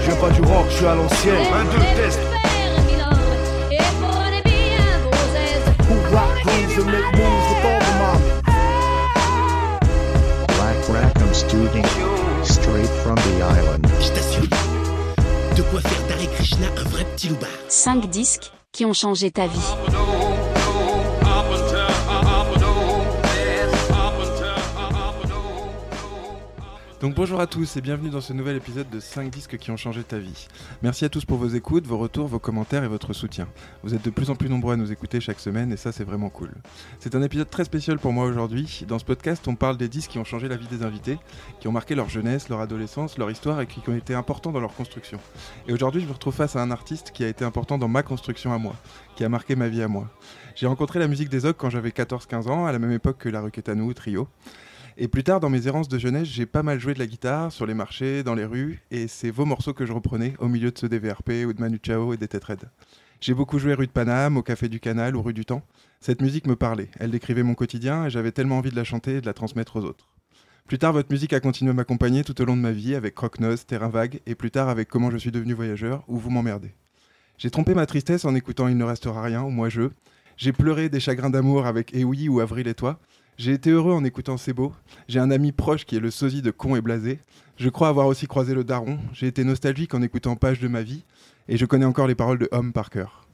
Je 0.00 0.06
viens 0.06 0.16
pas 0.16 0.30
du 0.30 0.40
rock, 0.40 0.66
je 0.70 0.76
suis 0.76 0.86
à 0.86 0.94
l'ancienne. 0.94 1.46
Un, 1.52 1.64
deux, 1.64 1.78
test. 1.96 2.20
Who 5.88 5.94
rock 6.14 6.42
grooves 6.42 6.78
and 6.78 6.86
make 6.86 7.04
moves 7.12 7.46
with 7.50 7.64
all 7.66 7.80
the. 7.80 7.90
Black 10.48 10.80
Rackham 10.88 11.34
Studio, 11.34 11.82
straight 12.44 12.92
from 13.02 13.16
the 13.16 13.42
island. 13.42 13.86
Je 14.00 14.08
t'assure, 14.08 14.48
de 15.56 15.62
quoi 15.62 15.80
faire 15.80 16.06
d'Hare 16.08 16.30
Krishna 16.34 16.66
un 16.78 16.88
vrai 16.88 17.04
petit 17.16 17.28
loupard. 17.28 17.50
5 17.68 18.08
disques 18.08 18.52
qui 18.72 18.84
ont 18.86 18.94
changé 18.94 19.30
ta 19.30 19.46
vie. 19.46 19.99
Donc 27.00 27.14
bonjour 27.14 27.40
à 27.40 27.46
tous 27.46 27.78
et 27.78 27.80
bienvenue 27.80 28.10
dans 28.10 28.20
ce 28.20 28.34
nouvel 28.34 28.56
épisode 28.56 28.90
de 28.90 29.00
5 29.00 29.30
disques 29.30 29.56
qui 29.56 29.70
ont 29.70 29.78
changé 29.78 30.04
ta 30.04 30.18
vie. 30.18 30.48
Merci 30.82 31.06
à 31.06 31.08
tous 31.08 31.24
pour 31.24 31.38
vos 31.38 31.48
écoutes, 31.48 31.86
vos 31.86 31.96
retours, 31.96 32.26
vos 32.26 32.38
commentaires 32.38 32.84
et 32.84 32.88
votre 32.88 33.14
soutien. 33.14 33.48
Vous 33.82 33.94
êtes 33.94 34.04
de 34.04 34.10
plus 34.10 34.28
en 34.28 34.36
plus 34.36 34.50
nombreux 34.50 34.74
à 34.74 34.76
nous 34.76 34.92
écouter 34.92 35.18
chaque 35.18 35.40
semaine 35.40 35.72
et 35.72 35.78
ça 35.78 35.92
c'est 35.92 36.04
vraiment 36.04 36.28
cool. 36.28 36.50
C'est 36.98 37.14
un 37.14 37.22
épisode 37.22 37.48
très 37.48 37.64
spécial 37.64 37.98
pour 37.98 38.12
moi 38.12 38.26
aujourd'hui. 38.26 38.84
Dans 38.86 38.98
ce 38.98 39.06
podcast 39.06 39.48
on 39.48 39.54
parle 39.54 39.78
des 39.78 39.88
disques 39.88 40.10
qui 40.10 40.18
ont 40.18 40.24
changé 40.24 40.46
la 40.46 40.58
vie 40.58 40.66
des 40.66 40.82
invités, 40.82 41.18
qui 41.58 41.68
ont 41.68 41.72
marqué 41.72 41.94
leur 41.94 42.10
jeunesse, 42.10 42.50
leur 42.50 42.60
adolescence, 42.60 43.16
leur 43.16 43.30
histoire 43.30 43.62
et 43.62 43.66
qui 43.66 43.80
ont 43.88 43.96
été 43.96 44.12
importants 44.12 44.52
dans 44.52 44.60
leur 44.60 44.74
construction. 44.74 45.18
Et 45.68 45.72
aujourd'hui 45.72 46.02
je 46.02 46.06
me 46.06 46.12
retrouve 46.12 46.34
face 46.34 46.54
à 46.54 46.60
un 46.60 46.70
artiste 46.70 47.12
qui 47.12 47.24
a 47.24 47.28
été 47.28 47.46
important 47.46 47.78
dans 47.78 47.88
ma 47.88 48.02
construction 48.02 48.52
à 48.52 48.58
moi, 48.58 48.74
qui 49.16 49.24
a 49.24 49.30
marqué 49.30 49.56
ma 49.56 49.70
vie 49.70 49.80
à 49.80 49.88
moi. 49.88 50.10
J'ai 50.54 50.66
rencontré 50.66 50.98
la 50.98 51.08
musique 51.08 51.30
des 51.30 51.46
Ogres 51.46 51.56
quand 51.56 51.70
j'avais 51.70 51.90
14-15 51.90 52.48
ans, 52.48 52.66
à 52.66 52.72
la 52.72 52.78
même 52.78 52.92
époque 52.92 53.16
que 53.16 53.30
la 53.30 53.40
Ruquetanou, 53.40 53.94
Trio. 53.94 54.28
Et 55.02 55.08
plus 55.08 55.24
tard, 55.24 55.40
dans 55.40 55.48
mes 55.48 55.66
errances 55.66 55.88
de 55.88 55.98
jeunesse, 55.98 56.28
j'ai 56.28 56.44
pas 56.44 56.62
mal 56.62 56.78
joué 56.78 56.92
de 56.92 56.98
la 56.98 57.06
guitare 57.06 57.50
sur 57.50 57.64
les 57.64 57.72
marchés, 57.72 58.22
dans 58.22 58.34
les 58.34 58.44
rues, 58.44 58.82
et 58.90 59.08
c'est 59.08 59.30
vos 59.30 59.46
morceaux 59.46 59.72
que 59.72 59.86
je 59.86 59.94
reprenais 59.94 60.34
au 60.40 60.46
milieu 60.46 60.70
de 60.70 60.76
ceux 60.76 60.90
des 60.90 60.98
ou 60.98 61.52
de 61.54 61.58
Manu 61.58 61.80
Chao 61.82 62.12
et 62.12 62.18
des 62.18 62.28
Têtes 62.28 62.44
Raides. 62.44 62.68
J'ai 63.18 63.32
beaucoup 63.32 63.58
joué 63.58 63.72
rue 63.72 63.86
de 63.86 63.92
Paname, 63.92 64.36
au 64.36 64.42
Café 64.42 64.68
du 64.68 64.78
Canal 64.78 65.16
ou 65.16 65.22
rue 65.22 65.32
du 65.32 65.46
Temps. 65.46 65.62
Cette 66.02 66.20
musique 66.20 66.46
me 66.46 66.54
parlait, 66.54 66.90
elle 66.98 67.10
décrivait 67.12 67.42
mon 67.42 67.54
quotidien 67.54 68.04
et 68.04 68.10
j'avais 68.10 68.30
tellement 68.30 68.58
envie 68.58 68.68
de 68.68 68.76
la 68.76 68.84
chanter 68.84 69.16
et 69.16 69.20
de 69.22 69.26
la 69.26 69.32
transmettre 69.32 69.76
aux 69.76 69.86
autres. 69.86 70.10
Plus 70.66 70.78
tard, 70.78 70.92
votre 70.92 71.10
musique 71.10 71.32
a 71.32 71.40
continué 71.40 71.70
à 71.70 71.74
m'accompagner 71.74 72.22
tout 72.22 72.38
au 72.42 72.44
long 72.44 72.54
de 72.54 72.60
ma 72.60 72.72
vie 72.72 72.94
avec 72.94 73.14
Croque-Nose, 73.14 73.64
Terrain 73.64 73.88
Vague 73.88 74.20
et 74.26 74.34
plus 74.34 74.50
tard 74.50 74.68
avec 74.68 74.90
Comment 74.90 75.10
je 75.10 75.16
suis 75.16 75.32
devenu 75.32 75.54
voyageur 75.54 76.04
ou 76.08 76.18
Vous 76.18 76.28
m'emmerdez. 76.28 76.74
J'ai 77.38 77.50
trompé 77.50 77.72
ma 77.72 77.86
tristesse 77.86 78.26
en 78.26 78.34
écoutant 78.34 78.68
Il 78.68 78.76
ne 78.76 78.84
restera 78.84 79.22
rien 79.22 79.42
ou 79.44 79.48
Moi 79.48 79.70
je. 79.70 79.88
J'ai 80.36 80.52
pleuré 80.52 80.90
des 80.90 81.00
chagrins 81.00 81.30
d'amour 81.30 81.64
avec 81.64 81.90
Eh 81.94 82.04
oui 82.04 82.28
ou 82.28 82.40
Avril 82.40 82.68
et 82.68 82.74
toi. 82.74 83.00
J'ai 83.40 83.52
été 83.52 83.70
heureux 83.70 83.94
en 83.94 84.04
écoutant 84.04 84.36
C'est. 84.36 84.54
J'ai 85.08 85.18
un 85.18 85.30
ami 85.30 85.50
proche 85.50 85.86
qui 85.86 85.96
est 85.96 86.00
le 86.00 86.10
sosie 86.10 86.42
de 86.42 86.50
Con 86.50 86.76
et 86.76 86.82
Blasé. 86.82 87.20
Je 87.56 87.70
crois 87.70 87.88
avoir 87.88 88.06
aussi 88.06 88.26
croisé 88.26 88.52
le 88.52 88.64
daron. 88.64 88.98
J'ai 89.14 89.28
été 89.28 89.44
nostalgique 89.44 89.94
en 89.94 90.02
écoutant 90.02 90.36
Page 90.36 90.60
de 90.60 90.68
ma 90.68 90.82
vie. 90.82 91.04
Et 91.48 91.56
je 91.56 91.64
connais 91.64 91.86
encore 91.86 92.06
les 92.06 92.14
paroles 92.14 92.38
de 92.38 92.50
Homme 92.52 92.74
par 92.74 92.90
cœur. 92.90 93.26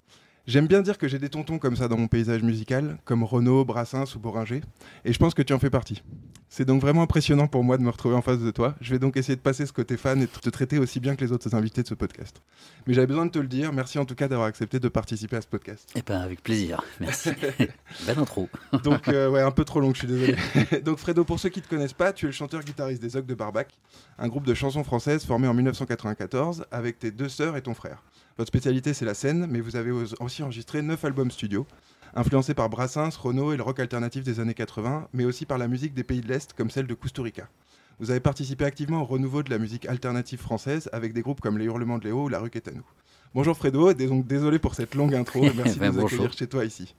J'aime 0.46 0.68
bien 0.68 0.80
dire 0.80 0.96
que 0.96 1.08
j'ai 1.08 1.18
des 1.18 1.28
tontons 1.28 1.58
comme 1.58 1.74
ça 1.74 1.88
dans 1.88 1.98
mon 1.98 2.06
paysage 2.06 2.44
musical, 2.44 2.98
comme 3.04 3.24
Renaud, 3.24 3.64
Brassens 3.64 4.14
ou 4.14 4.20
Boringer, 4.20 4.60
et 5.04 5.12
je 5.12 5.18
pense 5.18 5.34
que 5.34 5.42
tu 5.42 5.52
en 5.52 5.58
fais 5.58 5.70
partie. 5.70 6.04
C'est 6.48 6.64
donc 6.64 6.80
vraiment 6.80 7.02
impressionnant 7.02 7.48
pour 7.48 7.64
moi 7.64 7.76
de 7.76 7.82
me 7.82 7.90
retrouver 7.90 8.14
en 8.14 8.22
face 8.22 8.38
de 8.38 8.50
toi. 8.50 8.74
Je 8.80 8.92
vais 8.92 8.98
donc 8.98 9.16
essayer 9.16 9.36
de 9.36 9.40
passer 9.40 9.66
ce 9.66 9.72
côté 9.72 9.96
fan 9.96 10.22
et 10.22 10.26
de 10.26 10.30
te 10.30 10.48
traiter 10.48 10.78
aussi 10.78 11.00
bien 11.00 11.16
que 11.16 11.24
les 11.24 11.32
autres 11.32 11.54
invités 11.54 11.82
de 11.82 11.88
ce 11.88 11.94
podcast. 11.94 12.40
Mais 12.86 12.94
j'avais 12.94 13.08
besoin 13.08 13.26
de 13.26 13.30
te 13.30 13.38
le 13.38 13.48
dire. 13.48 13.72
Merci 13.72 13.98
en 13.98 14.04
tout 14.04 14.14
cas 14.14 14.28
d'avoir 14.28 14.46
accepté 14.46 14.78
de 14.78 14.88
participer 14.88 15.36
à 15.36 15.40
ce 15.40 15.46
podcast. 15.46 15.90
Eh 15.96 16.02
ben 16.02 16.20
avec 16.20 16.42
plaisir, 16.42 16.82
merci. 17.00 17.30
Belle 18.06 18.18
intro. 18.18 18.48
Donc, 18.84 19.08
euh, 19.08 19.28
ouais, 19.28 19.42
un 19.42 19.50
peu 19.50 19.64
trop 19.64 19.80
long, 19.80 19.92
je 19.92 19.98
suis 19.98 20.08
désolé. 20.08 20.36
Donc, 20.84 20.98
Fredo, 20.98 21.24
pour 21.24 21.40
ceux 21.40 21.48
qui 21.48 21.58
ne 21.58 21.64
te 21.64 21.68
connaissent 21.68 21.92
pas, 21.92 22.12
tu 22.12 22.26
es 22.26 22.28
le 22.28 22.32
chanteur-guitariste 22.32 23.02
des 23.02 23.16
Ogres 23.16 23.26
de 23.26 23.34
Barbac, 23.34 23.68
un 24.18 24.28
groupe 24.28 24.46
de 24.46 24.54
chansons 24.54 24.84
françaises 24.84 25.24
formé 25.24 25.48
en 25.48 25.54
1994 25.54 26.66
avec 26.70 26.98
tes 26.98 27.10
deux 27.10 27.28
sœurs 27.28 27.56
et 27.56 27.62
ton 27.62 27.74
frère. 27.74 28.02
Votre 28.38 28.48
spécialité, 28.48 28.94
c'est 28.94 29.06
la 29.06 29.14
scène, 29.14 29.46
mais 29.50 29.60
vous 29.60 29.76
avez 29.76 29.90
aussi 29.90 30.42
enregistré 30.42 30.82
9 30.82 31.04
albums 31.04 31.30
studio, 31.30 31.66
influencés 32.14 32.54
par 32.54 32.68
Brassens, 32.68 33.10
Renaud 33.20 33.52
et 33.52 33.56
le 33.56 33.62
rock 33.62 33.80
alternatif 33.80 34.22
des 34.24 34.40
années 34.40 34.54
80, 34.54 35.08
mais 35.12 35.24
aussi 35.24 35.46
par 35.46 35.58
la 35.58 35.68
musique 35.68 35.94
des 35.94 36.04
pays 36.04 36.20
de 36.20 36.28
l'Est, 36.28 36.52
comme 36.52 36.70
celle 36.70 36.86
de 36.86 36.94
Kusturica. 36.94 37.48
Vous 37.98 38.10
avez 38.10 38.20
participé 38.20 38.64
activement 38.64 39.02
au 39.02 39.04
renouveau 39.04 39.42
de 39.42 39.50
la 39.50 39.58
musique 39.58 39.86
alternative 39.86 40.38
française 40.38 40.88
avec 40.92 41.12
des 41.12 41.22
groupes 41.22 41.40
comme 41.40 41.58
Les 41.58 41.64
Hurlements 41.64 41.98
de 41.98 42.04
Léo 42.04 42.24
ou 42.24 42.28
La 42.28 42.38
Rue 42.38 42.50
Quétanou. 42.50 42.82
Bonjour 43.34 43.56
Fredo, 43.56 43.90
et 43.90 43.94
donc 43.94 44.26
désolé 44.26 44.58
pour 44.58 44.74
cette 44.74 44.94
longue 44.94 45.14
intro, 45.14 45.44
et 45.44 45.52
merci 45.56 45.78
Ben, 45.78 45.90
de 45.90 45.96
nous 45.96 46.02
bonjour. 46.02 46.20
accueillir 46.20 46.32
chez 46.38 46.46
toi 46.46 46.64
ici. 46.64 46.94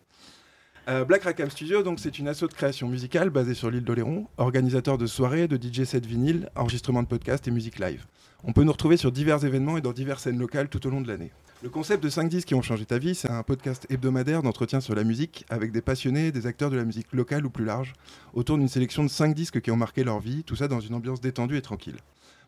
Euh, 0.90 1.04
Black 1.04 1.24
Rackham 1.24 1.50
Studio, 1.50 1.84
donc 1.84 2.00
c'est 2.00 2.18
une 2.18 2.28
asso 2.30 2.44
de 2.48 2.54
création 2.54 2.88
musicale 2.88 3.30
basée 3.30 3.54
sur 3.54 3.70
l'île 3.70 3.84
d'Oléron, 3.84 4.28
organisateur 4.38 4.98
de 4.98 5.06
soirées, 5.06 5.48
de 5.48 5.58
DJ 5.62 5.84
set 5.84 6.06
vinyle, 6.06 6.50
enregistrement 6.56 7.04
de 7.04 7.08
podcasts 7.08 7.48
et 7.48 7.52
musique 7.52 7.78
live. 7.80 8.06
On 8.44 8.54
peut 8.54 8.64
nous 8.64 8.72
retrouver 8.72 8.98
sur 8.98 9.12
divers 9.12 9.44
événements 9.46 9.78
et 9.78 9.82
dans 9.82 9.94
diverses 9.94 10.24
scènes 10.24 10.38
locales 10.38 10.70
tout 10.70 10.86
au 10.86 10.90
long 10.90 11.02
de 11.02 11.08
l'année. 11.08 11.32
Le 11.64 11.70
concept 11.70 12.04
de 12.04 12.10
5 12.10 12.30
disques 12.30 12.50
qui 12.50 12.56
ont 12.56 12.62
changé 12.62 12.86
ta 12.86 13.00
vie, 13.00 13.16
c'est 13.16 13.32
un 13.32 13.42
podcast 13.42 13.88
hebdomadaire 13.90 14.44
d'entretien 14.44 14.80
sur 14.80 14.94
la 14.94 15.04
musique 15.04 15.44
avec 15.50 15.72
des 15.72 15.82
passionnés, 15.82 16.32
des 16.32 16.46
acteurs 16.46 16.70
de 16.70 16.78
la 16.78 16.86
musique 16.86 17.12
locale 17.14 17.48
ou 17.48 17.50
plus 17.50 17.66
large, 17.66 17.94
autour 18.36 18.60
d'une 18.60 18.68
sélection 18.68 19.04
de 19.04 19.10
5 19.10 19.34
disques 19.34 19.60
qui 19.60 19.72
ont 19.72 19.76
marqué 19.76 20.04
leur 20.04 20.20
vie, 20.20 20.44
tout 20.44 20.56
ça 20.56 20.68
dans 20.68 20.80
une 20.80 20.94
ambiance 20.94 21.20
détendue 21.20 21.58
et 21.58 21.64
tranquille. 21.64 21.98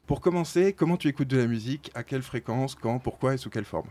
Pour 0.06 0.22
commencer, 0.22 0.74
comment 0.74 0.96
tu 0.96 1.08
écoutes 1.08 1.28
de 1.28 1.38
la 1.38 1.48
musique, 1.48 1.90
à 1.96 2.04
quelle 2.04 2.22
fréquence, 2.22 2.76
quand, 2.76 3.00
pourquoi 3.00 3.34
et 3.34 3.38
sous 3.38 3.50
quelle 3.50 3.66
forme? 3.66 3.90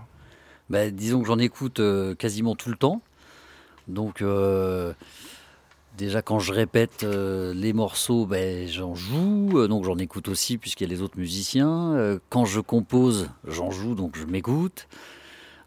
Bah, 0.70 0.90
disons 0.90 1.20
que 1.20 1.26
j'en 1.26 1.38
écoute 1.38 1.80
euh, 1.80 2.14
quasiment 2.14 2.54
tout 2.54 2.70
le 2.70 2.76
temps. 2.76 3.02
Donc 3.88 4.22
euh, 4.22 4.92
déjà 5.98 6.22
quand 6.22 6.38
je 6.38 6.52
répète 6.52 7.02
euh, 7.02 7.52
les 7.52 7.74
morceaux, 7.74 8.24
ben, 8.24 8.66
j'en 8.66 8.94
joue. 8.94 9.50
Euh, 9.58 9.68
Donc 9.68 9.84
j'en 9.84 9.98
écoute 9.98 10.28
aussi 10.28 10.56
puisqu'il 10.56 10.84
y 10.84 10.90
a 10.90 10.94
les 10.94 11.02
autres 11.02 11.18
musiciens. 11.18 11.92
Euh, 11.94 12.18
quand 12.30 12.46
je 12.46 12.60
compose, 12.60 13.28
j'en 13.46 13.70
joue, 13.70 13.94
donc 13.94 14.16
je 14.16 14.24
m'écoute. 14.24 14.88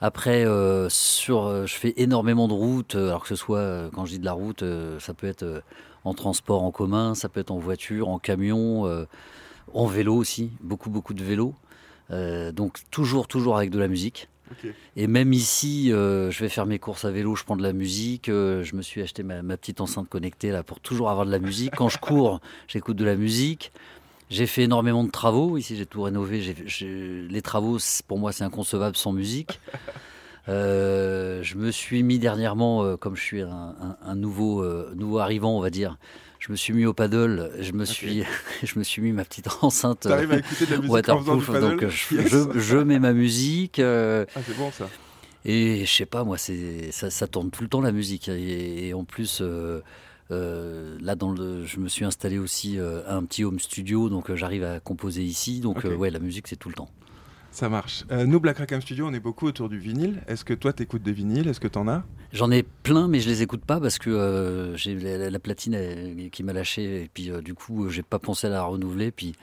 Après, 0.04 0.48
sur, 0.90 1.68
je 1.68 1.76
fais 1.76 1.94
énormément 1.98 2.48
de 2.48 2.54
routes. 2.54 2.96
Alors 2.96 3.22
que 3.22 3.28
ce 3.28 3.36
soit, 3.36 3.92
quand 3.94 4.06
je 4.06 4.14
dis 4.14 4.20
de 4.20 4.26
la 4.26 4.34
route, 4.34 4.64
ça 4.98 5.14
peut 5.14 5.28
être 5.28 5.62
en 6.04 6.16
transport 6.16 6.64
en 6.64 6.72
commun, 6.72 7.14
ça 7.14 7.30
peut 7.30 7.40
être 7.40 7.52
en 7.52 7.60
voiture, 7.60 8.10
en 8.10 8.18
camion, 8.18 9.06
en 9.76 9.86
vélo 9.86 10.16
aussi. 10.16 10.50
Beaucoup, 10.62 10.90
beaucoup 10.90 11.14
de 11.14 11.24
vélo. 11.24 11.54
Donc 12.10 12.80
toujours, 12.90 13.28
toujours 13.28 13.58
avec 13.58 13.70
de 13.70 13.78
la 13.78 13.88
musique. 13.88 14.28
Et 14.96 15.08
même 15.08 15.34
ici, 15.34 15.92
euh, 15.92 16.32
je 16.32 16.40
vais 16.44 16.50
faire 16.50 16.66
mes 16.66 16.80
courses 16.80 17.06
à 17.06 17.12
vélo, 17.12 17.36
je 17.36 17.44
prends 17.44 17.56
de 17.56 17.64
la 17.64 17.74
musique. 17.74 18.30
euh, 18.30 18.64
je 18.64 18.76
me 18.76 18.82
suis 18.82 19.02
acheté 19.02 19.24
ma, 19.24 19.42
ma 19.42 19.58
petite 19.58 19.82
enceinte 19.82 20.10
connectée 20.10 20.52
là 20.52 20.64
pour 20.64 20.80
toujours 20.80 21.10
avoir 21.10 21.26
de 21.26 21.32
la 21.32 21.40
musique. 21.40 21.76
Quand 21.76 21.90
je 21.90 21.98
cours, 21.98 22.40
j'écoute 22.68 22.98
de 22.98 23.06
la 23.06 23.16
musique. 23.16 23.72
J'ai 24.30 24.48
fait 24.48 24.64
énormément 24.64 25.04
de 25.04 25.12
travaux. 25.12 25.58
Ici, 25.58 25.76
j'ai 25.76 25.86
tout 25.86 26.02
rénové. 26.04 26.42
Les 27.30 27.42
travaux, 27.42 27.78
pour 28.08 28.18
moi, 28.20 28.32
c'est 28.32 28.44
inconcevable 28.44 28.96
sans 28.96 29.12
musique. 29.14 29.60
Euh, 30.50 31.44
je 31.44 31.56
me 31.56 31.70
suis 31.70 32.02
mis 32.02 32.18
dernièrement, 32.18 32.98
comme 32.98 33.16
je 33.16 33.22
suis 33.22 33.42
un, 33.44 33.76
un- 33.80 33.98
un 34.04 34.16
nouveau, 34.16 34.66
nouveau 34.96 35.20
arrivant, 35.20 35.56
on 35.56 35.62
va 35.62 35.70
dire, 35.70 35.98
je 36.42 36.52
me 36.52 36.58
suis 36.58 36.74
mis 36.74 36.86
au 36.86 36.94
paddle. 36.94 37.52
Je 37.60 37.72
me 37.72 37.86
suis, 37.86 38.24
je 38.64 38.78
me 38.80 38.84
suis 38.84 39.02
mis 39.02 39.12
ma 39.14 39.24
petite 39.24 39.48
enceinte. 39.62 40.06
euh, 40.06 40.10
T'arrives 40.10 40.32
à 40.34 40.38
écouter 40.40 40.66
de 40.66 40.72
la 40.72 40.78
musique 40.82 41.10
en 41.10 41.20
faisant 41.20 41.36
du 41.38 41.46
waterproof, 41.46 41.80
donc 41.80 41.88
je, 41.90 42.16
Yes. 42.16 42.30
je- 42.32 42.60
je 42.60 42.78
mets 42.78 43.00
ma 43.00 43.14
musique. 43.14 43.80
euh, 43.80 44.26
Ah, 44.36 44.40
c'est 44.46 44.58
bon 44.58 44.72
ça. 44.72 44.90
et 45.46 45.86
je 45.86 45.92
sais 45.92 46.06
pas, 46.06 46.24
moi, 46.24 46.38
c'est 46.38 46.92
ça, 46.92 47.10
ça 47.10 47.28
tourne 47.28 47.52
tout 47.52 47.64
le 47.64 47.70
temps 47.70 47.82
la 47.82 47.92
musique. 47.92 48.28
Et, 48.28 48.88
et 48.90 48.94
en 48.94 49.04
plus, 49.06 49.40
euh, 49.42 49.82
euh, 50.32 50.98
là, 51.02 51.16
dans 51.16 51.32
le, 51.32 51.66
je 51.66 51.80
me 51.80 51.88
suis 51.90 52.06
installé 52.06 52.40
aussi 52.40 52.80
euh, 52.80 53.02
un 53.08 53.24
petit 53.24 53.44
home 53.44 53.60
studio, 53.60 54.10
donc 54.10 54.34
j'arrive 54.34 54.64
à 54.64 54.80
composer 54.80 55.24
ici. 55.24 55.60
Donc, 55.60 55.84
ouais, 55.84 56.10
la 56.10 56.20
musique, 56.20 56.48
c'est 56.48 56.56
tout 56.56 56.70
le 56.70 56.76
temps. 56.76 56.90
Ça 57.52 57.68
marche. 57.68 58.06
Euh, 58.12 58.26
nous, 58.26 58.40
Black 58.40 58.60
Rackham 58.60 58.82
Studio, 58.82 59.06
on 59.08 59.14
est 59.14 59.20
beaucoup 59.20 59.46
autour 59.46 59.68
du 59.68 59.78
vinyle. 59.78 60.22
Est-ce 60.28 60.46
que 60.46 60.54
toi, 60.54 60.72
t'écoutes 60.72 61.04
des 61.04 61.12
vinyles? 61.12 61.48
Est-ce 61.50 61.60
que 61.60 61.68
t'en 61.68 61.88
as? 61.90 62.04
J'en 62.32 62.50
ai 62.50 62.64
plein, 62.64 63.10
mais 63.10 63.20
je 63.20 63.28
les 63.30 63.42
écoute 63.42 63.66
pas 63.66 63.80
parce 63.82 64.00
que 64.00 64.10
euh, 64.10 64.76
j'ai 64.78 64.96
la, 64.96 65.18
la- 65.18 65.30
la 65.30 65.40
platine 65.40 66.30
qui 66.32 66.44
m'a 66.44 66.54
lâché. 66.54 67.04
Et 67.04 67.10
puis, 67.14 67.30
euh, 67.30 67.42
du 67.42 67.54
coup, 67.54 67.90
j'ai 67.90 68.04
pas 68.04 68.20
pensé 68.20 68.48
à 68.48 68.52
la 68.52 68.64
renouveler. 68.64 69.12
Puis, 69.12 69.36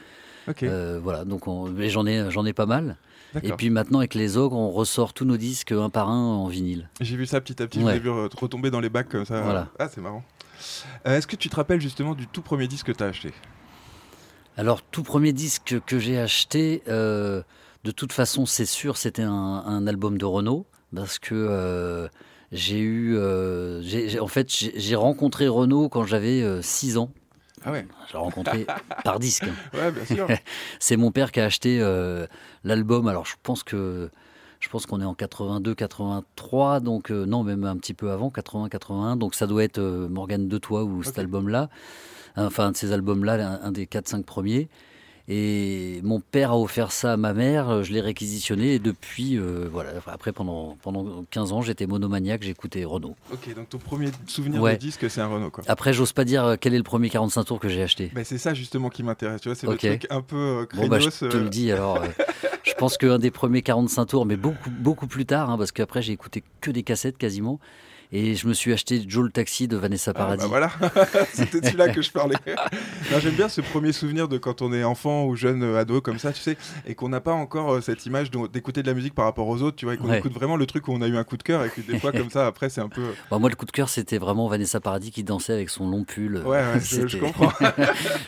voilà, 0.46 1.24
donc 1.26 1.42
j'en 1.46 2.06
ai, 2.06 2.30
j'en 2.30 2.46
ai 2.46 2.54
pas 2.54 2.64
mal. 2.66 2.96
Et 3.42 3.52
puis 3.52 3.68
maintenant, 3.68 3.98
avec 3.98 4.14
les 4.14 4.38
ogres, 4.38 4.56
on 4.56 4.70
ressort 4.70 5.12
tous 5.12 5.26
nos 5.26 5.36
disques 5.36 5.72
un 5.72 5.90
par 5.90 6.08
un 6.08 6.16
en 6.18 6.48
vinyle. 6.48 6.88
J'ai 7.02 7.14
vu 7.14 7.26
ça 7.26 7.42
petit 7.42 7.62
à 7.62 7.66
petit, 7.66 7.80
je 7.80 7.84
Ouais. 7.84 7.92
l'ai 7.92 7.98
vu 8.00 8.08
re- 8.08 8.34
retomber 8.34 8.70
dans 8.70 8.80
les 8.80 8.88
bacs 8.88 9.10
comme 9.10 9.26
ça. 9.26 9.42
Voilà. 9.42 9.68
Ah, 9.78 9.86
c'est 9.92 10.00
marrant. 10.00 10.24
Est-ce 11.04 11.26
que 11.26 11.36
tu 11.36 11.50
te 11.50 11.56
rappelles 11.56 11.82
justement 11.82 12.14
du 12.14 12.26
tout 12.26 12.40
premier 12.40 12.66
disque 12.68 12.86
que 12.86 12.92
t'as 12.92 13.08
acheté? 13.08 13.34
Alors, 14.56 14.80
tout 14.80 15.02
premier 15.02 15.34
disque 15.34 15.76
que 15.86 15.98
j'ai 15.98 16.18
acheté, 16.18 16.82
de 17.88 17.92
toute 17.92 18.12
façon, 18.12 18.44
c'est 18.44 18.66
sûr, 18.66 18.98
c'était 18.98 19.22
un, 19.22 19.32
un 19.32 19.86
album 19.86 20.18
de 20.18 20.26
Renault, 20.26 20.66
parce 20.94 21.18
que 21.18 21.34
euh, 21.34 22.06
j'ai 22.52 22.78
eu, 22.80 23.16
euh, 23.16 23.80
j'ai- 23.80 24.10
j'ai- 24.10 24.20
en 24.20 24.26
fait, 24.28 24.52
j'ai 24.54 24.72
j'ai 24.78 24.94
rencontré 24.94 25.48
Renault 25.48 25.88
quand 25.88 26.04
j'avais 26.04 26.44
6 26.62 26.98
ans. 26.98 27.10
Ah 27.64 27.72
ouais 27.72 27.86
Je 28.08 28.12
l'ai 28.12 28.18
rencontré 28.18 28.66
par 29.04 29.18
disque. 29.18 29.46
Ouais, 29.72 29.90
bien 29.90 30.04
sûr. 30.04 30.26
C'est 30.80 30.96
mon 30.98 31.10
père 31.12 31.32
qui 31.32 31.40
a 31.40 31.46
acheté 31.46 31.78
euh, 31.80 32.26
l'album. 32.62 33.08
Alors, 33.08 33.24
je 33.24 33.36
pense 33.42 33.62
que 33.62 34.10
Je 34.60 34.68
pense 34.68 34.84
qu'on 34.86 35.00
est 35.00 35.04
en 35.04 35.14
82, 35.14 35.74
83, 35.74 36.80
donc 36.80 37.10
euh, 37.10 37.24
non, 37.26 37.42
même 37.44 37.64
un 37.64 37.76
petit 37.78 37.94
peu 37.94 38.10
avant, 38.10 38.28
80, 38.28 38.68
81. 38.68 39.16
Donc 39.16 39.34
ça 39.34 39.46
doit 39.46 39.64
être 39.64 39.78
euh, 39.78 40.08
Morgane 40.08 40.46
de 40.48 40.58
Toi 40.58 40.84
ou 40.84 41.02
cet 41.02 41.18
album-là. 41.18 41.68
Enfin, 42.36 42.66
un 42.66 42.72
de 42.72 42.76
ces 42.76 42.92
albums-là, 42.92 43.34
un, 43.62 43.68
un 43.68 43.72
des 43.72 43.86
4-5 43.86 44.24
premiers. 44.24 44.68
Et 45.30 46.00
mon 46.04 46.20
père 46.20 46.52
a 46.52 46.58
offert 46.58 46.90
ça 46.90 47.12
à 47.12 47.16
ma 47.18 47.34
mère, 47.34 47.68
euh, 47.68 47.82
je 47.82 47.92
l'ai 47.92 48.00
réquisitionné 48.00 48.74
et 48.74 48.78
depuis, 48.78 49.36
euh, 49.36 49.68
voilà, 49.70 49.90
après 50.06 50.32
pendant, 50.32 50.78
pendant 50.82 51.24
15 51.30 51.52
ans, 51.52 51.60
j'étais 51.60 51.86
monomaniaque, 51.86 52.42
j'écoutais 52.42 52.82
Renault. 52.86 53.14
Ok, 53.30 53.54
donc 53.54 53.68
ton 53.68 53.76
premier 53.76 54.08
souvenir 54.26 54.62
Ouais. 54.62 54.72
de 54.76 54.78
disque, 54.80 55.10
c'est 55.10 55.20
un 55.20 55.26
Renault, 55.26 55.50
quoi. 55.50 55.64
Après, 55.68 55.92
j'ose 55.92 56.14
pas 56.14 56.24
dire 56.24 56.44
euh, 56.44 56.56
quel 56.58 56.72
est 56.72 56.78
le 56.78 56.82
premier 56.82 57.10
45 57.10 57.44
tours 57.44 57.60
que 57.60 57.68
j'ai 57.68 57.82
acheté. 57.82 58.10
Bah, 58.14 58.24
c'est 58.24 58.38
ça 58.38 58.54
justement 58.54 58.88
qui 58.88 59.02
m'intéresse, 59.02 59.42
tu 59.42 59.50
vois, 59.50 59.54
c'est 59.54 59.66
le 59.66 59.76
truc 59.76 60.06
un 60.08 60.22
peu 60.22 60.36
euh, 60.36 60.66
Bon, 60.74 60.88
bah, 60.88 60.98
je 60.98 61.10
craignos, 61.10 61.30
te 61.32 61.36
le 61.36 61.50
dis 61.50 61.70
alors. 61.72 62.02
je 62.64 62.72
pense 62.72 62.96
qu'un 62.96 63.18
des 63.18 63.30
premiers 63.30 63.60
45 63.60 64.06
tours, 64.06 64.24
mais 64.24 64.36
beaucoup, 64.38 64.70
beaucoup 64.70 65.06
plus 65.06 65.26
tard, 65.26 65.50
hein, 65.50 65.58
parce 65.58 65.72
qu'après 65.72 66.00
j'ai 66.00 66.12
écouté 66.14 66.42
que 66.62 66.70
des 66.70 66.82
cassettes 66.82 67.18
quasiment. 67.18 67.60
Et 68.10 68.34
je 68.36 68.46
me 68.48 68.54
suis 68.54 68.72
acheté 68.72 69.04
Joe 69.06 69.24
le 69.24 69.30
Taxi 69.30 69.68
de 69.68 69.76
Vanessa 69.76 70.12
Ah, 70.14 70.18
Paradis. 70.18 70.42
bah 70.42 70.48
voilà, 70.48 70.70
c'était 71.34 71.58
celui-là 71.62 71.90
que 71.90 72.00
je 72.00 72.10
parlais. 72.10 72.36
Non, 73.12 73.20
J'aime 73.20 73.34
bien 73.34 73.48
ce 73.48 73.60
premier 73.60 73.92
souvenir 73.92 74.28
de 74.28 74.38
quand 74.38 74.60
on 74.62 74.72
est 74.72 74.82
enfant 74.84 75.26
ou 75.26 75.36
jeune 75.36 75.62
euh, 75.62 75.78
ado 75.78 76.00
comme 76.00 76.18
ça, 76.18 76.32
tu 76.32 76.40
sais, 76.40 76.56
et 76.86 76.94
qu'on 76.94 77.08
n'a 77.10 77.20
pas 77.20 77.32
encore 77.32 77.72
euh, 77.74 77.80
cette 77.82 78.04
image 78.06 78.30
d'écouter 78.52 78.82
de 78.82 78.86
la 78.88 78.94
musique 78.94 79.14
par 79.14 79.24
rapport 79.26 79.46
aux 79.48 79.60
autres, 79.62 79.76
tu 79.76 79.84
vois, 79.86 79.94
et 79.94 79.96
qu'on 79.98 80.08
Ouais. 80.08 80.18
écoute 80.18 80.32
vraiment 80.32 80.56
le 80.56 80.64
truc 80.66 80.88
où 80.88 80.92
on 80.92 81.00
a 81.02 81.06
eu 81.06 81.16
un 81.16 81.24
coup 81.24 81.36
de 81.36 81.42
cœur 81.42 81.64
et 81.64 81.70
que 81.70 81.80
des 81.82 81.98
fois 81.98 82.12
comme 82.12 82.30
ça, 82.30 82.46
après, 82.46 82.68
c'est 82.70 82.80
un 82.80 82.88
peu. 82.88 83.02
Bah, 83.30 83.38
moi, 83.38 83.50
le 83.50 83.56
coup 83.56 83.66
de 83.66 83.70
cœur, 83.70 83.88
c'était 83.90 84.18
vraiment 84.18 84.48
Vanessa 84.48 84.80
Paradis 84.80 85.10
qui 85.10 85.22
dansait 85.24 85.52
avec 85.52 85.68
son 85.70 85.88
long 85.88 86.04
pull. 86.04 86.36
Ouais, 86.38 86.44
ouais, 86.46 86.80
je, 86.82 87.06
je 87.06 87.18
comprends. 87.18 87.52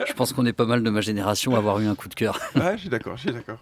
je 0.07 0.13
pense 0.13 0.33
qu'on 0.33 0.45
est 0.47 0.53
pas 0.53 0.67
mal 0.67 0.83
de 0.83 0.91
ma 0.91 1.01
génération 1.01 1.55
à 1.55 1.59
avoir 1.59 1.79
eu 1.81 1.87
un 1.87 1.95
coup 1.95 2.09
de 2.09 2.15
cœur. 2.15 2.39
Ouais, 2.55 2.73
je 2.77 2.81
suis 2.83 2.89
d'accord, 2.91 3.17
je 3.17 3.23
suis 3.23 3.33
d'accord. 3.33 3.59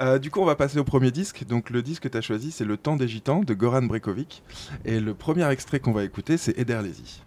Euh, 0.00 0.18
du 0.18 0.30
coup, 0.30 0.40
on 0.40 0.44
va 0.44 0.54
passer 0.54 0.78
au 0.78 0.84
premier 0.84 1.10
disque. 1.10 1.44
Donc, 1.46 1.70
le 1.70 1.82
disque 1.82 2.04
que 2.04 2.08
tu 2.08 2.22
choisi, 2.22 2.50
c'est 2.52 2.64
Le 2.64 2.76
Temps 2.76 2.96
des 2.96 3.08
Gitans 3.08 3.40
de 3.40 3.54
Goran 3.54 3.82
Brekovic. 3.82 4.42
Et 4.84 5.00
le 5.00 5.14
premier 5.14 5.48
extrait 5.50 5.80
qu'on 5.80 5.92
va 5.92 6.04
écouter, 6.04 6.36
c'est 6.36 6.56
Ederlezi. 6.58 7.22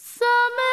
On 0.00 0.67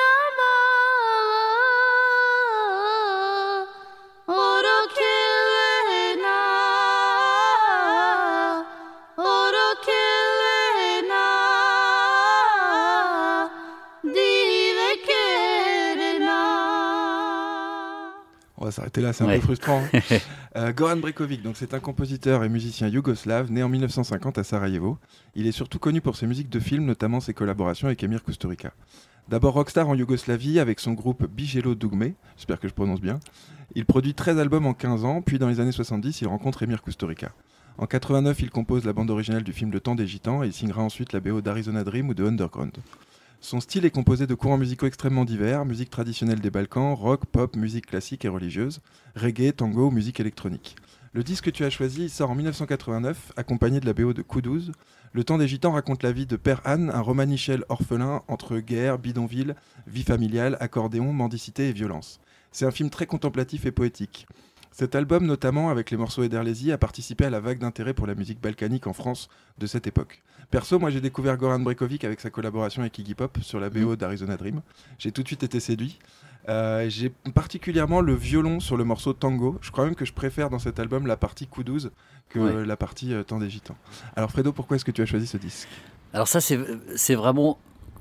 va 18.66 18.72
s'arrêter 18.72 19.02
là, 19.02 19.14
c'est 19.14 19.24
un 19.24 19.28
Ouais. 19.28 19.38
peu 19.38 19.44
frustrant. 19.46 19.82
hein. 19.94 20.00
Euh, 20.58 20.72
Goran 20.72 20.96
Brekovic, 20.98 21.42
donc 21.42 21.58
c'est 21.58 21.74
un 21.74 21.80
compositeur 21.82 22.44
et 22.46 22.50
musicien 22.50 22.88
yougoslave 22.88 23.52
né 23.52 23.62
en 23.62 23.68
1950 23.68 24.38
à 24.38 24.44
Sarajevo. 24.46 24.98
Il 25.36 25.48
est 25.48 25.52
surtout 25.52 25.80
connu 25.80 26.00
pour 26.00 26.16
ses 26.16 26.28
musiques 26.28 26.50
de 26.50 26.60
films, 26.62 26.86
notamment 26.86 27.20
ses 27.20 27.34
collaborations 27.34 27.88
avec 27.88 28.02
Emir 28.04 28.24
Kusturica. 28.24 28.72
D'abord 29.28 29.56
rockstar 29.56 29.90
en 29.90 29.96
Yougoslavie 29.96 30.60
avec 30.60 30.80
son 30.80 30.94
groupe 30.94 31.26
Bijelo 31.30 31.76
Dugme, 31.76 32.14
j'espère 32.38 32.60
que 32.60 32.68
je 32.70 32.74
prononce 32.74 33.02
bien. 33.02 33.20
Il 33.76 33.86
produit 33.86 34.14
13 34.14 34.38
albums 34.40 34.66
en 34.66 34.74
15 34.74 35.04
ans, 35.04 35.22
puis 35.22 35.40
dans 35.40 35.50
les 35.50 35.60
années 35.60 35.74
70, 35.74 36.22
il 36.22 36.28
rencontre 36.28 36.64
Emir 36.64 36.82
Kusturica. 36.84 37.32
En 37.78 37.86
89, 37.88 38.40
il 38.42 38.50
compose 38.50 38.86
la 38.86 38.94
bande 38.94 39.10
originale 39.10 39.44
du 39.44 39.52
film 39.52 39.72
Le 39.74 39.82
Temps 39.82 39.96
des 39.96 40.08
Gitans 40.08 40.42
et 40.44 40.48
il 40.48 40.54
signera 40.54 40.82
ensuite 40.82 41.12
la 41.12 41.20
BO 41.20 41.42
d'Arizona 41.42 41.84
Dream 41.84 42.08
ou 42.08 42.14
de 42.14 42.24
Underground. 42.26 42.72
Son 43.46 43.60
style 43.60 43.86
est 43.86 43.92
composé 43.92 44.26
de 44.26 44.34
courants 44.34 44.58
musicaux 44.58 44.88
extrêmement 44.88 45.24
divers, 45.24 45.66
musique 45.66 45.92
traditionnelle 45.92 46.40
des 46.40 46.50
Balkans, 46.50 46.96
rock, 46.96 47.28
pop, 47.28 47.56
musique 47.56 47.86
classique 47.86 48.26
et 48.26 48.28
religieuse, 48.28 48.82
reggae, 49.16 49.56
tango 49.56 49.92
musique 49.92 50.20
électronique. 50.20 50.76
Le 51.14 51.24
disque 51.24 51.46
que 51.46 51.50
tu 51.52 51.64
as 51.64 51.70
choisi 51.70 52.10
sort 52.10 52.32
en 52.32 52.36
1989, 52.36 53.34
accompagné 53.38 53.80
de 53.80 53.86
la 53.86 53.94
BO 53.94 54.14
de 54.14 54.24
Kuduz. 54.24 54.72
Le 55.14 55.24
temps 55.24 55.38
des 55.38 55.48
gitans 55.48 55.74
raconte 55.74 56.02
la 56.02 56.12
vie 56.12 56.26
de 56.26 56.38
Père 56.38 56.60
Anne, 56.66 56.90
un 56.92 57.02
romanichel 57.02 57.66
orphelin 57.70 58.24
entre 58.28 58.58
guerre, 58.58 58.98
bidonville, 58.98 59.56
vie 59.86 60.02
familiale, 60.02 60.58
accordéon, 60.60 61.14
mendicité 61.14 61.70
et 61.70 61.74
violence. 61.74 62.20
C'est 62.52 62.66
un 62.66 62.72
film 62.72 62.90
très 62.90 63.06
contemplatif 63.06 63.68
et 63.68 63.72
poétique. 63.72 64.26
Cet 64.78 64.94
album, 64.94 65.26
notamment 65.26 65.70
avec 65.70 65.90
les 65.90 65.96
morceaux 65.96 66.22
Ederlezi, 66.24 66.74
a 66.74 66.78
participé 66.78 67.24
à 67.24 67.30
la 67.30 67.40
vague 67.40 67.60
d'intérêt 67.60 67.94
pour 67.94 68.08
la 68.08 68.14
musique 68.14 68.42
balkanique 68.42 68.88
en 68.88 68.92
France 68.94 69.30
de 69.58 69.68
cette 69.68 69.88
époque. 69.88 70.22
Perso, 70.52 70.80
moi 70.80 70.90
j'ai 70.90 71.00
découvert 71.00 71.38
Goran 71.38 71.60
Brekovic 71.60 72.04
avec 72.04 72.20
sa 72.20 72.30
collaboration 72.30 72.82
avec 72.82 73.00
Iggy 73.00 73.16
Pop 73.16 73.38
sur 73.42 73.62
la 73.62 73.70
BO 73.70 73.96
d'Arizona 73.96 74.36
Dream. 74.36 74.62
J'ai 75.00 75.14
tout 75.14 75.24
de 75.24 75.28
suite 75.28 75.44
été 75.44 75.62
séduit. 75.62 75.98
Euh, 76.50 76.90
j'ai 76.90 77.10
particulièrement 77.34 78.02
le 78.02 78.14
violon 78.16 78.60
sur 78.60 78.76
le 78.76 78.84
morceau 78.84 79.14
Tango. 79.14 79.58
Je 79.62 79.72
crois 79.72 79.86
même 79.86 79.96
que 79.96 80.04
je 80.04 80.12
préfère 80.12 80.50
dans 80.50 80.60
cet 80.60 80.78
album 80.78 81.08
la 81.08 81.16
partie 81.16 81.48
coup 81.48 81.64
12 81.64 81.92
que 82.28 82.40
Ouais. 82.40 82.66
la 82.66 82.76
partie 82.76 83.14
euh, 83.14 83.24
Temps 83.24 83.40
des 83.40 83.50
Gitans. 83.50 83.78
Alors 84.18 84.30
Fredo, 84.30 84.52
pourquoi 84.52 84.76
est-ce 84.76 84.84
que 84.84 84.92
tu 84.92 85.02
as 85.02 85.06
choisi 85.06 85.26
ce 85.26 85.38
disque? 85.38 85.70
Alors 86.14 86.28
ça, 86.28 86.42
c'est 86.42 86.60
c'est 86.98 87.16
vraiment, 87.16 87.58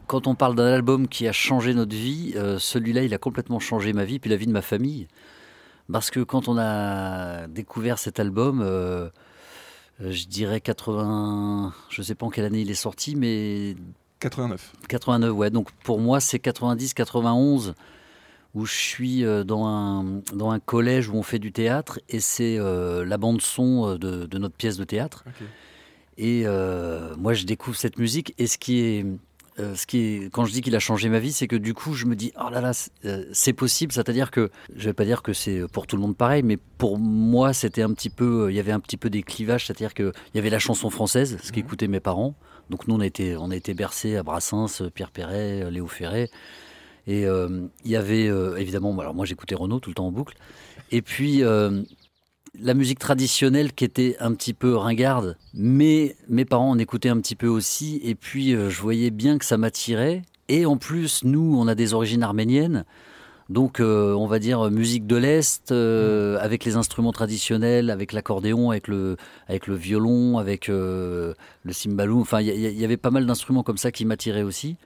quand 0.08 0.26
on 0.26 0.34
parle 0.34 0.56
d'un 0.56 0.66
album 0.74 1.06
qui 1.06 1.28
a 1.28 1.32
changé 1.32 1.72
notre 1.72 1.94
vie, 1.94 2.32
euh, 2.34 2.58
celui-là, 2.58 3.04
il 3.04 3.14
a 3.14 3.18
complètement 3.18 3.60
changé 3.60 3.92
ma 3.92 4.04
vie, 4.04 4.18
puis 4.18 4.28
la 4.28 4.36
vie 4.36 4.46
de 4.48 4.52
ma 4.52 4.60
famille. 4.62 5.06
Parce 5.92 6.10
que 6.10 6.20
quand 6.20 6.48
on 6.48 6.56
a 6.58 7.46
découvert 7.46 7.98
cet 7.98 8.18
album, 8.18 8.60
euh, 8.62 9.10
je 10.00 10.26
dirais 10.26 10.60
80, 10.60 11.72
je 11.90 12.02
sais 12.02 12.14
pas 12.14 12.26
en 12.26 12.30
quelle 12.30 12.46
année 12.46 12.62
il 12.62 12.70
est 12.70 12.74
sorti, 12.74 13.16
mais 13.16 13.76
89. 14.20 14.72
89, 14.88 15.32
ouais. 15.32 15.50
Donc 15.50 15.70
pour 15.84 16.00
moi, 16.00 16.20
c'est 16.20 16.38
90, 16.38 16.94
91 16.94 17.74
où 18.54 18.66
je 18.66 18.74
suis 18.74 19.24
euh, 19.24 19.44
dans 19.44 19.66
un, 19.66 20.04
dans 20.32 20.50
un 20.50 20.60
collège 20.60 21.08
où 21.08 21.16
on 21.16 21.22
fait 21.22 21.40
du 21.40 21.52
théâtre 21.52 22.00
et 22.08 22.20
c'est 22.20 22.56
euh, 22.58 23.04
la 23.04 23.18
bande 23.18 23.42
son 23.42 23.96
de, 23.96 24.26
de 24.26 24.38
notre 24.38 24.54
pièce 24.54 24.76
de 24.76 24.84
théâtre. 24.84 25.24
Et 26.16 26.42
euh, 26.46 27.14
moi, 27.16 27.34
je 27.34 27.44
découvre 27.44 27.76
cette 27.76 27.98
musique. 27.98 28.34
Et 28.38 28.46
ce 28.46 28.58
qui 28.58 28.80
est, 28.80 29.06
euh, 29.58 29.74
ce 29.74 29.86
qui 29.86 29.98
est, 29.98 30.30
quand 30.32 30.44
je 30.44 30.52
dis 30.52 30.60
qu'il 30.60 30.74
a 30.74 30.78
changé 30.78 31.08
ma 31.08 31.18
vie, 31.18 31.32
c'est 31.32 31.46
que 31.46 31.56
du 31.56 31.74
coup, 31.74 31.94
je 31.94 32.06
me 32.06 32.16
dis, 32.16 32.32
oh 32.38 32.50
là 32.50 32.60
là, 32.60 32.72
c'est 32.72 32.90
euh, 33.04 33.24
c'est 33.32 33.52
possible. 33.52 33.92
C'est-à-dire 33.92 34.30
que, 34.30 34.50
je 34.74 34.86
vais 34.86 34.92
pas 34.92 35.04
dire 35.04 35.22
que 35.22 35.32
c'est 35.32 35.62
pour 35.72 35.86
tout 35.86 35.96
le 35.96 36.02
monde 36.02 36.16
pareil, 36.16 36.42
mais 36.42 36.56
pour 36.56 36.98
moi, 36.98 37.52
c'était 37.52 37.82
un 37.82 37.92
petit 37.92 38.10
peu, 38.10 38.50
il 38.50 38.56
y 38.56 38.60
avait 38.60 38.72
un 38.72 38.80
petit 38.80 38.96
peu 38.96 39.10
des 39.10 39.22
clivages. 39.22 39.66
C'est-à-dire 39.66 39.94
que 39.94 40.12
il 40.32 40.36
y 40.36 40.40
avait 40.40 40.50
la 40.50 40.58
chanson 40.58 40.90
française, 40.90 41.38
ce 41.42 41.52
qu'écoutaient 41.52 41.88
mes 41.88 42.00
parents. 42.00 42.34
Donc 42.70 42.88
nous, 42.88 42.94
on 42.94 43.00
a 43.00 43.06
été, 43.06 43.36
on 43.36 43.50
a 43.50 43.56
été 43.56 43.74
bercés 43.74 44.16
à 44.16 44.22
Brassens, 44.22 44.82
Pierre 44.94 45.10
Perret, 45.10 45.70
Léo 45.70 45.86
Ferré. 45.86 46.30
Et 47.06 47.26
euh, 47.26 47.66
il 47.84 47.90
y 47.90 47.96
avait 47.96 48.28
euh, 48.28 48.56
évidemment, 48.56 48.98
alors 48.98 49.14
moi 49.14 49.26
j'écoutais 49.26 49.54
Renaud 49.54 49.80
tout 49.80 49.90
le 49.90 49.94
temps 49.94 50.06
en 50.06 50.12
boucle. 50.12 50.36
Et 50.90 51.02
puis 51.02 51.42
euh, 51.42 51.82
la 52.60 52.74
musique 52.74 52.98
traditionnelle 52.98 53.72
qui 53.72 53.84
était 53.84 54.16
un 54.20 54.32
petit 54.34 54.54
peu 54.54 54.74
ringarde, 54.76 55.36
mais 55.54 56.16
mes 56.28 56.44
parents 56.44 56.70
en 56.70 56.78
écoutaient 56.78 57.08
un 57.08 57.20
petit 57.20 57.36
peu 57.36 57.48
aussi. 57.48 58.00
Et 58.04 58.14
puis 58.14 58.54
euh, 58.54 58.70
je 58.70 58.80
voyais 58.80 59.10
bien 59.10 59.38
que 59.38 59.44
ça 59.44 59.56
m'attirait. 59.56 60.22
Et 60.48 60.66
en 60.66 60.76
plus, 60.76 61.24
nous, 61.24 61.56
on 61.58 61.66
a 61.68 61.74
des 61.74 61.94
origines 61.94 62.22
arméniennes. 62.22 62.84
Donc, 63.50 63.78
euh, 63.80 64.12
on 64.14 64.26
va 64.26 64.38
dire 64.38 64.70
musique 64.70 65.06
de 65.06 65.16
l'Est, 65.16 65.70
euh, 65.70 66.38
avec 66.40 66.64
les 66.64 66.76
instruments 66.76 67.12
traditionnels, 67.12 67.90
avec 67.90 68.12
l'accordéon, 68.12 68.70
avec 68.70 68.88
le, 68.88 69.16
avec 69.48 69.66
le 69.66 69.74
violon, 69.74 70.38
avec 70.38 70.68
euh, 70.70 71.34
le 71.62 71.72
cymbalou. 71.74 72.20
Enfin, 72.20 72.40
il 72.40 72.48
y, 72.48 72.50
y- 72.68 72.72
y 72.80 72.84
avait 72.84 72.96
pas 72.96 73.10
mal 73.10 73.26
d'instruments 73.26 73.62
comme 73.62 73.76
ça 73.76 73.90
qui 73.92 74.04
m'attiraient 74.06 74.42
aussi. 74.42 74.76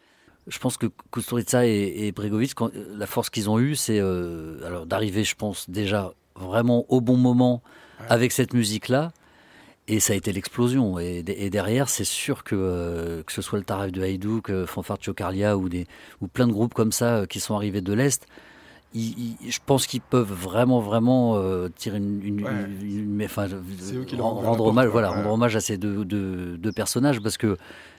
Je 0.48 0.58
pense 0.58 0.76
que 0.76 0.86
Kusturica 1.12 1.66
et, 1.66 2.06
et 2.06 2.12
Bregovic, 2.12 2.54
quand- 2.54 2.70
la 2.96 3.06
force 3.06 3.30
qu'ils 3.30 3.48
ont 3.50 3.58
eue, 3.60 3.76
c'est 3.76 4.00
euh, 4.00 4.64
alors 4.66 4.86
d'arriver, 4.86 5.22
je 5.22 5.36
pense, 5.36 5.70
déjà 5.70 6.12
vraiment 6.38 6.84
au 6.88 7.00
bon 7.00 7.16
moment 7.16 7.62
avec 8.08 8.32
cette 8.32 8.54
musique-là. 8.54 9.12
Et 9.90 10.00
ça 10.00 10.12
a 10.12 10.16
été 10.16 10.32
l'explosion. 10.32 10.98
Et, 10.98 11.22
de- 11.22 11.32
et 11.32 11.48
derrière, 11.48 11.88
c'est 11.88 12.04
sûr 12.04 12.44
que, 12.44 12.54
euh, 12.58 13.22
que 13.22 13.32
ce 13.32 13.40
soit 13.40 13.58
le 13.58 13.64
Tarif 13.64 13.90
de 13.92 14.02
Haïdou, 14.02 14.42
que 14.42 14.66
Fanfare 14.66 14.98
Chocarlia 15.00 15.56
ou, 15.56 15.68
des, 15.70 15.86
ou 16.20 16.26
plein 16.28 16.46
de 16.46 16.52
groupes 16.52 16.74
comme 16.74 16.92
ça 16.92 17.16
euh, 17.20 17.26
qui 17.26 17.40
sont 17.40 17.54
arrivés 17.54 17.80
de 17.80 17.94
l'Est, 17.94 18.26
ils- 18.94 19.36
ils- 19.42 19.50
je 19.50 19.58
pense 19.64 19.86
qu'ils 19.86 20.02
peuvent 20.02 20.30
vraiment, 20.32 20.80
vraiment 20.80 21.36
euh, 21.36 21.68
tirer 21.74 21.96
une. 21.98 22.22
une- 22.22 22.44
Ouais. 22.44 22.50
une- 22.82 22.98
une- 22.98 23.14
mais, 23.14 23.24
enfin, 23.24 23.46
rendre, 24.18 24.66
hommage, 24.66 24.88
voilà, 24.88 25.10
Ouais. 25.10 25.16
rendre 25.16 25.32
hommage 25.32 25.56
à 25.56 25.60
ces 25.60 25.78
deux, 25.78 26.04
deux- 26.04 26.56
deux 26.58 26.72
personnages 26.72 27.20
parce 27.20 27.36
que 27.38 27.56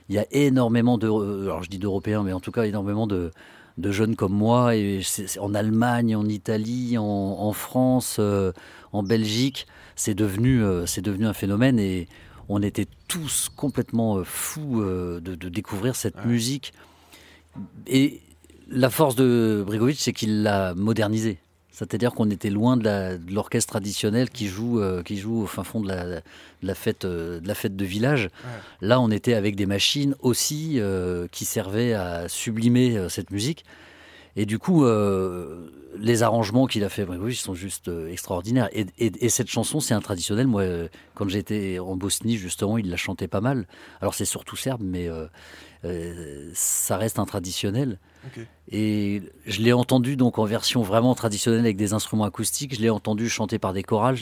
il 0.10 0.15
y 0.15 0.19
a 0.19 0.25
énormément 0.31 0.98
de. 0.98 1.08
Alors 1.08 1.63
je 1.63 1.69
dis 1.69 1.77
d'Européens, 1.79 2.24
mais 2.24 2.34
en 2.34 2.39
tout 2.39 2.51
cas 2.51 2.63
énormément 2.63 3.08
de, 3.08 3.31
de 3.79 3.91
jeunes 3.91 4.15
comme 4.15 4.33
moi, 4.33 4.75
et 4.75 5.01
en 5.39 5.53
Allemagne, 5.55 6.15
en 6.15 6.25
Italie, 6.27 6.98
en, 6.98 7.03
en 7.03 7.53
France, 7.53 8.17
euh, 8.19 8.51
en 8.91 9.03
Belgique, 9.03 9.65
c'est 9.95 10.13
devenu, 10.13 10.63
euh, 10.63 10.86
c'est 10.86 11.01
devenu 11.01 11.25
un 11.25 11.33
phénomène 11.33 11.79
et 11.79 12.07
on 12.50 12.62
était 12.62 12.88
tous 13.07 13.50
complètement 13.55 14.17
euh, 14.17 14.24
fous 14.24 14.81
de, 14.83 15.19
de 15.19 15.50
découvrir 15.50 15.95
cette 15.95 16.15
Ouais. 16.17 16.25
musique. 16.25 16.74
Et 17.88 18.21
la 18.69 18.89
force 18.89 19.15
de 19.15 19.63
Brigovic, 19.65 20.00
c'est 20.00 20.13
qu'il 20.13 20.43
l'a 20.43 20.74
modernisé. 20.75 21.39
C'est-à-dire 21.79 22.12
qu'on 22.13 22.29
était 22.29 22.50
loin 22.50 22.75
de 22.77 23.17
l'orchestre 23.33 23.71
traditionnel 23.71 24.29
qui 24.29 24.48
joue, 24.48 24.81
euh, 24.81 25.01
qui 25.01 25.17
joue 25.17 25.43
au 25.43 25.48
fin 25.48 25.63
fond 25.63 25.79
de 25.81 25.88
la, 25.88 26.05
de 26.05 26.21
la 26.63 26.75
fête, 26.75 27.05
euh, 27.05 27.39
de 27.39 27.48
la 27.48 27.55
fête 27.55 27.75
de 27.77 27.86
village. 27.86 28.27
Là, 28.81 29.00
on 29.00 29.09
était 29.09 29.33
avec 29.33 29.55
des 29.55 29.65
machines 29.65 30.13
aussi 30.19 30.74
euh, 30.79 31.27
qui 31.31 31.45
servaient 31.45 31.93
à 31.93 32.27
sublimer 32.27 33.07
cette 33.09 33.31
musique. 33.31 33.63
Et 34.36 34.45
du 34.45 34.59
coup, 34.59 34.86
les 35.98 36.24
arrangements 36.24 36.67
qu'il 36.67 36.83
a 36.83 36.89
fait, 36.89 37.03
oui, 37.03 37.33
ils 37.33 37.36
sont 37.36 37.55
juste 37.55 37.89
extraordinaires. 38.09 38.69
Et, 38.74 38.86
et- 39.00 39.25
et 39.25 39.29
cette 39.29 39.50
chanson, 39.50 39.79
c'est 39.79 39.93
un 39.93 40.00
traditionnel. 40.01 40.48
Moi, 40.48 40.63
quand 41.15 41.27
j'étais 41.27 41.79
en 41.79 41.95
Bosnie, 41.98 42.38
justement, 42.38 42.77
il 42.77 42.89
la 42.89 42.95
chantait 42.95 43.27
pas 43.27 43.41
mal. 43.41 43.67
Alors, 44.01 44.13
c'est 44.13 44.25
surtout 44.25 44.55
serbe, 44.55 44.81
mais 44.83 45.09
ça 46.53 46.98
reste 46.98 47.19
un 47.19 47.25
traditionnel. 47.25 47.98
Et 48.72 49.22
je 49.46 49.62
l'ai 49.62 49.74
entendu 49.74 50.16
donc 50.16 50.38
en 50.40 50.46
version 50.46 50.82
vraiment 50.82 51.16
traditionnelle 51.16 51.62
avec 51.62 51.78
des 51.78 51.94
instruments 51.94 52.26
acoustiques. 52.26 52.76
Je 52.76 52.82
l'ai 52.82 52.90
entendu 52.90 53.30
chanter 53.30 53.60
par 53.60 53.74
des 53.74 53.84
chorales. 53.84 54.18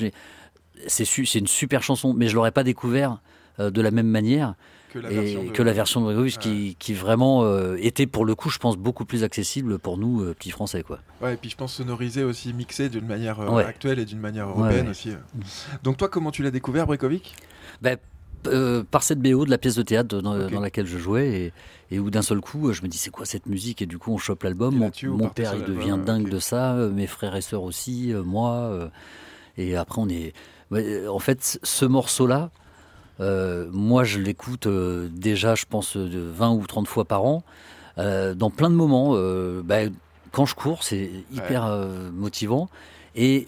C'est 0.88 1.06
su- 1.06 1.24
une 1.26 1.48
super 1.48 1.84
chanson, 1.84 2.14
mais 2.14 2.28
je 2.28 2.36
l'aurais 2.36 2.52
pas 2.52 2.64
découvert 2.64 3.20
euh, 3.60 3.72
de 3.72 3.82
la 3.82 3.90
même 3.92 4.08
manière 4.08 4.54
Que 4.94 5.00
la 5.00 5.12
et 5.12 5.16
version 5.16 5.44
de- 5.44 5.50
que 5.50 5.64
la 5.64 5.74
version 5.74 6.00
de 6.02 6.06
Grégory, 6.06 6.32
qui, 6.40 6.76
qui 6.80 6.94
vraiment 6.94 7.44
euh, 7.44 7.76
était 7.82 8.06
pour 8.06 8.24
le 8.26 8.36
coup, 8.36 8.50
je 8.52 8.60
pense, 8.60 8.78
beaucoup 8.78 9.04
plus 9.04 9.24
accessible 9.24 9.80
pour 9.80 9.98
nous, 9.98 10.22
euh, 10.22 10.34
petits 10.36 10.52
Français. 10.52 10.84
Quoi. 10.84 11.00
Ouais, 11.22 11.34
et 11.34 11.38
puis 11.38 11.50
je 11.50 11.56
pense 11.58 11.74
sonorisé 11.74 12.24
aussi, 12.24 12.54
mixé 12.54 12.90
d'une 12.90 13.08
manière 13.08 13.40
euh, 13.40 13.50
Ouais. 13.50 13.64
actuelle 13.66 13.98
et 13.98 14.06
d'une 14.06 14.20
manière 14.20 14.48
européenne 14.50 14.86
ouais. 14.86 14.92
aussi. 14.92 15.10
euh. 15.10 15.16
Donc 15.84 15.98
toi, 15.98 16.08
comment 16.08 16.30
tu 16.32 16.44
l'as 16.44 16.52
découvert, 16.52 16.86
Brekovic? 16.86 17.36
Ben, 17.82 17.98
euh, 18.46 18.84
par 18.90 19.04
cette 19.04 19.20
BO 19.20 19.46
de 19.46 19.50
la 19.50 19.58
pièce 19.58 19.76
de 19.76 19.82
théâtre 19.82 20.22
dans, 20.22 20.60
laquelle 20.60 20.86
je 20.86 20.98
jouais 20.98 21.28
et, 21.28 21.54
et 21.92 22.00
où 22.00 22.10
d'un 22.10 22.22
seul 22.22 22.40
coup 22.42 22.68
euh, 22.68 22.74
je 22.74 22.82
me 22.84 22.88
dis 22.88 22.98
c'est 22.98 23.10
quoi 23.10 23.26
cette 23.26 23.46
musique? 23.46 23.82
Et 23.82 23.86
du 23.86 23.98
coup 23.98 24.12
on 24.12 24.18
chope 24.18 24.44
l'album. 24.44 24.76
Mon, 24.76 25.30
père 25.30 25.56
il 25.56 25.64
devient 25.64 25.98
dingue 26.04 26.30
de 26.30 26.40
ça 26.40 26.74
euh, 26.76 26.90
mes 26.90 27.08
frères 27.08 27.36
et 27.36 27.42
sœurs 27.42 27.64
aussi 27.64 28.14
moi 28.26 28.90
et 29.58 29.76
après 29.76 30.02
on 30.02 30.10
est 30.10 30.34
en 31.08 31.20
fait 31.20 31.60
ce 31.64 31.86
morceau 31.86 32.28
là 32.28 32.52
moi 33.20 34.04
je 34.04 34.20
l'écoute 34.20 34.68
euh, 34.68 35.10
déjà 35.12 35.56
je 35.56 35.66
pense 35.66 35.98
de 35.98 36.20
20 36.20 36.52
ou 36.52 36.68
30 36.68 36.88
fois 36.88 37.06
par 37.06 37.24
an 37.26 37.44
dans 37.98 38.52
plein 38.52 38.70
de 38.70 38.76
moments 38.76 39.16
ben, 39.64 39.92
quand 40.32 40.46
je 40.46 40.56
cours 40.56 40.84
c'est 40.84 41.10
hyper 41.32 41.68
motivant. 42.14 42.70
Et 43.16 43.48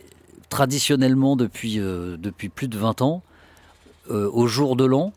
traditionnellement 0.50 1.36
depuis, 1.36 1.78
depuis 1.78 2.50
plus 2.50 2.68
de 2.68 2.78
20 2.78 3.04
ans 3.04 3.22
au 4.10 4.48
jour 4.48 4.76
de 4.76 4.86
l'an 4.86 5.14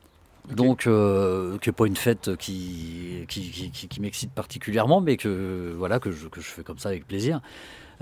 donc, 0.51 0.87
euh, 0.89 1.57
qui 1.59 1.69
n'est 1.69 1.73
pas 1.73 1.87
une 1.87 1.97
fête 1.97 2.37
qui, 2.37 3.25
qui, 3.29 3.51
qui- 3.53 3.71
qui- 3.71 3.87
qui 3.89 4.01
m'excite 4.01 4.33
particulièrement, 4.33 5.01
mais 5.01 5.17
que, 5.17 5.73
voilà, 5.79 6.01
que, 6.01 6.11
je, 6.11 6.27
que 6.27 6.41
je 6.41 6.47
fais 6.49 6.65
comme 6.65 6.79
ça 6.79 6.89
avec 6.89 7.07
plaisir. 7.07 7.41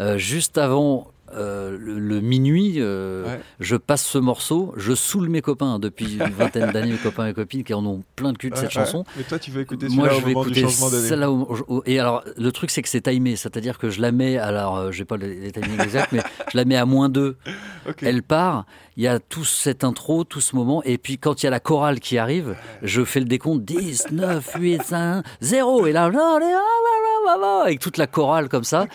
Euh, 0.01 0.17
juste 0.19 0.57
avant 0.59 1.09
euh, 1.33 1.77
le, 1.79 1.99
le 1.99 2.21
minuit, 2.21 2.77
euh, 2.79 3.25
Ouais. 3.25 3.41
je 3.61 3.77
passe 3.77 4.05
ce 4.05 4.19
morceau, 4.19 4.73
je 4.77 4.95
saoule 4.95 5.29
mes 5.29 5.43
copains 5.43 5.79
depuis 5.79 6.15
une 6.21 6.31
vingtaine 6.33 6.73
d'années, 6.73 6.93
mes 6.93 6.97
copains 6.99 7.29
et 7.29 7.35
copines 7.35 7.63
qui 7.63 7.73
en 7.75 7.85
ont 7.87 8.03
plein 8.17 8.33
de 8.33 8.39
cul 8.39 8.51
de 8.51 8.57
cette 8.57 8.65
Ouais, 8.65 8.71
chanson. 8.71 9.05
Mais 9.17 9.23
toi, 9.23 9.39
tu 9.39 9.51
veux 9.53 9.61
écouter 9.61 9.87
Moi, 9.91 10.09
je 10.09 10.25
vais 10.25 10.33
écouter 10.33 10.67
celle-là. 10.69 11.29
Et 11.87 12.01
alors, 12.01 12.25
le 12.37 12.51
truc, 12.51 12.71
c'est 12.71 12.83
que 12.83 12.89
c'est 12.89 13.03
timé, 13.03 13.37
c'est-à-dire 13.37 13.79
que 13.79 13.91
je 13.91 14.01
la 14.01 14.11
mets, 14.11 14.39
alors, 14.39 14.77
euh, 14.77 14.91
j'ai 14.91 15.05
pas 15.05 15.17
les, 15.17 15.53
timings 15.53 15.81
exacts, 15.83 16.11
mais 16.13 16.23
je 16.51 16.57
la 16.57 16.65
mets 16.65 16.77
à 16.77 16.85
moins 16.87 17.09
2 17.09 17.37
Ok. 17.89 18.03
elle 18.03 18.23
part, 18.23 18.67
il 18.97 19.05
y 19.05 19.09
a 19.09 19.21
tout 19.21 19.45
cette 19.45 19.85
intro, 19.85 20.25
tout 20.25 20.41
ce 20.41 20.57
moment, 20.57 20.83
et 20.83 20.99
puis 20.99 21.17
quand 21.19 21.43
il 21.43 21.47
y 21.47 21.49
a 21.49 21.51
la 21.51 21.61
chorale 21.61 22.01
qui 22.01 22.19
arrive, 22.19 22.57
je 22.83 23.05
fais 23.05 23.21
le 23.21 23.27
décompte 23.27 23.65
10, 23.65 24.09
9, 24.11 24.51
8, 24.59 24.83
5, 24.83 25.25
0, 25.41 25.87
et 25.87 25.93
là, 25.93 26.11
avec 27.65 27.79
toute 27.81 27.97
la 27.97 28.07
chorale 28.07 28.49
comme 28.49 28.65
ça. 28.65 28.87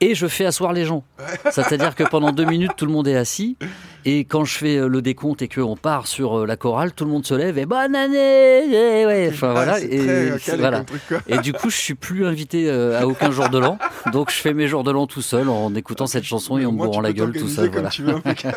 Et 0.00 0.14
je 0.14 0.26
fais 0.26 0.44
asseoir 0.46 0.72
les 0.72 0.84
gens. 0.84 1.04
C'est-à-dire 1.50 1.94
que 1.94 2.04
pendant 2.04 2.32
deux 2.32 2.44
minutes, 2.44 2.72
tout 2.76 2.86
le 2.86 2.92
monde 2.92 3.08
est 3.08 3.16
assis, 3.16 3.56
et 4.04 4.20
quand 4.24 4.44
je 4.44 4.56
fais 4.56 4.76
euh, 4.76 4.88
le 4.88 5.02
décompte 5.02 5.42
et 5.42 5.48
qu'on 5.48 5.76
part 5.76 6.06
sur 6.06 6.38
euh, 6.40 6.46
la 6.46 6.56
chorale, 6.56 6.92
tout 6.92 7.04
le 7.04 7.10
monde 7.10 7.26
se 7.26 7.34
lève 7.34 7.58
et 7.58 7.66
bonne 7.66 7.94
année 7.96 8.64
et 9.00 9.06
ouais, 9.06 9.28
enfin 9.32 9.48
Ah, 9.50 9.52
voilà. 9.52 9.80
Et, 9.80 10.00
euh, 10.08 10.38
voilà. 10.58 10.84
Et 11.26 11.38
du 11.38 11.52
coup, 11.52 11.68
je 11.70 11.76
suis 11.76 11.94
plus 11.94 12.24
invité 12.26 12.70
à 12.70 13.06
aucun 13.06 13.30
jour 13.30 13.48
de 13.48 13.58
l'an. 13.58 13.78
Donc, 14.12 14.30
je 14.30 14.36
fais 14.36 14.54
mes 14.54 14.68
jours 14.68 14.84
de 14.84 14.90
l'an 14.92 15.06
tout 15.06 15.22
seul 15.22 15.48
en 15.48 15.74
écoutant 15.74 16.06
cette 16.06 16.24
chanson 16.24 16.58
et 16.58 16.64
en 16.66 16.72
me 16.72 16.78
bourrant 16.78 17.00
la 17.00 17.12
gueule 17.12 17.32
tout 17.32 17.48
seul. 17.48 17.70
Voilà. 17.70 17.88
tu 17.90 18.02
veux, 18.02 18.14
impeccable. 18.14 18.56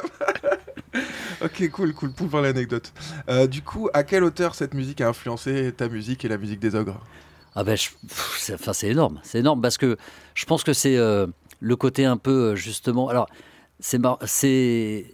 ok, 1.43 1.69
cool, 1.71 1.93
cool, 1.93 2.11
pour 2.13 2.39
l'anecdote. 2.41 2.93
Euh, 3.29 3.47
du 3.47 3.61
coup, 3.61 3.89
à 3.93 4.03
quelle 4.03 4.23
hauteur 4.23 4.55
cette 4.55 4.73
musique 4.73 5.01
a 5.01 5.07
influencé 5.09 5.71
ta 5.75 5.87
musique 5.87 6.23
et 6.25 6.27
la 6.27 6.37
musique 6.37 6.59
des 6.59 6.75
ogres? 6.75 6.99
Ah 7.55 7.63
ben, 7.63 7.75
je- 7.75 7.89
enfin, 8.53 8.73
c'est 8.73 8.87
énorme, 8.89 9.19
c'est 9.23 9.39
énorme 9.39 9.61
parce 9.61 9.77
que 9.77 9.97
je 10.35 10.45
pense 10.45 10.63
que 10.63 10.73
c'est 10.73 10.97
euh, 10.97 11.27
le 11.59 11.75
côté 11.75 12.05
un 12.05 12.17
peu 12.17 12.51
euh, 12.51 12.55
justement. 12.55 13.09
Alors, 13.09 13.27
c'est, 13.79 13.97
mar- 13.97 14.19
c'est, 14.25 15.05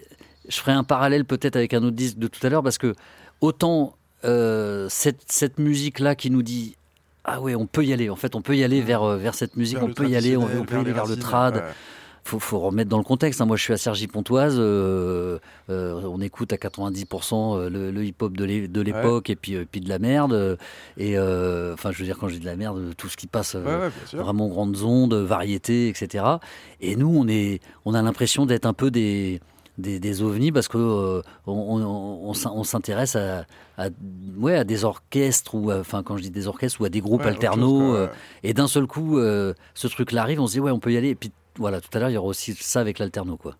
je 0.47 0.57
ferai 0.57 0.71
un 0.73 0.83
parallèle 0.83 1.25
peut-être 1.25 1.55
avec 1.55 1.73
un 1.73 1.83
autre 1.83 1.95
disque 1.95 2.17
de 2.17 2.27
tout 2.27 2.45
à 2.45 2.49
l'heure 2.49 2.63
parce 2.63 2.77
que 2.77 2.93
autant 3.41 3.95
euh, 4.25 4.87
cette, 4.89 5.21
cette 5.27 5.59
musique-là 5.59 6.15
qui 6.15 6.29
nous 6.31 6.43
dit 6.43 6.75
ah 7.23 7.41
ouais, 7.41 7.55
on 7.55 7.65
peut 7.67 7.83
y 7.83 7.91
aller. 7.91 8.09
En 8.09 8.15
fait, 8.15 8.35
on 8.35 8.41
peut 8.41 8.55
y 8.55 8.63
aller 8.63 8.81
vers 8.81 9.03
vers 9.17 9.35
cette 9.35 9.57
musique, 9.57 9.77
Vers 9.79 9.87
on 9.89 9.93
peut 9.93 10.07
y 10.07 10.15
aller, 10.15 10.37
on, 10.37 10.45
peut 10.63 10.77
y 10.77 10.79
aller 10.79 10.93
vers 10.93 11.05
le 11.05 11.17
trad. 11.17 11.55
ouais. 11.55 11.61
Faut, 12.27 12.39
faut 12.39 12.59
remettre 12.59 12.89
dans 12.89 12.97
le 12.97 13.03
contexte. 13.03 13.41
hein. 13.41 13.45
Moi, 13.45 13.57
je 13.57 13.63
suis 13.63 13.73
à 13.73 13.77
Cergy-Pontoise. 13.77 14.55
euh, 14.59 15.39
euh, 15.69 16.01
on 16.05 16.21
écoute 16.21 16.53
à 16.53 16.57
90% 16.57 17.57
euh, 17.57 17.69
le, 17.69 17.91
le 17.91 18.05
hip-hop 18.05 18.35
de 18.37 18.43
l'é- 18.45 18.67
de 18.67 18.81
l'époque 18.81 19.29
et 19.29 19.35
puis, 19.35 19.57
puis 19.65 19.81
de 19.81 19.89
la 19.89 19.99
merde. 19.99 20.57
Et 20.97 21.17
enfin, 21.17 21.91
je 21.91 21.97
veux 21.99 22.05
dire, 22.05 22.17
quand 22.19 22.27
je 22.27 22.35
dis 22.35 22.39
de 22.41 22.45
la 22.45 22.55
merde, 22.55 22.93
tout 22.97 23.09
ce 23.09 23.17
qui 23.17 23.27
passe. 23.27 23.55
Ouais, 23.55 23.61
ouais. 23.63 23.89
Vraiment 24.19 24.47
grandes 24.47 24.81
ondes, 24.83 25.13
variétés, 25.13 25.89
etc. 25.89 26.23
Et 26.81 26.95
nous, 26.95 27.07
on, 27.15 27.27
est, 27.27 27.61
on 27.85 27.93
a 27.93 28.01
l'impression 28.01 28.45
d'être 28.45 28.65
un 28.65 28.73
peu 28.73 28.91
des, 28.91 29.39
des, 29.77 29.99
des 29.99 30.21
ovnis 30.21 30.51
parce 30.51 30.67
que 30.67 30.77
euh, 30.77 31.21
on, 31.45 31.53
on- 31.53 32.29
on 32.29 32.33
s'in- 32.33 32.51
on 32.53 32.63
s'intéresse 32.63 33.15
à, 33.15 33.45
à, 33.77 33.89
ouais, 34.37 34.55
à 34.55 34.63
des 34.63 34.83
orchestres 34.85 35.55
ou 35.55 35.69
à- 35.71 35.79
enfin 35.79 36.03
quand 36.03 36.17
je 36.17 36.23
dis 36.23 36.31
des 36.31 36.47
orchestres 36.47 36.81
ou 36.81 36.85
à 36.85 36.89
des 36.89 36.99
groupes 37.01 37.21
Ouais, 37.21 37.27
chose, 37.87 37.95
euh, 37.95 38.05
ouais. 38.07 38.11
et 38.43 38.53
d'un 38.53 38.67
seul 38.67 38.87
coup, 38.87 39.17
euh, 39.19 39.53
ce 39.75 39.87
truc-là 39.87 40.21
arrive, 40.23 40.41
on 40.41 40.47
se 40.47 40.53
dit 40.53 40.59
ouais, 40.59 40.71
on 40.71 40.79
peut 40.79 40.91
y 40.93 40.97
aller. 40.97 41.09
Et 41.09 41.15
puis 41.15 41.31
voilà, 41.57 41.81
tout 41.81 41.89
à 41.93 41.99
l'heure, 41.99 42.09
il 42.09 42.13
y 42.13 42.17
aura 42.17 42.27
aussi 42.27 42.53
ça 42.59 42.79
avec 42.79 42.99
l'alterno, 42.99 43.37
quoi. 43.37 43.55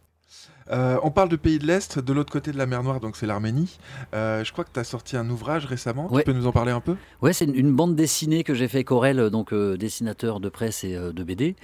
Euh, 0.70 0.98
on 1.02 1.12
parle 1.12 1.30
de 1.30 1.38
pays 1.38 1.60
de 1.60 1.66
l'Est, 1.66 1.98
de 1.98 2.12
l'autre 2.12 2.34
côté 2.34 2.52
de 2.52 2.58
la 2.58 2.66
mer 2.66 2.84
Noire, 2.84 3.00
donc 3.00 3.16
c'est 3.16 3.26
l'Arménie. 3.26 3.78
Euh, 4.14 4.44
je 4.44 4.52
crois 4.52 4.66
que 4.66 4.70
tu 4.74 4.80
as 4.82 4.84
sorti 4.84 5.16
un 5.16 5.30
ouvrage 5.30 5.66
récemment. 5.66 6.12
Ouais. 6.12 6.24
Tu 6.24 6.32
peux 6.34 6.38
nous 6.38 6.46
en 6.46 6.52
parler 6.52 6.74
un 6.74 6.82
peu? 6.82 6.98
Ouais, 7.22 7.32
c'est 7.32 7.46
une, 7.46 7.56
une 7.56 7.74
bande 7.74 7.96
dessinée 7.96 8.44
que 8.44 8.54
j'ai 8.54 8.68
fait 8.68 8.80
avec 8.80 8.92
Aurel, 8.92 9.30
donc 9.30 9.54
euh, 9.54 9.78
dessinateur 9.78 10.42
de 10.42 10.50
presse 10.50 10.84
et 10.84 10.94
euh, 10.94 11.14
de 11.14 11.24
BD. 11.24 11.56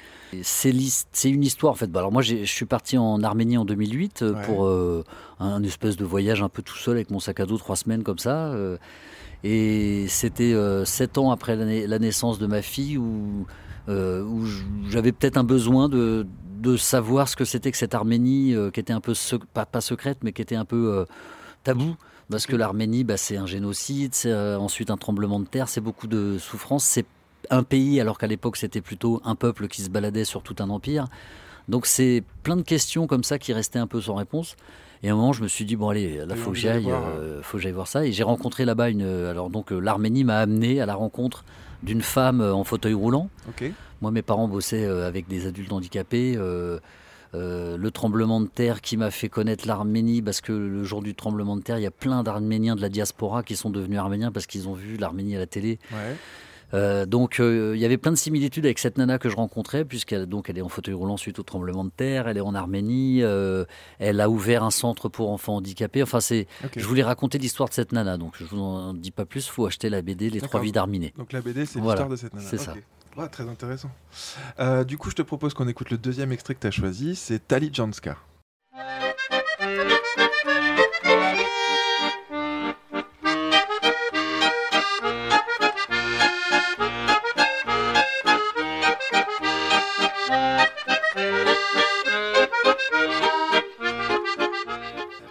C'est 0.41 0.71
une 1.25 1.43
histoire 1.43 1.73
en 1.73 1.75
fait. 1.75 1.87
Bah, 1.91 1.99
alors 1.99 2.13
moi, 2.13 2.21
je 2.21 2.45
suis 2.45 2.63
parti 2.65 2.97
en 2.97 3.21
Arménie 3.23 3.57
en 3.57 3.65
2008 3.65 4.21
euh, 4.21 4.33
Ouais. 4.35 4.41
pour 4.45 4.65
euh, 4.67 5.03
un 5.37 5.61
espèce 5.63 5.97
de 5.97 6.05
voyage 6.05 6.41
un 6.41 6.47
peu 6.47 6.61
tout 6.61 6.77
seul 6.77 6.95
avec 6.95 7.11
mon 7.11 7.19
sac 7.19 7.41
à 7.41 7.45
dos, 7.45 7.57
trois 7.57 7.75
semaines 7.75 8.03
comme 8.03 8.19
ça. 8.19 8.53
euh, 8.53 8.77
et 9.43 10.05
c'était 10.07 10.53
euh, 10.53 10.85
sept 10.85 11.17
ans 11.17 11.31
après 11.31 11.57
la, 11.57 11.65
na- 11.65 11.87
la 11.87 11.99
naissance 11.99 12.39
de 12.39 12.47
ma 12.47 12.61
fille 12.61 12.97
où, 12.97 13.41
euh, 13.41 13.53
où 13.87 14.45
j- 14.45 14.63
j'avais 14.89 15.11
peut-être 15.11 15.37
un 15.37 15.43
besoin 15.43 15.89
de, 15.89 16.25
de 16.61 16.77
savoir 16.77 17.27
ce 17.27 17.35
que 17.35 17.45
c'était 17.45 17.71
que 17.71 17.77
cette 17.77 17.93
Arménie 17.95 18.55
euh, 18.55 18.71
qui 18.71 18.79
était 18.79 18.93
un 18.93 19.01
peu, 19.01 19.13
sec- 19.13 19.43
pas, 19.53 19.65
pas 19.65 19.81
secrète, 19.81 20.19
mais 20.23 20.31
qui 20.31 20.41
était 20.41 20.55
un 20.55 20.65
peu 20.65 20.93
euh, 20.93 21.05
tabou. 21.63 21.95
Parce 22.31 22.45
que 22.47 22.55
l'Arménie, 22.55 23.03
bah, 23.03 23.17
c'est 23.17 23.35
un 23.37 23.45
génocide, 23.45 24.15
c'est 24.15 24.31
euh, 24.31 24.57
ensuite 24.57 24.89
un 24.89 24.97
tremblement 24.97 25.39
de 25.39 25.45
terre, 25.45 25.67
c'est 25.67 25.81
beaucoup 25.81 26.07
de 26.07 26.37
souffrance. 26.39 26.85
C'est 26.85 27.05
un 27.49 27.63
pays, 27.63 27.99
alors 27.99 28.17
qu'à 28.17 28.27
l'époque, 28.27 28.55
c'était 28.55 28.81
plutôt 28.81 29.21
un 29.25 29.35
peuple 29.35 29.67
qui 29.67 29.81
se 29.81 29.89
baladait 29.89 30.23
sur 30.23 30.41
tout 30.41 30.55
un 30.59 30.69
empire. 30.69 31.07
Donc, 31.67 31.85
c'est 31.85 32.23
plein 32.41 32.55
de 32.55 32.61
questions 32.61 33.07
comme 33.07 33.23
ça 33.23 33.37
qui 33.37 33.51
restaient 33.53 33.79
un 33.79 33.87
peu 33.87 33.99
sans 33.99 34.15
réponse. 34.15 34.55
Et 35.03 35.09
à 35.09 35.13
un 35.13 35.15
moment, 35.17 35.33
je 35.33 35.43
me 35.43 35.49
suis 35.49 35.65
dit, 35.65 35.75
bon, 35.75 35.89
allez, 35.89 36.25
là, 36.25 36.35
faut 36.35 36.51
que 36.51 36.57
euh, 36.95 37.41
faut 37.43 37.57
que 37.57 37.63
j'aille 37.63 37.73
voir 37.73 37.87
ça. 37.87 38.05
Et 38.05 38.13
j'ai 38.13 38.23
rencontré 38.23 38.63
là-bas 38.63 38.89
une. 38.89 39.03
Alors, 39.03 39.49
donc, 39.49 39.73
euh, 39.73 39.79
l'Arménie 39.79 40.23
m'a 40.23 40.37
amené 40.39 40.79
à 40.79 40.85
la 40.85 40.95
rencontre 40.95 41.43
d'une 41.83 42.01
femme 42.01 42.41
euh, 42.41 42.53
en 42.53 42.63
fauteuil 42.63 42.93
roulant. 42.93 43.29
Moi, 44.01 44.11
mes 44.11 44.21
parents 44.21 44.47
bossaient 44.47 44.85
euh, 44.85 45.07
avec 45.07 45.27
des 45.27 45.45
adultes 45.45 45.71
handicapés. 45.71 46.33
euh, 46.37 46.79
euh, 47.35 47.77
le 47.77 47.89
tremblement 47.89 48.41
de 48.41 48.47
terre 48.47 48.81
qui 48.81 48.95
m'a 48.95 49.09
fait 49.09 49.27
connaître 49.27 49.67
l'Arménie, 49.67 50.21
parce 50.21 50.39
que 50.39 50.51
le 50.51 50.83
jour 50.83 51.01
du 51.01 51.15
tremblement 51.15 51.57
de 51.57 51.61
terre, 51.63 51.79
il 51.79 51.81
y 51.81 51.87
a 51.87 51.91
plein 51.91 52.21
d'Arméniens 52.21 52.75
de 52.75 52.81
la 52.81 52.89
diaspora 52.89 53.41
qui 53.41 53.55
sont 53.55 53.71
devenus 53.71 53.97
arméniens 53.97 54.31
parce 54.31 54.45
qu'ils 54.45 54.67
ont 54.67 54.73
vu 54.73 54.97
l'Arménie 54.97 55.35
à 55.35 55.39
la 55.39 55.47
télé. 55.47 55.79
Ouais. 55.91 56.15
Euh, 56.73 57.05
donc 57.05 57.39
euh, 57.39 57.73
il 57.75 57.81
y 57.81 57.85
avait 57.85 57.97
plein 57.97 58.11
de 58.11 58.17
similitudes 58.17 58.65
avec 58.65 58.79
cette 58.79 58.97
nana 58.97 59.19
que 59.19 59.29
je 59.29 59.35
rencontrais, 59.35 59.85
puisqu'elle 59.85 60.25
donc 60.25 60.49
elle 60.49 60.57
est 60.57 60.61
en 60.61 60.69
fauteuil 60.69 60.93
roulant 60.93 61.17
suite 61.17 61.39
au 61.39 61.43
tremblement 61.43 61.85
de 61.85 61.91
terre, 61.91 62.27
elle 62.27 62.37
est 62.37 62.41
en 62.41 62.55
Arménie, 62.55 63.21
euh, 63.21 63.65
elle 63.99 64.19
a 64.21 64.29
ouvert 64.29 64.63
un 64.63 64.71
centre 64.71 65.09
pour 65.09 65.29
enfants 65.31 65.57
handicapés. 65.57 66.03
Enfin, 66.03 66.19
c'est, 66.19 66.47
je 66.75 66.85
voulais 66.85 67.03
raconter 67.03 67.37
l'histoire 67.37 67.69
de 67.69 67.73
cette 67.73 67.91
nana, 67.91 68.17
donc 68.17 68.33
je 68.37 68.45
vous 68.45 68.59
en 68.59 68.93
dis 68.93 69.11
pas 69.11 69.25
plus. 69.25 69.47
Faut 69.47 69.65
acheter 69.65 69.89
la 69.89 70.01
BD 70.01 70.29
Les. 70.29 70.41
Trois 70.41 70.61
vies 70.61 70.71
d'Arminé. 70.71 71.13
Donc 71.17 71.31
la 71.31 71.41
BD, 71.41 71.65
c'est 71.65 71.79
Voilà, 71.79 72.01
l'histoire 72.01 72.09
de 72.09 72.15
cette 72.15 72.33
nana. 72.33 72.47
c'est 72.47 72.57
ça. 72.57 72.73
Ouais, 73.15 73.27
très 73.29 73.47
intéressant. 73.47 73.91
Du 74.87 74.97
coup, 74.97 75.09
je 75.09 75.15
te 75.15 75.21
propose 75.21 75.53
qu'on 75.53 75.67
écoute 75.67 75.91
le 75.91 75.97
deuxième 75.97 76.31
extrait 76.31 76.55
que 76.55 76.59
tu 76.59 76.67
as 76.67 76.71
choisi, 76.71 77.15
c'est 77.15 77.47
Tali 77.47 77.69
Janska. 77.71 78.17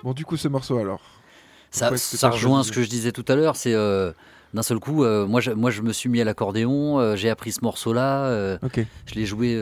Bon, 0.02 0.12
du 0.12 0.25
coup, 0.25 0.37
ce 0.37 0.49
morceau 0.49 0.78
alors 0.78 1.00
Ça, 1.71 1.97
ça 1.97 2.30
rejoint 2.30 2.62
ce 2.62 2.73
que 2.73 2.82
je 2.82 2.88
disais 2.88 3.12
tout 3.12 3.25
à 3.28 3.35
l'heure. 3.35 3.56
C'est 3.56 3.75
euh, 3.75 4.12
d'un 4.54 4.62
seul 4.62 4.78
coup, 4.78 5.02
euh, 5.04 5.26
moi, 5.26 5.40
je, 5.40 5.50
moi, 5.52 5.71
je 5.71 5.82
me 5.82 5.92
suis 5.92 6.09
mis 6.09 6.21
à 6.21 6.25
l'accordéon, 6.25 6.99
euh, 6.99 7.16
j'ai 7.16 7.30
appris 7.30 7.52
ce 7.52 7.61
morceau-là, 7.62 8.26
euh, 8.26 8.59
je 9.06 9.14
l'ai 9.14 9.25
joué 9.26 9.56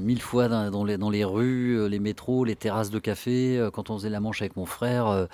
mille 0.00 0.20
fois 0.22 0.48
dans, 0.48 0.70
dans 0.70 0.84
les, 0.84 0.98
dans 0.98 1.10
les 1.10 1.24
rues, 1.24 1.88
les 1.88 1.98
métros, 1.98 2.44
les 2.44 2.56
terrasses 2.56 2.90
de 2.90 2.98
café, 2.98 3.68
quand 3.72 3.90
on 3.90 3.96
faisait 3.98 4.10
la 4.10 4.20
manche 4.20 4.42
avec 4.42 4.56
mon 4.56 4.66
frère. 4.66 5.26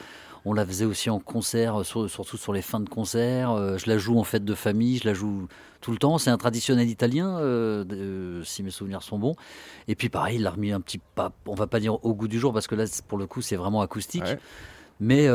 on 0.45 0.54
la 0.54 0.66
faisait 0.66 0.85
aussi 0.87 1.09
en 1.11 1.19
concert, 1.21 1.85
sur- 1.85 2.11
surtout 2.11 2.37
sur 2.37 2.52
les 2.52 2.62
fins 2.62 2.81
de 2.81 2.88
concert. 2.88 3.78
je 3.78 3.88
la 3.88 3.99
joue 3.99 4.19
en 4.19 4.25
fête 4.25 4.45
de 4.45 4.54
famille, 4.54 4.99
je 4.99 5.07
la 5.07 5.14
joue 5.14 5.47
tout 5.81 5.92
le 5.92 5.99
temps. 5.99 6.19
C'est 6.19 6.31
un 6.31 6.38
traditionnel 6.38 6.88
italien, 6.88 7.38
si 8.45 8.62
mes 8.62 8.71
souvenirs 8.71 9.02
sont 9.02 9.19
bons. 9.19 9.35
Et 9.88 9.95
puis 9.95 10.09
pareil, 10.09 10.37
il 10.37 10.42
l'a 10.42 10.50
remis 10.50 10.73
un 10.73 10.81
petit 10.81 10.99
pas, 11.14 11.33
on 11.47 11.54
va 11.54 11.66
pas 11.66 11.81
dire 11.81 12.04
au 12.04 12.14
goût 12.14 12.28
du 12.28 12.40
jour, 12.40 12.52
parce 12.52 12.66
que 12.66 12.75
là, 12.75 12.85
pour 13.09 13.19
le 13.19 13.26
coup, 13.26 13.40
c'est 13.42 13.57
vraiment 13.57 13.83
acoustique. 13.83 14.25
Ouais. 14.25 14.38
Mais 15.00 15.28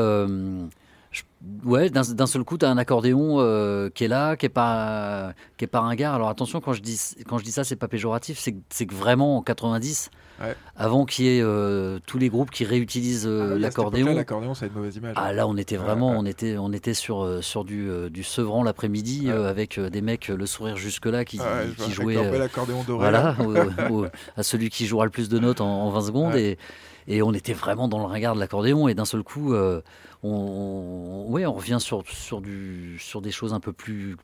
je- 1.11 1.23
ouais, 1.65 1.89
d'un 1.89 2.27
seul 2.27 2.43
coup, 2.43 2.57
tu 2.57 2.65
as 2.65 2.69
un 2.69 2.77
accordéon 2.77 3.37
euh, 3.39 3.89
qui 3.89 4.03
est 4.03 4.07
là, 4.07 4.35
qui 4.35 4.45
est 4.45 4.49
pas, 4.49 5.33
qui 5.57 5.65
est 5.65 5.67
pas 5.67 5.81
ringard. 5.81 6.13
Alors 6.15 6.29
attention, 6.29 6.59
quand 6.61 6.73
je 6.73 6.81
dis, 6.81 6.99
quand 7.27 7.37
je 7.37 7.43
dis 7.43 7.51
ça, 7.51 7.63
c'est 7.63 7.75
pas 7.75 7.87
péjoratif, 7.87 8.39
c'est 8.39 8.85
que- 8.85 8.93
vraiment 8.95 9.37
en 9.37 9.41
90, 9.41 10.09
Ouais. 10.39 10.55
avant 10.75 11.05
qu'il 11.05 11.25
y 11.25 11.29
ait 11.37 11.41
euh, 11.41 11.97
tous 12.05 12.19
les 12.19 12.29
groupes 12.29 12.51
qui 12.51 12.63
réutilisent 12.63 13.25
euh, 13.25 13.53
Ah 13.55 13.59
l'accordéon. 13.59 14.13
L'accordéon, 14.13 14.53
ça 14.53 14.65
a 14.65 14.67
une 14.67 14.75
mauvaise 14.75 14.95
image. 14.95 15.15
Ah 15.17 15.33
là, 15.33 15.47
on 15.47 15.57
était 15.57 15.77
vraiment, 15.77 16.11
ouais. 16.11 16.17
on 16.19 16.25
était, 16.27 16.57
on 16.59 16.71
était 16.73 16.93
sur 16.93 17.23
euh, 17.23 17.41
sur 17.41 17.63
du 17.63 17.89
du 18.11 18.21
Sevran 18.23 18.61
l'après-midi 18.63 19.31
avec 19.31 19.79
des 19.79 20.01
mecs 20.01 20.27
le 20.27 20.45
sourire 20.45 20.75
jusque 20.77 21.07
là 21.07 21.25
qui, 21.25 21.39
Ah 21.41 21.61
qui 21.77 21.91
jouaient. 21.91 22.17
Avec 22.17 22.23
leur 22.25 22.31
bel 22.33 22.41
accordéon 22.43 22.83
doré. 22.83 23.09
là. 23.11 23.35
voilà, 23.39 23.63
au- 23.89 24.03
au- 24.03 24.07
à 24.35 24.43
celui 24.43 24.69
qui 24.69 24.85
jouera 24.85 25.05
le 25.05 25.11
plus 25.11 25.27
de 25.29 25.39
notes 25.39 25.59
en, 25.61 25.85
en 25.85 25.89
20 25.89 26.01
secondes. 26.01 26.35
Et, 26.35 26.59
et 27.07 27.21
on 27.21 27.33
était 27.33 27.53
vraiment 27.53 27.87
dans 27.87 27.99
le 27.99 28.05
regard 28.05 28.35
de 28.35 28.39
l'accordéon. 28.39 28.87
Et 28.87 28.93
d'un 28.93 29.05
seul 29.05 29.23
coup, 29.23 29.53
euh, 29.53 29.81
on, 30.23 30.29
on- 30.29 31.31
ouais, 31.31 31.45
on 31.45 31.53
revient 31.53 31.77
sur, 31.79 32.03
sur, 32.07 32.41
du, 32.41 32.97
sur 32.99 33.21
des 33.21 33.31
choses 33.31 33.53
un 33.53 33.59
peu 33.59 33.73
plus 33.73 34.15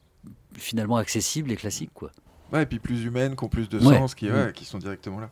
finalement 0.58 0.98
accessibles 0.98 1.52
et 1.52 1.56
classiques. 1.56 1.92
Quoi. 1.94 2.12
Ouais, 2.52 2.64
et 2.64 2.66
puis 2.68 2.78
plus 2.80 3.04
humaines, 3.04 3.36
qui 3.36 3.44
ont 3.44 3.50
plus 3.50 3.68
de 3.68 3.80
Ouais. 3.80 3.98
sens, 3.98 4.14
qui, 4.14 4.30
ouais, 4.30 4.50
Mm. 4.50 4.52
qui 4.52 4.66
sont 4.66 4.78
directement 4.78 5.20
là. 5.20 5.32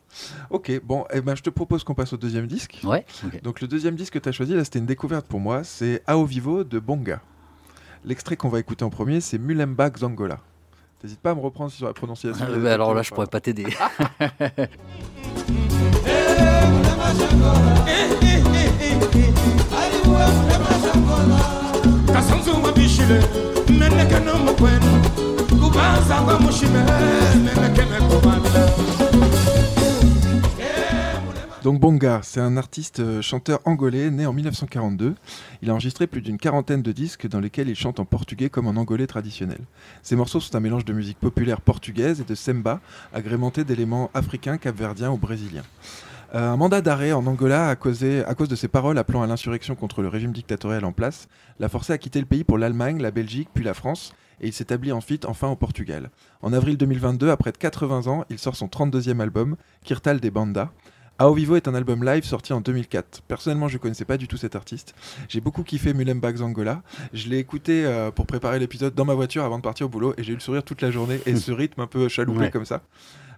Ok, 0.49 0.71
bon, 0.83 1.05
eh 1.13 1.21
ben, 1.21 1.35
je 1.35 1.43
te 1.43 1.51
propose 1.51 1.83
qu'on 1.83 1.93
passe 1.93 2.13
au 2.13 2.17
deuxième 2.17 2.47
disque. 2.47 2.79
Ouais. 2.83 3.05
Donc 3.43 3.61
le 3.61 3.67
deuxième 3.67 3.95
disque 3.95 4.13
que 4.13 4.19
tu 4.19 4.29
as 4.29 4.31
choisi, 4.31 4.53
là, 4.55 4.63
c'était 4.63 4.79
une 4.79 4.87
découverte 4.87 5.27
pour 5.27 5.39
moi, 5.39 5.63
c'est 5.63 6.01
Ao 6.07 6.25
Vivo 6.25 6.63
de 6.63 6.79
Bonga. 6.79 7.21
L'extrait 8.03 8.35
qu'on 8.37 8.49
va 8.49 8.59
écouter 8.59 8.83
en 8.83 8.89
premier, 8.89 9.21
c'est 9.21 9.37
Mulembag 9.37 9.97
Zangola. 9.97 10.39
T'hésites 10.99 11.19
pas 11.19 11.31
à 11.31 11.35
me 11.35 11.41
reprendre 11.41 11.71
sur 11.71 11.85
la 11.85 11.93
prononciation. 11.93 12.43
Des 12.51 12.57
bah, 12.59 12.73
alors 12.73 12.95
là, 12.95 13.03
je 13.03 13.11
pourrais 13.11 13.27
pas 13.27 13.39
t'aider. 13.39 13.65
Donc 31.63 31.79
Bonga, 31.79 32.21
c'est 32.23 32.39
un 32.39 32.57
artiste 32.57 33.01
euh, 33.01 33.21
chanteur 33.21 33.59
angolais 33.65 34.09
né 34.09 34.25
en 34.25 34.33
1942. 34.33 35.13
Il 35.61 35.69
a 35.69 35.73
enregistré 35.73 36.07
plus 36.07 36.21
d'une 36.21 36.39
quarantaine 36.39 36.81
de 36.81 36.91
disques 36.91 37.27
dans 37.27 37.39
lesquels 37.39 37.69
il 37.69 37.75
chante 37.75 37.99
en 37.99 38.05
portugais 38.05 38.49
comme 38.49 38.65
en 38.65 38.71
angolais 38.71 39.05
traditionnel. 39.05 39.59
Ses 40.01 40.15
morceaux 40.15 40.39
sont 40.39 40.55
un 40.55 40.59
mélange 40.59 40.85
de 40.85 40.93
musique 40.93 41.19
populaire 41.19 41.61
portugaise 41.61 42.19
et 42.19 42.23
de 42.23 42.33
semba, 42.33 42.79
agrémenté 43.13 43.63
d'éléments 43.63 44.09
africains, 44.15 44.57
capverdiens 44.57 45.11
ou 45.11 45.17
brésiliens. 45.17 45.63
Euh, 46.33 46.51
un 46.51 46.55
mandat 46.57 46.81
d'arrêt 46.81 47.11
en 47.11 47.25
Angola 47.27 47.67
a 47.69 47.75
causé, 47.75 48.23
à 48.23 48.35
cause 48.35 48.47
de 48.47 48.55
ses 48.55 48.69
paroles 48.69 48.97
appelant 48.97 49.21
à 49.21 49.27
l'insurrection 49.27 49.75
contre 49.75 50.01
le 50.01 50.07
régime 50.07 50.31
dictatorial 50.31 50.85
en 50.85 50.93
place, 50.93 51.27
l'a 51.59 51.67
forcé 51.67 51.91
à 51.91 51.97
quitter 51.97 52.19
le 52.19 52.25
pays 52.25 52.45
pour 52.45 52.57
l'Allemagne, 52.57 53.01
la 53.01 53.11
Belgique, 53.11 53.49
puis 53.53 53.63
la 53.65 53.73
France, 53.73 54.13
et 54.39 54.47
il 54.47 54.53
s'établit 54.53 54.93
ensuite 54.93 55.25
enfin 55.25 55.49
au 55.49 55.57
Portugal. 55.57 56.09
En 56.41 56.53
avril 56.53 56.77
2022, 56.77 57.29
après 57.29 57.51
80 57.51 58.07
ans, 58.07 58.23
il 58.29 58.39
sort 58.39 58.55
son 58.55 58.67
32e 58.67 59.19
album, 59.19 59.57
Kirtal 59.83 60.21
des 60.21 60.31
Banda. 60.31 60.71
Ao 61.19 61.33
Vivo 61.35 61.55
est 61.55 61.67
un 61.67 61.75
album 61.75 62.03
live 62.03 62.23
sorti 62.23 62.51
en 62.53 62.61
2004. 62.61 63.21
Personnellement, 63.27 63.67
je 63.67 63.75
ne 63.75 63.79
connaissais 63.79 64.05
pas 64.05 64.17
du 64.17 64.27
tout 64.27 64.37
cet 64.37 64.55
artiste. 64.55 64.95
J'ai 65.27 65.41
beaucoup 65.41 65.61
kiffé 65.61 65.93
Mulembag 65.93 66.37
Zangola. 66.37 66.81
Je 67.13 67.27
l'ai 67.29 67.37
écouté 67.37 67.85
euh, 67.85 68.09
pour 68.09 68.25
préparer 68.25 68.57
l'épisode 68.57 68.95
dans 68.95 69.05
ma 69.05 69.13
voiture 69.13 69.43
avant 69.43 69.57
de 69.57 69.61
partir 69.63 69.85
au 69.85 69.89
boulot 69.89 70.15
et 70.17 70.23
j'ai 70.23 70.31
eu 70.31 70.35
le 70.35 70.41
sourire 70.41 70.63
toute 70.63 70.81
la 70.81 70.89
journée 70.89 71.19
et 71.27 71.35
ce 71.35 71.51
rythme 71.51 71.81
un 71.81 71.87
peu 71.87 72.07
chaloupé 72.07 72.39
Ouais. 72.39 72.49
comme 72.49 72.65
ça. 72.65 72.81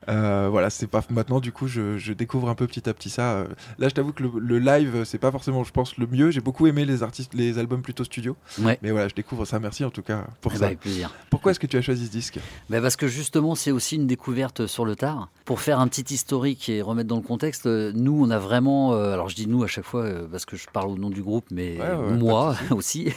Euh, 0.09 0.47
voilà, 0.51 0.69
c'est 0.69 0.87
pas 0.87 1.01
maintenant 1.09 1.39
du 1.39 1.51
coup 1.51 1.67
je, 1.67 1.97
je 1.97 2.13
découvre 2.13 2.49
un 2.49 2.55
peu 2.55 2.67
petit 2.67 2.89
à 2.89 2.93
petit 2.93 3.09
ça. 3.09 3.33
Euh, 3.33 3.45
Là, 3.79 3.87
je 3.89 3.93
t'avoue 3.93 4.11
que 4.13 4.23
le, 4.23 4.31
le 4.39 4.59
live 4.59 5.03
c'est 5.05 5.17
pas 5.17 5.31
forcément, 5.31 5.63
je 5.63 5.71
pense, 5.71 5.97
le 5.97 6.07
mieux. 6.07 6.31
J'ai 6.31 6.41
beaucoup 6.41 6.67
aimé 6.67 6.85
les 6.85 7.03
artistes, 7.03 7.33
les 7.33 7.57
albums 7.59 7.81
plutôt 7.81 8.03
studio. 8.03 8.35
Ouais. 8.61 8.77
Mais 8.81 8.91
voilà, 8.91 9.07
je 9.07 9.15
découvre 9.15 9.45
ça. 9.45 9.59
Merci 9.59 9.83
en 9.85 9.89
tout 9.89 10.01
cas 10.01 10.25
pour 10.41 10.51
Eh 10.51 10.55
ben, 10.55 10.59
ça. 10.59 10.65
avec 10.67 10.79
plaisir. 10.79 11.13
Pourquoi 11.29 11.51
est-ce 11.51 11.59
que 11.59 11.67
tu 11.67 11.77
as 11.77 11.81
choisi 11.81 12.05
ce 12.07 12.11
disque? 12.11 12.39
Ben 12.69 12.81
parce 12.81 12.95
que 12.95 13.07
justement, 13.07 13.55
c'est 13.55 13.71
aussi 13.71 13.95
une 13.95 14.07
découverte 14.07 14.67
sur 14.67 14.85
le 14.85 14.95
tard. 14.95 15.29
Pour 15.45 15.59
faire 15.61 15.79
un 15.79 15.87
petit 15.87 16.13
historique 16.13 16.69
et 16.69 16.81
remettre 16.81 17.07
dans 17.09 17.15
le 17.17 17.21
contexte, 17.21 17.65
euh, 17.65 17.91
nous, 17.95 18.23
on 18.25 18.29
a 18.29 18.39
vraiment. 18.39 18.93
euh, 18.93 19.13
alors, 19.13 19.29
je 19.29 19.35
dis 19.35 19.47
nous 19.47 19.63
à 19.63 19.67
chaque 19.67 19.85
fois 19.85 20.01
euh, 20.03 20.27
parce 20.31 20.45
que 20.45 20.55
je 20.57 20.67
parle 20.71 20.89
au 20.89 20.97
nom 20.97 21.09
du 21.09 21.21
groupe, 21.21 21.45
mais 21.51 21.77
Ouais, 21.79 21.93
ouais, 21.93 22.13
moi 22.17 22.55
aussi. 22.71 23.09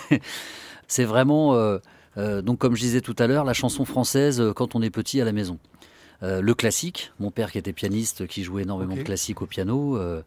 c'est 0.88 1.04
vraiment. 1.04 1.54
euh, 1.54 1.78
euh, 2.18 2.40
donc, 2.42 2.58
comme 2.58 2.74
je 2.74 2.80
disais 2.80 3.00
tout 3.02 3.14
à 3.18 3.26
l'heure, 3.26 3.44
la 3.44 3.52
chanson 3.52 3.84
française 3.84 4.40
euh, 4.40 4.52
quand 4.54 4.74
on 4.74 4.82
est 4.82 4.90
petit 4.90 5.20
à 5.20 5.24
la 5.24 5.32
maison. 5.32 5.58
Euh, 6.22 6.40
le 6.40 6.54
classique, 6.54 7.12
mon 7.20 7.30
père 7.30 7.52
qui 7.52 7.58
était 7.58 7.72
pianiste, 7.74 8.26
qui 8.26 8.42
jouait 8.42 8.62
énormément 8.62 8.94
de 8.96 9.02
classique 9.02 9.42
au 9.42 9.46
piano. 9.46 9.96
euh, 9.96 10.22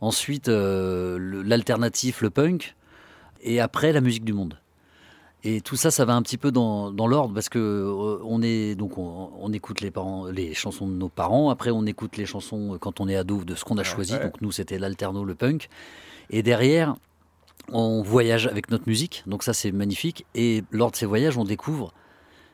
ensuite, 0.00 0.48
euh, 0.48 1.16
le- 1.18 1.42
l'alternatif, 1.42 2.20
le 2.22 2.30
punk. 2.30 2.74
Et 3.42 3.60
après, 3.60 3.92
la 3.92 4.00
musique 4.00 4.24
du 4.24 4.32
monde. 4.32 4.58
Et 5.44 5.60
tout 5.60 5.74
ça, 5.74 5.90
ça 5.90 6.04
va 6.04 6.14
un 6.14 6.22
petit 6.22 6.38
peu 6.38 6.52
dans, 6.52 6.92
dans 6.92 7.08
l'ordre 7.08 7.34
parce 7.34 7.48
que 7.48 7.58
euh, 7.58 8.18
on 8.24 8.40
est 8.42 8.76
donc 8.76 8.96
on, 8.98 9.30
on 9.40 9.52
écoute 9.52 9.80
les 9.80 9.90
parents, 9.90 10.26
les 10.26 10.54
chansons 10.54 10.86
de 10.86 10.92
nos 10.94 11.08
parents. 11.08 11.50
Après, 11.50 11.70
on 11.72 11.84
écoute 11.86 12.16
les 12.16 12.26
chansons 12.26 12.78
quand 12.80 13.00
on 13.00 13.08
est 13.08 13.16
ado 13.16 13.42
de 13.42 13.56
ce 13.56 13.64
qu'on 13.64 13.74
a 13.78 13.80
Ouais, 13.80 13.84
choisi. 13.84 14.16
Donc 14.20 14.40
nous, 14.40 14.52
c'était 14.52 14.78
l'alterno, 14.78 15.24
le 15.24 15.34
punk. 15.34 15.68
Et 16.30 16.44
derrière, 16.44 16.94
on 17.72 18.02
voyage 18.02 18.46
avec 18.46 18.70
notre 18.70 18.88
musique. 18.88 19.24
Donc 19.26 19.42
ça, 19.42 19.52
c'est 19.52 19.72
magnifique. 19.72 20.24
Et 20.36 20.62
lors 20.70 20.92
de 20.92 20.96
ces 20.96 21.06
voyages, 21.06 21.36
on 21.36 21.44
découvre 21.44 21.92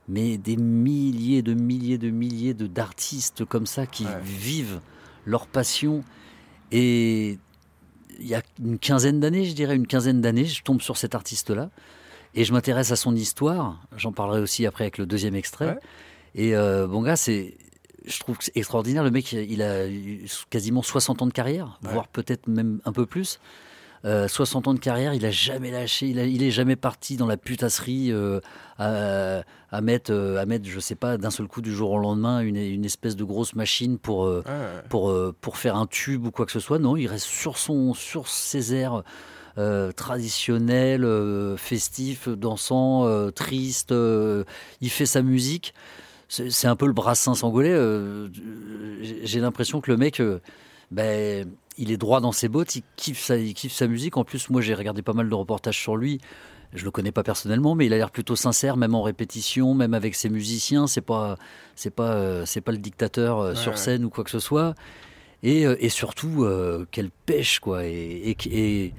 mais 0.09 0.39
des 0.39 0.57
milliers 0.57 1.43
de 1.43 1.55
milliers 1.55 1.99
de 1.99 2.11
milliers 2.11 2.55
d'artistes 2.55 3.45
comme 3.45 3.67
ça 3.67 3.87
qui 3.87 4.05
Ouais. 4.05 4.21
vivent 4.23 4.81
leur 5.27 5.47
passion. 5.47 6.03
Et 6.73 7.39
il 8.21 8.27
y 8.27 8.35
a 8.35 8.43
une 8.59 8.79
quinzaine 8.79 9.21
d'années, 9.21 9.45
je 9.45 9.55
dirais 9.55 9.77
une 9.77 9.87
quinzaine 9.87 10.21
d'années, 10.21 10.45
je 10.45 10.63
tombe 10.63 10.81
sur 10.83 10.97
cet 10.97 11.15
artiste-là 11.15 11.71
et 12.35 12.45
je 12.45 12.53
m'intéresse 12.53 12.91
à 12.93 12.97
son 12.97 13.15
histoire. 13.15 13.81
J'en 13.97 14.13
parlerai 14.13 14.41
aussi 14.41 14.67
après 14.67 14.85
avec 14.85 14.99
le 14.99 15.07
deuxième 15.07 15.35
extrait. 15.35 15.67
Ouais. 15.69 15.79
Et 16.35 16.57
euh, 16.57 16.87
bon 16.87 17.03
gars, 17.03 17.17
c'est, 17.17 17.57
je 18.07 18.19
trouve 18.21 18.37
que 18.39 18.45
c'est 18.45 18.57
extraordinaire. 18.57 19.03
Le 19.05 19.11
mec, 19.11 19.33
il 19.33 19.63
a 19.63 19.85
quasiment 20.51 20.83
60 20.83 21.23
ans 21.23 21.27
de 21.27 21.33
carrière, 21.33 21.79
Ouais. 21.85 21.93
voire 21.93 22.09
peut-être 22.09 22.47
même 22.49 22.81
un 22.85 22.93
peu 22.93 23.07
plus. 23.07 23.41
Euh, 24.05 24.29
60 24.29 24.69
ans 24.69 24.75
de 24.75 24.79
carrière, 24.79 25.13
il 25.15 25.25
a 25.27 25.31
jamais 25.33 25.71
lâché, 25.73 26.07
il, 26.07 26.19
a- 26.21 26.25
il 26.27 26.43
est 26.45 26.53
jamais 26.53 26.77
parti 26.77 27.17
dans 27.17 27.27
la 27.27 27.37
putasserie 27.37 28.13
euh, 28.13 28.41
à, 28.79 29.43
à 29.71 29.81
mettre, 29.81 30.13
euh, 30.13 30.39
à 30.41 30.47
mettre, 30.47 30.67
je 30.69 30.79
sais 30.81 30.95
pas, 30.95 31.17
d'un 31.19 31.31
seul 31.31 31.47
coup 31.49 31.61
du 31.63 31.75
jour 31.75 31.91
au 31.91 31.99
lendemain, 31.99 32.41
une, 32.41 32.57
une 32.57 32.85
espèce 32.85 33.17
de 33.17 33.25
grosse 33.25 33.55
machine 33.55 33.99
pour, 33.99 34.25
euh, 34.25 34.43
Ouais, 34.47 34.83
pour, 34.89 35.11
euh, 35.11 35.35
pour 35.41 35.57
faire 35.57 35.77
un 35.77 35.87
tube 35.87 36.25
ou 36.27 36.31
quoi 36.31 36.47
que 36.47 36.53
ce 36.53 36.61
soit. 36.61 36.79
Non, 36.79 36.97
il 36.97 37.07
reste 37.09 37.27
sur, 37.27 37.59
son, 37.59 37.93
sur 37.95 38.29
ses 38.29 38.75
airs 38.75 39.03
euh, 39.59 39.91
traditionnels, 39.93 41.05
festifs, 41.57 42.29
dansants, 42.29 43.31
tristes. 43.33 43.93
il 44.81 44.91
fait 44.91 45.07
sa 45.07 45.23
musique. 45.23 45.75
C'est 46.29 46.67
un 46.69 46.77
peu 46.77 46.87
le 46.87 46.93
brassens 46.93 47.43
angolais. 47.43 47.75
j'ai- 49.01 49.41
l'impression 49.41 49.81
que 49.81 49.91
le 49.91 49.97
mec, 49.97 50.23
ben, 50.91 51.51
il 51.79 51.91
est 51.91 51.97
droit 51.97 52.21
dans 52.21 52.33
ses 52.33 52.49
bottes, 52.49 52.77
il 52.77 52.83
kiffe, 52.97 53.23
sa, 53.25 53.37
il 53.39 53.55
kiffe 53.55 53.73
sa 53.73 53.87
musique. 53.87 54.17
En 54.17 54.25
plus, 54.25 54.51
moi, 54.51 54.61
j'ai 54.61 54.75
regardé 54.75 55.03
pas 55.03 55.13
mal 55.13 55.29
de 55.29 55.35
reportages 55.35 55.79
sur 55.81 55.97
lui. 55.97 56.21
Je 56.75 56.85
le 56.85 56.91
connais 56.91 57.13
pas 57.13 57.23
personnellement, 57.23 57.75
mais 57.75 57.87
il 57.87 57.93
a 57.95 57.97
l'air 57.97 58.11
plutôt 58.11 58.37
sincère, 58.37 58.77
même 58.77 58.95
en 58.95 59.03
répétition, 59.03 59.73
même 59.75 59.95
avec 59.95 60.15
ses 60.15 60.29
musiciens. 60.29 60.87
C'est 60.87 61.01
pas, 61.01 61.37
c'est 61.75 61.91
pas, 61.91 62.13
euh, 62.13 62.45
c'est 62.47 62.61
pas 62.61 62.73
le 62.73 62.79
dictateur 62.79 63.39
euh, 63.39 63.51
Ouais, 63.51 63.57
sur 63.57 63.73
ouais. 63.73 63.79
scène 63.79 64.05
ou 64.05 64.11
quoi 64.11 64.23
que 64.25 64.31
ce 64.31 64.39
soit. 64.39 64.75
Et, 65.43 65.67
euh, 65.67 65.77
et 65.81 65.89
surtout, 65.89 66.45
euh, 66.45 66.85
quelle 66.91 67.11
pêche, 67.27 67.59
quoi. 67.61 67.85
Et, 67.87 67.91
et, 67.91 68.37
et- 68.85 68.95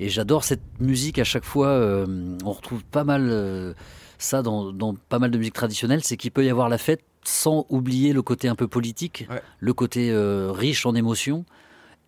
et 0.00 0.08
j'adore 0.08 0.42
cette 0.42 0.62
musique 0.80 1.18
à 1.20 1.24
chaque 1.24 1.44
fois. 1.44 1.68
euh, 1.68 2.36
on 2.44 2.50
retrouve 2.50 2.82
pas 2.84 3.04
mal 3.04 3.28
euh, 3.30 3.72
ça 4.18 4.42
dans, 4.42 4.72
dans 4.72 4.94
pas 4.94 5.18
mal 5.20 5.30
de 5.30 5.38
musique 5.38 5.54
traditionnelle, 5.54 6.02
c'est 6.02 6.16
qu'il 6.16 6.32
peut 6.32 6.44
y 6.44 6.50
avoir 6.50 6.68
la 6.68 6.78
fête 6.78 7.02
sans 7.24 7.66
oublier 7.68 8.12
le 8.12 8.22
côté 8.22 8.48
un 8.48 8.56
peu 8.56 8.66
politique, 8.66 9.26
Ouais. 9.30 9.40
le 9.60 9.74
côté 9.74 10.12
riche 10.50 10.86
en 10.86 10.94
émotions. 10.96 11.44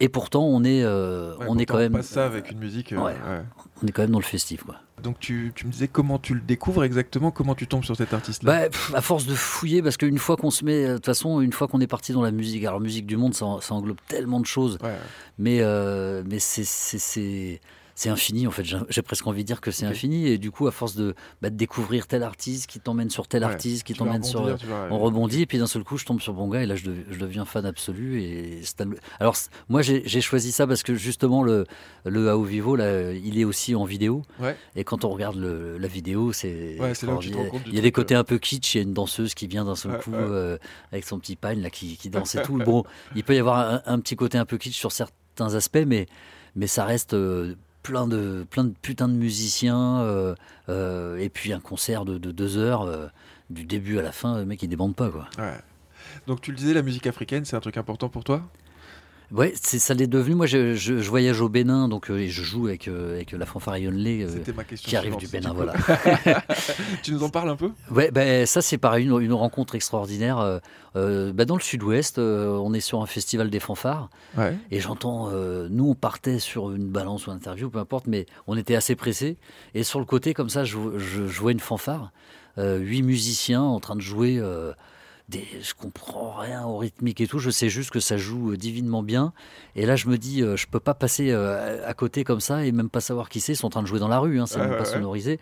Et 0.00 0.08
pourtant, 0.08 0.44
on 0.44 0.64
est, 0.64 0.82
euh, 0.82 1.36
Ouais, 1.36 1.46
on 1.48 1.56
est 1.58 1.66
quand 1.66 1.78
même, 1.78 1.92
passe 1.92 2.06
ça 2.08 2.26
avec 2.26 2.50
une 2.50 2.58
musique. 2.58 2.92
euh, 2.92 2.96
Ouais. 2.96 3.12
ouais. 3.12 3.42
on 3.82 3.86
est 3.86 3.92
quand 3.92 4.02
même 4.02 4.10
dans 4.10 4.18
le 4.18 4.24
festif, 4.24 4.64
quoi. 4.64 4.76
Donc 5.02 5.18
tu, 5.18 5.52
tu 5.54 5.66
me 5.66 5.72
disais 5.72 5.86
comment 5.88 6.18
tu 6.18 6.34
le 6.34 6.40
découvres 6.40 6.82
exactement, 6.82 7.30
comment 7.30 7.54
tu 7.54 7.66
tombes 7.66 7.84
sur 7.84 7.94
cet 7.96 8.14
artiste-là? 8.14 8.68
Bah, 8.70 8.76
à 8.96 9.00
force 9.02 9.26
de 9.26 9.34
fouiller, 9.34 9.82
parce 9.82 9.96
qu'une 9.98 10.18
fois 10.18 10.36
qu'on 10.36 10.50
se 10.50 10.64
met, 10.64 10.88
de 10.88 10.94
toute 10.94 11.06
façon, 11.06 11.40
une 11.42 11.52
fois 11.52 11.68
qu'on 11.68 11.80
est 11.80 11.86
parti 11.86 12.12
dans 12.12 12.22
la 12.22 12.30
musique, 12.30 12.64
alors 12.64 12.80
musique 12.80 13.06
du 13.06 13.16
monde, 13.16 13.34
ça, 13.34 13.46
ça 13.60 13.74
englobe 13.74 13.98
tellement 14.08 14.40
de 14.40 14.46
choses, 14.46 14.78
mais, 15.38 15.58
euh, 15.60 16.22
mais 16.26 16.38
c'est, 16.38 17.60
c'est, 17.94 18.08
infini 18.08 18.46
en 18.46 18.50
fait. 18.50 18.64
J'ai 18.88 19.02
presque 19.02 19.26
envie 19.26 19.42
de 19.42 19.46
dire 19.46 19.60
que 19.60 19.70
c'est 19.70 19.86
infini. 19.86 20.26
Et 20.28 20.38
du 20.38 20.50
coup, 20.50 20.66
à 20.66 20.72
force 20.72 20.94
de, 20.96 21.14
bah, 21.42 21.50
de 21.50 21.56
découvrir 21.56 22.06
tel 22.06 22.22
artiste 22.22 22.68
qui 22.68 22.80
t'emmène 22.80 23.10
sur 23.10 23.26
tel 23.28 23.42
Ouais, 23.44 23.50
artiste, 23.50 23.84
qui 23.84 23.94
t'emmène 23.94 24.22
sur. 24.22 24.42
vas- 24.44 24.56
On 24.90 24.98
rebondit. 24.98 25.42
Et 25.42 25.46
puis 25.46 25.58
d'un 25.58 25.66
seul 25.66 25.84
coup 25.84 25.96
je 25.96 26.04
tombe 26.04 26.20
sur 26.20 26.32
Bonga 26.34 26.62
et 26.62 26.66
là 26.66 26.74
je, 26.76 26.84
dev- 26.84 27.04
je 27.10 27.18
deviens 27.18 27.44
fan 27.44 27.64
absolu. 27.66 28.20
Et 28.22 28.60
alors 29.20 29.36
moi 29.68 29.82
j'ai 29.82 30.20
choisi 30.20 30.52
ça 30.52 30.66
parce 30.66 30.82
que 30.82 30.94
justement 30.94 31.42
le 31.42 31.66
le 32.04 32.28
AO 32.30 32.42
Vivo 32.42 32.76
là 32.76 33.12
il 33.12 33.38
est 33.38 33.44
aussi 33.44 33.74
en 33.74 33.84
vidéo. 33.84 34.22
Ouais. 34.40 34.56
et 34.76 34.84
quand 34.84 35.04
on 35.04 35.08
regarde 35.10 35.36
le- 35.36 35.78
la 35.78 35.88
vidéo 35.88 36.32
c'est 36.32 36.76
Ouais, 36.80 36.92
il 37.66 37.74
y 37.74 37.78
a 37.78 37.82
des 37.82 37.92
côtés 37.92 38.14
un 38.14 38.24
peu 38.24 38.38
kitsch. 38.38 38.74
Il 38.74 38.78
y 38.78 38.80
a 38.80 38.82
une 38.84 38.94
danseuse 38.94 39.34
qui 39.34 39.46
vient 39.46 39.64
d'un 39.64 39.76
seul 39.76 39.98
coup 39.98 40.12
euh, 40.14 40.58
avec 40.92 41.04
son 41.04 41.18
petit 41.18 41.36
pagne 41.36 41.60
là 41.62 41.70
qui, 41.70 41.96
qui 41.96 42.10
danse 42.10 42.34
et 42.34 42.42
tout. 42.42 42.58
Bon 42.58 42.84
il 43.14 43.24
peut 43.24 43.34
y 43.34 43.38
avoir 43.38 43.58
un, 43.58 43.82
un 43.86 43.98
petit 44.00 44.16
côté 44.16 44.38
un 44.38 44.44
peu 44.44 44.58
kitsch 44.58 44.74
sur 44.76 44.92
certains 44.92 45.54
aspects 45.54 45.84
mais 45.86 46.06
mais 46.56 46.66
ça 46.66 46.84
reste 46.84 47.14
euh, 47.14 47.54
plein 47.84 48.08
de 48.08 48.44
plein 48.50 48.64
de 48.64 48.74
putains 48.82 49.08
de 49.08 49.14
musiciens 49.14 50.00
euh, 50.00 50.34
euh, 50.68 51.18
et 51.18 51.28
puis 51.28 51.52
un 51.52 51.60
concert 51.60 52.04
de, 52.04 52.18
de 52.18 52.32
deux 52.32 52.56
heures 52.56 52.82
euh, 52.82 53.06
du 53.50 53.64
début 53.64 53.98
à 53.98 54.02
la 54.02 54.10
fin 54.10 54.38
le 54.38 54.44
mec 54.44 54.60
il 54.62 54.68
débande 54.68 54.96
pas 54.96 55.10
quoi. 55.10 55.28
Donc 56.26 56.40
tu 56.40 56.50
le 56.50 56.56
disais, 56.56 56.74
la 56.74 56.82
musique 56.82 57.06
africaine, 57.06 57.44
c'est 57.44 57.56
un 57.56 57.60
truc 57.60 57.76
important 57.76 58.08
pour 58.08 58.24
toi? 58.24 58.42
Ouais, 59.34 59.52
c'est 59.60 59.80
ça 59.80 59.94
l'est 59.94 60.06
devenu. 60.06 60.36
Moi, 60.36 60.46
je, 60.46 60.74
je- 60.74 60.98
je 60.98 61.08
voyage 61.10 61.40
au 61.40 61.48
Bénin, 61.48 61.88
donc 61.88 62.08
euh, 62.10 62.18
et 62.18 62.28
je 62.28 62.42
joue 62.44 62.68
avec, 62.68 62.86
euh, 62.86 63.16
avec 63.16 63.32
la 63.32 63.44
fanfare 63.46 63.78
Yonlé 63.78 64.24
euh, 64.24 64.52
qui 64.76 64.94
arrive 64.94 65.16
du 65.16 65.26
Bénin. 65.26 65.52
Voilà. 65.52 65.72
tu 67.02 67.12
nous 67.12 67.22
en 67.24 67.30
parles 67.30 67.48
un 67.50 67.56
peu? 67.56 67.70
Ouais, 67.90 68.10
ben 68.12 68.46
ça 68.46 68.62
c'est 68.62 68.78
pareil, 68.78 69.06
une, 69.06 69.20
une 69.20 69.32
rencontre 69.32 69.74
extraordinaire. 69.74 70.38
euh, 70.96 71.32
bah, 71.32 71.44
dans 71.44 71.56
le 71.56 71.60
Sud-Ouest, 71.62 72.18
on 72.18 72.72
est 72.74 72.80
sur 72.80 73.02
un 73.02 73.06
festival 73.06 73.50
des 73.50 73.58
fanfares 73.60 74.08
Ouais. 74.38 74.56
et 74.70 74.78
j'entends. 74.80 75.30
nous, 75.68 75.88
on 75.90 75.94
partait 75.96 76.38
sur 76.38 76.70
une 76.70 76.88
balance 76.88 77.26
ou 77.26 77.30
une 77.30 77.36
interview, 77.38 77.68
peu 77.70 77.80
importe, 77.80 78.06
mais 78.06 78.26
on 78.46 78.56
était 78.56 78.76
assez 78.76 78.94
pressés. 78.94 79.36
Et 79.74 79.82
sur 79.82 79.98
le 79.98 80.04
côté, 80.04 80.32
comme 80.34 80.48
ça, 80.48 80.62
je, 80.64 80.76
je, 80.98 81.22
vois 81.40 81.50
une 81.50 81.58
fanfare, 81.60 82.12
huit 82.56 83.02
musiciens 83.02 83.62
en 83.62 83.80
train 83.80 83.96
de 83.96 84.00
jouer. 84.00 84.40
Des, 85.28 85.44
je 85.62 85.74
comprends 85.74 86.34
rien 86.36 86.64
au 86.64 86.76
rythmique 86.78 87.20
et 87.20 87.26
tout. 87.26 87.38
Je 87.38 87.50
sais 87.50 87.68
juste 87.68 87.90
que 87.90 88.00
ça 88.00 88.16
joue 88.16 88.52
euh, 88.52 88.56
divinement 88.56 89.02
bien. 89.02 89.32
Et 89.74 89.86
là, 89.86 89.96
je 89.96 90.08
me 90.08 90.18
dis, 90.18 90.42
euh, 90.42 90.56
je 90.56 90.66
peux 90.66 90.80
pas 90.80 90.94
passer 90.94 91.30
euh, 91.30 91.86
à 91.88 91.94
côté 91.94 92.24
comme 92.24 92.40
ça 92.40 92.64
et 92.66 92.72
même 92.72 92.90
pas 92.90 93.00
savoir 93.00 93.28
qui 93.28 93.40
c'est. 93.40 93.52
Ils 93.52 93.56
sont 93.56 93.66
en 93.66 93.70
train 93.70 93.82
de 93.82 93.86
jouer 93.88 94.00
dans 94.00 94.08
la 94.08 94.18
rue, 94.18 94.38
hein, 94.40 94.46
c'est 94.46 94.56
Ouais, 94.56 94.62
même 94.62 94.72
ouais, 94.72 94.78
pas 94.78 94.84
ouais. 94.84 94.90
sonorisé. 94.92 95.40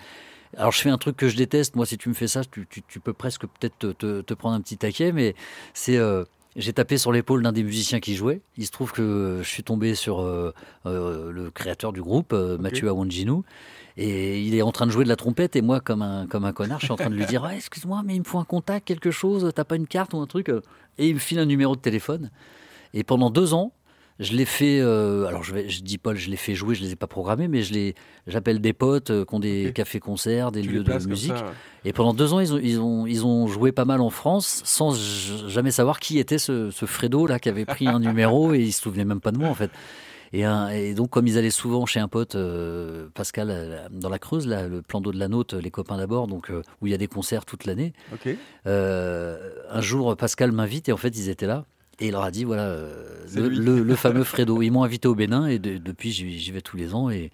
Alors, 0.57 0.71
je 0.73 0.81
fais 0.81 0.91
un 0.91 0.99
truc 0.99 1.17
que 1.17 1.29
je 1.29 1.37
déteste. 1.37 1.75
Moi, 1.77 1.87
si 1.87 1.97
tu 1.99 2.09
me 2.09 2.15
fais 2.15 2.29
ça, 2.29 2.43
tu, 2.45 2.67
tu- 2.69 2.83
tu 2.83 3.01
peux 3.01 3.13
presque 3.15 3.43
peut-être 3.47 3.79
te, 3.79 3.87
te- 3.93 4.21
te 4.21 4.35
prendre 4.35 4.55
un 4.55 4.61
petit 4.61 4.77
taquet, 4.77 5.11
mais 5.13 5.35
c'est. 5.75 5.97
euh, 5.97 6.25
j'ai 6.55 6.75
tapé 6.75 6.99
sur 6.99 7.13
l'épaule 7.13 7.43
d'un 7.43 7.53
des 7.53 7.63
musiciens 7.63 7.99
qui 7.99 8.15
jouait. 8.15 8.43
Il 8.59 8.67
se 8.67 8.71
trouve 8.73 8.93
que 8.93 9.41
je 9.43 9.49
suis 9.49 9.63
tombé 9.63 9.95
sur 9.95 10.21
euh, 10.21 10.53
euh, 10.85 11.33
le 11.33 11.51
créateur 11.51 11.95
du 11.95 12.03
groupe, 12.03 12.35
Mathieu 12.61 12.89
Awanjinou. 12.89 13.43
Et 13.97 14.41
il 14.43 14.55
est 14.55 14.63
en 14.63 14.73
train 14.73 14.87
de 14.87 14.91
jouer 14.91 15.05
de 15.05 15.09
la 15.09 15.17
trompette 15.17 15.55
et 15.57 15.63
moi, 15.63 15.81
comme 15.81 16.03
un, 16.03 16.27
comme 16.27 16.45
un 16.45 16.53
connard, 16.53 16.81
je 16.81 16.87
suis 16.87 16.93
en 16.93 16.97
train 16.97 17.11
de 17.11 17.15
lui 17.15 17.27
dire 17.27 17.45
Ah, 17.45 17.55
Excuse-moi, 17.55 18.03
mais 18.05 18.15
il 18.15 18.21
me 18.21 18.25
faut 18.25 18.39
un 18.39 18.45
contact, 18.45 18.87
quelque 18.87 19.11
chose, 19.11 19.51
t'as 19.55 19.65
pas 19.65 19.77
une 19.77 19.87
carte 19.87 20.15
ou 20.15 20.19
un 20.21 20.27
truc 20.27 20.51
Et 20.99 21.09
il 21.09 21.15
me 21.15 21.19
file 21.21 21.39
un 21.39 21.45
numéro 21.47 21.77
de 21.77 21.81
téléphone. 21.81 22.31
Et 22.95 23.05
pendant 23.05 23.31
deux 23.31 23.55
ans, 23.55 23.73
je 24.19 24.35
l'ai 24.35 24.45
fait. 24.45 24.79
euh, 24.81 25.27
alors, 25.27 25.43
je, 25.43 25.53
vais, 25.55 25.69
je 25.69 25.83
dis 25.83 25.99
pas, 25.99 26.15
je 26.15 26.31
l'ai 26.31 26.37
fait 26.37 26.55
jouer, 26.55 26.75
je 26.75 26.83
les 26.83 26.93
ai 26.93 26.97
pas 26.97 27.07
programmés, 27.07 27.49
mais 27.49 27.63
je 27.63 27.73
les, 27.73 27.95
j'appelle 28.27 28.61
des 28.61 28.73
potes 28.73 29.11
euh, 29.11 29.25
qui 29.25 29.35
ont 29.35 29.41
des 29.41 29.73
cafés-concerts, 29.75 30.53
des 30.53 30.61
Tu 30.63 30.69
lieux 30.69 30.85
de 30.85 31.07
musique. 31.07 31.37
ça. 31.37 31.53
Et 31.85 31.93
pendant 31.93 32.15
deux 32.15 32.33
ans, 32.33 32.41
ils 32.41 32.53
ont, 32.55 32.59
ils 32.63 32.79
ont, 32.81 33.07
ils 33.07 33.27
ont 33.27 33.47
joué 33.49 33.73
pas 33.73 33.85
mal 33.87 34.01
en 34.01 34.11
France 34.11 34.61
sans 34.65 34.95
jamais 35.49 35.71
savoir 35.71 35.99
qui 35.99 36.19
était 36.19 36.39
ce, 36.39 36.71
ce 36.71 36.87
Fredo 36.87 37.27
là 37.27 37.39
qui 37.39 37.49
avait 37.49 37.65
pris 37.65 37.89
un 37.89 37.99
numéro 37.99 38.53
et 38.55 38.61
ils 38.61 38.73
se 38.73 38.83
souvenaient 38.83 39.05
même 39.07 39.21
pas 39.21 39.33
de 39.33 39.39
moi 39.39 39.49
en 39.49 39.55
fait. 39.55 39.71
Et, 40.35 40.45
un- 40.45 40.69
et 40.71 40.95
donc 40.95 41.11
comme 41.11 41.27
ils 41.27 41.37
allaient 41.39 41.51
souvent 41.51 41.85
chez 41.87 42.01
un 42.01 42.09
pote, 42.09 42.35
euh, 42.37 43.09
Pascal, 43.15 43.49
euh, 43.51 43.87
dans 43.91 44.09
la 44.09 44.19
Creuse, 44.19 44.47
là, 44.47 44.67
le 44.67 44.81
plan 44.83 45.01
d'eau 45.01 45.13
de 45.13 45.19
la 45.19 45.29
Nôtre, 45.29 45.57
les 45.57 45.71
copains 45.71 45.99
d'abord, 45.99 46.27
donc 46.27 46.51
euh, 46.51 46.63
où 46.81 46.87
il 46.87 46.91
y 46.91 46.95
a 46.95 46.99
des 46.99 47.07
concerts 47.09 47.45
toute 47.45 47.67
l'année. 47.67 47.93
Euh, 48.67 49.39
un 49.71 49.81
jour, 49.81 50.17
Pascal 50.17 50.53
m'invite 50.53 50.89
et 50.89 50.93
en 50.93 50.97
fait 50.97 51.17
ils 51.17 51.29
étaient 51.29 51.47
là. 51.47 51.65
Et 52.01 52.07
il 52.07 52.13
leur 52.13 52.23
a 52.23 52.31
dit 52.31 52.45
voilà 52.45 52.65
euh, 52.65 53.25
le, 53.35 53.49
lui. 53.49 53.57
le- 53.59 53.83
le 53.83 53.95
fameux 53.97 54.25
Fredo. 54.25 54.63
Ils 54.63 54.71
m'ont 54.71 54.83
invité 54.83 55.07
au 55.09 55.15
Bénin 55.15 55.47
et 55.47 55.59
de- 55.59 55.77
depuis 55.77 56.11
j'y 56.11 56.51
vais 56.51 56.63
tous 56.63 56.77
les 56.77 56.95
ans 56.95 57.11
et, 57.11 57.31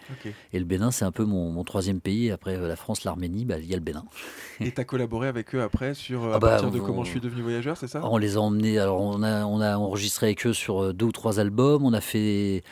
le 0.53 0.65
Bénin 0.65 0.91
c'est 0.91 1.05
un 1.05 1.13
peu 1.13 1.25
mon, 1.25 1.51
mon 1.51 1.63
troisième 1.65 2.01
pays 2.01 2.31
après 2.33 2.57
euh, 2.57 2.67
la 2.67 2.77
France, 2.77 3.05
l'Arménie, 3.05 3.45
bah, 3.45 3.59
il 3.59 3.67
y 3.67 3.73
a 3.73 3.77
le 3.77 3.83
Bénin. 3.83 4.05
Et 4.61 4.73
t'as 4.73 4.83
collaboré 4.85 5.29
avec 5.29 5.55
eux 5.55 5.63
après 5.63 5.95
sur 5.95 6.25
euh, 6.25 6.31
Ah 6.33 6.37
à 6.37 6.39
bah, 6.41 6.49
partir 6.51 6.71
de 6.73 6.81
on- 6.81 6.85
comment 6.85 7.05
je 7.05 7.11
suis 7.11 7.21
devenu 7.21 7.43
voyageur, 7.43 7.77
c'est 7.77 7.87
ça? 7.87 8.01
On 8.05 8.19
les 8.19 8.37
a 8.37 8.41
emmenés, 8.41 8.79
alors 8.79 9.01
on 9.01 9.23
a, 9.23 9.45
on 9.47 9.61
a 9.61 9.77
enregistré 9.79 10.27
avec 10.27 10.45
eux 10.47 10.53
sur 10.53 10.83
euh, 10.83 10.93
deux 10.93 11.07
ou 11.07 11.13
trois 11.13 11.39
albums. 11.39 11.85
On 11.85 11.93
a 11.93 12.01
fait 12.01 12.65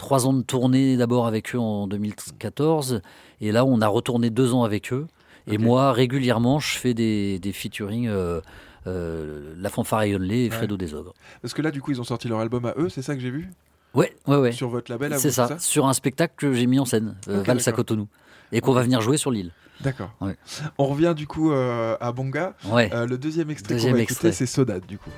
trois 0.00 0.26
ans 0.26 0.32
de 0.32 0.42
tournée 0.42 0.96
d'abord 0.96 1.26
avec 1.26 1.54
eux 1.54 1.58
en 1.58 1.86
2014. 1.86 3.02
Et 3.40 3.52
là, 3.52 3.64
on 3.64 3.80
a 3.80 3.86
retourné 3.86 4.30
deux 4.30 4.54
ans 4.54 4.64
avec 4.64 4.92
eux. 4.92 5.06
Et 5.46 5.58
moi, 5.58 5.92
régulièrement, 5.92 6.58
je 6.58 6.76
fais 6.78 6.94
des, 6.94 7.38
des 7.38 7.52
featuring. 7.52 8.08
euh, 8.08 8.40
euh, 8.86 9.52
la 9.58 9.68
fanfare 9.68 10.00
Ayonlé 10.00 10.44
et 10.46 10.48
Ouais. 10.48 10.56
Fredo 10.56 10.78
Desogres. 10.78 11.12
Parce 11.42 11.52
que 11.52 11.60
là, 11.60 11.70
du 11.70 11.82
coup, 11.82 11.90
ils 11.90 12.00
ont 12.00 12.04
sorti 12.04 12.28
leur 12.28 12.40
album 12.40 12.64
à 12.64 12.72
eux, 12.78 12.88
c'est 12.88 13.02
ça 13.02 13.14
que 13.14 13.20
j'ai 13.20 13.28
vu? 13.30 13.50
Ouais, 13.92 14.16
ouais, 14.26 14.36
ouais. 14.38 14.52
Sur 14.52 14.70
votre 14.70 14.90
label 14.90 15.12
à 15.12 15.16
vous, 15.16 15.22
C'est 15.22 15.30
ça, 15.32 15.58
sur 15.58 15.86
un 15.86 15.92
spectacle 15.92 16.32
que 16.36 16.54
j'ai 16.54 16.66
mis 16.66 16.78
en 16.78 16.86
scène, 16.86 17.14
euh, 17.28 17.40
Ok, 17.40 17.46
Valse 17.46 17.68
à 17.68 17.72
d'accord. 17.72 17.84
Cotonou. 17.84 18.08
Et 18.52 18.60
qu'on 18.62 18.72
va 18.72 18.82
venir 18.82 19.02
jouer 19.02 19.18
sur 19.18 19.30
l'île. 19.30 19.52
D'accord. 19.82 20.12
Ouais. 20.22 20.34
On 20.78 20.86
revient 20.86 21.12
du 21.14 21.26
coup 21.26 21.52
euh, 21.52 21.94
à 22.00 22.10
Bonga. 22.12 22.54
Ouais. 22.70 22.90
Euh, 22.94 23.06
le 23.06 23.18
deuxième 23.18 23.50
extrait 23.50 23.68
qu'on 23.68 23.74
Deuxième 23.74 23.96
va 23.96 24.00
extrait. 24.02 24.28
écouter, 24.28 24.36
c'est 24.38 24.46
Sodade, 24.46 24.86
du 24.86 24.96
coup. 24.96 25.10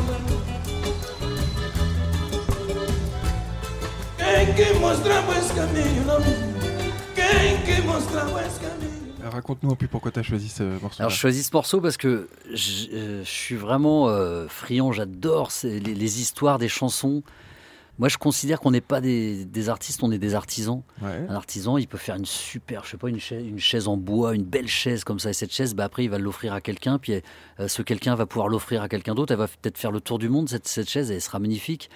Quem 4.18 4.54
que 4.56 4.74
mostrava 4.80 5.38
esse 5.38 5.54
caminho 5.54 6.08
longe? 6.08 6.36
Quem 7.14 7.62
que 7.66 7.82
mostrava 7.84 8.46
esse 8.48 8.60
caminho? 8.60 9.14
Raconte-nous 9.32 9.72
un 9.74 9.76
peu 9.76 9.88
pourquoi 9.88 10.12
tu 10.12 10.20
as 10.20 10.24
choisi 10.24 10.50
ce 10.50 10.64
morceau. 10.82 11.04
Alors 11.04 11.12
je 11.12 11.18
choisis 11.18 11.46
ce 11.46 11.52
morceau 11.54 11.82
parce 11.82 11.98
que 11.98 12.28
je, 12.52 12.88
euh, 12.94 13.24
je 13.24 13.30
suis 13.30 13.56
vraiment 13.56 14.10
euh, 14.10 14.48
friand, 14.48 14.92
j'adore 14.92 15.52
les, 15.64 15.80
les 15.80 16.20
histoires 16.20 16.58
des 16.58 16.70
chansons. 16.70 17.22
Moi 18.00 18.10
je 18.10 18.18
considère 18.18 18.60
qu'on 18.60 18.72
n'est 18.72 18.82
pas 18.82 19.02
des, 19.02 19.44
des 19.46 19.70
artistes, 19.70 20.04
on 20.04 20.12
est 20.12 20.20
des 20.20 20.36
artisans. 20.36 20.84
Ouais. 21.02 21.26
Un 21.30 21.34
artisan, 21.36 21.78
il 21.78 21.88
peut 21.88 21.98
faire 21.98 22.16
une 22.16 22.26
super, 22.26 22.84
je 22.84 22.92
sais 22.92 22.98
pas, 22.98 23.10
une 23.10 23.20
chaise, 23.20 23.44
une 23.46 23.58
chaise 23.60 23.88
en 23.88 23.98
bois, 23.98 24.36
une 24.36 24.44
belle 24.44 24.68
chaise 24.68 25.04
comme 25.04 25.18
ça. 25.20 25.32
Et 25.32 25.34
cette 25.34 25.52
chaise, 25.52 25.74
bah, 25.74 25.86
après, 25.86 26.04
il 26.04 26.10
va 26.10 26.20
l'offrir 26.20 26.54
à 26.54 26.62
quelqu'un. 26.62 27.00
Puis 27.00 27.14
euh, 27.60 27.68
ce 27.68 27.82
quelqu'un 27.82 28.14
va 28.16 28.26
pouvoir 28.28 28.50
l'offrir 28.50 28.84
à 28.84 28.88
quelqu'un 28.90 29.16
d'autre. 29.16 29.32
Elle 29.34 29.40
va 29.40 29.48
peut-être 29.48 29.78
faire 29.80 29.92
le 29.92 30.00
tour 30.00 30.20
du 30.20 30.30
monde, 30.30 30.48
cette, 30.48 30.68
cette 30.68 30.90
chaise, 30.90 31.10
et 31.10 31.16
elle 31.16 31.22
sera 31.22 31.40
magnifique. 31.40 31.90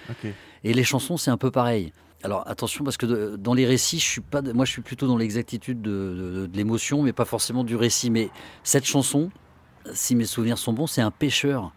Et 0.64 0.74
les 0.74 0.84
chansons, 0.84 1.16
c'est 1.16 1.30
un 1.30 1.36
peu 1.36 1.50
pareil. 1.52 1.92
Alors 2.24 2.42
attention, 2.48 2.84
parce 2.84 2.96
que 2.96 3.06
de- 3.06 3.36
dans 3.36 3.54
les 3.54 3.66
récits, 3.66 3.98
je 3.98 4.04
suis 4.06 4.20
pas, 4.20 4.42
de- 4.42 4.52
moi, 4.52 4.64
je 4.64 4.70
suis 4.72 4.82
plutôt 4.82 5.06
dans 5.08 5.16
l'exactitude 5.16 5.82
de, 5.82 5.90
de- 5.90 6.46
de 6.46 6.56
l'émotion, 6.56 7.02
mais 7.02 7.12
pas 7.12 7.24
forcément 7.24 7.62
du 7.64 7.76
récit. 7.76 8.10
Mais 8.10 8.28
cette 8.64 8.84
chanson, 8.84 9.30
si 9.92 10.14
mes 10.16 10.24
souvenirs 10.24 10.58
sont 10.58 10.72
bons, 10.72 10.86
c'est 10.86 11.00
un 11.02 11.10
pêcheur. 11.10 11.72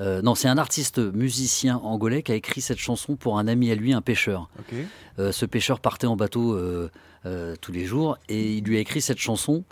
Euh, 0.00 0.22
non, 0.22 0.34
c'est 0.34 0.48
un 0.48 0.58
artiste 0.58 0.98
musicien 0.98 1.76
angolais 1.78 2.22
qui 2.22 2.32
a 2.32 2.34
écrit 2.34 2.60
cette 2.60 2.78
chanson 2.78 3.16
pour 3.16 3.38
un 3.38 3.46
ami 3.46 3.70
à 3.70 3.74
lui, 3.74 3.92
un 3.92 4.00
pêcheur. 4.00 4.48
Euh, 5.18 5.32
ce 5.32 5.46
pêcheur 5.46 5.80
partait 5.80 6.06
en 6.06 6.16
bateau 6.16 6.54
euh, 6.54 6.88
tous 7.60 7.72
les 7.72 7.84
jours 7.84 8.18
et 8.28 8.54
il 8.56 8.64
lui 8.64 8.76
a 8.76 8.80
écrit 8.80 9.00
cette 9.00 9.18
chanson 9.18 9.64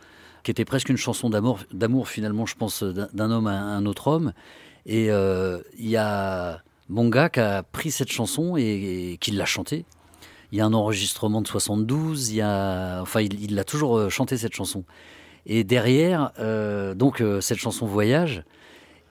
qui 0.43 0.51
était 0.51 0.65
presque 0.65 0.89
une 0.89 0.97
chanson 0.97 1.31
d'amour, 1.31 2.09
finalement, 2.09 2.47
je 2.47 2.57
pense, 2.57 2.83
d'un 2.83 3.31
homme 3.31 3.47
à 3.47 3.61
un 3.61 3.87
autre 3.87 4.09
homme. 4.09 4.33
Et 4.87 5.07
il 5.07 5.89
y 5.89 5.97
a 5.97 6.63
Bonga 6.89 7.29
qui 7.29 7.41
a 7.41 7.63
pris 7.63 7.93
cette 7.93 8.11
chanson 8.11 8.57
et, 8.57 9.13
et 9.13 9.19
qui 9.19 9.31
l'a 9.31 9.45
chantée. 9.45 9.85
Il 10.51 10.59
y 10.59 10.61
a 10.61 10.67
un 10.67 10.75
enregistrement 10.75 11.41
de 11.43 11.47
72, 11.47 12.31
il 12.31 12.37
y 12.37 12.41
a, 12.41 13.01
enfin, 13.01 13.21
il 13.21 13.43
il 13.43 13.55
l'a 13.55 13.65
toujours 13.65 14.11
chanté 14.11 14.37
cette 14.37 14.55
chanson. 14.55 14.85
Et 15.47 15.63
derrière, 15.63 16.33
donc 16.97 17.23
cette 17.41 17.59
chanson 17.59 17.87
Voyage. 17.87 18.43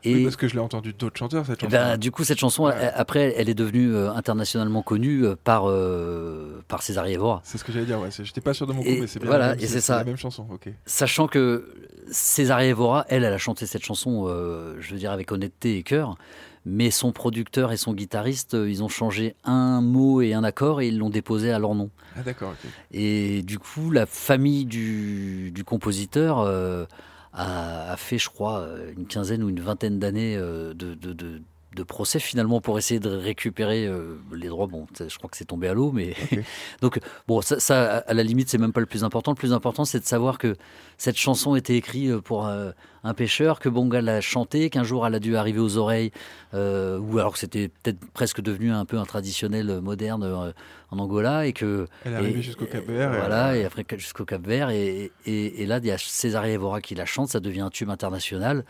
Et 0.04 0.16
Oui, 0.16 0.24
parce 0.24 0.36
que 0.36 0.48
je 0.48 0.54
l'ai 0.54 0.60
entendu 0.60 0.94
d'autres 0.94 1.18
chanteurs, 1.18 1.46
cette 1.46 1.58
eh 1.60 1.66
chanson. 1.66 1.72
ben, 1.72 1.98
du 1.98 2.12
coup, 2.12 2.24
cette 2.24 2.40
chanson, 2.40 2.66
Ouais. 2.66 2.74
elle- 2.80 2.94
après, 2.96 3.34
elle 3.38 3.50
est 3.50 3.54
devenue 3.54 3.94
euh, 3.94 4.12
internationalement 4.12 4.82
connue 4.82 5.26
euh, 5.26 5.36
par, 5.42 5.70
euh, 5.70 6.64
par 6.68 6.82
César 6.82 7.06
Evora. 7.08 7.42
C'est 7.44 7.58
ce 7.58 7.64
que 7.64 7.72
j'allais 7.72 7.86
dire, 7.86 8.00
ouais. 8.00 8.10
J'étais 8.12 8.42
pas 8.42 8.54
sûr 8.54 8.66
de 8.68 8.74
mon 8.74 8.82
coup, 8.82 8.88
Et 8.90 9.02
mais 9.02 9.08
c'est 9.08 9.20
bien 9.20 9.28
voilà, 9.28 9.48
la 9.50 9.56
même, 9.56 9.64
et 9.64 9.68
c'est 9.68 9.82
ça. 9.82 9.98
la 9.98 10.04
même 10.04 10.18
chanson. 10.18 10.48
Sachant 10.86 11.28
que 11.28 11.68
César 12.10 12.62
Evora, 12.62 13.06
elle, 13.10 13.24
elle 13.24 13.34
a 13.34 13.38
chanté 13.38 13.66
cette 13.66 13.84
chanson, 13.84 14.26
euh, 14.28 14.76
je 14.80 14.92
veux 14.92 14.98
dire, 15.00 15.12
avec 15.12 15.32
honnêteté 15.32 15.78
et 15.78 15.84
cœur. 15.84 16.16
Mais 16.64 16.92
son 16.92 17.12
producteur 17.12 17.72
et 17.72 17.78
son 17.78 17.94
guitariste, 17.94 18.54
ils 18.54 18.84
ont 18.84 18.88
changé 18.88 19.36
un 19.44 19.82
mot 19.82 20.22
et 20.22 20.36
un 20.36 20.44
accord 20.44 20.80
et 20.82 20.90
ils 20.90 20.98
l'ont 21.00 21.10
déposé 21.10 21.52
à 21.52 21.58
leur 21.58 21.74
nom. 21.74 21.90
Ah 22.16 22.22
d'accord, 22.22 22.52
ok. 22.52 22.70
Et 22.92 23.42
du 23.42 23.58
coup, 23.58 23.90
la 23.90 24.06
famille 24.06 24.66
du, 24.66 25.50
du 25.52 25.64
compositeur 25.64 26.38
euh, 26.40 26.86
a, 27.34 27.91
a 27.91 27.98
fait, 27.98 28.17
je 28.17 28.30
crois, 28.30 28.60
euh, 28.62 28.94
une 28.98 29.08
quinzaine 29.08 29.44
ou 29.44 29.50
une 29.50 29.60
vingtaine 29.62 30.00
d'années 30.00 30.36
euh, 30.38 30.74
de, 30.74 30.94
de- 30.96 31.13
de- 31.13 31.41
de 31.76 31.84
procès 31.84 32.20
finalement 32.20 32.60
pour 32.60 32.78
essayer 32.78 33.00
de 33.00 33.10
récupérer 33.10 33.86
euh, 33.88 34.18
les 34.34 34.50
droits. 34.50 34.68
Bon, 34.68 34.88
je 35.00 35.18
crois 35.18 35.30
que 35.30 35.38
c'est 35.38 35.46
tombé 35.46 35.68
à 35.70 35.74
l'eau, 35.74 35.92
mais 35.94 36.14
donc 36.82 37.00
bon, 37.28 37.42
ça, 37.42 37.60
ça, 37.60 38.00
à 38.00 38.14
la 38.14 38.24
limite, 38.24 38.50
c'est 38.50 38.58
même 38.58 38.74
pas 38.74 38.82
le 38.82 38.86
plus 38.86 39.04
important. 39.06 39.32
Le 39.32 39.38
plus 39.38 39.54
important, 39.54 39.86
c'est 39.86 40.00
de 40.00 40.06
savoir 40.06 40.38
que 40.38 40.56
cette 40.98 41.18
chanson 41.18 41.56
était 41.56 41.76
écrite 41.78 42.10
euh, 42.10 42.20
pour 42.22 42.46
euh, 42.46 42.72
un 43.04 43.14
pêcheur, 43.14 43.60
que 43.60 43.70
Bonga 43.70 44.02
l'a 44.02 44.20
chanté, 44.22 44.70
qu'un 44.70 44.84
jour 44.84 45.08
elle 45.08 45.16
a 45.16 45.20
dû 45.20 45.36
arriver 45.38 45.60
aux 45.60 45.78
oreilles, 45.78 46.12
euh, 46.54 47.00
ou 47.00 47.18
alors 47.20 47.34
que 47.34 47.40
c'était 47.40 47.70
peut-être 47.70 48.00
presque 48.14 48.42
devenu 48.42 48.72
un 48.72 48.84
peu 48.86 48.98
un 48.98 49.06
traditionnel 49.06 49.80
moderne 49.82 50.54
en 50.92 51.00
Angola, 51.00 51.48
et 51.48 51.54
que 51.54 51.88
Elle 52.06 52.12
est 52.14 52.16
arrivée 52.18 52.42
jusqu'au 52.42 52.66
Cap-Vert. 52.66 53.14
et- 53.14 53.18
voilà, 53.18 53.56
et 53.58 53.64
après 53.66 53.86
jusqu'au 53.98 54.26
Cap 54.26 54.46
Vert. 54.46 54.70
Et, 54.72 55.12
et, 55.26 55.64
et 55.64 55.66
là, 55.66 55.78
il 55.78 55.86
y 55.86 55.92
a 55.92 55.98
César 55.98 56.46
Evora 56.46 56.82
qui 56.82 56.96
la 56.96 57.06
chante, 57.06 57.30
ça 57.30 57.40
devient 57.40 57.62
un 57.62 57.70
tube 57.70 57.90
international. 57.90 58.66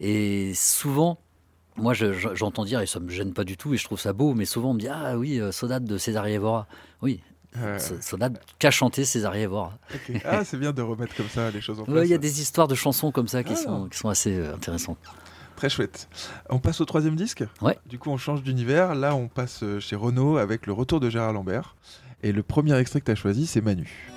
Et 0.00 0.52
souvent, 0.54 1.18
moi, 1.76 1.94
je- 1.94 2.12
je- 2.12 2.34
j'entends 2.34 2.64
dire, 2.64 2.80
et 2.80 2.86
ça 2.86 3.00
me 3.00 3.08
gêne 3.10 3.32
pas 3.32 3.44
du 3.44 3.56
tout, 3.56 3.74
et 3.74 3.76
je 3.76 3.84
trouve 3.84 3.98
ça 4.00 4.12
beau, 4.12 4.34
mais 4.34 4.44
souvent 4.44 4.70
on 4.70 4.74
me 4.74 4.80
dit 4.80 4.88
Ah 4.88 5.16
oui, 5.16 5.40
euh, 5.40 5.52
Sodade 5.52 5.84
de 5.84 5.98
César 5.98 6.26
Evora. 6.26 6.66
Oui, 7.02 7.20
Euh, 7.58 7.78
Sodade 8.00 8.38
qu'a 8.58 8.70
chanté 8.70 9.04
César 9.04 9.36
Evora. 9.36 9.74
Ah, 10.24 10.42
c'est 10.42 10.56
bien 10.56 10.72
de 10.72 10.80
remettre 10.80 11.14
comme 11.14 11.28
ça 11.28 11.50
les 11.50 11.60
choses 11.60 11.80
en 11.80 11.84
place. 11.84 12.04
Il 12.06 12.10
y 12.10 12.14
a 12.14 12.18
des 12.18 12.40
histoires 12.40 12.66
de 12.66 12.74
chansons 12.74 13.10
comme 13.12 13.28
ça 13.28 13.42
qui, 13.44 13.52
Ah. 13.52 13.56
sont, 13.56 13.88
qui 13.90 13.98
sont 13.98 14.08
assez 14.08 14.34
euh, 14.38 14.54
intéressantes. 14.54 14.96
Très 15.56 15.68
chouette. 15.68 16.08
On 16.48 16.58
passe 16.60 16.80
au 16.80 16.86
troisième 16.86 17.14
disque? 17.14 17.44
Ouais. 17.60 17.78
Du 17.86 17.98
coup, 17.98 18.08
on 18.10 18.16
change 18.16 18.42
d'univers. 18.42 18.94
Là, 18.94 19.14
on 19.14 19.28
passe 19.28 19.62
euh, 19.62 19.80
chez 19.80 19.96
Renault 19.96 20.38
avec 20.38 20.66
le 20.66 20.72
retour 20.72 20.98
de 20.98 21.10
Gérard 21.10 21.34
Lambert. 21.34 21.76
Et 22.22 22.32
le 22.32 22.42
premier 22.42 22.74
extrait 22.78 23.00
que 23.00 23.04
tu 23.06 23.10
as 23.12 23.16
choisi, 23.16 23.46
c'est 23.46 23.60
Manu. 23.60 24.08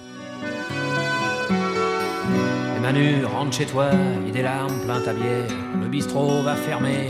Et 2.78 2.80
Manu, 2.80 3.26
rentre 3.26 3.54
chez 3.56 3.66
toi, 3.66 3.90
et 4.28 4.32
des 4.32 4.42
larmes 4.44 4.80
plein 4.86 5.02
ta 5.02 5.14
bière. 5.14 5.48
Le 5.82 5.88
bistrot 5.88 6.42
va 6.42 6.56
fermer, 6.56 7.08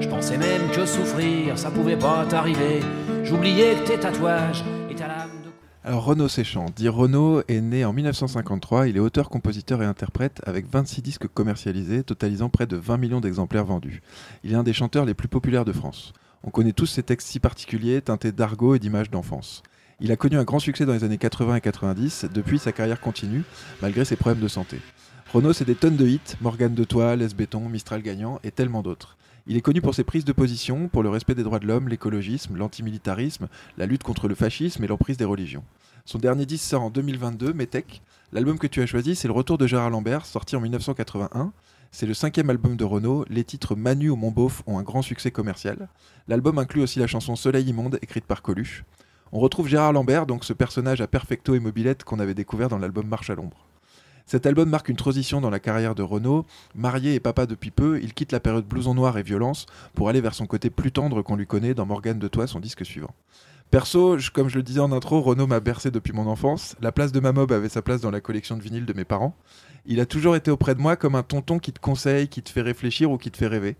Je 0.00 0.08
pensais 0.08 0.38
même 0.38 0.70
que 0.70 0.86
souffrir, 0.86 1.58
ça 1.58 1.70
pouvait 1.70 1.98
pas 1.98 2.24
t'arriver. 2.26 2.80
J'oubliais 3.24 3.76
tes 3.84 3.98
tatouages 3.98 4.64
et 4.90 4.94
ta. 4.94 5.04
Alors, 5.84 6.04
Renaud 6.04 6.28
Séchant. 6.28 6.66
Dit 6.74 6.88
Renaud 6.88 7.42
est 7.46 7.60
né 7.60 7.84
en 7.84 7.92
1953. 7.92 8.88
Il 8.88 8.96
est 8.96 9.00
auteur, 9.00 9.28
compositeur 9.28 9.82
et 9.82 9.86
interprète 9.86 10.40
avec 10.46 10.66
26 10.66 11.02
disques 11.02 11.28
commercialisés, 11.28 12.04
totalisant 12.04 12.48
près 12.48 12.66
de 12.66 12.76
20 12.76 12.96
millions 12.96 13.20
d'exemplaires 13.20 13.64
vendus. 13.64 14.02
Il 14.44 14.52
est 14.52 14.56
un 14.56 14.62
des 14.62 14.72
chanteurs 14.72 15.04
les 15.04 15.14
plus 15.14 15.28
populaires 15.28 15.64
de 15.64 15.72
France. 15.72 16.12
On 16.42 16.50
connaît 16.50 16.72
tous 16.72 16.86
ses 16.86 17.02
textes 17.02 17.28
si 17.28 17.38
particuliers, 17.38 18.00
teintés 18.00 18.32
d'argot 18.32 18.74
et 18.74 18.78
d'images 18.78 19.10
d'enfance. 19.10 19.62
Il 20.00 20.12
a 20.12 20.16
connu 20.16 20.38
un 20.38 20.44
grand 20.44 20.60
succès 20.60 20.86
dans 20.86 20.92
les 20.92 21.04
années 21.04 21.18
80 21.18 21.56
et 21.56 21.60
90. 21.60 22.26
Depuis, 22.32 22.58
sa 22.58 22.72
carrière 22.72 23.00
continue, 23.00 23.42
malgré 23.82 24.04
ses 24.04 24.16
problèmes 24.16 24.42
de 24.42 24.48
santé. 24.48 24.80
Renaud, 25.34 25.52
c'est 25.52 25.66
des 25.66 25.74
tonnes 25.74 25.96
de 25.96 26.06
hits, 26.06 26.36
Morgane 26.40 26.74
de 26.74 26.84
Toile, 26.84 27.18
Les 27.18 27.34
Béton, 27.34 27.68
Mistral 27.68 28.00
Gagnant 28.00 28.40
et 28.44 28.50
tellement 28.50 28.80
d'autres. 28.80 29.18
Il 29.46 29.58
est 29.58 29.60
connu 29.60 29.82
pour 29.82 29.94
ses 29.94 30.02
prises 30.02 30.24
de 30.24 30.32
position, 30.32 30.88
pour 30.88 31.02
le 31.02 31.10
respect 31.10 31.34
des 31.34 31.42
droits 31.42 31.58
de 31.58 31.66
l'homme, 31.66 31.90
l'écologisme, 31.90 32.56
l'antimilitarisme, 32.56 33.48
la 33.76 33.84
lutte 33.84 34.02
contre 34.02 34.26
le 34.26 34.34
fascisme 34.34 34.82
et 34.84 34.86
l'emprise 34.86 35.18
des 35.18 35.26
religions. 35.26 35.64
Son 36.06 36.16
dernier 36.16 36.46
disque 36.46 36.64
sort 36.64 36.80
en 36.80 36.88
2022, 36.88 37.52
Metec. 37.52 38.00
L'album 38.32 38.58
que 38.58 38.66
tu 38.66 38.80
as 38.80 38.86
choisi, 38.86 39.14
c'est 39.14 39.28
Le 39.28 39.34
Retour 39.34 39.58
de 39.58 39.66
Gérard 39.66 39.90
Lambert, 39.90 40.24
sorti 40.24 40.56
en 40.56 40.62
1981. 40.62 41.52
C'est 41.92 42.06
le 42.06 42.14
cinquième 42.14 42.48
album 42.48 42.78
de 42.78 42.84
Renaud. 42.84 43.26
Les 43.28 43.44
titres 43.44 43.76
Manu 43.76 44.08
au 44.08 44.16
Mont-Beauf 44.16 44.62
ont 44.66 44.78
un 44.78 44.82
grand 44.82 45.02
succès 45.02 45.30
commercial. 45.30 45.88
L'album 46.28 46.58
inclut 46.58 46.80
aussi 46.80 47.00
la 47.00 47.06
chanson 47.06 47.36
Soleil 47.36 47.68
immonde, 47.68 47.98
écrite 48.00 48.24
par 48.24 48.40
Coluche. 48.40 48.82
On 49.32 49.40
retrouve 49.40 49.68
Gérard 49.68 49.92
Lambert, 49.92 50.24
donc 50.24 50.44
ce 50.44 50.54
personnage 50.54 51.02
à 51.02 51.06
perfecto 51.06 51.54
et 51.54 51.60
mobilette 51.60 52.02
qu'on 52.02 52.18
avait 52.18 52.32
découvert 52.32 52.70
dans 52.70 52.78
l'album 52.78 53.06
Marche 53.06 53.28
à 53.28 53.34
l'ombre. 53.34 53.67
Cet 54.28 54.44
album 54.44 54.68
marque 54.68 54.90
une 54.90 54.96
transition 54.96 55.40
dans 55.40 55.48
la 55.48 55.58
carrière 55.58 55.94
de 55.94 56.02
Renaud. 56.02 56.44
Marié 56.74 57.14
et 57.14 57.20
papa 57.20 57.46
depuis 57.46 57.70
peu, 57.70 57.98
il 58.02 58.12
quitte 58.12 58.30
la 58.30 58.40
période 58.40 58.66
blouson 58.66 58.92
noir 58.92 59.16
et 59.16 59.22
violence 59.22 59.64
pour 59.94 60.10
aller 60.10 60.20
vers 60.20 60.34
son 60.34 60.44
côté 60.44 60.68
plus 60.68 60.92
tendre 60.92 61.22
qu'on 61.22 61.34
lui 61.34 61.46
connaît 61.46 61.72
dans 61.72 61.86
Morgane 61.86 62.18
de 62.18 62.28
Toi, 62.28 62.46
son 62.46 62.60
disque 62.60 62.84
suivant. 62.84 63.14
Perso, 63.70 64.18
comme 64.34 64.50
je 64.50 64.56
le 64.56 64.62
disais 64.62 64.80
en 64.80 64.92
intro, 64.92 65.22
Renaud 65.22 65.46
m'a 65.46 65.60
bercé 65.60 65.90
depuis 65.90 66.12
mon 66.12 66.26
enfance. 66.26 66.76
La 66.82 66.92
place 66.92 67.10
de 67.10 67.20
ma 67.20 67.32
mob 67.32 67.52
avait 67.52 67.70
sa 67.70 67.80
place 67.80 68.02
dans 68.02 68.10
la 68.10 68.20
collection 68.20 68.58
de 68.58 68.62
vinyles 68.62 68.84
de 68.84 68.92
mes 68.92 69.06
parents. 69.06 69.34
Il 69.86 69.98
a 69.98 70.04
toujours 70.04 70.36
été 70.36 70.50
auprès 70.50 70.74
de 70.74 70.80
moi 70.82 70.96
comme 70.96 71.14
un 71.14 71.22
tonton 71.22 71.58
qui 71.58 71.72
te 71.72 71.80
conseille, 71.80 72.28
qui 72.28 72.42
te 72.42 72.50
fait 72.50 72.60
réfléchir 72.60 73.10
ou 73.10 73.16
qui 73.16 73.30
te 73.30 73.38
fait 73.38 73.46
rêver. 73.46 73.76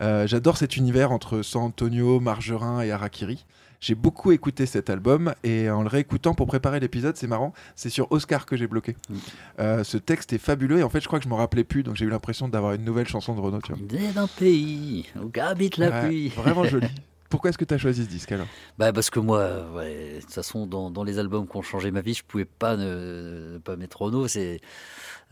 Euh, 0.00 0.28
J'adore 0.28 0.58
cet 0.58 0.76
univers 0.76 1.10
entre 1.10 1.42
San 1.42 1.62
Antonio, 1.62 2.20
Margerin 2.20 2.82
et 2.82 2.92
Harakiri. 2.92 3.46
J'ai 3.80 3.94
beaucoup 3.94 4.32
écouté 4.32 4.66
cet 4.66 4.90
album 4.90 5.34
et 5.44 5.70
en 5.70 5.82
le 5.82 5.88
réécoutant 5.88 6.34
pour 6.34 6.46
préparer 6.48 6.80
l'épisode, 6.80 7.16
c'est 7.16 7.28
marrant, 7.28 7.52
c'est 7.76 7.90
sur 7.90 8.10
Oscar 8.10 8.44
que 8.44 8.56
j'ai 8.56 8.66
bloqué. 8.66 8.96
Mm. 9.08 9.14
Euh, 9.60 9.84
ce 9.84 9.96
texte 9.98 10.32
est 10.32 10.38
fabuleux 10.38 10.78
et 10.78 10.82
en 10.82 10.88
fait, 10.90 11.00
je 11.00 11.06
crois 11.06 11.20
que 11.20 11.24
je 11.24 11.28
m'en 11.28 11.36
rappelais 11.36 11.62
plus, 11.64 11.84
donc 11.84 11.94
j'ai 11.94 12.04
eu 12.04 12.10
l'impression 12.10 12.48
d'avoir 12.48 12.72
une 12.72 12.84
nouvelle 12.84 13.06
chanson 13.06 13.34
de 13.36 13.40
Renaud. 13.40 13.60
Tu 13.62 13.72
vois. 13.72 14.12
D'un 14.12 14.26
pays 14.26 15.06
où 15.22 15.30
habite 15.40 15.76
la 15.76 15.90
Ouais, 15.90 16.06
pluie. 16.08 16.28
vraiment 16.30 16.64
joli. 16.68 16.88
Pourquoi 17.30 17.50
est-ce 17.50 17.58
que 17.58 17.64
tu 17.66 17.74
as 17.74 17.78
choisi 17.78 18.04
ce 18.04 18.08
disque 18.08 18.32
alors? 18.32 18.46
Bah 18.78 18.92
parce 18.92 19.10
que 19.10 19.20
moi, 19.20 19.70
ouais, 19.74 20.14
de 20.16 20.20
toute 20.22 20.32
façon, 20.32 20.66
dans, 20.66 20.90
dans 20.90 21.04
les 21.04 21.18
albums 21.18 21.46
qui 21.46 21.56
ont 21.58 21.62
changé 21.62 21.90
ma 21.90 22.00
vie, 22.00 22.14
je 22.14 22.24
pouvais 22.24 22.46
pas 22.46 22.76
ne, 22.76 23.52
ne 23.52 23.58
pas 23.58 23.76
mettre 23.76 24.00
Renault. 24.02 24.28
C'est 24.28 24.60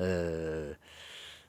euh, 0.01 0.73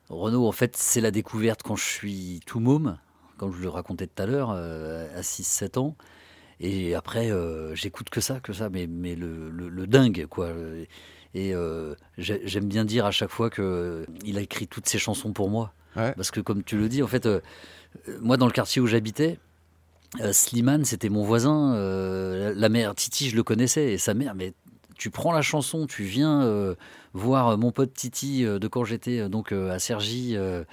Renault, 0.10 0.48
en 0.48 0.52
fait, 0.54 0.76
c'est 0.78 1.02
la 1.02 1.12
découverte 1.12 1.62
quand 1.64 1.76
je 1.76 1.84
suis 1.84 2.40
tout 2.46 2.62
môme, 2.62 2.98
comme 3.38 3.54
je 3.54 3.62
le 3.62 3.70
racontais 3.70 4.08
tout 4.08 4.24
à 4.24 4.26
l'heure, 4.26 4.52
euh, 4.56 5.08
à 5.18 5.22
6-7 5.22 5.78
ans. 5.80 5.96
Et 6.60 6.96
après, 6.96 7.32
euh, 7.32 7.76
j'écoute 7.76 8.10
que 8.10 8.20
ça, 8.22 8.40
que 8.40 8.52
ça, 8.54 8.70
mais, 8.70 8.88
mais 8.88 9.16
le, 9.16 9.50
le- 9.50 9.70
le 9.70 9.88
dingue, 9.88 10.26
quoi. 10.30 10.50
Et 11.34 11.54
euh, 11.54 11.94
j'ai- 12.18 12.42
j'aime 12.46 12.66
bien 12.66 12.84
dire 12.86 13.06
à 13.06 13.12
chaque 13.12 13.30
fois 13.30 13.50
que 13.50 14.06
il 14.26 14.38
a 14.38 14.42
écrit 14.42 14.68
toutes 14.68 14.88
ses 14.88 14.98
chansons 14.98 15.34
pour 15.34 15.50
moi. 15.50 15.74
Ouais. 15.96 16.14
Parce 16.16 16.32
que 16.32 16.40
comme 16.40 16.64
tu 16.64 16.78
le 16.78 16.90
dis, 16.90 17.04
en 17.04 17.08
fait, 17.08 17.26
euh, 17.28 17.42
moi, 18.22 18.38
dans 18.38 18.46
le 18.48 18.52
quartier 18.52 18.82
où 18.82 18.88
j'habitais, 18.88 19.38
euh, 20.22 20.34
Slimane, 20.34 20.86
c'était 20.86 21.10
mon 21.10 21.24
voisin. 21.24 21.74
euh, 21.76 22.54
la 22.56 22.70
mère 22.70 22.96
Titi, 22.96 23.30
je 23.30 23.36
le 23.36 23.44
connaissais. 23.44 23.94
Et 23.94 23.98
sa 23.98 24.14
mère, 24.14 24.34
mais 24.34 24.54
tu 24.98 25.12
prends 25.12 25.32
la 25.32 25.44
chanson, 25.44 25.86
tu 25.86 26.04
viens 26.04 26.42
euh, 26.44 26.74
voir 27.14 27.56
mon 27.58 27.72
pote 27.72 27.94
Titi 27.94 28.46
euh, 28.46 28.58
de 28.58 28.68
quand 28.68 28.84
j'étais 28.84 29.20
euh, 29.20 29.30
donc 29.30 29.52
euh, 29.52 29.70
à 29.70 29.76
euh, 29.76 30.38
euh, 30.38 30.64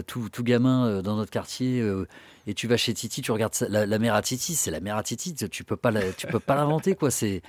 tout, 0.00 0.30
tout 0.30 0.42
gamin 0.42 0.86
euh, 0.86 1.02
dans 1.02 1.16
notre 1.16 1.30
quartier. 1.30 1.80
euh, 1.80 2.06
et 2.46 2.54
tu 2.54 2.66
vas 2.66 2.78
chez 2.78 2.94
Titi, 2.94 3.20
tu 3.20 3.30
regardes 3.32 3.54
la, 3.68 3.84
la 3.84 3.98
mère 3.98 4.14
à 4.14 4.22
Titi, 4.22 4.54
c'est 4.54 4.70
la 4.70 4.80
mère 4.80 4.96
à 4.96 5.02
Titi. 5.02 5.34
Tu 5.34 5.62
peux 5.64 5.76
pas, 5.76 5.90
la- 5.90 6.12
tu 6.14 6.26
peux 6.26 6.40
pas 6.40 6.54
l'inventer 6.56 6.94
quoi. 6.94 7.10
C'est 7.10 7.42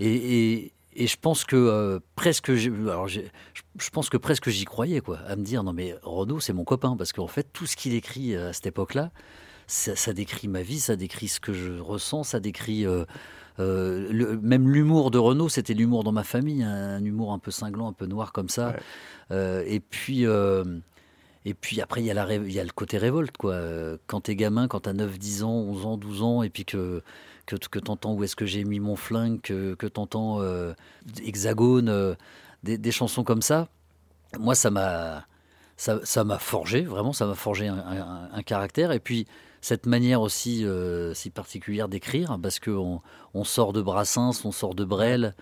et, 0.00 0.06
et, 0.54 0.72
et 0.94 1.06
je 1.06 1.16
pense 1.20 1.44
que 1.44 1.56
euh, 1.56 1.98
presque, 2.14 2.48
alors 2.50 3.08
je, 3.08 3.20
je 3.78 3.90
pense 3.90 4.08
que 4.08 4.16
presque 4.16 4.48
j'y 4.48 4.64
croyais 4.64 5.00
quoi, 5.00 5.18
à 5.26 5.34
me 5.36 5.42
dire 5.42 5.64
non 5.64 5.72
mais 5.72 5.96
Renaud 6.02 6.40
c'est 6.40 6.52
mon 6.52 6.64
copain 6.64 6.96
parce 6.96 7.12
qu'en 7.12 7.26
fait 7.26 7.46
tout 7.52 7.66
ce 7.66 7.74
qu'il 7.76 7.94
écrit 7.94 8.34
euh, 8.34 8.50
à 8.50 8.52
cette 8.52 8.66
époque-là, 8.68 9.10
ça, 9.66 9.94
ça 9.96 10.12
décrit 10.14 10.48
ma 10.48 10.62
vie, 10.62 10.80
ça 10.80 10.96
décrit 10.96 11.28
ce 11.28 11.40
que 11.40 11.52
je 11.52 11.72
ressens, 11.78 12.22
ça 12.24 12.40
décrit 12.40 12.86
euh, 12.86 13.04
euh, 13.60 14.08
le- 14.10 14.38
même 14.40 14.68
l'humour 14.70 15.10
de 15.10 15.18
Renaud, 15.18 15.48
c'était 15.50 15.74
l'humour 15.74 16.04
dans 16.04 16.12
ma 16.12 16.24
famille, 16.24 16.62
un, 16.62 17.04
humour 17.04 17.32
un 17.34 17.38
peu 17.38 17.50
cinglant, 17.50 17.88
un 17.88 17.92
peu 17.92 18.06
noir 18.06 18.32
comme 18.32 18.48
ça. 18.48 18.68
Ouais. 18.68 18.76
Euh, 19.32 19.62
et 19.66 19.80
puis 19.80 20.24
euh, 20.26 20.64
et 21.48 21.54
puis 21.54 21.80
après 21.80 22.02
il 22.02 22.06
y 22.06 22.10
a 22.10 22.14
la 22.14 22.34
il 22.34 22.52
y 22.52 22.60
a 22.60 22.64
le 22.64 22.70
côté 22.70 22.98
révolte 22.98 23.36
quoi. 23.36 23.54
Euh, 23.54 23.96
Quand 24.06 24.20
t'es 24.22 24.36
gamin, 24.36 24.68
quand 24.68 24.80
t'as 24.80 24.92
9, 24.92 25.18
10 25.18 25.44
ans, 25.44 25.50
11 25.50 25.86
ans, 25.86 25.96
12 25.96 26.22
ans, 26.22 26.42
et 26.42 26.50
puis 26.50 26.64
que 26.64 27.02
que, 27.46 27.56
que 27.56 27.78
t'entends 27.78 28.12
où 28.12 28.22
est-ce 28.22 28.36
que 28.36 28.44
j'ai 28.44 28.64
mis 28.64 28.80
mon 28.80 28.96
flingue, 28.96 29.40
que, 29.40 29.74
que 29.74 29.86
t'entends 29.86 30.42
euh, 30.42 30.74
Hexagone, 31.24 31.88
euh, 31.88 32.14
des, 32.62 32.76
des 32.76 32.92
chansons 32.92 33.24
comme 33.24 33.40
ça, 33.40 33.68
moi 34.38 34.54
ça 34.54 34.70
m'a 34.70 35.26
ça 35.78 36.00
ça 36.04 36.24
m'a 36.24 36.38
forgé, 36.38 36.82
vraiment, 36.82 37.14
ça 37.14 37.26
m'a 37.26 37.34
forgé 37.34 37.68
un, 37.68 38.42
caractère. 38.42 38.92
Et 38.92 39.00
puis, 39.00 39.26
cette 39.62 39.86
manière 39.86 40.20
aussi 40.20 40.66
si 41.14 41.30
particulière 41.30 41.88
d'écrire, 41.88 42.36
parce 42.42 42.58
qu'on 42.58 43.00
on 43.32 43.44
sort 43.44 43.72
de 43.72 43.80
Brassens, 43.80 44.44
on 44.44 44.52
sort 44.52 44.74
de 44.74 44.84
Brel, 44.84 45.34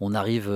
on 0.00 0.14
arrive. 0.14 0.50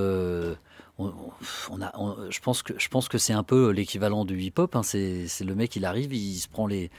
On, 0.98 1.82
a, 1.82 2.16
je 2.30 2.40
pense 2.40 2.62
que, 2.62 2.72
je 2.78 2.88
pense 2.88 3.08
que 3.08 3.18
c'est 3.18 3.32
un 3.32 3.42
peu 3.42 3.70
l'équivalent 3.70 4.24
du 4.24 4.40
hip-hop. 4.40 4.76
hein. 4.76 4.82
C'est 4.82 5.26
le 5.44 5.54
mec, 5.54 5.76
il 5.76 5.84
arrive, 5.84 6.14
il 6.14 6.38
se 6.38 6.48
prend 6.48 6.66
les 6.66 6.90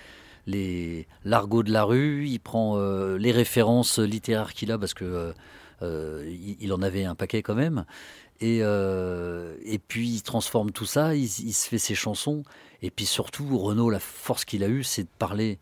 l'argot 1.26 1.64
de 1.64 1.72
la 1.72 1.84
rue, 1.84 2.28
il 2.28 2.40
prend 2.40 2.78
euh, 2.78 3.18
les 3.18 3.32
références 3.32 4.00
littéraires 4.00 4.54
qu'il 4.54 4.72
a 4.72 4.78
parce 4.78 4.94
que 4.94 5.04
euh, 5.04 5.34
euh, 5.82 6.56
il, 6.60 6.74
en 6.74 6.82
avait 6.82 7.04
un 7.04 7.16
paquet 7.16 7.42
quand 7.42 7.56
même. 7.56 7.86
Et, 8.40 8.60
et 8.60 9.80
puis 9.80 10.10
il 10.10 10.22
transforme 10.22 10.72
tout 10.72 10.86
ça, 10.86 11.16
il, 11.16 11.24
il 11.24 11.54
se 11.54 11.68
fait 11.68 11.80
ses 11.80 11.96
chansons. 11.96 12.44
Et 12.84 12.92
puis 12.92 13.08
surtout, 13.08 13.58
Renaud, 13.58 13.90
la 13.90 14.00
force 14.00 14.46
qu'il 14.46 14.64
a 14.64 14.68
eue, 14.68 14.84
c'est 14.84 15.04
de 15.04 15.10
parler 15.18 15.58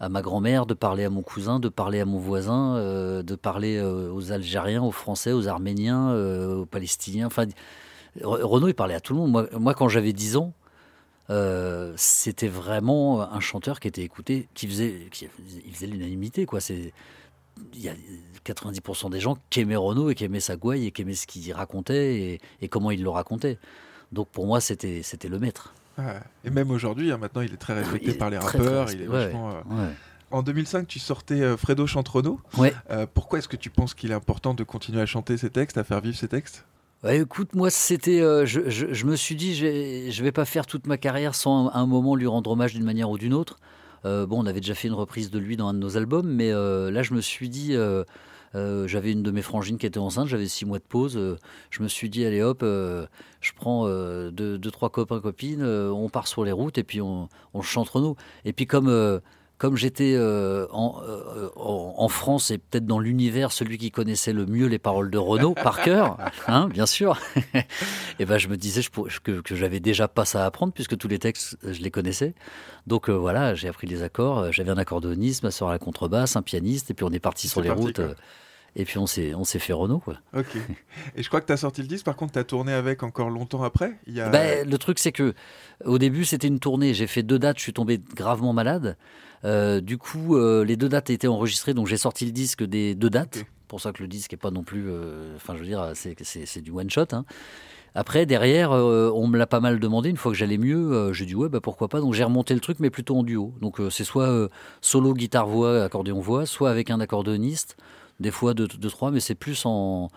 à 0.00 0.08
ma 0.08 0.22
grand-mère, 0.22 0.66
de 0.66 0.74
parler 0.74 1.04
à 1.04 1.10
mon 1.10 1.22
cousin, 1.22 1.60
de 1.60 1.68
parler 1.68 2.00
à 2.00 2.06
mon 2.06 2.18
voisin, 2.18 2.76
euh, 2.76 3.22
de 3.22 3.34
parler 3.34 3.76
euh, 3.76 4.10
aux 4.12 4.32
Algériens, 4.32 4.82
aux 4.82 4.92
Français, 4.92 5.32
aux 5.32 5.46
Arméniens, 5.46 6.10
euh, 6.10 6.60
aux 6.62 6.66
Palestiniens. 6.66 7.26
Enfin, 7.26 7.44
Re- 8.18 8.42
Renaud, 8.42 8.68
il 8.68 8.74
parlait 8.74 8.94
à 8.94 9.00
tout 9.00 9.12
le 9.12 9.20
monde. 9.20 9.30
Moi, 9.30 9.46
moi 9.58 9.74
quand 9.74 9.88
j'avais 9.88 10.12
10 10.12 10.36
ans, 10.36 10.52
c'était 11.96 12.48
vraiment 12.48 13.22
un 13.22 13.38
chanteur 13.38 13.78
qui 13.78 13.86
était 13.86 14.02
écouté, 14.02 14.48
qui 14.54 14.66
faisait, 14.66 15.06
qui 15.12 15.28
faisait 15.72 15.86
l'unanimité. 15.86 16.44
quoi. 16.44 16.60
C'est 16.60 16.92
il 17.74 17.80
y 17.82 17.88
a 17.88 17.94
90% 18.44 19.10
des 19.10 19.20
gens 19.20 19.36
qui 19.50 19.60
aimaient 19.60 19.76
Renaud 19.76 20.10
et 20.10 20.14
qui 20.14 20.24
aimaient 20.24 20.40
sa 20.40 20.56
gouaille 20.56 20.86
et 20.86 20.90
qui 20.92 21.02
aimaient 21.02 21.14
ce 21.14 21.26
qu'il 21.26 21.52
racontait 21.52 22.16
et, 22.16 22.40
et 22.62 22.68
comment 22.68 22.90
il 22.90 23.02
le 23.02 23.10
racontait. 23.10 23.58
Donc 24.12 24.28
pour 24.28 24.46
moi, 24.46 24.60
c'était 24.60 25.02
le 25.28 25.38
maître. 25.38 25.74
Et 26.44 26.50
même 26.50 26.70
aujourd'hui, 26.70 27.12
hein, 27.12 27.18
maintenant, 27.18 27.42
il 27.42 27.52
est 27.52 27.56
très 27.58 27.74
respecté 27.74 28.10
est 28.10 28.14
par 28.14 28.30
les 28.30 28.38
très, 28.38 28.58
rappeurs. 28.58 28.86
respecté, 28.86 29.04
il 29.04 29.10
est 29.10 29.12
ouais. 29.14 29.24
vachement, 29.26 29.50
euh, 29.50 29.52
Ouais. 29.86 29.90
En 30.30 30.42
2005, 30.42 30.86
tu 30.86 30.98
sortais 31.00 31.42
euh, 31.42 31.56
Fredo 31.56 31.86
Chantrono. 31.88 32.40
Ouais. 32.56 32.72
Euh, 32.90 33.04
pourquoi 33.12 33.40
est-ce 33.40 33.48
que 33.48 33.56
tu 33.56 33.68
penses 33.68 33.94
qu'il 33.94 34.12
est 34.12 34.14
important 34.14 34.54
de 34.54 34.62
continuer 34.62 35.00
à 35.00 35.06
chanter 35.06 35.36
ces 35.36 35.50
textes, 35.50 35.76
à 35.76 35.82
faire 35.84 36.00
vivre 36.00 36.16
ces 36.16 36.28
textes? 36.28 36.64
Ouais, 37.02 37.18
écoute, 37.20 37.54
moi, 37.54 37.68
c'était. 37.70 38.20
euh, 38.20 38.46
je, 38.46 38.70
je- 38.70 38.92
je 38.94 39.06
me 39.06 39.16
suis 39.16 39.34
dit, 39.34 39.54
je 39.56 40.22
vais 40.22 40.32
pas 40.32 40.44
faire 40.44 40.66
toute 40.66 40.86
ma 40.86 40.98
carrière 40.98 41.34
sans 41.34 41.68
à 41.68 41.78
un 41.78 41.86
moment 41.86 42.14
lui 42.14 42.26
rendre 42.28 42.50
hommage 42.50 42.74
d'une 42.74 42.84
manière 42.84 43.10
ou 43.10 43.18
d'une 43.18 43.34
autre. 43.34 43.58
Bon, 44.04 44.28
on 44.42 44.46
avait 44.46 44.60
déjà 44.60 44.74
fait 44.74 44.88
une 44.88 44.94
reprise 44.94 45.30
de 45.30 45.38
lui 45.38 45.56
dans 45.58 45.68
un 45.68 45.74
de 45.74 45.78
nos 45.78 45.96
albums, 45.96 46.28
mais 46.32 46.50
là, 46.52 47.02
je 47.02 47.12
me 47.12 47.20
suis 47.20 47.48
dit. 47.48 47.74
Euh, 48.54 48.86
j'avais 48.88 49.12
une 49.12 49.22
de 49.22 49.30
mes 49.30 49.42
frangines 49.42 49.78
qui 49.78 49.86
était 49.86 49.98
enceinte, 49.98 50.26
j'avais 50.26 50.48
six 50.48 50.64
mois 50.64 50.78
de 50.78 50.84
pause. 50.84 51.16
euh, 51.16 51.36
je 51.70 51.82
me 51.82 51.88
suis 51.88 52.10
dit, 52.10 52.24
allez 52.24 52.42
hop, 52.42 52.62
euh, 52.62 53.06
je 53.40 53.52
prends 53.54 53.86
deux, 53.88 54.58
deux, 54.58 54.70
trois 54.70 54.90
copains, 54.90 55.20
copines, 55.20 55.64
on 55.64 56.08
part 56.08 56.26
sur 56.26 56.44
les 56.44 56.52
routes 56.52 56.78
et 56.78 56.84
puis 56.84 57.00
on, 57.00 57.28
on 57.54 57.62
chante 57.62 57.88
entre 57.88 58.00
nous. 58.00 58.16
Et 58.44 58.52
puis, 58.52 58.66
comme. 58.66 59.20
Comme 59.60 59.76
j'étais 59.76 60.14
euh, 60.16 60.66
en, 60.70 61.02
euh, 61.06 61.50
en, 61.54 61.94
en 61.98 62.08
France 62.08 62.50
et 62.50 62.56
peut-être 62.56 62.86
dans 62.86 62.98
l'univers 62.98 63.52
celui 63.52 63.76
qui 63.76 63.90
connaissait 63.90 64.32
le 64.32 64.46
mieux 64.46 64.66
les 64.66 64.78
paroles 64.78 65.10
de 65.10 65.18
Renaud 65.18 65.52
par 65.52 65.82
cœur, 65.84 66.16
hein, 66.48 66.66
bien 66.68 66.86
sûr, 66.86 67.18
et 68.18 68.24
ben 68.24 68.38
je 68.38 68.48
me 68.48 68.56
disais 68.56 68.80
je 68.80 69.20
que, 69.20 69.42
que 69.42 69.54
j'avais 69.54 69.78
déjà 69.78 70.08
pas 70.08 70.24
ça 70.24 70.44
à 70.44 70.46
apprendre 70.46 70.72
puisque 70.72 70.96
tous 70.96 71.08
les 71.08 71.18
textes 71.18 71.58
euh, 71.64 71.74
je 71.74 71.82
les 71.82 71.90
connaissais. 71.90 72.34
Donc 72.86 73.10
euh, 73.10 73.12
voilà, 73.12 73.54
j'ai 73.54 73.68
appris 73.68 73.86
les 73.86 74.02
accords. 74.02 74.50
J'avais 74.50 74.70
un 74.70 74.78
accordéoniste, 74.78 75.42
ma 75.42 75.50
soeur 75.50 75.68
à 75.68 75.72
la 75.72 75.78
contrebasse, 75.78 76.36
un 76.36 76.42
pianiste, 76.42 76.90
et 76.90 76.94
puis 76.94 77.04
on 77.04 77.12
est 77.12 77.20
parti 77.20 77.46
sur 77.46 77.60
les 77.60 77.68
parti, 77.68 77.82
routes. 77.82 77.96
quoi. 77.96 78.14
Et 78.76 78.84
puis 78.84 78.98
on 78.98 79.06
s'est 79.06 79.34
on 79.34 79.44
s'est 79.44 79.58
fait 79.58 79.72
Renaud 79.72 79.98
quoi. 79.98 80.14
Ok. 80.36 80.56
Et 81.16 81.22
je 81.22 81.28
crois 81.28 81.40
que 81.40 81.46
tu 81.46 81.52
as 81.52 81.56
sorti 81.56 81.82
le 81.82 81.88
disque, 81.88 82.04
par 82.04 82.16
contre, 82.16 82.32
tu 82.32 82.38
as 82.38 82.44
tourné 82.44 82.72
avec 82.72 83.02
encore 83.02 83.30
longtemps 83.30 83.62
après. 83.62 83.92
Il 84.06 84.14
y 84.14 84.20
a... 84.20 84.28
Ben, 84.28 84.68
le 84.68 84.78
truc, 84.78 84.98
c'est 84.98 85.12
que 85.12 85.34
au 85.84 85.98
début, 85.98 86.24
c'était 86.24 86.48
une 86.48 86.60
tournée. 86.60 86.94
J'ai 86.94 87.06
fait 87.06 87.22
deux 87.22 87.38
dates, 87.38 87.58
je 87.58 87.62
suis 87.62 87.72
tombé 87.72 88.00
gravement 88.14 88.52
malade. 88.52 88.96
Euh, 89.44 89.80
du 89.80 89.96
coup, 89.98 90.36
euh, 90.36 90.64
les 90.64 90.76
deux 90.76 90.88
dates 90.88 91.10
étaient 91.10 91.26
enregistrées, 91.28 91.72
donc 91.74 91.86
j'ai 91.86 91.96
sorti 91.96 92.26
le 92.26 92.32
disque 92.32 92.62
des 92.62 92.94
deux 92.94 93.10
dates. 93.10 93.38
Ok. 93.38 93.46
Pour 93.68 93.80
ça 93.80 93.92
que 93.92 94.02
le 94.02 94.08
disque 94.08 94.32
est 94.32 94.36
pas 94.36 94.50
non 94.50 94.62
plus. 94.64 94.90
euh, 94.90 95.34
Enfin, 95.36 95.54
je 95.54 95.60
veux 95.60 95.66
dire, 95.66 95.92
c'est- 95.94 96.60
du 96.60 96.70
one 96.72 96.90
shot. 96.90 97.06
hein. 97.12 97.24
Après, 97.94 98.24
derrière, 98.26 98.70
euh, 98.72 99.10
on 99.14 99.26
me 99.26 99.36
l'a 99.36 99.46
pas 99.46 99.58
mal 99.60 99.80
demandé. 99.80 100.10
Une 100.10 100.16
fois 100.16 100.30
que 100.30 100.38
j'allais 100.38 100.58
mieux, 100.58 100.92
euh, 100.92 101.12
j'ai 101.12 101.24
dit 101.26 101.34
ouais, 101.34 101.48
bah, 101.48 101.60
pourquoi 101.60 101.88
pas. 101.88 102.00
Donc 102.00 102.14
j'ai 102.14 102.22
remonté 102.24 102.54
le 102.54 102.60
truc, 102.60 102.78
mais 102.80 102.90
plutôt 102.90 103.16
en 103.16 103.22
duo. 103.24 103.52
Donc 103.60 103.80
euh, 103.80 103.90
c'est 103.90 104.04
soit 104.04 104.48
solo, 104.80 105.12
guitare, 105.14 105.46
voix, 105.48 105.82
accordéon, 105.84 106.20
voix, 106.20 106.46
soit 106.46 106.70
avec 106.70 106.90
un 106.90 107.00
accordéoniste, 107.00 107.76
des 108.20 108.30
fois 108.30 108.54
deux, 108.54 108.68
deux 108.68 108.90
trois, 108.90 109.10
mais 109.10 109.20
c'est 109.20 109.34
plus 109.34 109.64
en, 109.66 110.08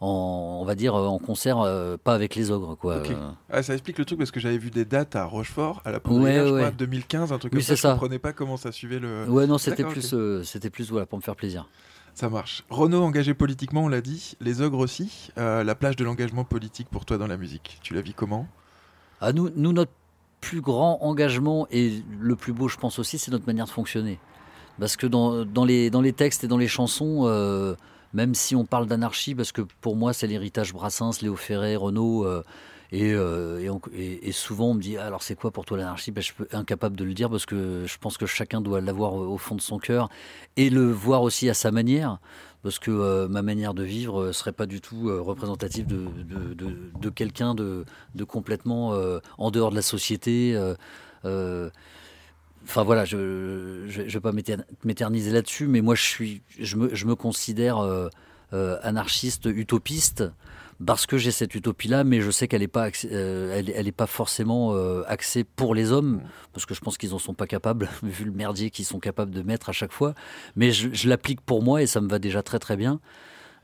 en, 0.00 0.58
on 0.60 0.64
va 0.64 0.74
dire, 0.74 0.94
en 0.94 1.18
concert, 1.18 1.60
euh, 1.60 1.96
pas 2.02 2.14
avec 2.14 2.34
les 2.34 2.50
ogres, 2.50 2.76
quoi. 2.76 2.98
Ok. 2.98 3.10
Euh, 3.10 3.30
Ah, 3.50 3.62
ça 3.62 3.74
explique 3.74 3.98
le 3.98 4.04
truc 4.04 4.18
parce 4.18 4.30
que 4.30 4.40
j'avais 4.40 4.58
vu 4.58 4.70
des 4.70 4.84
dates 4.84 5.14
à 5.14 5.24
Rochefort, 5.24 5.82
à 5.84 5.90
la 5.92 5.98
Ouais, 6.08 6.34
je 6.34 6.52
ouais. 6.52 6.60
crois, 6.60 6.70
2015, 6.70 7.32
un 7.32 7.38
truc 7.38 7.52
Oui, 7.52 7.58
comme 7.58 7.62
ça. 7.62 7.66
c'est 7.68 7.76
Je 7.76 7.80
ça. 7.82 7.92
comprenais 7.92 8.18
pas 8.18 8.32
comment 8.32 8.56
ça 8.56 8.72
suivait 8.72 8.98
le. 8.98 9.28
Ouais, 9.28 9.46
non, 9.46 9.58
c'était 9.58 9.84
plus, 9.84 10.12
euh, 10.14 10.42
c'était 10.42 10.70
plus 10.70 10.90
voilà, 10.90 11.06
pour 11.06 11.18
me 11.18 11.22
faire 11.22 11.36
plaisir. 11.36 11.68
Ça 12.14 12.28
marche. 12.28 12.64
Renaud 12.70 13.02
engagé 13.02 13.34
politiquement, 13.34 13.84
on 13.84 13.88
l'a 13.88 14.00
dit. 14.00 14.36
Les 14.40 14.62
ogres 14.62 14.78
aussi. 14.80 15.30
Euh, 15.38 15.62
la 15.62 15.74
plage 15.74 15.94
de 15.96 16.04
l'engagement 16.04 16.44
politique 16.44 16.88
pour 16.90 17.04
toi 17.04 17.18
dans 17.18 17.28
la 17.28 17.36
musique. 17.36 17.78
Tu 17.82 17.94
la 17.94 18.00
vis 18.00 18.14
comment? 18.14 18.46
Ah, 19.20 19.32
nous, 19.32 19.50
nous, 19.54 19.72
notre 19.72 19.92
plus 20.40 20.60
grand 20.62 20.98
engagement 21.02 21.66
et 21.70 22.02
le 22.18 22.34
plus 22.36 22.52
beau, 22.54 22.66
je 22.68 22.78
pense 22.78 22.98
aussi, 22.98 23.18
c'est 23.18 23.30
notre 23.30 23.46
manière 23.46 23.66
de 23.66 23.70
fonctionner. 23.70 24.18
Parce 24.78 24.96
que 24.96 25.06
dans, 25.06 25.64
les, 25.64 26.12
textes 26.12 26.44
et 26.44 26.48
dans 26.48 26.56
les 26.56 26.68
chansons, 26.68 27.22
euh, 27.24 27.74
même 28.14 28.34
si 28.34 28.56
on 28.56 28.64
parle 28.64 28.86
d'anarchie, 28.86 29.34
parce 29.34 29.52
que 29.52 29.62
pour 29.80 29.96
moi, 29.96 30.12
c'est 30.12 30.26
l'héritage 30.26 30.72
Brassens, 30.72 31.20
Léo 31.22 31.36
Ferré, 31.36 31.76
Renaud. 31.76 32.24
euh, 32.24 32.42
et, 32.92 33.12
euh, 33.12 33.78
et, 33.94 34.32
souvent, 34.32 34.70
on 34.70 34.74
me 34.74 34.80
dit 34.80 34.96
alors 34.96 35.22
c'est 35.22 35.36
quoi 35.36 35.52
pour 35.52 35.64
toi 35.64 35.78
l'anarchie? 35.78 36.10
Ben, 36.10 36.22
Je 36.22 36.32
suis 36.32 36.44
incapable 36.50 36.96
de 36.96 37.04
le 37.04 37.14
dire 37.14 37.30
parce 37.30 37.46
que 37.46 37.84
je 37.86 37.98
pense 37.98 38.18
que 38.18 38.26
chacun 38.26 38.60
doit 38.60 38.80
l'avoir 38.80 39.14
au 39.14 39.38
fond 39.38 39.54
de 39.54 39.60
son 39.60 39.78
cœur 39.78 40.08
et 40.56 40.70
le 40.70 40.90
voir 40.90 41.22
aussi 41.22 41.48
à 41.48 41.54
sa 41.54 41.70
manière. 41.70 42.18
Parce 42.62 42.78
que 42.78 42.90
euh, 42.90 43.28
ma 43.28 43.42
manière 43.42 43.72
de 43.72 43.82
vivre 43.82 44.26
ne 44.26 44.32
serait 44.32 44.52
pas 44.52 44.66
du 44.66 44.80
tout 44.80 45.08
euh, 45.08 45.20
représentative 45.20 45.86
de, 45.86 47.10
quelqu'un 47.10 47.54
de, 47.54 47.84
complètement 48.26 48.92
euh, 48.92 49.20
en 49.38 49.50
dehors 49.50 49.70
de 49.70 49.76
la 49.76 49.82
société. 49.82 50.58
Enfin 52.70 52.84
voilà, 52.84 53.04
je 53.04 53.16
ne 53.16 54.08
vais 54.08 54.20
pas 54.20 54.30
m'éter- 54.30 54.54
m'éterniser 54.84 55.32
là-dessus, 55.32 55.66
mais 55.66 55.80
moi 55.80 55.96
je, 55.96 56.02
suis, 56.04 56.42
je, 56.56 56.76
me, 56.76 56.94
je 56.94 57.04
me 57.04 57.16
considère 57.16 57.78
euh, 57.78 58.08
euh, 58.52 58.78
anarchiste, 58.84 59.46
utopiste, 59.46 60.22
parce 60.86 61.04
que 61.04 61.18
j'ai 61.18 61.32
cette 61.32 61.52
utopie-là, 61.56 62.04
mais 62.04 62.20
je 62.20 62.30
sais 62.30 62.46
qu'elle 62.46 62.60
n'est 62.60 62.68
pas, 62.68 62.88
euh, 63.06 63.52
elle, 63.58 63.70
elle 63.74 63.88
est 63.88 63.92
pas 63.92 64.06
forcément 64.06 64.72
axée 65.08 65.42
pour 65.42 65.74
les 65.74 65.90
hommes, 65.90 66.20
parce 66.52 66.64
que 66.64 66.74
je 66.74 66.80
pense 66.80 66.96
qu'ils 66.96 67.10
n'en 67.10 67.18
sont 67.18 67.34
pas 67.34 67.48
capables, 67.48 67.88
vu 68.04 68.24
le 68.24 68.30
merdier 68.30 68.70
qu'ils 68.70 68.84
sont 68.84 69.00
capables 69.00 69.32
de 69.32 69.42
mettre 69.42 69.68
à 69.68 69.72
chaque 69.72 69.92
fois. 69.92 70.14
Mais 70.54 70.70
je, 70.70 70.90
je 70.92 71.08
l'applique 71.08 71.40
pour 71.40 71.64
moi 71.64 71.82
et 71.82 71.88
ça 71.88 72.00
me 72.00 72.08
va 72.08 72.20
déjà 72.20 72.44
très 72.44 72.60
très 72.60 72.76
bien. 72.76 73.00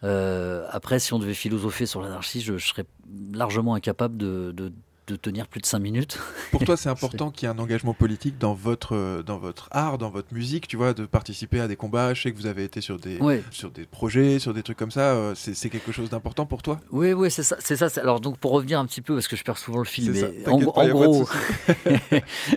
Euh, 0.04 0.66
après, 0.70 0.98
si 0.98 1.14
on 1.14 1.18
devait 1.20 1.32
philosopher 1.32 1.86
sur 1.86 2.02
l'anarchie, 2.02 2.40
je, 2.40 2.58
je 2.58 2.66
serais 2.66 2.84
largement 3.32 3.74
incapable 3.74 4.16
de, 4.16 4.50
de- 4.52 4.72
de 5.06 5.16
tenir 5.16 5.46
plus 5.46 5.60
de 5.60 5.66
5 5.66 5.78
minutes. 5.78 6.18
Pour 6.50 6.64
toi, 6.64 6.76
c'est 6.76 6.88
important 6.88 7.30
qu'il 7.30 7.48
y 7.48 7.50
ait 7.50 7.54
un 7.54 7.58
engagement 7.58 7.94
politique 7.94 8.38
dans 8.38 8.54
votre, 8.54 8.94
euh, 8.96 9.22
dans 9.22 9.38
votre 9.38 9.68
art, 9.70 9.98
dans 9.98 10.10
votre 10.10 10.32
musique, 10.34 10.66
tu 10.68 10.76
vois, 10.76 10.94
de 10.94 11.06
participer 11.06 11.60
à 11.60 11.68
des 11.68 11.76
combats. 11.76 12.12
Je 12.14 12.22
sais 12.22 12.32
que 12.32 12.36
vous 12.36 12.46
avez 12.46 12.64
été 12.64 12.80
sur 12.80 12.98
des, 12.98 13.18
Ouais. 13.18 13.42
sur 13.50 13.70
des 13.70 13.84
projets, 13.84 14.38
sur 14.38 14.52
des 14.54 14.62
trucs 14.62 14.78
comme 14.78 14.90
ça. 14.90 15.12
euh, 15.12 15.34
c'est 15.36 15.70
quelque 15.70 15.92
chose 15.92 16.10
d'important 16.10 16.46
pour 16.46 16.62
toi? 16.62 16.80
Oui, 16.90 17.12
oui, 17.12 17.30
c'est 17.30 17.42
ça. 17.42 17.56
Ça. 17.60 18.00
Alors, 18.00 18.20
donc, 18.20 18.38
pour 18.38 18.52
revenir 18.52 18.78
un 18.80 18.86
petit 18.86 19.00
peu, 19.00 19.14
parce 19.14 19.28
que 19.28 19.36
je 19.36 19.44
perds 19.44 19.58
souvent 19.58 19.78
le 19.78 19.84
fil, 19.84 20.06
ça, 20.16 20.26
mais 20.28 20.48
en, 20.48 20.58
pas, 20.72 20.88
gros, 20.88 21.26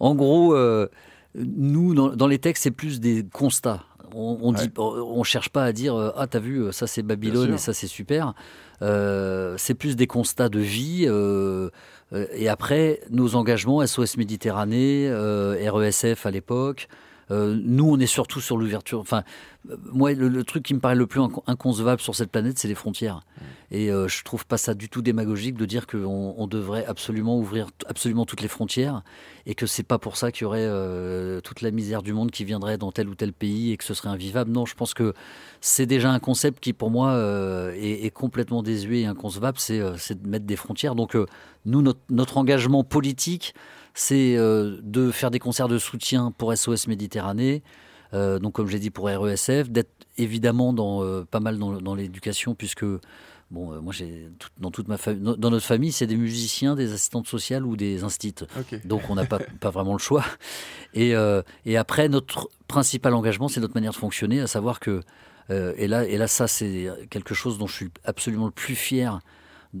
en 0.00 0.14
gros, 0.14 0.54
euh, 0.54 0.88
nous, 1.34 1.94
dans, 1.94 2.14
dans 2.14 2.26
les 2.26 2.38
textes, 2.38 2.62
c'est 2.64 2.70
plus 2.70 3.00
des 3.00 3.24
constats. 3.32 3.84
On, 4.16 4.52
dit, 4.52 4.70
on 4.76 5.24
cherche 5.24 5.48
pas 5.48 5.64
à 5.64 5.72
dire 5.72 5.96
euh, 5.96 6.12
ah 6.16 6.28
t'as 6.28 6.38
vu 6.38 6.66
ça 6.70 6.86
c'est 6.86 7.02
Babylone 7.02 7.54
et 7.54 7.58
ça 7.58 7.72
c'est 7.72 7.88
super. 7.88 8.34
Euh, 8.80 9.56
c'est 9.58 9.74
plus 9.74 9.96
des 9.96 10.06
constats 10.06 10.48
de 10.48 10.60
vie. 10.60 11.06
euh, 11.08 11.68
euh, 12.12 12.26
et 12.32 12.48
après 12.48 13.00
nos 13.10 13.34
engagements 13.34 13.84
SOS 13.84 14.16
Méditerranée, 14.16 15.08
euh, 15.08 15.56
RESF 15.68 16.26
à 16.26 16.30
l'époque. 16.30 16.86
Euh, 17.30 17.58
nous, 17.62 17.88
on 17.90 17.98
est 17.98 18.06
surtout 18.06 18.40
sur 18.40 18.56
l'ouverture. 18.56 19.00
Enfin, 19.00 19.22
euh, 19.70 19.76
moi, 19.92 20.12
le, 20.12 20.28
le 20.28 20.44
truc 20.44 20.62
qui 20.62 20.74
me 20.74 20.80
paraît 20.80 20.94
le 20.94 21.06
plus 21.06 21.20
inco- 21.20 21.42
inconcevable 21.46 22.00
sur 22.00 22.14
cette 22.14 22.30
planète, 22.30 22.58
c'est 22.58 22.68
les 22.68 22.74
frontières. 22.74 23.20
Et 23.70 23.90
euh, 23.90 24.08
je 24.08 24.22
trouve 24.22 24.46
pas 24.46 24.58
ça 24.58 24.74
du 24.74 24.88
tout 24.88 25.02
démagogique 25.02 25.56
de 25.56 25.64
dire 25.64 25.86
qu'on 25.86 26.34
on 26.36 26.46
devrait 26.46 26.84
absolument 26.86 27.38
ouvrir 27.38 27.68
absolument 27.86 28.24
toutes 28.24 28.42
les 28.42 28.48
frontières 28.48 29.02
et 29.46 29.54
que 29.54 29.66
c'est 29.66 29.82
pas 29.82 29.98
pour 29.98 30.16
ça 30.16 30.30
qu'il 30.30 30.42
y 30.42 30.44
aurait 30.44 30.60
euh, 30.60 31.40
toute 31.40 31.60
la 31.60 31.70
misère 31.70 32.02
du 32.02 32.12
monde 32.12 32.30
qui 32.30 32.44
viendrait 32.44 32.78
dans 32.78 32.92
tel 32.92 33.08
ou 33.08 33.14
tel 33.14 33.32
pays 33.32 33.72
et 33.72 33.76
que 33.76 33.84
ce 33.84 33.94
serait 33.94 34.10
invivable. 34.10 34.50
Non, 34.50 34.66
je 34.66 34.74
pense 34.74 34.94
que 34.94 35.14
c'est 35.60 35.86
déjà 35.86 36.10
un 36.10 36.20
concept 36.20 36.60
qui, 36.60 36.72
pour 36.72 36.90
moi, 36.90 37.18
est, 37.74 38.04
est 38.04 38.10
complètement 38.10 38.62
désuet 38.62 39.00
et 39.00 39.06
inconcevable. 39.06 39.58
C'est 39.58 39.80
de 39.80 40.28
mettre 40.28 40.44
des 40.44 40.56
frontières. 40.56 40.94
Donc, 40.94 41.16
nous, 41.64 41.82
notre, 41.82 42.00
notre 42.10 42.36
engagement 42.36 42.84
politique, 42.84 43.54
c'est 43.94 44.36
euh, 44.36 44.78
de 44.82 45.10
faire 45.10 45.30
des 45.30 45.38
concerts 45.38 45.68
de 45.68 45.78
soutien 45.78 46.32
pour 46.36 46.56
SOS 46.56 46.88
Méditerranée. 46.88 47.62
Euh, 48.12 48.38
donc, 48.38 48.52
comme 48.54 48.68
j'ai 48.68 48.78
dit, 48.78 48.90
pour 48.90 49.06
RESF, 49.06 49.70
d'être 49.70 49.90
évidemment 50.18 50.72
dans, 50.72 51.02
euh, 51.02 51.24
pas 51.24 51.40
mal 51.40 51.58
dans, 51.58 51.80
dans 51.80 51.94
l'éducation, 51.94 52.54
puisque 52.54 52.84
bon, 53.50 53.80
moi, 53.80 53.92
j'ai 53.92 54.28
tout- 54.38 54.48
dans 54.58 54.70
toute 54.70 54.88
ma 54.88 54.96
famille, 54.96 55.34
dans 55.38 55.50
notre 55.50 55.66
famille, 55.66 55.90
c'est 55.92 56.06
des 56.06 56.16
musiciens, 56.16 56.74
des 56.76 56.92
assistantes 56.92 57.26
sociales 57.28 57.64
ou 57.64 57.76
des 57.76 58.04
instits. 58.04 58.34
Donc, 58.84 59.02
on 59.10 59.14
n'a 59.14 59.24
pas, 59.26 59.38
pas 59.38 59.70
vraiment 59.70 59.92
le 59.94 59.98
choix. 59.98 60.24
Et, 60.94 61.12
et 61.64 61.76
après, 61.76 62.08
notre 62.08 62.48
principal 62.68 63.14
engagement, 63.14 63.48
c'est 63.48 63.60
notre 63.60 63.74
manière 63.74 63.92
de 63.92 63.96
fonctionner, 63.96 64.40
à 64.40 64.46
savoir 64.46 64.78
que, 64.80 65.02
et, 65.50 65.86
là, 65.88 66.04
et 66.06 66.16
là, 66.16 66.26
ça, 66.28 66.46
c'est 66.48 66.88
quelque 67.10 67.34
chose 67.34 67.58
dont 67.58 67.66
je 67.66 67.74
suis 67.74 67.90
absolument 68.04 68.46
le 68.46 68.52
plus 68.52 68.74
fier, 68.76 69.20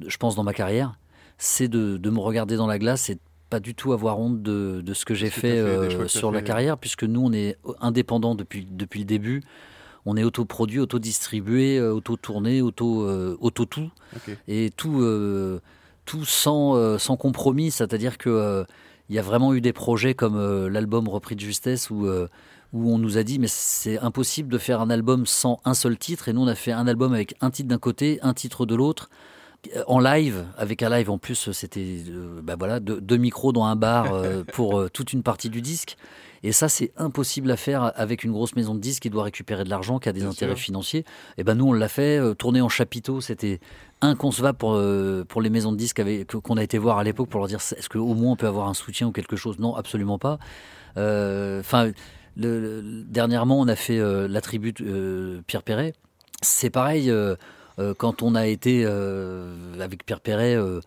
je 0.06 0.16
pense, 0.16 0.34
dans 0.34 0.42
ma 0.44 0.52
carrière, 0.54 0.94
c'est 1.38 1.68
de, 1.68 1.96
de 1.98 2.10
me 2.10 2.18
regarder 2.18 2.56
dans 2.56 2.66
la 2.66 2.78
glace 2.80 3.10
et 3.10 3.14
de 3.14 3.20
pas 3.50 3.60
du 3.60 3.74
tout 3.74 3.92
avoir 3.92 4.18
honte 4.18 4.42
de, 4.42 4.80
de 4.84 4.94
ce 4.94 5.04
que 5.04 5.14
j'ai 5.14 5.30
fait, 5.30 5.58
euh, 5.58 6.08
sur 6.08 6.32
la 6.32 6.40
fait. 6.40 6.44
carrière, 6.44 6.78
puisque 6.78 7.04
nous, 7.04 7.20
on 7.20 7.32
est 7.32 7.56
indépendants 7.80 8.34
depuis, 8.34 8.66
depuis 8.70 9.00
le 9.00 9.06
début. 9.06 9.42
On 10.06 10.16
est 10.16 10.24
autoproduit, 10.24 10.80
autodistribué, 10.80 11.78
euh, 11.78 11.92
auto-tourné, 11.94 12.60
auto, 12.60 13.02
euh, 13.04 13.36
Ok. 13.40 14.36
et 14.48 14.70
tout, 14.76 15.00
euh, 15.00 15.60
tout 16.04 16.24
sans, 16.24 16.76
euh, 16.76 16.98
sans 16.98 17.16
compromis. 17.16 17.70
C'est-à-dire 17.70 18.18
que 18.18 18.64
il 19.10 19.16
y 19.16 19.18
a 19.18 19.22
vraiment 19.22 19.52
eu 19.54 19.60
des 19.60 19.72
projets 19.74 20.14
comme 20.14 20.66
l'album 20.68 21.08
Repris 21.08 21.36
de 21.36 21.40
justesse 21.40 21.90
où, 21.90 22.06
où 22.72 22.90
on 22.90 22.96
nous 22.98 23.18
a 23.18 23.22
dit 23.22 23.38
mais 23.38 23.48
c'est 23.48 23.98
impossible 23.98 24.48
de 24.50 24.56
faire 24.56 24.80
un 24.80 24.88
album 24.88 25.26
sans 25.26 25.60
un 25.66 25.74
seul 25.74 25.98
titre. 25.98 26.28
Et 26.28 26.32
nous, 26.32 26.40
on 26.40 26.46
a 26.46 26.54
fait 26.54 26.72
un 26.72 26.86
album 26.86 27.12
avec 27.12 27.34
un 27.42 27.50
titre 27.50 27.68
d'un 27.68 27.78
côté, 27.78 28.18
un 28.22 28.32
titre 28.34 28.64
de 28.66 28.74
l'autre. 28.74 29.10
En 29.86 29.98
live, 30.00 30.44
avec 30.56 30.82
un 30.82 30.90
live 30.90 31.10
en 31.10 31.18
plus, 31.18 31.50
c'était 31.52 32.02
euh, 32.08 32.40
bah 32.42 32.54
voilà, 32.58 32.80
deux, 32.80 33.00
deux 33.00 33.16
micros 33.16 33.52
dans 33.52 33.64
un 33.64 33.76
bar 33.76 34.12
euh, 34.12 34.44
pour 34.52 34.78
euh, 34.78 34.88
toute 34.88 35.12
une 35.12 35.22
partie 35.22 35.48
du 35.50 35.60
disque. 35.62 35.96
Et 36.42 36.52
ça, 36.52 36.68
c'est 36.68 36.92
impossible 36.98 37.50
à 37.50 37.56
faire 37.56 37.92
avec 37.96 38.22
une 38.22 38.32
grosse 38.32 38.54
maison 38.54 38.74
de 38.74 38.80
disques 38.80 39.02
qui 39.04 39.10
doit 39.10 39.24
récupérer 39.24 39.64
de 39.64 39.70
l'argent, 39.70 39.98
qui 39.98 40.08
a 40.10 40.12
des 40.12 40.20
Bien 40.20 40.28
intérêts 40.30 40.54
sûr. 40.56 40.64
financiers. 40.64 41.04
Et 41.38 41.44
ben 41.44 41.54
nous, 41.54 41.66
on 41.68 41.72
l'a 41.72 41.88
fait. 41.88 42.18
euh, 42.18 42.34
tourner 42.34 42.60
en 42.60 42.68
chapiteau, 42.68 43.20
c'était 43.22 43.60
inconcevable 44.02 44.58
pour, 44.58 44.78
pour 45.28 45.40
les 45.40 45.48
maisons 45.50 45.72
de 45.72 45.78
disques 45.78 46.02
qu'on 46.42 46.56
a 46.58 46.62
été 46.62 46.76
voir 46.76 46.98
à 46.98 47.04
l'époque 47.04 47.30
pour 47.30 47.40
leur 47.40 47.48
dire 47.48 47.58
est-ce 47.60 47.88
qu'au 47.88 48.12
moins 48.14 48.32
on 48.32 48.36
peut 48.36 48.46
avoir 48.46 48.68
un 48.68 48.74
soutien 48.74 49.06
ou 49.06 49.12
quelque 49.12 49.36
chose? 49.36 49.58
Non, 49.58 49.74
absolument 49.76 50.18
pas. 50.18 50.38
Enfin, 50.96 51.90
dernièrement, 52.36 53.58
on 53.60 53.68
a 53.68 53.76
fait 53.76 53.98
la 54.28 54.40
tribu 54.42 54.74
Pierre 55.46 55.62
Perret. 55.62 55.94
C'est 56.42 56.68
pareil, 56.70 57.10
euh, 57.78 57.94
quand 57.96 58.22
on 58.22 58.34
a 58.34 58.46
été 58.46 58.82
euh, 58.84 59.54
avec 59.80 60.04
Pierre 60.06 60.20
Perret, 60.20 60.54
euh, 60.56 60.80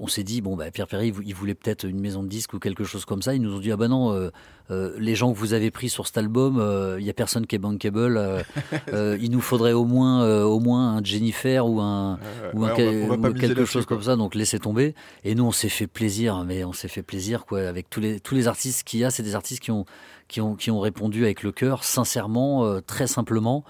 on 0.00 0.08
s'est 0.08 0.24
dit, 0.24 0.40
bon, 0.40 0.56
bah, 0.56 0.70
Pierre 0.72 0.88
Perret, 0.88 1.06
il 1.08 1.12
vou- 1.12 1.22
il 1.24 1.34
voulait 1.34 1.54
peut-être 1.54 1.84
une 1.84 2.00
maison 2.00 2.22
de 2.22 2.28
disques 2.28 2.52
ou 2.54 2.58
quelque 2.58 2.82
chose 2.84 3.04
comme 3.04 3.22
ça. 3.22 3.34
Ils 3.34 3.40
nous 3.42 3.54
ont 3.54 3.60
dit, 3.60 3.70
ah 3.70 3.76
bah 3.76 3.86
non, 3.88 4.30
les 4.70 5.14
gens 5.14 5.32
que 5.32 5.38
vous 5.38 5.52
avez 5.52 5.70
pris 5.70 5.88
sur 5.88 6.06
cet 6.06 6.18
album, 6.18 6.56
il 6.98 7.04
n'y 7.04 7.10
a 7.10 7.12
personne 7.12 7.46
qui 7.46 7.54
est 7.54 7.60
bankable. 7.60 8.20
il 8.92 9.30
nous 9.30 9.40
faudrait 9.40 9.72
au 9.72 9.84
moins, 9.84 10.42
au 10.42 10.58
moins 10.58 10.96
un 10.96 11.04
Jennifer 11.04 11.64
ou 11.66 11.80
un, 11.80 12.18
ou, 12.54 12.64
un 12.64 12.68
ouais, 12.68 12.72
on 12.72 12.76
quel- 12.76 13.06
va- 13.08 13.14
on 13.14 13.18
va 13.18 13.28
ou 13.30 13.34
quelque 13.34 13.64
chose 13.64 13.86
comme 13.86 14.02
ça, 14.02 14.16
donc 14.16 14.34
laissez 14.34 14.58
tomber. 14.58 14.94
Et 15.22 15.34
nous, 15.36 15.44
on 15.44 15.52
s'est 15.52 15.68
fait 15.68 15.86
plaisir, 15.86 16.42
mais 16.44 16.64
on 16.64 16.72
s'est 16.72 16.88
fait 16.88 17.02
plaisir 17.02 17.44
quoi, 17.46 17.60
avec 17.60 17.88
tous 17.88 18.00
les, 18.00 18.18
tous 18.18 18.34
les 18.34 18.48
artistes 18.48 18.82
qu'il 18.82 18.98
y 19.00 19.04
a. 19.04 19.10
C'est 19.10 19.22
des 19.22 19.36
artistes 19.36 19.62
qui 19.62 19.70
ont, 19.70 19.84
qui, 20.26 20.40
ont, 20.40 20.56
qui 20.56 20.70
ont 20.72 20.80
répondu 20.80 21.22
avec 21.24 21.42
le 21.44 21.52
cœur, 21.52 21.84
sincèrement, 21.84 22.80
très 22.80 23.06
simplement. 23.06 23.64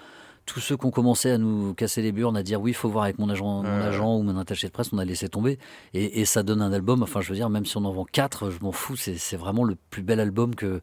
Tous 0.47 0.61
ceux 0.61 0.77
qui 0.77 0.85
ont 0.85 0.91
commencé 0.91 1.31
à 1.31 1.39
nous 1.39 1.73
casser 1.75 2.03
les 2.03 2.13
burnes, 2.13 2.37
à 2.37 2.43
dire 2.43 2.61
oui, 2.61 2.73
il 2.73 2.75
faut 2.75 2.89
voir 2.91 3.05
avec 3.05 3.19
mon 3.19 3.29
agent, 3.31 3.63
mon 3.63 3.69
agent 3.69 4.17
ou 4.17 4.23
mon 4.23 4.37
attaché 4.39 4.67
de 4.67 4.73
presse, 4.73 4.91
on 4.93 4.99
a 4.99 5.05
laissé 5.05 5.29
tomber. 5.29 5.59
Et, 5.95 6.21
et 6.21 6.25
ça 6.27 6.43
donne 6.43 6.61
un 6.61 6.73
album, 6.73 7.03
enfin 7.03 7.21
je 7.23 7.31
veux 7.31 7.35
dire, 7.37 7.49
même 7.49 7.65
si 7.65 7.77
on 7.79 7.85
en 7.85 7.93
vend 7.93 8.05
quatre, 8.05 8.51
je 8.51 8.59
m'en 8.61 8.73
fous, 8.73 8.97
c'est 8.97 9.37
vraiment 9.37 9.65
le 9.65 9.77
plus 9.91 10.03
bel 10.03 10.21
album 10.21 10.55
que 10.55 10.81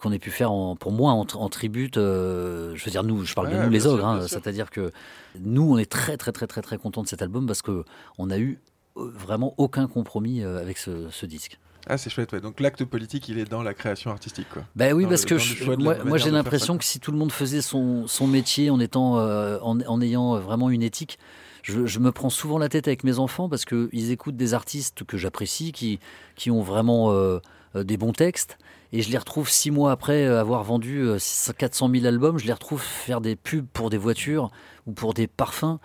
qu'on 0.00 0.12
ait 0.12 0.20
pu 0.20 0.30
faire 0.30 0.52
en, 0.52 0.76
pour 0.76 0.92
moi 0.92 1.10
en, 1.12 1.26
en 1.34 1.48
tribute. 1.48 1.96
euh, 1.96 2.72
je 2.76 2.84
veux 2.84 2.90
dire, 2.92 3.02
nous, 3.02 3.24
je 3.24 3.34
parle 3.34 3.48
de 3.50 3.56
nous 3.64 3.70
les 3.70 3.86
ogres, 3.88 4.06
hein, 4.06 4.20
c'est-à-dire 4.28 4.70
que 4.70 4.92
nous, 5.40 5.72
on 5.72 5.76
est 5.76 5.90
très 5.90 6.16
très 6.16 6.30
très 6.30 6.46
très 6.46 6.62
très 6.62 6.78
contents 6.78 7.02
de 7.02 7.08
cet 7.08 7.20
album 7.20 7.46
parce 7.46 7.62
que 7.62 7.84
on 8.16 8.30
a 8.30 8.38
eu 8.38 8.60
euh, 8.96 9.10
vraiment 9.12 9.54
aucun 9.56 9.88
compromis 9.88 10.44
euh, 10.44 10.60
avec 10.60 10.78
ce, 10.78 11.10
ce 11.10 11.26
disque. 11.26 11.58
Ah, 11.88 11.98
c'est 11.98 12.10
chouette, 12.10 12.32
ouais. 12.32 12.40
Donc 12.40 12.60
l'acte 12.60 12.84
politique, 12.84 13.28
il 13.28 13.38
est 13.38 13.44
dans 13.50 13.62
la 13.62 13.74
création 13.74 14.10
artistique, 14.10 14.46
quoi. 14.52 14.62
Ben 14.76 14.92
oui, 14.94 15.04
Dans 15.04 15.10
parce 15.10 15.22
le- 15.22 15.28
que 15.28 15.38
je- 15.38 15.64
moi, 16.04 16.18
j'ai 16.18 16.30
l'impression 16.30 16.78
que 16.78 16.84
si 16.84 17.00
tout 17.00 17.10
le 17.12 17.18
monde 17.18 17.32
faisait 17.32 17.62
son, 17.62 18.06
son 18.06 18.26
métier 18.26 18.70
en 18.70 18.78
étant 18.80 19.18
euh, 19.18 19.58
en, 19.62 19.80
en 19.80 20.00
ayant 20.00 20.38
vraiment 20.38 20.70
une 20.70 20.82
éthique, 20.82 21.18
je, 21.62 21.86
je 21.86 21.98
me 21.98 22.10
prends 22.12 22.30
souvent 22.30 22.58
la 22.58 22.68
tête 22.68 22.86
avec 22.88 23.04
mes 23.04 23.18
enfants 23.18 23.48
parce 23.48 23.64
qu'ils 23.64 24.10
écoutent 24.10 24.36
des 24.36 24.54
artistes 24.54 25.04
que 25.04 25.16
j'apprécie, 25.16 25.72
qui, 25.72 25.98
qui 26.36 26.50
ont 26.50 26.62
vraiment 26.62 27.12
euh, 27.12 27.38
euh, 27.76 27.84
des 27.84 27.96
bons 27.96 28.12
textes. 28.12 28.58
Et 28.92 29.00
je 29.00 29.10
les 29.10 29.18
retrouve 29.18 29.48
six 29.48 29.70
mois 29.70 29.90
après 29.92 30.26
euh, 30.26 30.40
avoir 30.40 30.62
vendu 30.64 30.98
euh, 31.00 31.18
400 31.56 31.90
000 31.92 32.04
albums, 32.06 32.38
je 32.38 32.46
les 32.46 32.52
retrouve 32.52 32.80
faire 32.82 33.20
des 33.20 33.36
pubs 33.36 33.66
pour 33.72 33.90
des 33.90 33.96
voitures 33.96 34.50
ou 34.86 34.92
pour 34.92 35.14
des 35.14 35.26
parfums. 35.26 35.78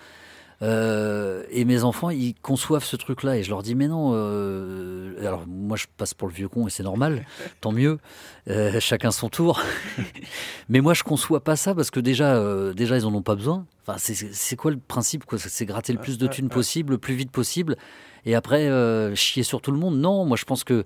Euh, 0.64 1.44
et 1.52 1.66
mes 1.66 1.84
enfants, 1.84 2.10
ils 2.10 2.34
conçoivent 2.42 2.84
ce 2.84 2.96
truc-là. 2.96 3.38
Et 3.38 3.44
je 3.44 3.50
leur 3.50 3.62
dis, 3.64 3.76
mais 3.76 3.88
non. 3.88 4.12
euh, 4.14 5.14
alors, 5.20 5.44
moi, 5.48 5.78
je 5.78 5.86
passe 5.98 6.14
pour 6.14 6.28
le 6.28 6.34
vieux 6.34 6.48
con 6.48 6.68
et 6.68 6.70
c'est 6.70 6.84
normal. 6.84 7.26
tant 7.62 7.72
mieux. 7.72 8.00
Euh, 8.50 8.80
chacun 8.80 9.12
son 9.12 9.30
tour. 9.30 9.62
mais 10.70 10.82
moi, 10.82 10.94
je 10.94 11.04
conçois 11.04 11.44
pas 11.44 11.56
ça 11.56 11.76
parce 11.76 11.92
que 11.92 12.00
déjà, 12.00 12.36
euh, 12.36 12.74
déjà 12.74 12.98
ils 12.98 13.06
en 13.06 13.14
ont 13.14 13.22
pas 13.22 13.36
besoin. 13.36 13.66
Enfin, 13.86 13.98
c'est- 14.00 14.56
quoi 14.56 14.72
le 14.72 14.78
principe 14.78 15.26
quoi? 15.26 15.38
C'est 15.38 15.66
gratter 15.66 15.94
le 15.94 16.00
plus 16.00 16.18
de 16.18 16.28
thunes 16.28 16.50
possible, 16.50 16.94
le 16.94 16.98
plus 16.98 17.14
vite 17.16 17.32
possible. 17.32 17.78
Et 18.26 18.36
après, 18.36 18.68
euh, 18.68 19.16
chier 19.16 19.44
sur 19.44 19.62
tout 19.62 19.72
le 19.72 19.78
monde. 19.80 19.98
Non, 20.00 20.26
moi, 20.26 20.38
je 20.38 20.46
pense 20.46 20.64
que 20.64 20.84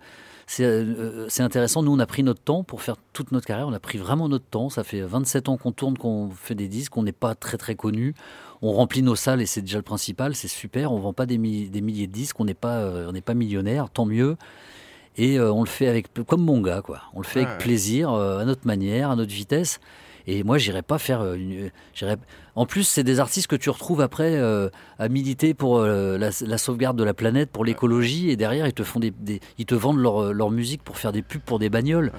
c'est 0.48 0.66
euh, 0.66 1.28
c'est 1.30 1.44
intéressant. 1.44 1.82
Nous, 1.84 1.92
on 1.94 2.00
a 2.00 2.06
pris 2.06 2.24
notre 2.24 2.42
temps 2.42 2.64
pour 2.64 2.82
faire 2.82 2.96
toute 3.14 3.32
notre 3.32 3.48
carrière. 3.48 3.68
On 3.68 3.74
a 3.74 3.80
pris 3.80 3.98
vraiment 3.98 4.28
notre 4.30 4.46
temps. 4.46 4.70
Ça 4.70 4.84
fait 4.84 5.02
27 5.02 5.50
ans 5.50 5.58
qu'on 5.58 5.72
tourne, 5.72 5.98
qu'on 5.98 6.30
fait 6.30 6.56
des 6.56 6.68
disques. 6.68 6.96
On 6.98 7.04
n'est 7.04 7.12
pas 7.12 7.36
très, 7.36 7.58
très 7.58 7.76
connus. 7.76 8.14
On 8.62 8.74
remplit 8.74 9.02
nos 9.02 9.16
salles 9.16 9.42
et 9.42 9.46
c'est 9.46 9.62
déjà 9.62 9.78
le 9.78 9.84
principal. 9.84 10.36
C'est 10.36 10.48
super. 10.48 10.92
On 10.92 11.00
vend 11.00 11.14
pas 11.14 11.26
des, 11.26 11.38
mi- 11.38 11.70
des 11.70 11.82
milliers 11.82 12.08
de 12.08 12.12
disques. 12.12 12.40
On 12.40 12.46
n'est 12.46 12.54
pas, 12.54 12.80
euh, 12.80 13.08
on 13.10 13.12
n'est 13.14 13.22
pas 13.22 13.34
millionnaire. 13.34 13.90
Tant 13.90 14.06
mieux. 14.06 14.36
Et 15.18 15.40
euh, 15.40 15.52
on 15.52 15.62
le 15.62 15.68
fait 15.70 15.88
avec, 15.88 16.08
comme 16.28 16.42
mon 16.44 16.62
gars, 16.62 16.82
quoi. 16.82 17.02
On 17.14 17.20
le 17.20 17.26
fait 17.26 17.42
Ouais, 17.42 17.48
avec 17.48 17.58
plaisir, 17.60 18.14
euh, 18.14 18.40
à 18.40 18.46
notre 18.46 18.66
manière, 18.68 19.10
à 19.12 19.16
notre 19.16 19.34
vitesse. 19.34 19.80
Et 20.28 20.44
moi, 20.44 20.58
j'irai 20.58 20.82
pas 20.84 21.00
faire. 21.00 21.22
euh, 21.22 21.36
une- 21.36 21.72
j'irai- 21.94 22.16
En 22.56 22.66
plus, 22.66 22.84
c'est 22.84 23.04
des 23.04 23.20
artistes 23.20 23.48
que 23.48 23.56
tu 23.56 23.70
retrouves 23.70 24.02
après 24.02 24.36
euh, 24.36 24.70
à 25.00 25.08
militer 25.08 25.54
pour 25.54 25.78
euh, 25.78 26.18
la, 26.18 26.30
la 26.46 26.58
sauvegarde 26.58 26.98
de 26.98 27.04
la 27.04 27.14
planète, 27.14 27.50
pour 27.50 27.64
l'écologie, 27.64 28.30
et 28.30 28.36
derrière, 28.36 28.68
ils 28.68 28.74
te 28.74 28.84
font 28.84 29.00
des, 29.00 29.12
des- 29.12 29.40
ils 29.58 29.66
te 29.66 29.76
vendent 29.76 30.00
leur, 30.00 30.34
leur 30.34 30.52
musique 30.52 30.84
pour 30.84 30.98
faire 30.98 31.12
des 31.14 31.22
pubs 31.22 31.42
pour 31.42 31.60
des 31.60 31.70
bagnoles. 31.70 32.12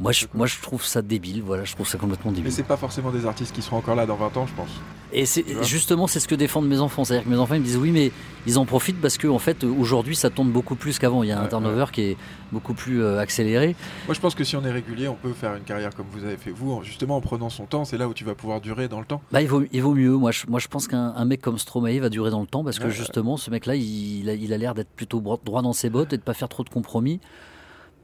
Moi 0.00 0.12
je, 0.12 0.26
moi, 0.34 0.46
je 0.46 0.56
trouve 0.60 0.84
ça 0.84 1.00
débile. 1.00 1.42
Voilà, 1.42 1.64
je 1.64 1.72
trouve 1.74 1.88
ça 1.88 1.96
complètement 1.96 2.30
Mais 2.30 2.36
débile. 2.38 2.52
c'est 2.52 2.62
pas 2.62 2.76
forcément 2.76 3.10
des 3.10 3.24
artistes 3.24 3.54
qui 3.54 3.62
seront 3.62 3.78
encore 3.78 3.94
là 3.94 4.04
dans 4.04 4.16
20 4.16 4.36
ans, 4.36 4.46
je 4.46 4.52
pense. 4.54 4.68
Et 5.10 5.24
c'est 5.24 5.42
justement, 5.64 6.06
c'est 6.06 6.20
ce 6.20 6.28
que 6.28 6.34
défendent 6.34 6.68
mes 6.68 6.80
enfants. 6.80 7.02
C'est-à-dire 7.04 7.24
que 7.24 7.30
mes 7.30 7.38
enfants 7.38 7.54
ils 7.54 7.60
me 7.60 7.64
disent 7.64 7.78
oui, 7.78 7.90
mais 7.92 8.12
ils 8.46 8.58
en 8.58 8.66
profitent 8.66 9.00
parce 9.00 9.16
que 9.16 9.26
en 9.26 9.38
fait, 9.38 9.64
aujourd'hui, 9.64 10.14
ça 10.14 10.28
tourne 10.28 10.50
beaucoup 10.50 10.74
plus 10.74 10.98
qu'avant. 10.98 11.22
Il 11.22 11.30
y 11.30 11.32
a 11.32 11.38
un 11.38 11.44
Ouais, 11.44 11.48
turnover 11.48 11.86
qui 11.90 12.02
est 12.02 12.16
beaucoup 12.52 12.74
plus 12.74 13.02
euh, 13.02 13.18
accéléré. 13.18 13.74
Moi, 14.06 14.14
je 14.14 14.20
pense 14.20 14.34
que 14.34 14.44
si 14.44 14.54
on 14.56 14.64
est 14.66 14.70
régulier, 14.70 15.08
on 15.08 15.14
peut 15.14 15.32
faire 15.32 15.54
une 15.54 15.62
carrière 15.62 15.94
comme 15.94 16.06
vous 16.12 16.24
avez 16.24 16.36
fait 16.36 16.50
vous, 16.50 16.72
en- 16.72 16.82
justement 16.82 17.16
en 17.16 17.22
prenant 17.22 17.48
son 17.48 17.64
temps. 17.64 17.86
C'est 17.86 17.96
là 17.96 18.06
où 18.06 18.12
tu 18.12 18.24
vas 18.24 18.34
pouvoir 18.34 18.60
durer 18.60 18.88
dans 18.88 19.00
le 19.00 19.06
temps. 19.06 19.22
Bah, 19.32 19.40
il 19.40 19.48
vaut, 19.48 19.62
il 19.72 19.82
vaut 19.82 19.94
mieux. 19.94 20.10
Moi, 20.16 20.30
je, 20.32 20.46
moi, 20.48 20.60
je 20.60 20.68
pense 20.68 20.88
qu'un 20.88 21.12
un 21.16 21.24
mec 21.24 21.40
comme 21.40 21.58
Stromae 21.58 21.98
va 22.00 22.08
durer 22.08 22.30
dans 22.30 22.40
le 22.40 22.46
temps 22.46 22.64
parce 22.64 22.78
que 22.78 22.84
Ouais, 22.84 22.90
justement, 22.90 23.36
ce 23.36 23.50
mec-là, 23.50 23.74
il, 23.76 24.28
a- 24.28 24.34
il 24.34 24.52
a 24.52 24.58
l'air 24.58 24.74
d'être 24.74 24.90
plutôt 24.90 25.20
droit 25.20 25.62
dans 25.62 25.72
ses 25.72 25.90
bottes 25.90 26.12
et 26.12 26.16
de 26.16 26.22
pas 26.22 26.34
faire 26.34 26.48
trop 26.48 26.64
de 26.64 26.68
compromis. 26.70 27.20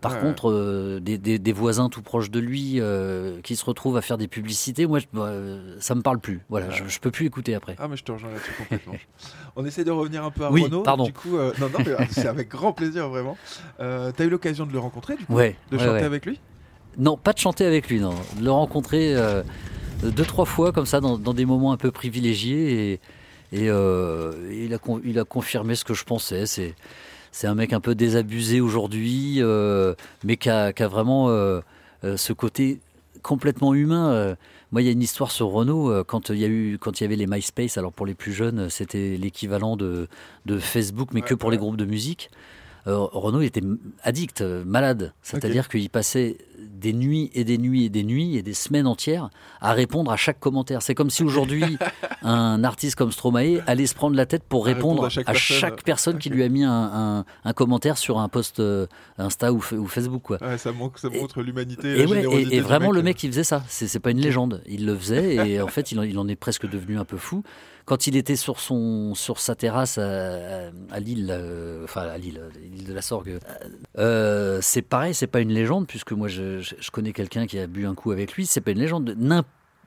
Par 0.01 0.17
Ouais, 0.17 0.21
contre, 0.21 0.51
euh, 0.51 1.01
des, 1.01 1.17
des- 1.17 1.39
des 1.39 1.53
voisins 1.55 1.89
tout 1.89 2.03
proches 2.03 2.31
de 2.31 2.39
lui 2.39 2.75
euh, 2.79 3.41
qui 3.43 3.57
se 3.57 3.65
retrouvent 3.65 3.97
à 3.97 4.03
faire 4.03 4.19
des 4.19 4.29
publicités, 4.29 4.87
moi, 4.87 4.99
je- 4.99 5.07
bah, 5.15 5.23
euh, 5.29 5.77
ça 5.81 5.95
me 5.95 6.03
parle 6.03 6.19
plus. 6.19 6.43
Voilà, 6.51 6.69
je, 6.69 6.85
je 6.87 7.01
peux 7.01 7.11
plus 7.11 7.25
écouter 7.25 7.55
après. 7.55 7.75
Ah, 7.79 7.89
mais 7.89 7.97
je 7.97 8.05
te 8.05 8.12
rejoins 8.12 8.31
là-dessus 8.31 8.53
complètement. 8.59 8.93
on 9.57 9.65
essaie 9.65 9.83
de 9.85 9.91
revenir 9.91 10.23
un 10.23 10.31
peu 10.31 10.45
à 10.45 10.51
Oui, 10.51 10.65
Renaud. 10.65 10.83
pardon. 10.83 11.05
Du 11.05 11.15
coup, 11.15 11.39
euh, 11.39 11.55
non, 11.59 11.71
non, 11.71 11.79
euh, 11.87 11.97
c'est 12.11 12.27
avec 12.29 12.51
grand 12.51 12.75
plaisir, 12.75 13.09
vraiment. 13.09 13.39
T'as 13.79 14.25
eu 14.25 14.29
l'occasion 14.29 14.67
de 14.67 14.73
le 14.73 14.79
rencontrer, 14.79 15.17
du 15.17 15.25
coup? 15.25 15.35
Ouais, 15.35 15.57
De 15.71 15.79
chanter 15.79 16.03
avec 16.05 16.27
lui? 16.27 16.39
Non, 16.99 17.17
pas 17.17 17.33
de 17.33 17.39
chanter 17.39 17.65
avec 17.65 17.89
lui, 17.89 17.99
non. 17.99 18.12
De 18.39 18.45
le 18.45 18.51
rencontrer 18.51 19.17
deux, 20.03 20.24
trois 20.24 20.45
fois 20.45 20.72
comme 20.72 20.86
ça 20.86 21.01
dans, 21.01 21.18
dans 21.18 21.34
des 21.34 21.47
moments 21.47 21.72
un 21.72 21.76
peu 21.76 21.90
privilégiés 21.90 22.92
et, 22.92 23.01
et, 23.53 23.68
euh, 23.70 24.32
il, 24.53 24.74
a, 24.74 24.78
con- 24.78 25.01
il 25.05 25.18
a 25.18 25.24
confirmé 25.24 25.74
ce 25.74 25.84
que 25.84 25.95
je 25.95 26.05
pensais. 26.05 26.47
C'est, 26.47 26.74
c'est 27.32 27.47
un 27.47 27.55
mec 27.55 27.72
un 27.72 27.80
peu 27.80 27.95
désabusé 27.95 28.61
aujourd'hui, 28.61 29.36
euh, 29.38 29.95
mais 30.24 30.36
qui 30.36 30.51
a, 30.51 30.72
qui 30.72 30.82
a 30.82 30.88
vraiment 30.88 31.28
euh, 31.30 31.61
ce 32.16 32.32
côté 32.32 32.80
complètement 33.22 33.74
humain. 33.74 34.36
Moi, 34.70 34.82
il 34.82 34.86
y 34.86 34.88
a 34.88 34.92
une 34.92 35.03
histoire 35.03 35.30
sur 35.30 35.47
Renault. 35.49 36.05
Quand 36.05 36.28
il 36.30 36.38
y 36.38 36.45
a 36.45 36.49
eu, 36.49 36.78
quand 36.78 37.01
il 37.01 37.05
y 37.05 37.07
avait 37.07 37.16
les 37.16 37.26
MySpace, 37.26 37.78
alors 37.78 37.92
pour 37.92 38.07
les 38.07 38.14
plus 38.14 38.32
jeunes, 38.32 38.68
c'était 38.68 39.16
l'équivalent 39.16 39.76
de, 39.76 40.09
de 40.47 40.59
Facebook, 40.59 41.11
mais 41.12 41.22
Ouais, 41.22 41.28
que 41.28 41.34
pour 41.34 41.49
ouais. 41.49 41.55
les 41.55 41.59
groupes 41.59 41.76
de 41.76 41.86
musique. 41.86 42.30
Renault 42.86 43.40
il 43.40 43.47
était 43.47 43.62
addict, 44.03 44.42
malade. 44.42 45.14
C'est-à-dire 45.22 45.68
qu'il 45.70 45.88
passait 45.88 46.36
des 46.59 46.93
nuits 46.93 47.31
et 47.35 47.45
des 47.45 47.59
nuits 47.59 47.85
et 47.85 47.89
des 47.89 48.05
nuits 48.05 48.37
et 48.37 48.43
des 48.43 48.55
semaines 48.55 48.87
entières 48.87 49.31
à 49.61 49.73
répondre 49.73 50.11
à 50.11 50.17
chaque 50.17 50.39
commentaire. 50.41 50.83
C'est 50.83 50.95
comme 50.95 51.11
si 51.11 51.23
aujourd'hui 51.25 51.79
un 52.23 52.63
artiste 52.65 52.97
comme 52.97 53.13
Stromae 53.13 53.61
allait 53.67 53.87
se 53.87 53.95
prendre 53.95 54.17
la 54.17 54.27
tête 54.27 54.43
pour 54.45 54.65
À 54.67 54.73
répondre, 54.73 55.05
à 55.05 55.09
chaque 55.09 55.29
à 55.29 55.33
personne. 55.33 55.57
chaque 55.57 55.83
personne 55.83 56.19
qui 56.19 56.31
lui 56.31 56.43
a 56.43 56.49
mis 56.49 56.65
un, 56.65 56.71
un- 57.21 57.25
un 57.45 57.53
commentaire 57.53 57.99
sur 57.99 58.19
un 58.19 58.29
post 58.29 58.61
euh, 58.61 58.87
Insta 59.19 59.53
ou, 59.53 59.61
Fa- 59.61 59.77
ou 59.77 59.87
Facebook. 59.87 60.23
Quoi. 60.23 60.39
Ouais, 60.43 60.59
ça, 60.59 60.73
montre, 60.73 60.99
ça 60.99 61.09
Et- 61.13 61.21
montre 61.21 61.43
l'humanité. 61.43 62.01
Et, 62.01 62.07
ouais, 62.07 62.61
vraiment, 62.61 62.91
le 62.93 63.01
euh. 63.01 63.03
mec, 63.03 63.23
il 63.23 63.31
faisait 63.31 63.45
ça. 63.45 63.63
C'est 63.69 63.99
pas 64.01 64.11
une 64.11 64.21
légende. 64.21 64.63
Il 64.67 64.87
le 64.87 64.97
faisait 64.97 65.35
et 65.49 65.61
en 65.61 65.67
fait, 65.69 65.93
il 65.93 65.99
en, 65.99 66.03
il 66.03 66.19
en 66.19 66.29
est 66.29 66.37
presque 66.37 66.69
devenu 66.69 66.99
un 66.99 67.05
peu 67.05 67.17
fou. 67.17 67.43
Quand 67.87 68.07
il 68.07 68.17
était 68.17 68.37
sur, 68.37 68.61
son, 68.61 69.15
sur 69.15 69.39
sa 69.39 69.55
terrasse 69.55 69.99
à, 69.99 70.71
Lille, 71.01 71.29
euh, 71.31 71.85
enfin 71.85 72.01
à 72.03 72.17
Lille, 72.17 72.41
l'île 72.73 72.87
de 72.87 72.95
la 72.95 73.03
Sorgue, 73.03 73.39
euh, 73.99 74.59
c'est 74.63 74.81
pareil, 74.81 75.13
c'est 75.13 75.27
pas 75.27 75.41
une 75.41 75.53
légende, 75.53 75.87
puisque 75.87 76.13
moi 76.13 76.29
je, 76.29 76.43
je- 76.61 76.74
je 76.80 76.90
connais 76.90 77.12
quelqu'un 77.12 77.47
qui 77.47 77.59
a 77.59 77.66
bu 77.66 77.86
un 77.86 77.95
coup 77.95 78.11
avec 78.12 78.32
lui. 78.34 78.47
C'est 78.47 78.61
pas 78.61 78.70
une 78.72 78.78
légende. 78.78 79.16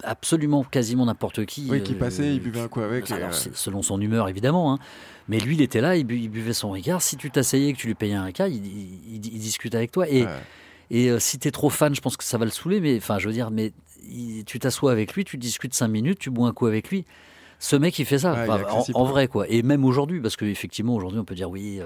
Absolument 0.04 0.64
quasiment 0.64 1.06
n'importe 1.08 1.46
qui. 1.48 1.66
Oui, 1.72 1.82
qui 1.82 1.94
euh, 1.96 1.98
passait, 1.98 2.36
il 2.36 2.40
buvait 2.40 2.60
un 2.60 2.68
coup 2.68 2.82
avec. 2.82 3.10
alors, 3.10 3.30
euh, 3.30 3.50
selon 3.56 3.82
son 3.82 4.00
humeur, 4.00 4.30
évidemment. 4.30 4.72
hein. 4.74 4.78
Mais 5.28 5.40
lui, 5.40 5.56
il 5.56 5.62
était 5.64 5.82
là, 5.82 5.96
il, 5.98 6.04
bu- 6.04 6.20
il 6.20 6.30
buvait 6.30 6.54
son 6.54 6.70
Ricard. 6.70 7.02
Si 7.02 7.18
tu 7.18 7.32
t'asseyais 7.32 7.70
et 7.70 7.74
que 7.74 7.80
tu 7.80 7.88
lui 7.88 7.96
payais 7.96 8.14
un 8.14 8.32
cas, 8.32 8.48
il, 8.48 8.64
il- 8.64 9.16
il- 9.16 9.34
il 9.34 9.40
discute 9.40 9.74
avec 9.74 9.92
toi. 9.92 10.08
Et, 10.08 10.26
ouais. 10.26 10.30
et 10.92 11.10
euh, 11.10 11.18
si 11.18 11.40
tu 11.40 11.48
es 11.48 11.52
trop 11.52 11.72
fan, 11.72 11.96
je 11.96 12.02
pense 12.02 12.16
que 12.16 12.24
ça 12.24 12.38
va 12.38 12.46
le 12.46 12.52
saouler. 12.52 12.80
Mais 12.80 12.98
enfin, 12.98 13.18
je 13.18 13.26
veux 13.28 13.34
dire, 13.34 13.50
mais 13.50 13.74
tu 14.46 14.60
t'assois 14.60 14.92
avec 14.92 15.16
lui, 15.16 15.26
tu 15.26 15.38
discutes 15.38 15.74
cinq 15.74 15.88
minutes, 15.88 16.20
tu 16.20 16.30
bois 16.30 16.48
un 16.48 16.54
coup 16.54 16.68
avec 16.68 16.90
lui. 16.92 17.04
Ce 17.58 17.76
mec, 17.76 17.98
il 17.98 18.06
fait 18.06 18.20
ça, 18.20 18.34
Ouais, 18.34 18.48
Enfin, 18.48 18.92
en- 18.94 19.04
vrai, 19.06 19.28
quoi. 19.28 19.48
Et 19.50 19.64
même 19.64 19.84
aujourd'hui, 19.84 20.22
parce 20.22 20.36
qu'effectivement, 20.36 20.94
aujourd'hui, 20.94 21.18
on 21.20 21.26
peut 21.26 21.34
dire 21.34 21.50
oui. 21.50 21.80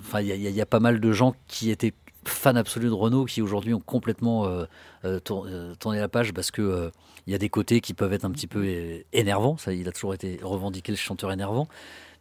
Enfin, 0.00 0.20
y, 0.22 0.26
y 0.28 0.32
il 0.46 0.50
y 0.54 0.60
a 0.62 0.66
pas 0.66 0.80
mal 0.80 1.00
de 1.00 1.12
gens 1.12 1.34
qui 1.48 1.70
étaient 1.70 1.92
fans 2.28 2.56
absolus 2.56 2.88
de 2.88 2.92
Renault 2.92 3.24
qui 3.24 3.42
aujourd'hui 3.42 3.74
ont 3.74 3.80
complètement 3.80 4.46
euh, 4.46 4.64
euh, 5.04 5.20
euh, 5.30 5.74
tourné 5.76 5.98
la 5.98 6.08
page 6.08 6.32
parce 6.32 6.50
que 6.50 6.90
il 7.26 7.32
y 7.32 7.34
a 7.34 7.38
des 7.38 7.48
côtés 7.48 7.80
qui 7.80 7.92
peuvent 7.94 8.12
être 8.12 8.24
un 8.24 8.30
petit 8.30 8.46
peu 8.46 8.62
euh, 8.64 9.00
énervants. 9.12 9.56
Ça, 9.56 9.72
il 9.72 9.88
a 9.88 9.92
toujours 9.92 10.14
été 10.14 10.38
revendiqué 10.42 10.92
le 10.92 10.96
chanteur 10.96 11.32
énervant. 11.32 11.68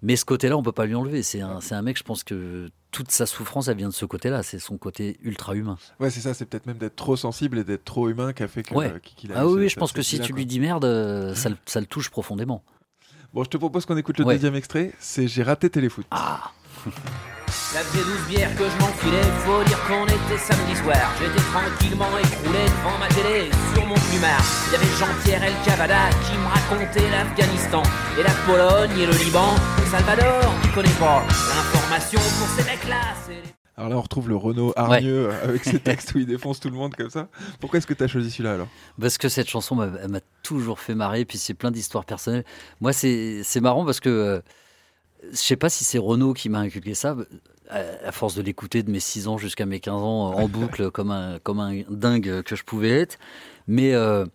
Mais 0.01 0.15
ce 0.15 0.25
côté-là, 0.25 0.57
on 0.57 0.63
peut 0.63 0.71
pas 0.71 0.85
lui 0.85 0.93
enlever. 0.95 1.23
C'est 1.23 1.41
un, 1.41 1.81
mec, 1.81 1.97
je 1.97 2.03
pense 2.03 2.23
que 2.23 2.69
toute 2.91 3.11
sa 3.11 3.25
souffrance, 3.25 3.67
elle 3.69 3.77
vient 3.77 3.87
de 3.89 3.93
ce 3.93 4.05
côté-là. 4.05 4.43
C'est 4.43 4.59
son 4.59 4.77
côté 4.77 5.17
ultra 5.23 5.55
humain. 5.55 5.77
Ouais, 5.99 6.09
c'est 6.09 6.19
ça, 6.19 6.33
c'est 6.33 6.45
peut-être 6.45 6.65
même 6.67 6.77
d'être 6.77 6.95
trop 6.95 7.15
sensible 7.15 7.59
et 7.59 7.63
d'être 7.63 7.85
trop 7.85 8.09
humain 8.09 8.33
qui 8.33 8.43
a 8.43 8.47
fait 8.47 8.61
que- 8.63 8.73
Ouais. 8.75 8.93
qu'il 9.03 9.31
a 9.31 9.39
Ah 9.39 9.47
oui, 9.47 9.69
je 9.69 9.75
pense 9.77 9.91
que 9.93 10.01
si 10.01 10.19
tu 10.19 10.29
quoi. 10.33 10.37
lui 10.37 10.45
dis 10.45 10.59
merde, 10.59 10.83
ça, 11.33 11.49
le- 11.49 11.57
ça 11.65 11.79
le 11.79 11.85
touche 11.85 12.09
profondément. 12.09 12.63
Bon, 13.33 13.43
je 13.43 13.49
te 13.49 13.57
propose 13.57 13.85
qu'on 13.85 13.97
écoute 13.97 14.17
le 14.19 14.25
Ouais. 14.25 14.35
deuxième 14.35 14.55
extrait, 14.55 14.93
c'est 14.99 15.27
J'ai 15.27 15.43
raté 15.43 15.69
Téléfoot. 15.69 16.05
Ah, 16.11 16.51
Faisait 16.91 18.03
12 18.03 18.27
bières 18.29 18.55
que 18.55 18.63
je 18.63 18.77
m'enfilais, 18.79 19.23
faut 19.43 19.63
dire 19.63 19.79
qu'on 19.87 20.05
était 20.05 20.37
samedi 20.37 20.75
soir. 20.75 20.97
J'étais 21.19 21.41
tranquillement 21.49 22.17
écroulé 22.19 22.59
devant 22.65 22.97
ma 22.99 23.07
télé, 23.07 23.49
sur 23.73 23.85
mon 23.85 23.95
plumard. 23.95 24.43
Il 24.67 24.73
y 24.73 24.75
avait 24.75 24.93
Jean-Pierre 24.99 25.43
El 25.43 25.53
Cavada 25.65 26.09
qui 26.25 26.37
me 26.37 26.45
racontait 26.45 27.09
l'Afghanistan, 27.09 27.81
et 28.19 28.23
la 28.23 28.31
Pologne 28.45 28.99
et 28.99 29.05
le 29.07 29.13
Liban. 29.13 29.55
Le 29.79 29.85
Salvador, 29.89 30.43
tu 30.61 30.69
connais 30.69 30.97
pas. 30.99 31.23
L'information 31.25 32.19
pour 32.19 32.47
ces 32.55 32.63
mecs-là, 32.69 33.15
c'est... 33.25 33.41
Alors 33.77 33.89
là, 33.89 33.97
on 33.97 34.01
retrouve 34.01 34.29
le 34.29 34.37
Renault 34.37 34.71
hargneux 34.75 35.29
euh, 35.29 35.43
avec 35.43 35.63
ses 35.65 35.79
textes 35.83 36.13
où 36.13 36.19
il 36.19 36.25
défonce 36.25 36.59
tout 36.59 36.69
le 36.69 36.77
monde 36.77 36.95
comme 36.95 37.09
ça. 37.09 37.27
Pourquoi 37.59 37.79
est-ce 37.79 37.87
que 37.87 37.93
tu 37.93 38.03
as 38.03 38.07
choisi 38.07 38.29
celui-là 38.31 38.53
alors? 38.53 38.67
Parce 39.01 39.17
que 39.17 39.27
cette 39.27 39.49
chanson 39.49 39.75
m'a 39.75 39.89
elle 40.01 40.11
m'a 40.11 40.21
toujours 40.43 40.79
fait 40.79 40.95
marrer, 40.95 41.25
puis 41.25 41.37
c'est 41.37 41.55
plein 41.55 41.71
d'histoires 41.71 42.05
personnelles. 42.05 42.45
Moi, 42.79 42.93
c'est 42.93 43.41
c'est 43.43 43.59
marrant 43.59 43.83
parce 43.83 43.99
que 43.99 44.09
euh, 44.09 44.41
je 45.31 45.37
sais 45.37 45.55
pas 45.55 45.69
si 45.69 45.83
c'est 45.83 45.97
Renaud 45.97 46.33
qui 46.33 46.49
m'a 46.49 46.59
inculqué 46.59 46.93
ça. 46.93 47.15
À, 47.69 47.79
à 48.07 48.11
force 48.11 48.35
de 48.35 48.43
l'écouter 48.43 48.83
de 48.83 48.91
mes 48.91 48.99
6 48.99 49.27
ans 49.27 49.37
jusqu'à 49.39 49.65
mes 49.65 49.79
15 49.79 49.93
ans 49.95 50.31
euh, 50.31 50.35
en 50.35 50.47
boucle, 50.47 50.91
comme 50.91 51.09
un, 51.09 51.39
comme 51.39 51.59
un 51.59 51.81
dingue 51.89 52.43
que 52.43 52.55
je 52.55 52.63
pouvais 52.63 52.91
être. 52.91 53.17
Mais 53.67 53.95
euh, 53.95 54.25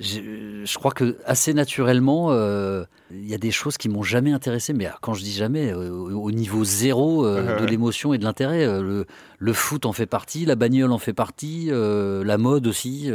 je, 0.00 0.74
crois 0.78 0.90
que 0.92 1.16
assez 1.24 1.54
naturellement, 1.54 2.28
euh, 2.30 2.84
il 3.10 3.28
y 3.28 3.34
a 3.34 3.38
des 3.38 3.50
choses 3.50 3.76
qui 3.76 3.88
m'ont 3.88 4.02
jamais 4.02 4.32
intéressé. 4.32 4.72
Mais 4.72 4.86
alors, 4.86 5.00
quand 5.00 5.14
je 5.14 5.22
dis 5.22 5.32
jamais, 5.32 5.72
euh, 5.72 5.90
au, 5.90 6.24
au 6.24 6.32
niveau 6.32 6.64
zéro 6.64 7.24
euh, 7.26 7.60
de 7.60 7.64
l'émotion 7.64 8.12
et 8.14 8.18
de 8.18 8.24
l'intérêt, 8.24 8.64
euh, 8.64 8.82
le, 8.82 9.06
le 9.38 9.52
foot 9.52 9.86
en 9.86 9.92
fait 9.92 10.06
partie, 10.06 10.44
la 10.44 10.56
bagnole 10.56 10.92
en 10.92 10.98
fait 10.98 11.12
partie, 11.12 11.68
euh, 11.70 12.24
la 12.24 12.38
mode 12.38 12.66
aussi. 12.66 13.10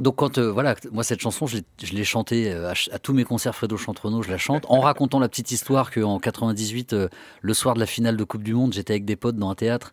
Donc 0.00 0.16
quand 0.16 0.38
euh, 0.38 0.50
voilà, 0.50 0.74
moi 0.90 1.04
cette 1.04 1.20
chanson, 1.20 1.46
je 1.46 1.58
l'ai- 1.92 2.04
chantée 2.04 2.50
euh, 2.52 2.72
à, 2.90 2.98
tous 2.98 3.12
mes 3.12 3.24
concerts 3.24 3.54
Fredo 3.54 3.76
Chantrono, 3.76 4.22
je 4.22 4.30
la 4.30 4.38
chante. 4.38 4.64
En 4.68 4.80
racontant 4.80 5.20
la 5.20 5.28
petite 5.28 5.52
histoire 5.52 5.92
qu'en 5.92 6.18
98, 6.18 6.92
euh, 6.92 7.08
le 7.42 7.54
soir 7.54 7.74
de 7.74 7.80
la 7.80 7.86
finale 7.86 8.16
de 8.16 8.24
Coupe 8.24 8.42
du 8.42 8.54
Monde, 8.54 8.72
j'étais 8.72 8.94
avec 8.94 9.04
des 9.04 9.16
potes 9.16 9.36
dans 9.36 9.50
un 9.50 9.54
théâtre 9.54 9.92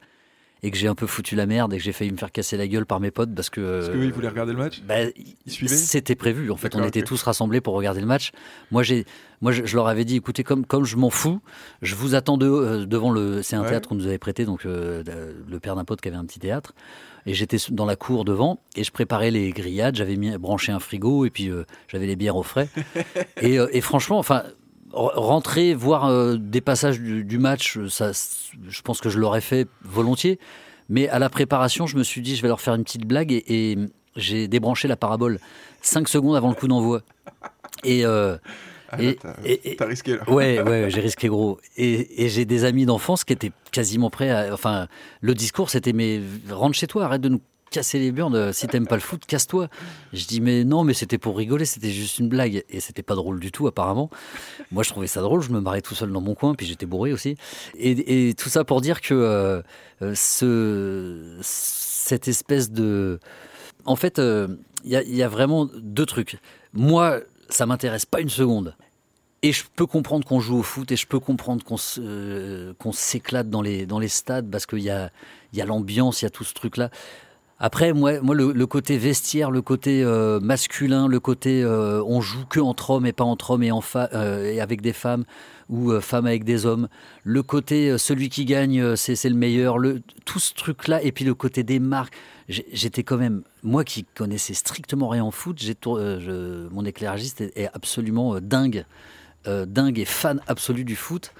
et 0.63 0.69
que 0.71 0.77
j'ai 0.77 0.87
un 0.87 0.95
peu 0.95 1.07
foutu 1.07 1.35
la 1.35 1.45
merde 1.47 1.73
et 1.73 1.77
que 1.77 1.83
j'ai 1.83 1.91
failli 1.91 2.11
me 2.11 2.17
faire 2.17 2.31
casser 2.31 2.55
la 2.55 2.67
gueule 2.67 2.85
par 2.85 2.99
mes 2.99 3.09
potes 3.11 3.33
parce 3.33 3.49
que 3.49 3.79
Parce 3.79 3.89
qu'eux, 3.89 4.03
ils 4.05 4.13
voulaient 4.13 4.27
regarder 4.29 4.51
le 4.53 4.59
match 4.59 4.81
bah, 4.83 4.95
Ils 5.45 5.51
suivaient 5.51 5.75
C'était 5.75 6.15
prévu. 6.15 6.51
En 6.51 6.55
fait, 6.57 6.75
on 6.75 6.83
était 6.83 7.01
tous 7.01 7.21
rassemblés 7.23 7.61
pour 7.61 7.73
regarder 7.73 7.99
le 8.01 8.05
match. 8.07 8.31
Moi, 8.69 8.83
j'ai, 8.83 9.05
moi, 9.41 9.51
je, 9.51 9.65
je 9.65 9.75
leur 9.75 9.87
avais 9.87 10.05
dit, 10.05 10.17
écoutez, 10.17 10.43
comme, 10.43 10.65
comme 10.65 10.85
je 10.85 10.97
m'en 10.97 11.09
fous, 11.09 11.39
je 11.81 11.95
vous 11.95 12.13
attends 12.13 12.37
de- 12.37 12.45
euh, 12.47 12.85
devant 12.85 13.11
le. 13.11 13.41
C'est 13.41 13.55
un 13.55 13.63
Ouais. 13.63 13.69
théâtre 13.69 13.89
qu'on 13.89 13.95
nous 13.95 14.05
avait 14.07 14.19
prêté, 14.19 14.45
donc 14.45 14.65
euh, 14.65 15.03
le 15.49 15.59
père 15.59 15.75
d'un 15.75 15.83
pote 15.83 15.99
qui 16.01 16.07
avait 16.09 16.17
un 16.17 16.25
petit 16.25 16.39
théâtre. 16.39 16.73
Et 17.25 17.33
j'étais 17.35 17.57
dans 17.69 17.85
la 17.85 17.95
cour 17.95 18.25
devant 18.25 18.59
et 18.75 18.83
je 18.83 18.91
préparais 18.91 19.29
les 19.31 19.51
grillades. 19.51 19.95
J'avais 19.95 20.15
mis 20.15 20.35
branché 20.37 20.71
un 20.71 20.79
frigo 20.79 21.25
et 21.25 21.29
puis 21.31 21.49
euh, 21.49 21.65
j'avais 21.87 22.05
les 22.07 22.15
bières 22.15 22.35
au 22.35 22.43
frais. 22.43 22.67
et, 23.41 23.55
et 23.71 23.81
franchement, 23.81 24.19
enfin. 24.19 24.43
Rentrer, 24.93 25.73
voir 25.73 26.05
euh, 26.07 26.35
des 26.37 26.61
passages 26.61 26.99
du, 26.99 27.23
du 27.23 27.37
match, 27.39 27.77
euh, 27.77 27.87
ça, 27.89 28.11
je 28.67 28.81
pense 28.81 28.99
que 28.99 29.09
je 29.09 29.19
l'aurais 29.19 29.41
fait 29.41 29.67
volontiers. 29.83 30.37
Mais 30.89 31.07
à 31.09 31.19
la 31.19 31.29
préparation, 31.29 31.87
je 31.87 31.97
me 31.97 32.03
suis 32.03 32.21
dit, 32.21 32.35
je 32.35 32.41
vais 32.41 32.49
leur 32.49 32.59
faire 32.59 32.75
une 32.75 32.83
petite 32.83 33.05
blague 33.05 33.31
et, 33.31 33.43
et 33.47 33.77
j'ai 34.17 34.47
débranché 34.49 34.87
la 34.89 34.97
parabole 34.97 35.39
5 35.81 36.09
secondes 36.09 36.35
avant 36.35 36.49
le 36.49 36.55
coup 36.55 36.67
d'envoi. 36.67 37.01
Et, 37.85 38.05
euh, 38.05 38.37
Ah, 38.89 39.01
là, 39.01 39.13
et- 39.45 39.75
T'as 39.77 39.85
risqué 39.85 40.17
là. 40.17 40.29
ouais, 40.29 40.61
ouais, 40.61 40.89
j'ai 40.89 40.99
risqué 40.99 41.29
gros. 41.29 41.59
Et, 41.77 42.25
et 42.25 42.27
j'ai 42.29 42.43
des 42.43 42.65
amis 42.65 42.85
d'enfance 42.85 43.23
qui 43.23 43.31
étaient 43.31 43.53
quasiment 43.71 44.09
prêts 44.09 44.29
à. 44.29 44.53
Enfin, 44.53 44.87
le 45.21 45.33
discours, 45.33 45.69
c'était 45.69 45.93
mais 45.93 46.19
rentre 46.49 46.75
chez 46.77 46.87
toi, 46.87 47.05
arrête 47.05 47.21
de 47.21 47.29
nous 47.29 47.41
casser 47.71 47.97
les 47.97 48.11
burnes. 48.11 48.35
euh, 48.35 48.53
Si 48.53 48.67
t'aimes 48.67 48.85
pas 48.85 48.95
le 48.95 49.01
foot, 49.01 49.25
casse-toi. 49.25 49.67
Je 50.13 50.25
dis 50.25 50.41
mais 50.41 50.63
non, 50.63 50.83
mais 50.83 50.93
c'était 50.93 51.17
pour 51.17 51.35
rigoler, 51.35 51.65
c'était 51.65 51.89
juste 51.89 52.19
une 52.19 52.29
blague. 52.29 52.63
Et 52.69 52.79
c'était 52.79 53.01
pas 53.01 53.15
drôle 53.15 53.39
du 53.39 53.51
tout, 53.51 53.65
apparemment. 53.65 54.11
Moi, 54.71 54.83
je 54.83 54.89
trouvais 54.89 55.07
ça 55.07 55.21
drôle, 55.21 55.41
je 55.41 55.49
me 55.49 55.59
marrais 55.59 55.81
tout 55.81 55.95
seul 55.95 56.11
dans 56.11 56.21
mon 56.21 56.35
coin, 56.35 56.53
puis 56.53 56.67
j'étais 56.67 56.85
bourré 56.85 57.11
aussi. 57.13 57.35
Et, 57.79 58.35
tout 58.37 58.49
ça 58.49 58.63
pour 58.63 58.81
dire 58.81 59.01
que 59.01 59.13
euh, 59.15 59.61
euh, 60.03 60.13
ce, 60.15 61.37
cette 61.41 62.27
espèce 62.27 62.69
de. 62.71 63.19
En 63.85 63.95
fait, 63.95 64.19
il 64.19 64.91
y, 64.91 65.23
a- 65.23 65.27
vraiment 65.27 65.67
deux 65.75 66.05
trucs. 66.05 66.37
Moi, 66.73 67.21
ça 67.49 67.65
m'intéresse 67.65 68.05
pas 68.05 68.21
une 68.21 68.29
seconde. 68.29 68.75
Et 69.43 69.53
je 69.53 69.63
peux 69.75 69.87
comprendre 69.87 70.23
qu'on 70.27 70.39
joue 70.39 70.57
au 70.57 70.63
foot 70.63 70.91
et 70.91 70.95
je 70.95 71.07
peux 71.07 71.19
comprendre 71.19 71.63
qu'on 71.65 72.91
s'éclate 72.91 73.49
dans 73.49 73.63
les, 73.63 73.87
dans 73.87 73.97
les 73.97 74.07
stades 74.07 74.51
parce 74.51 74.67
qu'il 74.67 74.79
y 74.83 74.91
a, 74.91 75.09
y 75.53 75.61
a 75.61 75.65
l'ambiance, 75.65 76.21
il 76.21 76.25
y 76.25 76.27
a 76.27 76.29
tout 76.29 76.43
ce 76.43 76.53
truc-là. 76.53 76.91
Après, 77.63 77.93
moi, 77.93 78.19
moi 78.21 78.33
le, 78.33 78.65
côté 78.65 78.97
vestiaire, 78.97 79.51
le 79.51 79.61
côté 79.61 80.03
euh, 80.03 80.39
masculin, 80.39 81.07
le 81.07 81.19
côté 81.19 81.61
euh, 81.61 82.03
on 82.07 82.19
joue 82.19 82.43
que 82.47 82.59
entre 82.59 82.89
hommes 82.89 83.05
et 83.05 83.13
pas 83.13 83.23
entre 83.23 83.51
hommes 83.51 83.61
et, 83.61 83.71
euh, 83.71 84.59
avec 84.59 84.81
des 84.81 84.93
femmes 84.93 85.25
ou 85.69 85.91
femmes 86.01 86.25
avec 86.25 86.43
des 86.43 86.65
hommes, 86.65 86.89
le 87.23 87.43
côté 87.43 87.99
celui 87.99 88.29
qui 88.29 88.45
gagne, 88.45 88.95
c'est 88.95 89.29
le 89.29 89.35
meilleur, 89.35 89.77
le, 89.77 90.01
tout 90.25 90.39
ce 90.39 90.55
truc-là, 90.55 91.03
et 91.03 91.11
puis 91.11 91.23
le 91.23 91.35
côté 91.35 91.61
des 91.61 91.79
marques. 91.79 92.15
J'étais 92.49 93.03
quand 93.03 93.17
même, 93.17 93.43
moi 93.61 93.83
qui 93.83 94.05
connaissais 94.15 94.55
strictement 94.55 95.07
rien 95.07 95.23
en 95.23 95.31
foot, 95.31 95.63
mon 95.85 96.83
éclairagiste 96.83 97.41
est, 97.41 97.57
est 97.57 97.69
absolument 97.73 98.39
dingue, 98.41 98.85
dingue 99.45 99.99
et 99.99 100.05
fan 100.05 100.41
absolu 100.47 100.83
du 100.83 100.95
foot. 100.95 101.31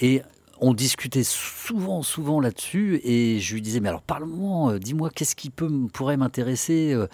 Et 0.00 0.22
on 0.60 0.74
discutait 0.74 1.24
souvent, 1.24 2.02
souvent 2.02 2.38
là-dessus, 2.38 3.00
et 3.02 3.40
je 3.40 3.54
lui 3.54 3.62
disais, 3.62 3.80
mais 3.80 3.88
alors 3.88 4.02
parle-moi, 4.02 4.74
euh, 4.74 4.78
dis-moi 4.78 5.10
qu'est-ce 5.10 5.34
qui 5.34 5.50
peut, 5.50 5.70
pourrait 5.92 6.18
m'intéresser. 6.18 6.92
euh? 6.92 7.06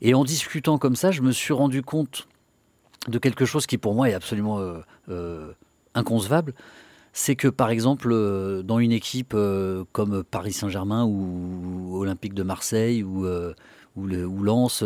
Et 0.00 0.14
en 0.14 0.24
discutant 0.24 0.78
comme 0.78 0.96
ça, 0.96 1.10
je 1.10 1.22
me 1.22 1.30
suis 1.30 1.52
rendu 1.52 1.82
compte 1.82 2.26
de 3.08 3.18
quelque 3.18 3.44
chose 3.44 3.66
qui 3.66 3.78
pour 3.78 3.94
moi 3.94 4.08
est 4.10 4.14
absolument 4.14 4.58
euh, 5.08 5.52
inconcevable. 5.94 6.54
C'est 7.12 7.36
que 7.36 7.48
par 7.48 7.70
exemple, 7.70 8.14
dans 8.62 8.78
une 8.78 8.92
équipe 8.92 9.34
comme 9.92 10.22
Paris 10.22 10.52
Saint-Germain 10.52 11.04
ou 11.04 11.96
Olympique 11.96 12.34
de 12.34 12.42
Marseille 12.42 13.02
ou, 13.02 13.26
ou 13.96 14.42
Lens, 14.42 14.84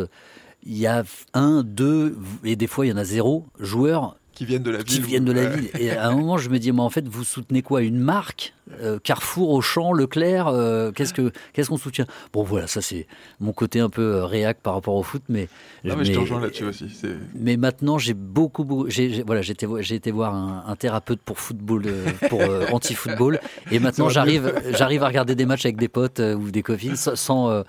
il 0.63 0.79
y 0.79 0.87
a 0.87 1.03
un, 1.35 1.65
deux, 1.65 2.17
et 2.45 2.55
des 2.55 2.69
fois 2.69 2.87
il 2.87 2.91
y 2.91 2.93
en 2.93 2.99
a 2.99 3.05
zéro 3.05 3.47
joueurs 3.59 4.17
Qui 4.41 4.47
viennent 4.47 4.63
de 4.63 4.71
la 4.71 4.79
ville. 4.79 4.87
qui 4.87 5.01
viennent 5.03 5.27
de 5.27 5.33
la 5.33 5.43
Ouais. 5.43 5.55
ville. 5.61 5.71
Et 5.79 5.91
à 5.91 6.09
un 6.09 6.13
moment, 6.17 6.39
je 6.39 6.49
me 6.49 6.59
dis, 6.59 6.73
mais 6.73 6.81
en 6.81 6.89
fait, 6.89 7.07
vous 7.07 7.25
soutenez 7.25 7.61
quoi? 7.61 7.83
Une 7.83 7.99
marque? 7.99 8.55
Euh, 8.83 9.01
Carrefour, 9.03 9.51
Auchan, 9.51 9.93
Leclerc 9.93 10.47
euh, 10.47 10.93
Qu'est-ce 10.93 11.13
que 11.13 11.33
qu'est-ce 11.53 11.69
qu'on 11.71 11.77
soutient? 11.77 12.07
Bon, 12.33 12.45
voilà, 12.45 12.69
ça 12.69 12.81
c'est 12.81 13.09
mon 13.41 13.53
côté 13.53 13.81
un 13.81 13.89
peu 13.89 14.01
euh, 14.03 14.25
réac 14.27 14.59
par 14.63 14.75
rapport 14.75 14.95
au 14.95 15.03
foot, 15.03 15.23
mais 15.29 15.49
Non, 15.85 15.97
mais 15.97 16.05
je 16.05 16.13
te 16.13 16.35
là-dessus 16.41 16.65
aussi. 16.65 16.87
mais 17.35 17.57
maintenant, 17.57 17.99
j'ai 17.99 18.15
beaucoup, 18.15 18.63
beaucoup 18.65 18.89
j'ai, 18.89 19.25
voilà, 19.25 19.43
j'ai 19.43 19.53
été, 19.55 19.67
vo- 19.67 19.83
j'ai 19.83 19.97
été 19.97 20.13
voir 20.13 20.35
un, 20.35 20.63
un 20.69 20.77
thérapeute 20.77 21.21
pour 21.21 21.41
football, 21.41 21.83
pour 22.29 22.41
euh, 22.43 22.67
anti-football, 22.73 23.41
et 23.73 23.81
maintenant 23.81 24.09
j'arrive, 24.09 24.53
j'arrive 24.71 25.03
à 25.03 25.09
regarder 25.09 25.35
des 25.35 25.47
matchs 25.47 25.65
avec 25.65 25.77
des 25.77 25.89
potes 25.89 26.21
ou 26.21 26.53
des 26.53 26.63
copines 26.63 26.95
sans, 26.97 27.17
sans, 27.17 27.65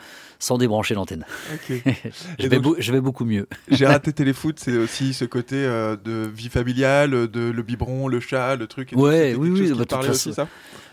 débrancher 0.60 0.94
l'antenne. 0.94 1.26
Ok. 1.52 1.82
Je 2.40 2.48
vais, 2.48 2.60
donc- 2.60 2.76
je 2.80 2.92
vais 2.92 3.02
beaucoup 3.02 3.26
mieux. 3.26 3.48
J'ai 3.70 3.86
raté 3.88 4.14
téléfoot, 4.14 4.60
c'est 4.60 4.78
aussi 4.78 5.14
ce 5.16 5.26
côté 5.26 5.56
de 5.56 6.30
vie 6.32 6.50
familiale, 6.50 7.28
de 7.28 7.50
le 7.50 7.64
biberon, 7.64 8.08
le 8.08 8.20
chat, 8.20 8.56
le 8.56 8.68
truc. 8.68 8.94
Et 8.94 8.96
tout. 8.96 9.02
Ouais, 9.02 9.30
C'était 9.32 9.36
oui, 9.36 9.50
oui, 9.50 9.62
bah, 9.62 9.76
de 9.76 9.84
toute 9.84 10.10
aussi, 10.10 10.34
ça? 10.34 10.48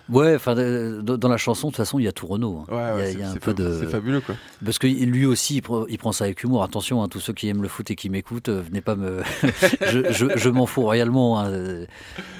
Ouais, 0.09 0.35
enfin, 0.37 0.57
euh, 0.57 1.03
dans 1.03 1.29
la 1.29 1.37
chanson, 1.37 1.69
de 1.69 1.73
toute 1.73 1.77
façon, 1.77 1.99
il 1.99 2.05
y 2.05 2.09
a 2.09 2.13
tout 2.13 2.27
Renault. 2.27 2.65
hein. 2.71 2.75
Ouais, 2.75 2.77
ouais, 2.77 2.93
il 2.95 2.99
y 2.99 3.03
a, 3.03 3.07
c'est- 3.07 3.13
il 3.15 3.19
y 3.21 3.23
a 3.23 3.29
un 3.31 3.33
c'est 3.35 3.41
peu 3.41 3.51
fab- 3.53 3.57
de. 3.57 3.79
C'est 3.81 3.91
fabuleux, 3.91 4.21
quoi. 4.21 4.35
Parce 4.65 4.79
que 4.79 4.87
lui 4.87 5.27
aussi, 5.27 5.57
il 5.57 5.63
prend, 5.63 5.87
il 5.87 5.99
prend 5.99 6.13
ça 6.13 6.25
avec 6.25 6.43
humour. 6.43 6.63
Attention, 6.63 7.03
hein, 7.03 7.09
tous 7.09 7.21
ceux 7.21 7.33
qui 7.33 7.49
aiment 7.49 7.63
le 7.63 7.69
foot 7.69 7.91
et 7.91 7.95
qui 7.95 8.09
m'écoutent, 8.11 8.49
euh, 8.49 8.63
venez 8.63 8.81
pas 8.81 8.97
me. 8.97 9.23
je 9.87 10.11
je, 10.13 10.27
je 10.37 10.49
m'en 10.49 10.67
fous 10.67 10.83
royalement. 10.83 11.39
hein. 11.41 11.51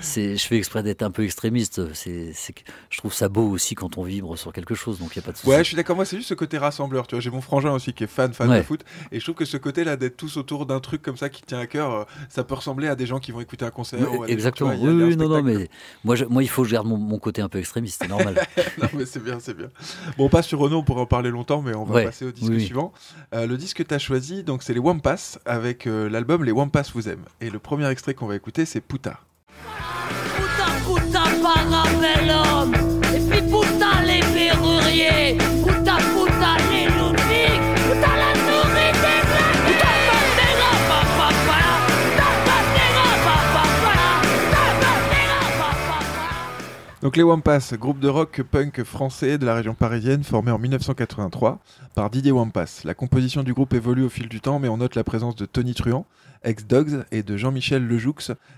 C'est, 0.01 0.37
je 0.37 0.47
fais 0.47 0.57
exprès 0.57 0.83
d'être 0.83 1.03
un 1.03 1.11
peu 1.11 1.25
extrémiste. 1.25 1.93
C'est, 1.95 2.33
c'est 2.33 2.53
que 2.53 2.61
je 2.91 2.99
trouve 2.99 3.13
ça 3.13 3.29
beau 3.29 3.49
aussi 3.51 3.75
quand 3.75 3.99
on 3.99 4.03
vibre 4.03 4.37
sur 4.39 4.53
quelque 4.53 4.75
chose, 4.75 4.99
donc 4.99 5.15
il 5.17 5.19
n'y 5.19 5.25
a 5.25 5.27
pas 5.27 5.33
de 5.33 5.37
souci. 5.37 5.49
Ouais, 5.49 5.59
je 5.59 5.65
suis 5.65 5.77
d'accord. 5.77 5.97
Moi, 5.97 6.05
c'est 6.05 6.17
juste 6.17 6.29
ce 6.29 6.35
côté 6.35 6.59
rassembleur. 6.59 7.07
Tu 7.07 7.15
vois, 7.15 7.21
j'ai 7.21 7.31
mon 7.31 7.41
frangin 7.41 7.73
aussi 7.73 7.93
qui 7.93 8.05
est 8.05 8.09
fan, 8.09 8.33
fan 8.33 8.49
Ouais. 8.49 8.59
de 8.59 8.63
foot, 8.63 8.81
et 9.13 9.19
je 9.19 9.25
trouve 9.25 9.35
que 9.37 9.45
ce 9.45 9.57
côté-là 9.57 9.97
d'être 9.97 10.17
tous 10.17 10.37
autour 10.37 10.67
d'un 10.67 10.81
truc 10.81 11.03
comme 11.03 11.17
ça 11.17 11.29
qui 11.29 11.43
tient 11.43 11.59
à 11.59 11.67
cœur, 11.67 11.93
euh, 11.93 12.05
ça 12.29 12.45
peut 12.45 12.55
ressembler 12.55 12.89
à 12.89 12.95
des 12.97 13.07
gens 13.07 13.19
qui 13.19 13.33
vont 13.33 13.41
écouter 13.41 13.65
un 13.65 13.71
concert. 13.71 14.01
ou 14.01 14.23
à 14.23 14.27
des 14.27 14.33
gens, 14.33 14.39
Exactement. 14.39 14.71
vois, 14.75 14.79
y 14.79 14.93
y 14.93 14.97
oui, 14.97 15.03
oui, 15.05 15.17
non, 15.17 15.29
non, 15.29 15.43
mais 15.43 15.69
moi, 16.05 16.17
je- 16.17 16.25
moi, 16.25 16.43
il 16.43 16.49
faut 16.49 16.63
que 16.63 16.69
je 16.69 16.73
garde 16.75 16.87
mon, 16.87 16.97
mon 16.97 17.19
côté 17.19 17.43
un 17.43 17.49
peu 17.49 17.58
extrémiste, 17.59 18.01
c'est 18.03 18.09
normal. 18.09 18.35
non, 18.83 18.89
mais 18.95 19.07
c'est 19.07 19.23
bien, 19.23 19.39
c'est 19.41 19.55
bien. 19.55 19.69
Bon, 20.17 20.27
on 20.27 20.29
passe 20.29 20.47
sur 20.47 20.59
Renault, 20.59 20.79
on 20.79 20.83
pourrait 20.85 21.03
en 21.03 21.07
parler 21.07 21.31
longtemps, 21.31 21.63
mais 21.63 21.75
on 21.75 21.85
va 21.85 21.95
Ouais, 21.97 22.05
passer 22.05 22.25
au 22.25 22.33
disque 22.33 22.49
oui, 22.51 22.57
oui. 22.57 22.65
suivant. 22.65 22.93
Euh, 23.35 23.47
le 23.47 23.57
disque 23.57 23.79
que 23.79 23.83
tu 23.83 23.95
as 23.95 23.99
choisi, 23.99 24.43
donc 24.45 24.63
c'est 24.63 24.73
les 24.75 24.79
Wampas, 24.81 25.39
avec 25.47 25.87
euh, 25.87 26.09
l'album 26.09 26.45
Les 26.45 26.53
Wampas 26.53 26.91
vous 26.95 27.09
aiment. 27.09 27.25
Et 27.41 27.51
le 27.51 27.59
premier 27.59 27.89
extrait 27.91 28.15
qu'on 28.15 28.27
va 28.27 28.37
écouter, 28.37 28.65
c'est 28.65 28.81
Puta. 28.81 29.21
Donc 47.09 47.17
les 47.17 47.23
Wampas, 47.23 47.73
groupe 47.81 48.01
de 48.01 48.09
rock 48.09 48.43
punk 48.43 48.85
français 48.85 49.39
de 49.39 49.47
la 49.47 49.55
région 49.55 49.73
parisienne 49.73 50.23
formé 50.23 50.51
en 50.51 50.59
1983 50.59 51.59
par 51.95 52.11
Didier 52.11 52.33
Wampas. 52.33 52.83
La 52.85 52.93
composition 52.93 53.43
du 53.43 53.55
groupe 53.55 53.73
évolue 53.73 54.05
au 54.05 54.11
fil 54.11 54.29
du 54.29 54.43
temps, 54.43 54.59
mais 54.59 54.69
on 54.69 54.77
note 54.77 54.95
la 54.95 55.05
présence 55.05 55.35
de 55.35 55.47
Tony 55.47 55.73
Truant, 55.73 56.05
ex-Dogs, 56.45 57.07
et 57.11 57.23
de 57.23 57.39
Jean-Michel 57.39 57.87
Lejoux, 57.87 58.15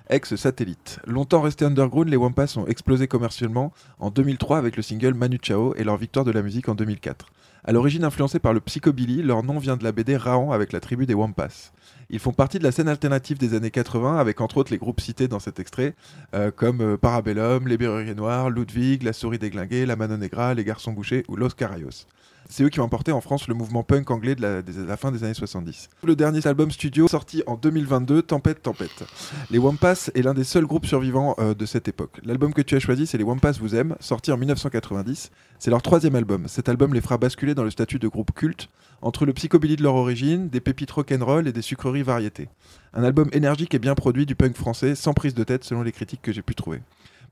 ex-Satellite. 0.09 0.99
Longtemps 1.07 1.43
restés 1.43 1.65
underground, 1.65 2.09
les 2.09 2.17
Wampas 2.17 2.57
ont 2.57 2.67
explosé 2.67 3.07
commercialement 3.07 3.73
en 4.01 4.11
2003 4.11 4.59
avec 4.59 4.77
le 4.77 4.83
single 4.83 5.15
Manu 5.15 5.39
Chao 5.41 5.73
et 5.77 5.85
leur 5.85 5.97
victoire 5.97 6.25
de 6.25 6.33
la 6.33 6.43
musique 6.43 6.69
en 6.69 6.75
2004. 6.75 7.27
À 7.63 7.71
l'origine 7.71 8.03
influencés 8.03 8.41
par 8.41 8.53
le 8.53 8.59
psychobilly, 8.59 9.23
leur 9.23 9.45
nom 9.45 9.61
vient 9.61 9.77
de 9.77 9.85
la 9.85 9.93
BD 9.93 10.17
Raon 10.17 10.51
avec 10.51 10.73
la 10.73 10.81
tribu 10.81 11.07
des 11.07 11.15
Wampas. 11.15 11.71
Ils 12.13 12.19
font 12.19 12.33
partie 12.33 12.59
de 12.59 12.65
la 12.65 12.73
scène 12.73 12.89
alternative 12.89 13.39
des 13.39 13.55
années 13.55 13.71
80 13.71 14.19
avec 14.19 14.41
entre 14.41 14.57
autres 14.57 14.73
les 14.73 14.79
groupes 14.79 15.01
cités 15.01 15.29
dans 15.29 15.39
cet 15.39 15.61
extrait 15.61 15.95
euh, 16.35 16.51
comme 16.51 16.81
euh, 16.81 16.97
Parabellum, 16.97 17.69
Les 17.69 17.79
Berruriers 17.79 18.17
Noirs, 18.17 18.51
Ludwig, 18.51 19.05
La 19.05 19.13
Souris 19.13 19.39
Déglinguée, 19.39 19.87
La 19.87 19.95
Mano 19.95 20.17
Negra, 20.17 20.53
Les 20.55 20.65
Garçons 20.65 20.93
Bouchés 20.93 21.23
ou 21.29 21.37
Los 21.37 21.51
Carayos. 21.51 22.07
C'est 22.51 22.65
eux 22.65 22.69
qui 22.69 22.81
ont 22.81 22.85
emporté 22.85 23.13
en 23.13 23.21
France 23.21 23.47
le 23.47 23.55
mouvement 23.55 23.85
punk 23.85 24.11
anglais 24.11 24.35
de 24.35 24.63
la 24.85 24.97
fin 24.97 25.13
des 25.13 25.23
années 25.23 25.35
70. 25.35 25.89
Le 26.03 26.17
dernier 26.17 26.45
album 26.49 26.73
studio 26.73 27.07
sorti 27.07 27.45
en 27.47 27.55
2022, 27.55 28.23
Tempête 28.23 28.61
Tempête. 28.61 29.05
Les 29.53 29.59
Wampas 29.59 30.11
est 30.17 30.23
l'un 30.23 30.35
des 30.35 30.43
seuls 30.43 30.67
groupes 30.67 30.87
survivants 30.87 31.37
euh, 31.39 31.55
de 31.55 31.65
cette 31.65 31.87
époque. 31.87 32.19
L'album 32.25 32.53
que 32.53 32.61
tu 32.61 32.75
as 32.75 32.81
choisi, 32.81 33.07
c'est 33.07 33.19
Les 33.19 33.25
Wampas 33.25 33.53
vous 33.61 33.77
aiment, 33.77 33.95
sorti 34.01 34.33
en 34.33 34.37
1990. 34.37 35.31
C'est 35.61 35.71
leur 35.71 35.81
troisième 35.81 36.17
album. 36.17 36.49
Cet 36.49 36.69
album 36.69 36.93
les 36.93 37.01
fera 37.01 37.19
basculer 37.19 37.55
dans 37.55 37.63
le 37.63 37.71
statut 37.71 38.01
de 38.01 38.09
groupe 38.09 38.33
culte, 38.35 38.69
entre 39.01 39.27
le 39.27 39.33
psychobilly 39.33 39.77
de 39.77 39.85
leur 39.85 39.95
origine, 39.95 40.49
des 40.49 40.61
pépites 40.61 40.91
rock'n'roll 40.91 41.47
et 41.47 41.53
des 41.53 41.63
sucreries 41.63 42.03
variétés. 42.03 42.49
Un 42.95 43.05
album 43.05 43.29
énergique 43.33 43.75
et 43.75 43.79
bien 43.79 43.95
produit 43.95 44.27
du 44.27 44.35
punk 44.35 44.57
français, 44.57 44.97
sans 44.97 45.15
prise 45.15 45.35
de 45.35 45.45
tête 45.45 45.63
selon 45.63 45.83
les 45.83 45.93
critiques 45.93 46.23
que 46.23 46.33
j'ai 46.33 46.43
pu 46.43 46.57
trouver. 46.57 46.81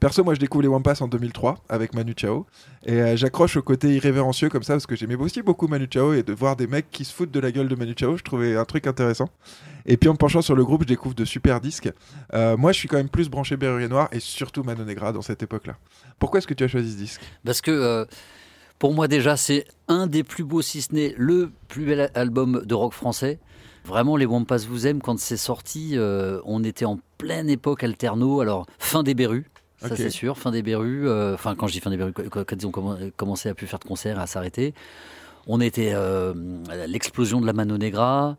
Perso, 0.00 0.22
moi 0.22 0.34
je 0.34 0.38
découvre 0.38 0.62
les 0.62 0.68
Wampas 0.68 0.98
en 1.00 1.08
2003 1.08 1.56
avec 1.68 1.92
Manu 1.92 2.14
Chao 2.16 2.46
et 2.86 2.92
euh, 2.92 3.16
j'accroche 3.16 3.56
au 3.56 3.62
côté 3.62 3.96
irrévérencieux 3.96 4.48
comme 4.48 4.62
ça 4.62 4.74
parce 4.74 4.86
que 4.86 4.94
j'aimais 4.94 5.16
aussi 5.16 5.42
beaucoup 5.42 5.66
Manu 5.66 5.88
Chao 5.90 6.12
et 6.12 6.22
de 6.22 6.32
voir 6.32 6.54
des 6.54 6.68
mecs 6.68 6.88
qui 6.92 7.04
se 7.04 7.12
foutent 7.12 7.32
de 7.32 7.40
la 7.40 7.50
gueule 7.50 7.66
de 7.66 7.74
Manu 7.74 7.94
Chao, 7.98 8.16
je 8.16 8.22
trouvais 8.22 8.56
un 8.56 8.64
truc 8.64 8.86
intéressant. 8.86 9.28
Et 9.86 9.96
puis 9.96 10.08
en 10.08 10.12
me 10.12 10.16
penchant 10.16 10.40
sur 10.40 10.54
le 10.54 10.64
groupe, 10.64 10.82
je 10.82 10.86
découvre 10.86 11.16
de 11.16 11.24
super 11.24 11.60
disques. 11.60 11.90
Euh, 12.32 12.56
moi 12.56 12.70
je 12.70 12.78
suis 12.78 12.86
quand 12.86 12.96
même 12.96 13.08
plus 13.08 13.28
branché 13.28 13.56
Berrurier 13.56 13.88
Noir 13.88 14.08
et 14.12 14.20
surtout 14.20 14.62
Mano 14.62 14.84
Negra 14.84 15.12
dans 15.12 15.22
cette 15.22 15.42
époque-là. 15.42 15.76
Pourquoi 16.20 16.38
est-ce 16.38 16.46
que 16.46 16.54
tu 16.54 16.62
as 16.62 16.68
choisi 16.68 16.92
ce 16.92 16.96
disque? 16.96 17.20
Parce 17.44 17.60
que 17.60 17.72
euh, 17.72 18.04
pour 18.78 18.94
moi 18.94 19.08
déjà, 19.08 19.36
c'est 19.36 19.64
un 19.88 20.06
des 20.06 20.22
plus 20.22 20.44
beaux, 20.44 20.62
si 20.62 20.80
ce 20.80 20.94
n'est 20.94 21.12
le 21.18 21.50
plus 21.66 21.86
bel 21.86 22.12
album 22.14 22.62
de 22.64 22.74
rock 22.74 22.92
français. 22.92 23.40
Vraiment, 23.84 24.16
les 24.16 24.26
Wampas 24.26 24.58
vous 24.68 24.86
aiment, 24.86 25.00
quand 25.00 25.18
c'est 25.18 25.36
sorti, 25.38 25.96
on 26.44 26.62
était 26.62 26.84
en 26.84 27.00
pleine 27.16 27.48
époque 27.48 27.82
alterno, 27.82 28.40
alors 28.40 28.66
fin 28.78 29.02
des 29.02 29.14
Berus. 29.14 29.46
Ça 29.78 29.88
c'est 29.96 30.10
sûr, 30.10 30.38
fin 30.38 30.50
des 30.50 30.62
Berus, 30.62 31.06
euh, 31.06 31.34
enfin 31.34 31.54
quand 31.54 31.66
je 31.66 31.72
dis 31.72 31.80
fin 31.80 31.90
des 31.90 31.96
Berus, 31.96 32.12
quand, 32.14 32.44
quand 32.44 32.56
ils 32.56 32.66
ont 32.66 32.70
commen- 32.70 33.12
commencé 33.16 33.48
à 33.48 33.54
plus 33.54 33.66
faire 33.66 33.78
de 33.78 33.84
concerts, 33.84 34.18
à 34.18 34.26
s'arrêter, 34.26 34.74
on 35.46 35.60
était 35.60 35.92
euh, 35.94 36.34
à 36.68 36.86
l'explosion 36.86 37.40
de 37.40 37.46
la 37.46 37.52
Mano 37.52 37.78
Negra, 37.78 38.36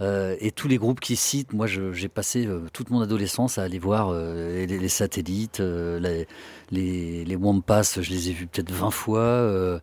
euh, 0.00 0.36
et 0.40 0.50
tous 0.52 0.68
les 0.68 0.76
groupes 0.78 1.00
qui 1.00 1.16
citent, 1.16 1.52
moi 1.54 1.66
j'ai 1.66 2.08
passé 2.08 2.46
euh, 2.46 2.60
toute 2.72 2.90
mon 2.90 3.00
adolescence 3.00 3.58
à 3.58 3.62
aller 3.62 3.78
voir 3.78 4.10
euh, 4.10 4.66
les, 4.66 4.78
les 4.78 4.88
satellites, 4.88 5.58
les, 5.60 6.28
les, 6.70 7.24
les 7.24 7.36
Wampas, 7.36 7.98
je 8.00 8.10
les 8.10 8.28
ai 8.30 8.32
vus 8.32 8.46
peut-être 8.46 8.70
20 8.70 8.90
fois. 8.90 9.80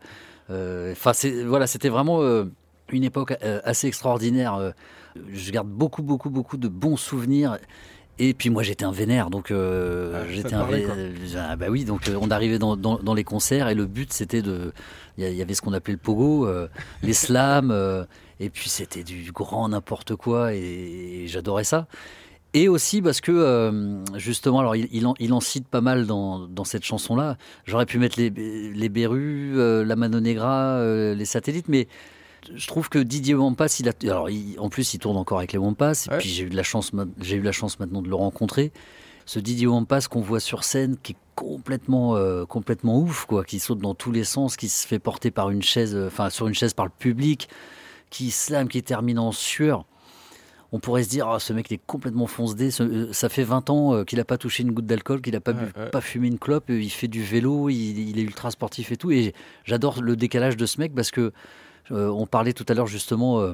Enfin, 0.50 1.12
voilà, 1.46 1.68
c'était 1.68 1.90
vraiment 1.90 2.22
une 2.92 3.04
époque 3.04 3.34
assez 3.64 3.88
extraordinaire. 3.88 4.74
Je 5.32 5.52
garde 5.52 5.68
beaucoup, 5.68 6.04
beaucoup, 6.04 6.30
beaucoup 6.30 6.58
de 6.58 6.68
bons 6.68 6.98
souvenirs. 6.98 7.58
Et 8.20 8.34
puis 8.36 8.50
moi 8.52 8.62
j'étais 8.62 8.86
un 8.86 8.92
vénère, 8.92 9.30
donc 9.32 9.50
euh, 9.50 10.22
Ah, 10.24 10.32
j'étais 10.32 10.54
un 10.54 10.60
parlait, 10.60 10.82
vé- 10.82 10.86
quoi. 10.86 10.96
euh, 10.96 11.14
ah, 11.50 11.56
bah 11.56 11.66
oui, 11.70 11.84
donc 11.84 12.08
euh, 12.08 12.18
on 12.22 12.30
arrivait 12.30 12.60
dans, 12.60 12.78
dans- 12.78 13.00
dans 13.00 13.14
les 13.16 13.24
concerts 13.24 13.70
et 13.70 13.76
le 13.76 13.86
but 13.88 14.14
c'était 14.14 14.44
de, 14.44 14.72
il 15.18 15.24
y 15.24 15.28
a- 15.28 15.30
il 15.32 15.36
y, 15.36 15.42
avait 15.42 15.56
ce 15.56 15.62
qu'on 15.64 15.74
appelait 15.74 15.94
le 15.94 16.00
pogo, 16.00 16.46
euh, 16.48 16.68
les 17.02 17.14
slams, 17.14 17.72
et 18.40 18.50
puis 18.52 18.70
c'était 18.70 19.04
du 19.04 19.32
grand 19.32 19.68
n'importe 19.70 20.16
quoi 20.16 20.54
et, 20.54 20.60
et 21.24 21.28
j'adorais 21.28 21.64
ça. 21.64 21.88
Et 22.56 22.68
aussi 22.70 23.02
parce 23.02 23.20
que, 23.20 24.04
justement, 24.16 24.60
alors 24.60 24.76
il, 24.76 24.88
il 24.92 25.08
en, 25.08 25.16
il 25.20 25.34
en 25.34 25.40
cite 25.40 25.68
pas 25.68 25.82
mal 25.82 26.06
dans, 26.06 26.48
dans 26.48 26.66
cette 26.66 26.84
chanson-là. 26.86 27.36
J'aurais 27.66 27.88
pu 27.88 27.98
mettre 27.98 28.20
les, 28.20 28.30
les 28.30 28.90
Berus, 28.90 29.56
la 29.58 29.96
Mano 29.96 30.20
Negra, 30.20 30.80
les 31.16 31.26
satellites, 31.26 31.68
mais 31.68 31.88
je 32.56 32.68
trouve 32.68 32.90
que 32.90 33.00
Didier 33.00 33.36
Wampas, 33.36 33.78
il 33.80 33.90
a, 33.90 33.94
alors 34.04 34.30
il- 34.30 34.60
en 34.60 34.70
plus, 34.70 34.94
il 34.94 35.00
tourne 35.00 35.18
encore 35.18 35.38
avec 35.40 35.52
les 35.54 35.60
Wampas. 35.60 36.06
Ouais. 36.10 36.16
Et 36.16 36.18
puis 36.20 36.30
j'ai 36.30 36.44
eu 36.44 36.50
de 36.50 36.56
la 36.56 36.64
chance, 36.64 36.92
j'ai 37.22 37.36
eu 37.38 37.42
la 37.42 37.52
chance 37.52 37.80
maintenant 37.80 38.02
de 38.02 38.10
le 38.10 38.16
rencontrer. 38.16 38.72
Ce 39.26 39.40
Didier 39.40 39.68
Wampas 39.68 40.02
qu'on 40.10 40.22
voit 40.22 40.40
sur 40.42 40.64
scène, 40.64 40.98
qui 41.02 41.14
est 41.14 41.18
complètement, 41.36 42.16
euh, 42.18 42.46
complètement 42.46 43.00
ouf, 43.00 43.26
quoi, 43.26 43.44
qui 43.46 43.60
saute 43.60 43.80
dans 43.80 43.96
tous 43.96 44.12
les 44.12 44.24
sens, 44.26 44.58
qui 44.58 44.68
se 44.70 44.86
fait 44.86 45.00
porter 45.00 45.32
par 45.32 45.50
une 45.50 45.62
chaise, 45.62 45.96
euh, 45.96 46.08
enfin 46.08 46.30
sur 46.30 46.48
une 46.48 46.54
chaise 46.54 46.74
par 46.74 46.86
le 46.86 46.92
public, 46.98 47.48
qui 48.10 48.32
slam, 48.32 48.68
qui 48.68 48.84
termine 48.84 49.18
en 49.20 49.32
sueur. 49.32 49.86
On 50.76 50.80
pourrait 50.80 51.04
se 51.04 51.10
dire, 51.10 51.28
Ah, 51.30 51.40
ce 51.40 51.54
mec 51.54 51.68
il 51.70 51.76
est 51.76 51.82
complètement 51.86 52.26
fonce-dé. 52.28 52.70
Ce- 52.72 52.84
euh, 52.84 53.14
Ça 53.14 53.30
fait 53.30 53.44
20 53.44 53.70
ans 53.70 53.94
euh, 53.94 54.04
qu'il 54.04 54.18
n'a 54.18 54.26
pas 54.26 54.38
touché 54.38 54.64
une 54.64 54.72
goutte 54.72 54.88
d'alcool, 54.88 55.22
qu'il 55.22 55.34
n'a 55.34 55.40
pas, 55.40 55.54
bu- 55.54 55.72
fumé 56.02 56.28
une 56.28 56.40
clope. 56.40 56.66
Il 56.70 56.90
fait 56.90 57.08
du 57.08 57.24
vélo, 57.24 57.70
il, 57.70 58.10
il 58.10 58.20
est 58.20 58.24
ultra 58.24 58.50
sportif 58.52 58.92
et 58.92 58.98
tout. 58.98 59.12
Et 59.12 59.34
j'adore 59.66 60.02
le 60.02 60.16
décalage 60.16 60.58
de 60.58 60.66
ce 60.66 60.80
mec 60.82 60.94
parce 60.96 61.12
que 61.12 61.32
on 61.90 62.26
parlait 62.26 62.54
tout 62.54 62.66
à 62.68 62.74
l'heure 62.74 62.88
justement 62.88 63.40
euh, 63.40 63.54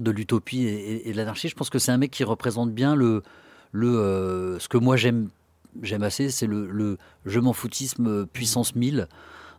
de 0.00 0.10
l'utopie 0.10 0.66
et, 0.66 1.12
de 1.12 1.16
l'anarchie. 1.16 1.48
Je 1.48 1.54
pense 1.54 1.70
que 1.70 1.78
c'est 1.78 1.92
un 1.92 1.98
mec 1.98 2.10
qui 2.10 2.24
représente 2.24 2.72
bien 2.72 2.94
le, 2.94 3.22
euh, 3.74 4.58
ce 4.58 4.68
que 4.68 4.78
moi 4.78 4.96
j'aime 4.96 5.28
j'aime 5.82 6.04
assez, 6.04 6.30
c'est 6.30 6.46
le, 6.46 6.98
je 7.26 7.40
m'en 7.40 7.52
foutisme 7.52 8.06
euh, 8.06 8.26
puissance 8.26 8.76
1000 8.76 9.08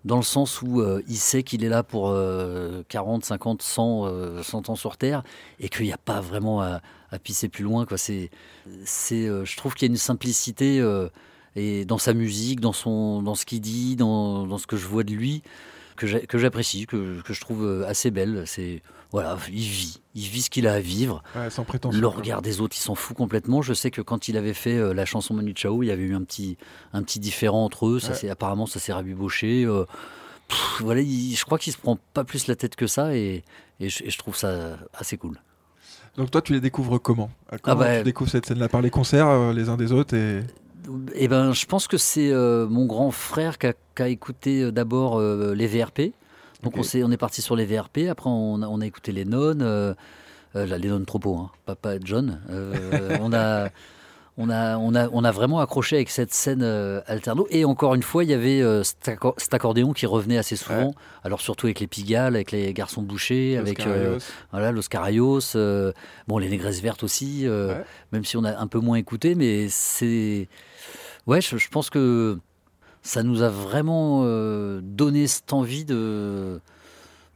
dans 0.06 0.18
le 0.18 0.24
sens 0.24 0.62
où 0.62 0.82
euh, 0.82 1.02
il 1.08 1.18
sait 1.18 1.44
qu'il 1.44 1.64
est 1.64 1.70
là 1.70 1.82
pour 1.82 2.10
euh, 2.10 2.84
40, 2.90 3.26
50, 3.26 3.62
100, 3.62 4.06
euh, 4.06 4.44
100 4.44 4.70
ans 4.70 4.76
sur 4.76 4.98
Terre 4.98 5.24
et 5.60 5.68
qu'il 5.68 5.86
n'y 5.86 5.92
a 5.92 5.98
pas 5.98 6.22
vraiment 6.22 6.62
à, 6.62 6.82
pisser 7.24 7.48
plus 7.48 7.64
loin. 7.64 7.86
Euh, 7.90 8.28
je 9.46 9.58
trouve 9.58 9.74
qu'il 9.74 9.88
y 9.88 9.90
a 9.90 9.92
une 9.92 9.98
simplicité 9.98 10.82
euh, 10.82 11.08
et 11.56 11.86
dans 11.86 11.98
sa 11.98 12.14
musique, 12.14 12.60
dans, 12.60 12.74
son, 12.74 13.24
dans 13.24 13.36
ce 13.36 13.46
qu'il 13.46 13.62
dit, 13.62 13.96
dans, 13.96 14.46
dans 14.46 14.58
ce 14.58 14.68
que 14.68 14.76
je 14.76 14.86
vois 14.86 15.04
de 15.04 15.14
lui, 15.14 15.42
que, 15.96 16.38
j'apprécie, 16.38 16.86
que, 16.86 17.22
que 17.22 17.34
je 17.34 17.42
trouve 17.42 17.66
euh, 17.66 17.88
assez 17.88 18.12
belle. 18.12 18.44
C'est, 18.46 18.82
voilà, 19.12 19.38
il 19.50 19.56
vit, 19.60 20.02
il 20.14 20.24
vit 20.28 20.42
ce 20.42 20.50
qu'il 20.50 20.68
a 20.68 20.74
à 20.74 20.80
vivre. 20.80 21.24
Ouais, 21.36 21.50
sans 21.50 21.64
prétention. 21.64 22.00
Le 22.00 22.08
regard 22.08 22.42
des 22.42 22.62
autres, 22.62 22.76
il 22.78 22.82
s'en 22.82 22.96
fout 22.96 23.16
complètement. 23.16 23.62
Je 23.62 23.74
sais 23.74 23.92
que 23.92 24.02
quand 24.02 24.28
il 24.28 24.38
avait 24.38 24.54
fait 24.54 24.78
euh, 24.78 24.94
la 24.94 25.06
chanson 25.06 25.34
Manu 25.34 25.54
Chao, 25.56 25.84
il 25.84 25.88
y 25.88 25.92
avait 25.92 26.04
eu 26.04 26.16
un 26.16 26.24
petit, 26.24 26.58
un 26.94 27.02
petit 27.04 27.20
différent 27.20 27.64
entre 27.64 27.88
eux. 27.88 28.00
Ça 28.00 28.12
Ouais. 28.12 28.30
apparemment, 28.30 28.66
ça 28.66 28.80
s'est 28.80 28.94
rabiboché. 28.94 29.66
euh, 29.66 29.86
pff, 30.48 30.82
voilà, 30.82 31.02
il- 31.02 31.36
je 31.36 31.46
crois 31.46 31.58
qu'il 31.58 31.72
se 31.74 31.78
prend 31.78 31.98
pas 32.14 32.24
plus 32.24 32.48
la 32.48 32.56
tête 32.56 32.76
que 32.76 32.88
ça 32.88 33.16
et, 33.16 33.44
et 33.80 33.90
je, 33.90 34.04
et 34.04 34.10
je 34.10 34.18
trouve 34.18 34.36
ça 34.36 34.78
assez 34.94 35.18
cool. 35.18 35.40
Donc 36.18 36.32
toi, 36.32 36.42
tu 36.42 36.54
les 36.54 36.62
découvres 36.62 37.02
comment? 37.02 37.30
À 37.50 37.58
Comment 37.58 37.76
bah, 37.78 37.98
tu 37.98 38.04
découvres 38.04 38.30
cette 38.32 38.46
scène-là? 38.46 38.70
Par 38.70 38.82
les 38.82 38.90
concerts 38.90 39.28
euh, 39.28 39.54
les 39.54 39.68
uns 39.70 39.76
des 39.78 39.92
autres 39.92 40.16
et... 40.16 40.42
Eh 41.16 41.28
ben, 41.28 41.54
je 41.54 41.66
pense 41.66 41.88
que 41.88 41.98
c'est 41.98 42.32
euh, 42.32 42.68
mon 42.68 42.86
grand 42.86 43.12
frère 43.12 43.58
qui 43.58 43.68
a, 43.68 43.74
qui 43.96 44.02
a 44.04 44.08
écouté 44.08 44.62
euh, 44.64 44.72
d'abord 44.72 45.20
euh, 45.20 45.54
les 45.56 45.68
VRP. 45.68 46.14
Donc 46.64 46.78
on, 46.78 46.84
s'est- 46.84 47.04
on 47.04 47.12
est 47.12 47.18
parti 47.18 47.42
sur 47.42 47.56
les 47.56 47.66
VRP. 47.66 48.08
Après, 48.10 48.30
on 48.30 48.62
a, 48.62 48.68
on 48.68 48.82
a 48.82 48.86
écouté 48.86 49.12
les 49.12 49.26
nonnes. 49.26 49.96
les 50.56 50.88
nonnes 50.90 51.06
trop 51.06 51.20
hein, 51.38 51.52
papa 51.66 51.96
John. 52.04 52.40
On 53.22 53.34
a. 53.34 53.70
On 54.38 54.50
a, 54.50 54.78
on, 54.78 54.94
a, 54.96 55.08
on 55.14 55.24
a 55.24 55.32
vraiment 55.32 55.60
accroché 55.62 55.96
avec 55.96 56.10
cette 56.10 56.34
scène 56.34 56.62
euh, 56.62 57.00
alterno. 57.08 57.48
Et 57.52 57.64
encore 57.64 57.96
une 57.96 58.04
fois, 58.04 58.26
il 58.26 58.30
y 58.30 58.34
avait 58.34 58.62
euh, 58.62 58.84
cet, 58.84 59.08
accor- 59.08 59.34
cet 59.38 59.54
accordéon 59.54 59.94
qui 59.94 60.06
revenait 60.06 60.38
assez 60.38 60.58
souvent. 60.58 60.94
Alors 61.24 61.40
surtout 61.40 61.68
avec 61.68 61.80
les 61.80 61.88
Pigalle, 61.88 62.36
avec 62.36 62.52
les 62.52 62.74
garçons 62.74 63.02
bouchés, 63.02 63.56
avec 63.58 63.88
euh, 63.88 64.20
voilà, 64.52 64.74
Los 64.74 64.84
Carayos, 64.90 65.56
euh, 65.56 65.94
bon, 66.28 66.38
les 66.38 66.50
Négresses 66.50 66.82
Vertes 66.82 67.04
aussi, 67.04 67.48
Ouais. 67.48 67.82
même 68.12 68.26
si 68.26 68.36
on 68.36 68.44
a 68.44 68.58
un 68.58 68.68
peu 68.68 68.80
moins 68.80 68.98
écouté, 68.98 69.36
mais 69.36 69.68
c'est. 69.70 70.50
Ouais, 71.28 71.40
je, 71.40 71.56
je 71.58 71.70
pense 71.70 71.90
que 71.90 72.38
ça 73.04 73.24
nous 73.24 73.42
a 73.42 73.50
vraiment 73.50 74.26
donné 74.82 75.28
cette 75.28 75.54
envie 75.54 75.86
de. 75.86 76.60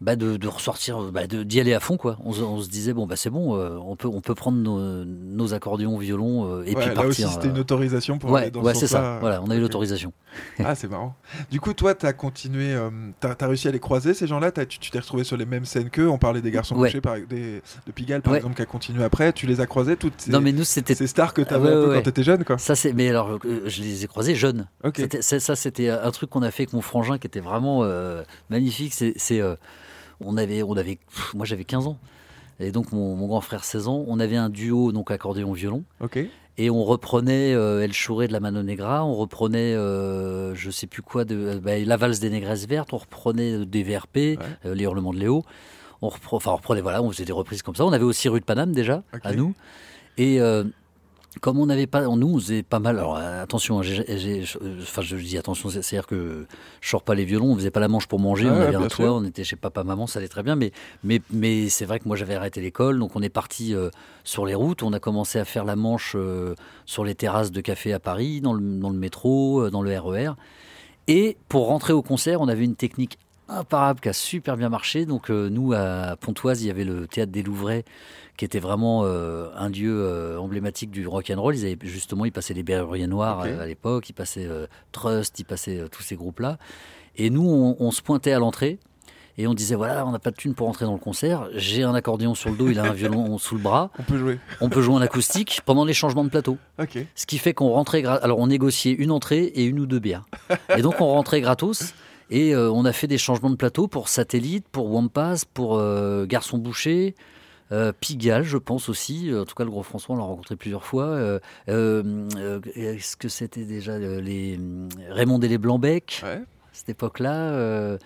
Bah 0.01 0.15
de, 0.15 0.37
de 0.37 0.47
ressortir, 0.47 1.11
bah 1.11 1.27
de- 1.27 1.43
d'y 1.43 1.59
aller 1.59 1.73
à 1.73 1.81
fond 1.81 1.97
quoi. 1.97 2.17
On, 2.23 2.31
se- 2.31 2.41
on 2.41 2.61
se 2.61 2.69
disait 2.69 2.93
bon 2.93 3.05
bah 3.05 3.17
c'est 3.17 3.29
bon, 3.29 3.57
euh, 3.57 3.77
on 3.85 3.97
peut 3.97 4.07
on 4.07 4.21
peut 4.21 4.33
prendre 4.33 4.57
nos, 4.57 5.03
nos 5.03 5.53
accordéons, 5.53 5.97
violons 5.97 6.45
euh, 6.45 6.63
et 6.63 6.73
Ouais, 6.73 6.75
puis 6.75 6.85
là 6.87 6.93
partir. 6.93 7.09
aussi, 7.09 7.23
c'était 7.27 7.49
une 7.49 7.57
euh, 7.57 7.61
autorisation 7.61 8.17
pour 8.17 8.31
ouais, 8.31 8.43
aller 8.43 8.51
dans 8.51 8.61
ouais, 8.61 8.73
ce 8.75 8.79
c'est 8.81 8.87
ça. 8.87 9.17
Voilà, 9.19 9.41
on 9.43 9.49
a 9.49 9.55
eu 9.57 9.59
l'autorisation. 9.59 10.13
Ah, 10.63 10.75
c'est 10.75 10.87
marrant. 10.89 11.15
Du 11.51 11.59
coup, 11.59 11.73
toi, 11.73 11.95
tu 11.95 12.05
as 12.05 12.13
continué, 12.13 12.73
euh, 12.73 12.89
t'as 13.19 13.35
as 13.39 13.47
réussi 13.47 13.67
à 13.67 13.71
les 13.71 13.79
croiser, 13.79 14.13
ces 14.13 14.27
gens-là? 14.27 14.51
T'as- 14.51 14.65
Tu 14.65 14.79
tu 14.79 14.91
t'es 14.91 14.99
retrouvé 14.99 15.23
sur 15.23 15.37
les 15.37 15.45
mêmes 15.45 15.65
scènes 15.65 15.89
qu'eux? 15.89 16.07
On 16.07 16.17
parlait 16.17 16.41
des 16.41 16.51
garçons 16.51 16.75
Ouais. 16.75 16.89
couchés, 16.89 17.01
par, 17.01 17.15
des, 17.17 17.61
de 17.87 17.91
Pigalle, 17.91 18.21
par 18.21 18.33
Ouais. 18.33 18.39
exemple, 18.39 18.55
qui 18.55 18.61
a 18.61 18.65
continué 18.65 19.03
après. 19.03 19.33
Tu 19.33 19.47
les 19.47 19.59
as 19.61 19.65
croisés, 19.67 19.95
toutes 19.97 20.13
ces, 20.21 20.31
Non 20.31 20.41
mais 20.41 20.51
nous 20.51 20.63
c'était 20.63 20.95
ces 20.95 21.07
stars 21.07 21.33
que 21.33 21.41
tu 21.41 21.53
avais 21.53 21.69
ouais, 21.69 21.73
un 21.73 21.85
peu 21.87 21.93
quand 21.95 22.01
tu 22.03 22.09
étais 22.09 22.23
jeune, 22.23 22.43
quoi. 22.43 22.57
Ça, 22.57 22.75
c'est. 22.75 22.93
Mais 22.93 23.09
alors, 23.09 23.39
euh, 23.45 23.61
je 23.65 23.81
les 23.81 24.03
ai 24.03 24.07
croisés 24.07 24.35
jeunes. 24.35 24.67
Ok. 24.83 24.95
C'était- 24.97 25.21
c'est- 25.21 25.39
ça, 25.39 25.55
c'était 25.55 25.89
un 25.89 26.11
truc 26.11 26.29
qu'on 26.29 26.43
a 26.43 26.51
fait 26.51 26.63
avec 26.63 26.73
mon 26.73 26.81
frangin 26.81 27.17
qui 27.17 27.27
était 27.27 27.39
vraiment 27.39 27.83
euh, 27.83 28.23
magnifique. 28.49 28.93
C'est, 28.93 29.15
euh, 29.41 29.55
on 30.21 30.37
avait, 30.37 30.63
on 30.63 30.75
avait, 30.77 30.95
pff, 30.97 31.33
moi, 31.33 31.45
j'avais 31.45 31.63
15 31.63 31.87
ans. 31.87 31.97
et 32.61 32.71
donc 32.73 32.91
mon, 32.91 33.15
mon 33.15 33.27
grand 33.27 33.39
frère 33.41 33.63
16 33.63 33.87
ans, 33.87 34.03
on 34.07 34.19
avait 34.19 34.35
un 34.35 34.49
duo 34.49 34.91
donc 34.91 35.11
accordéon-violon. 35.11 35.83
Ok. 36.01 36.19
Et 36.61 36.69
on 36.69 36.83
reprenait 36.83 37.53
euh, 37.55 37.81
El 37.83 37.93
Chouré 37.93 38.27
de 38.27 38.33
la 38.33 38.39
Mano 38.41 38.61
Negra, 38.63 39.05
on 39.05 39.15
reprenait, 39.15 39.73
euh, 39.75 40.53
je 40.55 40.69
sais 40.69 40.87
plus 40.87 41.01
quoi, 41.01 41.23
de, 41.23 41.35
euh, 41.35 41.59
bah, 41.59 41.79
La 41.79 41.95
valse 41.95 42.19
des 42.19 42.29
négresses 42.29 42.67
vertes, 42.67 42.91
on 42.93 42.97
reprenait 42.97 43.53
euh, 43.53 43.65
des 43.65 43.81
VRP, 43.81 44.37
euh, 44.65 44.75
Les 44.75 44.83
Hurlements 44.83 45.13
de 45.13 45.19
Léo. 45.19 45.43
On, 46.01 46.09
repre- 46.09 46.35
enfin, 46.35 46.51
on 46.51 46.55
reprenait, 46.57 46.81
voilà, 46.81 47.01
on 47.01 47.09
faisait 47.11 47.23
des 47.25 47.31
reprises 47.31 47.61
comme 47.61 47.75
ça. 47.75 47.85
On 47.85 47.93
avait 47.93 48.03
aussi 48.03 48.27
Rue 48.29 48.41
de 48.41 48.45
Paname 48.45 48.73
déjà, 48.73 49.03
à 49.23 49.31
nous. 49.37 49.53
Et 50.17 50.39
comme 51.41 51.59
on 51.59 51.67
n'avait 51.67 51.85
pas, 51.87 52.01
nous, 52.07 52.27
on 52.35 52.39
faisait 52.39 52.63
pas 52.63 52.79
mal. 52.79 52.97
Alors 52.97 53.15
euh, 53.17 53.43
attention, 53.43 53.79
hein, 53.81 53.83
euh, 54.09 54.43
enfin 54.81 55.01
je 55.01 55.15
dis 55.15 55.37
attention, 55.37 55.69
c'est- 55.69 55.81
c'est-à-dire 55.81 56.07
que 56.07 56.45
je 56.81 56.89
sors 56.89 57.03
pas 57.03 57.13
les 57.15 57.23
violons, 57.25 57.51
on 57.51 57.55
faisait 57.55 57.71
pas 57.71 57.79
la 57.79 57.87
manche 57.87 58.07
pour 58.07 58.19
manger, 58.19 58.45
Ouais, 58.49 58.51
on 58.57 58.61
avait 58.61 58.75
un 58.75 58.87
toit, 58.87 59.13
on 59.13 59.23
était 59.23 59.43
chez 59.43 59.55
papa, 59.55 59.83
maman, 59.83 60.07
ça 60.07 60.19
allait 60.19 60.27
très 60.27 60.43
bien. 60.43 60.55
Mais, 60.55 60.71
mais, 61.03 61.21
mais 61.31 61.69
c'est 61.69 61.85
vrai 61.85 61.99
que 61.99 62.07
moi 62.07 62.17
j'avais 62.17 62.35
arrêté 62.35 62.61
l'école, 62.61 62.97
donc 62.99 63.15
on 63.15 63.21
est 63.21 63.29
parti 63.29 63.75
euh, 63.75 63.89
sur 64.23 64.45
les 64.45 64.55
routes, 64.55 64.81
on 64.83 64.91
a 64.93 64.99
commencé 64.99 65.39
à 65.39 65.45
faire 65.45 65.65
la 65.65 65.75
manche 65.75 66.13
euh, 66.15 66.55
sur 66.85 67.03
les 67.05 67.15
terrasses 67.15 67.51
de 67.51 67.61
café 67.61 67.93
à 67.93 67.99
Paris, 67.99 68.41
dans 68.41 68.53
le, 68.53 68.61
dans 68.79 68.89
le 68.89 68.97
métro, 68.97 69.61
euh, 69.61 69.69
dans 69.69 69.81
le 69.83 69.97
RER. 69.97 70.31
Et 71.07 71.37
pour 71.47 71.67
rentrer 71.67 71.93
au 71.93 72.01
concert, 72.01 72.41
on 72.41 72.47
avait 72.47 72.65
une 72.65 72.75
technique 72.75 73.17
imparable 73.49 73.99
qui 73.99 74.09
a 74.09 74.13
super 74.13 74.57
bien 74.57 74.69
marché. 74.69 75.05
Donc 75.05 75.29
euh, 75.29 75.49
nous, 75.49 75.73
à 75.73 76.15
Pontoise, 76.19 76.63
il 76.63 76.67
y 76.67 76.71
avait 76.71 76.83
le 76.83 77.07
théâtre 77.07 77.31
des 77.31 77.43
Louvrais, 77.43 77.83
qui 78.37 78.45
était 78.45 78.59
vraiment 78.59 79.01
euh, 79.03 79.49
un 79.55 79.69
lieu 79.69 80.03
euh, 80.03 80.37
emblématique 80.37 80.91
du 80.91 81.07
rock 81.07 81.31
and 81.35 81.41
roll. 81.41 81.55
Ils 81.55 81.65
avaient 81.65 81.77
justement, 81.83 82.25
ils 82.25 82.31
passaient 82.31 82.53
les 82.53 82.63
Berruriers 82.63 83.07
Noirs 83.07 83.41
à 83.41 83.65
l'époque, 83.65 84.09
ils 84.09 84.13
passaient 84.13 84.47
Trust, 84.91 85.39
ils 85.39 85.45
passaient 85.45 85.87
tous 85.91 86.03
ces 86.03 86.15
groupes-là. 86.15 86.57
Et 87.15 87.29
nous, 87.29 87.47
on, 87.47 87.75
on 87.79 87.91
se 87.91 88.01
pointait 88.01 88.31
à 88.31 88.39
l'entrée. 88.39 88.79
Et 89.37 89.47
on 89.47 89.53
disait, 89.53 89.75
voilà, 89.75 90.05
on 90.05 90.11
n'a 90.11 90.19
pas 90.19 90.31
de 90.31 90.35
thune 90.35 90.53
pour 90.53 90.67
entrer 90.67 90.83
dans 90.83 90.91
le 90.91 90.99
concert. 90.99 91.47
J'ai 91.55 91.83
un 91.83 91.95
accordéon 91.95 92.35
sur 92.35 92.49
le 92.49 92.57
dos, 92.57 92.67
il 92.67 92.77
a 92.77 92.83
un 92.83 92.91
violon 92.91 93.37
sous 93.37 93.55
le 93.55 93.61
bras. 93.61 93.89
On 93.97 94.03
peut 94.03 94.17
jouer. 94.17 94.37
On 94.59 94.67
peut 94.67 94.81
jouer 94.81 94.95
en 94.95 95.01
acoustique 95.01 95.61
pendant 95.65 95.85
les 95.85 95.93
changements 95.93 96.25
de 96.25 96.29
plateau. 96.29 96.57
Ce 97.15 97.25
qui 97.25 97.37
fait 97.37 97.53
qu'on 97.53 97.69
rentrait, 97.69 98.03
alors 98.03 98.39
on 98.39 98.47
négociait 98.47 98.91
une 98.91 99.11
entrée 99.11 99.43
et 99.43 99.63
une 99.63 99.79
ou 99.79 99.85
deux 99.85 99.99
bières. 99.99 100.25
Et 100.75 100.81
donc 100.81 100.99
on 100.99 101.07
rentrait 101.07 101.39
gratos. 101.39 101.93
Et 102.31 102.53
euh, 102.53 102.71
on 102.71 102.85
a 102.85 102.91
fait 102.91 103.07
des 103.07 103.17
changements 103.17 103.49
de 103.49 103.55
plateau 103.55 103.87
pour 103.87 104.07
Satellite, 104.07 104.65
pour 104.71 104.91
Wampas, 104.91 105.43
pour 105.53 105.77
euh, 105.77 106.25
Garçon 106.25 106.57
Boucher, 106.59 107.15
euh, 107.71 107.91
Pigalle, 107.99 108.43
je 108.43 108.57
pense 108.57 108.87
aussi. 108.89 109.31
En 109.33 109.45
tout 109.45 109.55
cas, 109.55 109.63
le 109.63 109.69
Gros 109.71 109.83
François, 109.83 110.15
on 110.15 110.17
l'a 110.17 110.23
rencontré 110.23 110.55
plusieurs 110.55 110.85
fois. 110.85 111.05
Euh, 111.05 111.39
Est-ce 112.75 113.15
que 113.17 113.29
c'était 113.29 113.65
déjà 113.65 113.97
les 113.97 114.59
Raymond 115.09 115.39
et 115.39 115.47
les 115.47 115.57
Blanc-Bec 115.57 116.21
Ouais. 116.23 116.29
à 116.33 116.39
cette 116.71 116.89
époque-là 116.89 117.97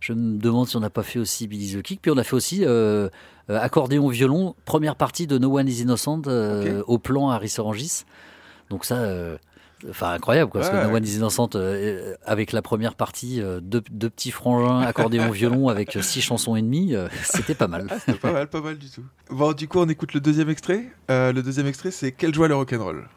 Je 0.00 0.12
me 0.12 0.38
demande 0.38 0.68
si 0.68 0.76
on 0.76 0.80
n'a 0.80 0.90
pas 0.90 1.02
fait 1.02 1.18
aussi 1.18 1.46
Billy 1.46 1.76
the 1.76 1.82
Kick. 1.82 2.00
Puis 2.02 2.10
on 2.10 2.16
a 2.18 2.24
fait 2.24 2.36
aussi 2.36 2.62
euh, 2.64 3.08
accordéon-violon, 3.48 4.54
première 4.64 4.96
partie 4.96 5.26
de 5.26 5.38
No 5.38 5.58
One 5.58 5.68
is 5.68 5.82
Innocent 5.82 6.22
au 6.86 6.98
plan 6.98 7.28
à 7.30 7.38
Rissorangis. 7.38 8.04
Donc 8.70 8.84
ça, 8.84 8.96
enfin 9.90 10.12
incroyable, 10.12 10.50
quoi, 10.50 10.60
parce 10.60 10.72
que 10.72 10.88
No. 10.88 10.94
One 10.94 11.04
is 11.04 11.16
Innocent, 11.16 11.50
euh, 11.54 12.14
avec 12.24 12.52
la 12.52 12.62
première 12.62 12.94
partie, 12.94 13.40
euh, 13.40 13.60
deux, 13.60 13.82
deux 13.90 14.10
petits 14.10 14.30
frangins, 14.30 14.80
accordéon-violon 14.80 15.68
avec 15.70 15.96
euh, 15.96 16.02
six 16.02 16.20
chansons 16.20 16.56
et 16.56 16.62
demie, 16.62 16.94
euh, 16.94 17.08
c'était 17.24 17.54
pas 17.54 17.68
mal. 17.68 17.88
C'est 18.04 18.18
pas 18.18 18.32
mal, 18.32 18.48
pas 18.48 18.60
mal 18.60 18.78
du 18.78 18.90
tout. 18.90 19.04
Bon, 19.30 19.52
du 19.52 19.68
coup, 19.68 19.78
on 19.78 19.88
écoute 19.88 20.14
le 20.14 20.20
deuxième 20.20 20.48
extrait. 20.48 20.86
Le 21.08 21.40
deuxième 21.40 21.66
extrait, 21.66 21.90
c'est 21.90 22.12
Quelle 22.12 22.34
joie 22.34 22.48
le 22.48 22.56
rock'n'roll? 22.56 23.08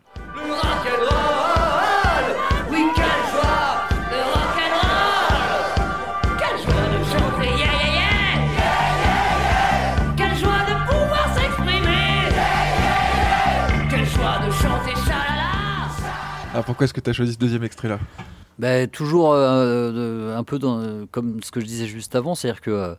Alors 16.51 16.65
pourquoi 16.65 16.85
est-ce 16.85 16.93
que 16.93 16.99
tu 16.99 17.09
as 17.09 17.13
choisi 17.13 17.33
ce 17.33 17.37
deuxième 17.37 17.63
extrait-là? 17.63 17.99
Ben, 18.57 18.87
toujours 18.87 19.33
euh, 19.33 20.35
un 20.35 20.43
peu 20.43 20.57
comme 21.11 21.43
ce 21.43 21.51
que 21.51 21.59
je 21.59 21.65
disais 21.65 21.85
juste 21.85 22.15
avant, 22.15 22.33
c'est-à-dire 22.33 22.61
que 22.61 22.71
euh, 22.71 22.95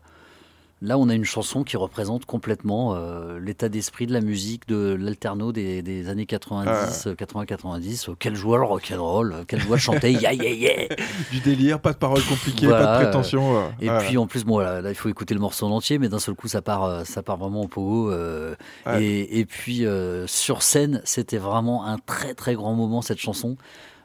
là, 0.83 0.97
on 0.99 1.09
a 1.09 1.15
une 1.15 1.25
chanson 1.25 1.63
qui 1.65 1.77
représente 1.77 2.25
complètement 2.25 2.95
euh, 2.95 3.39
l'état 3.39 3.69
d'esprit 3.69 4.07
de 4.07 4.13
la 4.13 4.21
musique 4.21 4.67
de 4.69 4.97
l'alterno 4.99 5.53
des, 5.53 5.83
des 5.83 6.09
années 6.09 6.27
90, 6.27 7.07
euh, 7.09 7.15
80-90. 7.15 8.11
Euh, 8.11 8.15
Quelle 8.19 8.35
joie 8.37 8.59
le 8.59 8.65
rock'n'roll, 8.65 9.33
euh, 9.33 9.45
quelle 9.47 9.61
joie 9.61 9.77
chanter, 9.77 10.13
yeah, 10.13 10.33
yeah, 10.33 10.51
yeah 10.51 10.89
Du 11.31 11.41
délire, 11.41 11.81
pas 11.81 11.93
de 11.93 11.99
paroles 11.99 12.23
compliquées, 12.25 12.67
Voilà, 12.67 12.87
pas 12.87 12.99
de 12.99 13.05
prétention. 13.05 13.57
euh, 13.57 13.69
Et 13.81 13.87
voilà. 13.87 14.01
puis 14.01 14.17
en 14.17 14.27
plus, 14.27 14.45
bon, 14.45 14.59
là, 14.59 14.81
il 14.89 14.95
faut 14.95 15.09
écouter 15.09 15.35
le 15.35 15.41
morceau 15.41 15.67
en 15.67 15.71
entier, 15.71 15.99
mais 15.99 16.09
d'un 16.09 16.19
seul 16.19 16.35
coup, 16.35 16.49
ça 16.49 16.63
part, 16.63 17.05
ça 17.07 17.23
part 17.23 17.37
vraiment 17.37 17.63
au 17.63 17.69
pogo. 17.69 18.11
euh, 18.11 18.55
et, 18.99 19.41
et 19.41 19.45
puis 19.45 19.85
sur 20.27 20.63
scène, 20.63 21.03
c'était 21.05 21.39
vraiment 21.39 21.85
un 21.87 21.99
très 21.99 22.35
très 22.35 22.55
grand 22.55 22.75
moment 22.75 23.03
cette 23.03 23.19
chanson, 23.19 23.57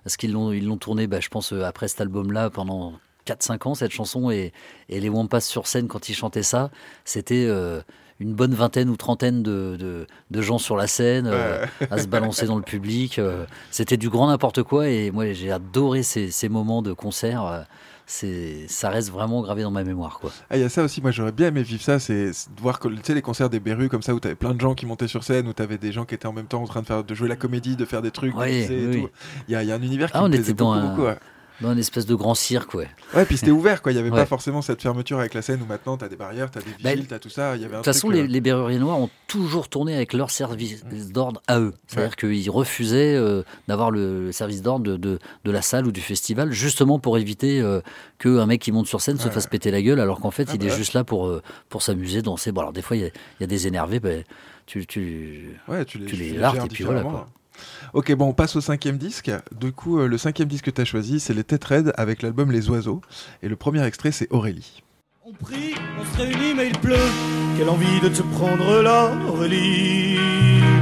parce 0.03 0.17
qu'ils 0.17 0.31
l'ont 0.33 0.51
ils 0.51 0.65
l'ont 0.65 0.77
tournée, 0.77 1.07
bah, 1.07 1.19
je 1.19 1.29
pense, 1.29 1.51
après 1.53 1.87
cet 1.87 2.01
album-là 2.01 2.49
pendant 2.49 2.93
4-5 3.25 3.67
ans 3.67 3.75
cette 3.75 3.91
chanson, 3.91 4.29
et, 4.31 4.53
et 4.89 4.99
les 4.99 5.09
Wampas 5.09 5.41
sur 5.41 5.67
scène 5.67 5.87
quand 5.87 6.09
ils 6.09 6.13
chantaient 6.15 6.43
ça, 6.43 6.69
c'était 7.05 7.45
euh, 7.47 7.81
une 8.19 8.33
bonne 8.33 8.53
vingtaine 8.53 8.89
ou 8.89 8.95
trentaine 8.95 9.43
de, 9.43 9.75
de, 9.77 10.07
de 10.31 10.41
gens 10.41 10.57
sur 10.57 10.77
la 10.77 10.87
scène 10.87 11.27
euh, 11.27 11.65
à 11.89 11.97
se 11.97 12.07
balancer 12.07 12.45
dans 12.45 12.55
le 12.55 12.61
public. 12.63 13.19
euh, 13.19 13.45
c'était 13.71 13.97
du 13.97 14.09
grand 14.09 14.27
n'importe 14.27 14.63
quoi, 14.63 14.87
et 14.89 15.11
moi 15.11 15.31
j'ai 15.33 15.51
adoré 15.51 16.03
ces, 16.03 16.31
ces 16.31 16.47
moments 16.49 16.81
de 16.81 16.93
concert. 16.93 17.65
c'est, 18.07 18.67
ça 18.67 18.89
reste 18.89 19.09
vraiment 19.11 19.41
gravé 19.41 19.63
dans 19.63 19.71
ma 19.71 19.83
mémoire, 19.83 20.19
quoi. 20.19 20.31
Ah, 20.51 20.57
il 20.57 20.61
y 20.61 20.63
a 20.63 20.69
ça 20.69 20.83
aussi, 20.83 21.01
moi 21.01 21.09
j'aurais 21.11 21.31
bien 21.31 21.47
aimé 21.47 21.63
vivre 21.63 21.81
ça, 21.81 21.99
c'est 21.99 22.29
voir 22.61 22.79
que, 22.79 22.87
tu 22.87 22.99
sais, 23.03 23.15
les 23.15 23.21
concerts 23.23 23.49
des 23.49 23.59
Berus 23.59 23.89
comme 23.89 24.03
ça 24.03 24.13
où 24.13 24.19
t'avais 24.19 24.35
plein 24.35 24.53
de 24.53 24.61
gens 24.61 24.75
qui 24.75 24.85
montaient 24.85 25.07
sur 25.07 25.23
scène, 25.23 25.47
où 25.47 25.53
t'avais 25.53 25.77
des 25.79 25.91
gens 25.91 26.05
qui 26.05 26.13
étaient 26.15 26.27
en 26.27 26.33
même 26.33 26.45
temps 26.47 26.61
en 26.61 26.67
train 26.67 26.81
de, 26.81 26.85
faire, 26.85 27.03
de 27.03 27.15
jouer 27.15 27.27
la 27.27 27.35
comédie, 27.35 27.75
de 27.75 27.85
faire 27.85 28.03
des 28.03 28.11
trucs, 28.11 28.37
Oui, 28.37 28.49
et 28.49 28.87
oui. 28.87 29.07
Il 29.47 29.53
y 29.53 29.55
a, 29.55 29.63
il 29.63 29.69
y 29.69 29.71
a 29.71 29.75
un 29.75 29.81
univers 29.81 30.11
qui 30.11 30.17
Ah, 30.17 30.23
on 30.23 30.27
était 30.27 30.37
plaisait 30.37 30.53
dans 30.53 30.73
beaucoup, 30.73 30.85
un- 30.85 30.89
beaucoup. 30.95 31.01
Ouais. 31.07 31.17
Dans 31.61 31.71
une 31.71 31.79
espèce 31.79 32.05
de 32.05 32.15
grand 32.15 32.35
cirque, 32.35 32.73
ouais. 32.73 32.89
Ouais, 33.13 33.23
puis 33.25 33.37
c'était 33.37 33.51
ouvert, 33.51 33.81
quoi. 33.81 33.91
Il 33.91 33.95
y 33.95 33.99
avait 33.99 34.09
Ouais. 34.09 34.17
pas 34.17 34.25
forcément 34.25 34.61
cette 34.61 34.81
fermeture 34.81 35.19
avec 35.19 35.33
la 35.33 35.41
scène 35.41 35.61
où 35.61 35.65
maintenant 35.65 35.95
t'as 35.95 36.09
des 36.09 36.15
barrières, 36.17 36.51
t'as 36.51 36.59
des 36.59 36.71
Bah, 36.83 36.91
vigiles, 36.91 37.07
t'as 37.07 37.19
tout 37.19 37.29
ça. 37.29 37.55
Il 37.55 37.61
y 37.61 37.65
avait 37.65 37.71
De 37.73 37.77
toute 37.77 37.85
façon, 37.85 38.09
les, 38.09 38.23
euh, 38.23 38.27
les 38.27 38.41
Berruriers 38.41 38.77
Noirs 38.79 38.99
ont 38.99 39.09
toujours 39.27 39.69
tourné 39.69 39.95
avec 39.95 40.11
leur 40.13 40.31
service 40.31 40.83
d'ordre 41.11 41.41
à 41.47 41.59
eux. 41.61 41.73
C'est-à-dire 41.87 42.15
qu'ils 42.17 42.49
refusaient 42.49 43.15
euh, 43.15 43.43
d'avoir 43.69 43.89
le 43.91 44.31
service 44.33 44.61
d'ordre 44.61 44.83
de, 44.85 44.97
de, 44.97 45.19
de 45.45 45.51
la 45.51 45.61
salle 45.61 45.87
ou 45.87 45.91
du 45.93 46.01
festival, 46.01 46.51
justement 46.51 46.99
pour 46.99 47.17
éviter 47.17 47.61
euh, 47.61 47.79
qu'un 48.19 48.45
mec 48.45 48.61
qui 48.61 48.71
monte 48.73 48.87
sur 48.87 48.99
scène 49.01 49.17
se 49.17 49.27
Ouais. 49.27 49.31
fasse 49.31 49.47
péter 49.47 49.71
la 49.71 49.81
gueule, 49.81 49.99
alors 50.01 50.19
qu'en 50.19 50.31
fait, 50.31 50.45
Ah 50.49 50.51
il 50.55 50.59
bah 50.59 50.65
est 50.65 50.71
ouais. 50.71 50.77
juste 50.77 50.93
là 50.93 51.03
pour, 51.05 51.27
euh, 51.27 51.41
pour 51.69 51.81
s'amuser, 51.81 52.21
danser. 52.21 52.51
Bon, 52.51 52.61
alors 52.61 52.73
des 52.73 52.81
fois, 52.81 52.97
il 52.97 53.03
y 53.03 53.05
a, 53.05 53.07
il 53.07 53.41
y 53.41 53.43
a 53.45 53.47
des 53.47 53.65
énervés, 53.67 53.99
ben, 54.01 54.23
tu, 54.65 54.85
tu, 54.85 55.57
Ouais, 55.69 55.85
tu 55.85 55.99
les, 55.99 56.05
tu 56.05 56.15
les 56.17 56.31
tu 56.31 56.37
lartes 56.37 56.55
gères 56.55 56.65
et 56.65 56.67
puis 56.67 56.83
voilà, 56.83 57.01
quoi. 57.01 57.27
Ok, 57.93 58.13
bon, 58.13 58.27
on 58.27 58.33
passe 58.33 58.55
au 58.55 58.61
cinquième 58.61 58.97
disque. 58.97 59.31
Du 59.57 59.71
coup, 59.71 59.99
euh, 59.99 60.07
le 60.07 60.17
cinquième 60.17 60.47
disque 60.47 60.65
que 60.65 60.71
tu 60.71 60.85
choisi, 60.85 61.19
c'est 61.19 61.33
les 61.33 61.43
Têtes 61.43 61.63
Raides 61.63 61.93
avec 61.97 62.21
l'album 62.21 62.51
Les 62.51 62.69
Oiseaux. 62.69 63.01
Et 63.41 63.47
le 63.47 63.55
premier 63.55 63.85
extrait, 63.85 64.11
c'est 64.11 64.31
Aurélie. 64.31 64.83
On 65.25 65.31
prie, 65.31 65.73
on 65.99 66.05
se 66.13 66.21
réunit, 66.21 66.53
mais 66.55 66.67
il 66.67 66.77
pleut. 66.79 66.95
Quelle 67.57 67.69
envie 67.69 67.99
de 68.01 68.09
te 68.09 68.21
prendre 68.21 68.81
là, 68.81 69.11
Aurélie? 69.27 70.74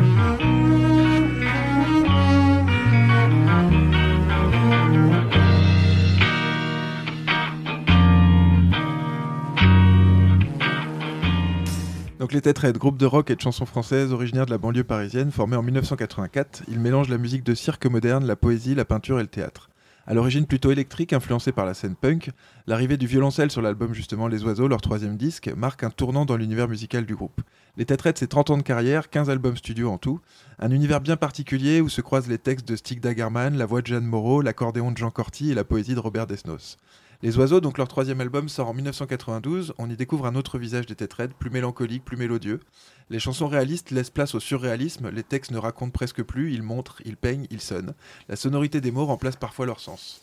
Donc 12.24 12.32
les 12.32 12.40
Raides, 12.56 12.78
groupe 12.78 12.98
de 12.98 13.06
rock 13.06 13.32
et 13.32 13.36
de 13.36 13.42
chansons 13.42 13.66
françaises 13.66 14.14
originaire 14.14 14.46
de 14.46 14.52
la 14.52 14.58
banlieue 14.58 14.86
parisienne, 14.86 15.30
formé 15.30 15.58
en 15.58 15.62
1984, 15.62 16.64
ils 16.70 16.80
mélangent 16.80 17.10
la 17.10 17.18
musique 17.18 17.44
de 17.44 17.54
cirque 17.54 17.86
moderne, 17.86 18.26
la 18.26 18.38
poésie, 18.38 18.76
la 18.76 18.86
peinture 18.86 19.20
et 19.20 19.24
le 19.24 19.28
théâtre. 19.28 19.70
À 20.08 20.14
l'origine 20.14 20.46
plutôt 20.46 20.72
électrique, 20.72 21.12
influencée 21.12 21.52
par 21.52 21.66
la 21.66 21.74
scène 21.74 21.98
punk, 21.98 22.30
l'arrivée 22.66 22.96
du 22.96 23.08
violoncelle 23.08 23.52
sur 23.52 23.62
l'album 23.62 23.94
justement 23.94 24.30
Les 24.30 24.46
Oiseaux, 24.46 24.70
leur 24.70 24.80
troisième 24.80 25.18
disque, 25.18 25.52
marque 25.58 25.84
un 25.84 25.90
tournant 25.90 26.24
dans 26.24 26.38
l'univers 26.38 26.70
musical 26.70 27.06
du 27.06 27.14
groupe. 27.14 27.42
Les 27.76 27.86
Raides, 27.90 28.18
c'est 28.18 28.28
30 28.28 28.52
ans 28.52 28.58
de 28.58 28.64
carrière, 28.64 29.10
15 29.10 29.30
albums 29.30 29.58
studio 29.58 29.92
en 29.92 29.98
tout, 29.98 30.22
un 30.60 30.72
univers 30.72 31.02
bien 31.02 31.18
particulier 31.18 31.82
où 31.82 31.90
se 31.90 32.00
croisent 32.00 32.30
les 32.30 32.38
textes 32.38 32.66
de 32.66 32.78
Stig 32.78 33.02
Dagerman, 33.02 33.58
la 33.58 33.66
voix 33.66 33.82
de 33.82 33.88
Jeanne 33.88 34.06
Moreau, 34.06 34.42
l'accordéon 34.42 34.94
de 34.94 34.98
Jean 34.98 35.12
Corty 35.12 35.52
et 35.52 35.56
la 35.56 35.66
poésie 35.66 35.94
de 35.94 36.00
Robert 36.00 36.28
Desnos. 36.28 36.78
Les 37.24 37.38
Oiseaux, 37.38 37.62
donc 37.62 37.78
leur 37.78 37.88
troisième 37.88 38.20
album, 38.20 38.50
sort 38.50 38.68
en 38.68 38.74
1992. 38.74 39.76
On 39.78 39.90
y 39.90 39.96
découvre 39.96 40.26
un 40.26 40.36
autre 40.36 40.60
visage 40.60 40.88
des 40.88 40.96
Têtes 40.96 41.14
Raides, 41.14 41.32
plus 41.32 41.50
mélancolique, 41.50 42.04
plus 42.04 42.18
mélodieux. 42.18 42.60
Les 43.10 43.20
chansons 43.20 43.48
réalistes 43.48 43.92
laissent 43.92 44.10
place 44.10 44.36
au 44.36 44.42
surréalisme, 44.42 45.10
les 45.10 45.24
textes 45.24 45.52
ne 45.52 45.58
racontent 45.58 45.92
presque 45.92 46.22
plus, 46.22 46.54
ils 46.54 46.64
montrent, 46.64 47.02
ils 47.06 47.16
peignent, 47.16 47.48
ils 47.50 47.62
sonnent. 47.62 47.94
La 48.28 48.36
sonorité 48.36 48.82
des 48.82 48.92
mots 48.92 49.06
remplace 49.06 49.38
parfois 49.38 49.66
leur 49.66 49.80
sens. 49.80 50.20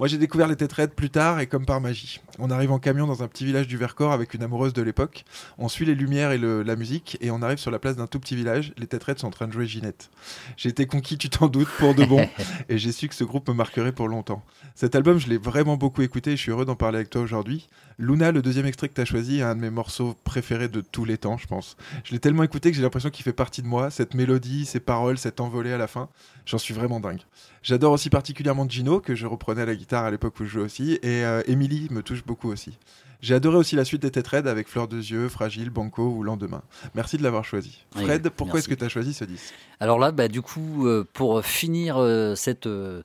Moi, 0.00 0.08
j'ai 0.08 0.16
découvert 0.16 0.48
les 0.48 0.56
Tétraides 0.56 0.94
plus 0.94 1.10
tard 1.10 1.40
et 1.40 1.46
comme 1.46 1.66
par 1.66 1.78
magie. 1.78 2.20
On 2.38 2.50
arrive 2.50 2.72
en 2.72 2.78
camion 2.78 3.06
dans 3.06 3.22
un 3.22 3.28
petit 3.28 3.44
village 3.44 3.68
du 3.68 3.76
Vercors 3.76 4.12
avec 4.12 4.32
une 4.32 4.42
amoureuse 4.42 4.72
de 4.72 4.80
l'époque. 4.80 5.26
On 5.58 5.68
suit 5.68 5.84
les 5.84 5.94
lumières 5.94 6.32
et 6.32 6.38
le- 6.38 6.62
la 6.62 6.74
musique 6.74 7.18
et 7.20 7.30
on 7.30 7.42
arrive 7.42 7.58
sur 7.58 7.70
la 7.70 7.78
place 7.78 7.96
d'un 7.96 8.06
tout 8.06 8.18
petit 8.18 8.34
village. 8.34 8.72
Les 8.78 8.86
Tétraides 8.86 9.18
sont 9.18 9.26
en 9.26 9.30
train 9.30 9.46
de 9.46 9.52
jouer 9.52 9.66
Ginette. 9.66 10.08
J'ai 10.56 10.70
été 10.70 10.86
conquis, 10.86 11.18
tu 11.18 11.28
t'en 11.28 11.48
doutes, 11.48 11.68
pour 11.78 11.94
de 11.94 12.06
bon 12.06 12.26
et 12.70 12.78
j'ai 12.78 12.92
su 12.92 13.08
que 13.08 13.14
ce 13.14 13.24
groupe 13.24 13.46
me 13.50 13.52
marquerait 13.52 13.92
pour 13.92 14.08
longtemps. 14.08 14.42
Cet 14.74 14.94
album, 14.94 15.18
je 15.18 15.28
l'ai 15.28 15.36
vraiment 15.36 15.76
beaucoup 15.76 16.00
écouté 16.00 16.30
et 16.32 16.36
je 16.38 16.40
suis 16.40 16.50
heureux 16.50 16.64
d'en 16.64 16.76
parler 16.76 16.96
avec 16.96 17.10
toi 17.10 17.20
aujourd'hui. 17.20 17.68
Luna, 17.98 18.32
le 18.32 18.40
deuxième 18.40 18.64
extrait 18.64 18.88
que 18.88 18.94
tu 18.94 19.02
as 19.02 19.04
choisi, 19.04 19.40
est 19.40 19.42
un 19.42 19.54
de 19.54 19.60
mes 19.60 19.68
morceaux 19.68 20.16
préférés 20.24 20.68
de 20.68 20.80
tous 20.80 21.04
les 21.04 21.18
temps, 21.18 21.36
je 21.36 21.46
pense. 21.46 21.76
Je 22.04 22.12
l'ai 22.12 22.20
tellement 22.20 22.42
écouté 22.44 22.70
que 22.70 22.76
j'ai 22.78 22.82
l'impression 22.82 23.10
qu'il 23.10 23.22
fait 23.22 23.34
partie 23.34 23.60
de 23.60 23.66
moi. 23.66 23.90
Cette 23.90 24.14
mélodie, 24.14 24.64
ces 24.64 24.80
paroles, 24.80 25.18
cet 25.18 25.40
envolé 25.40 25.74
à 25.74 25.76
la 25.76 25.86
fin, 25.88 26.08
j'en 26.46 26.56
suis 26.56 26.72
vraiment 26.72 27.00
dingue. 27.00 27.20
J'adore 27.62 27.92
aussi 27.92 28.10
particulièrement 28.10 28.68
Gino, 28.68 29.00
que 29.00 29.14
je 29.14 29.26
reprenais 29.26 29.62
à 29.62 29.66
la 29.66 29.74
guitare 29.74 30.04
à 30.04 30.10
l'époque 30.10 30.40
où 30.40 30.44
je 30.44 30.50
jouais 30.50 30.62
aussi, 30.62 30.98
et 31.02 31.24
euh, 31.24 31.42
Emily 31.46 31.88
me 31.90 32.02
touche 32.02 32.24
beaucoup 32.24 32.50
aussi. 32.50 32.78
J'ai 33.22 33.34
adoré 33.34 33.56
aussi 33.58 33.76
la 33.76 33.84
suite 33.84 34.02
des 34.02 34.10
Tétraides 34.10 34.46
avec 34.46 34.66
Fleur 34.68 34.88
de 34.88 34.96
Yeux, 34.96 35.28
Fragile, 35.28 35.68
Banco 35.68 36.02
ou 36.02 36.22
Lendemain. 36.22 36.62
Merci 36.94 37.18
de 37.18 37.22
l'avoir 37.22 37.44
choisi. 37.44 37.84
Oui, 37.96 38.04
Fred, 38.04 38.30
pourquoi 38.30 38.60
est-ce 38.60 38.68
que 38.68 38.74
tu 38.74 38.84
as 38.84 38.88
choisi 38.88 39.12
ce 39.12 39.24
disque? 39.24 39.52
Alors 39.78 39.98
là, 39.98 40.10
bah, 40.10 40.28
du 40.28 40.40
coup, 40.40 40.86
euh, 40.86 41.06
pour 41.12 41.44
finir 41.44 41.98
euh, 41.98 42.34
cette, 42.34 42.66
euh, 42.66 43.02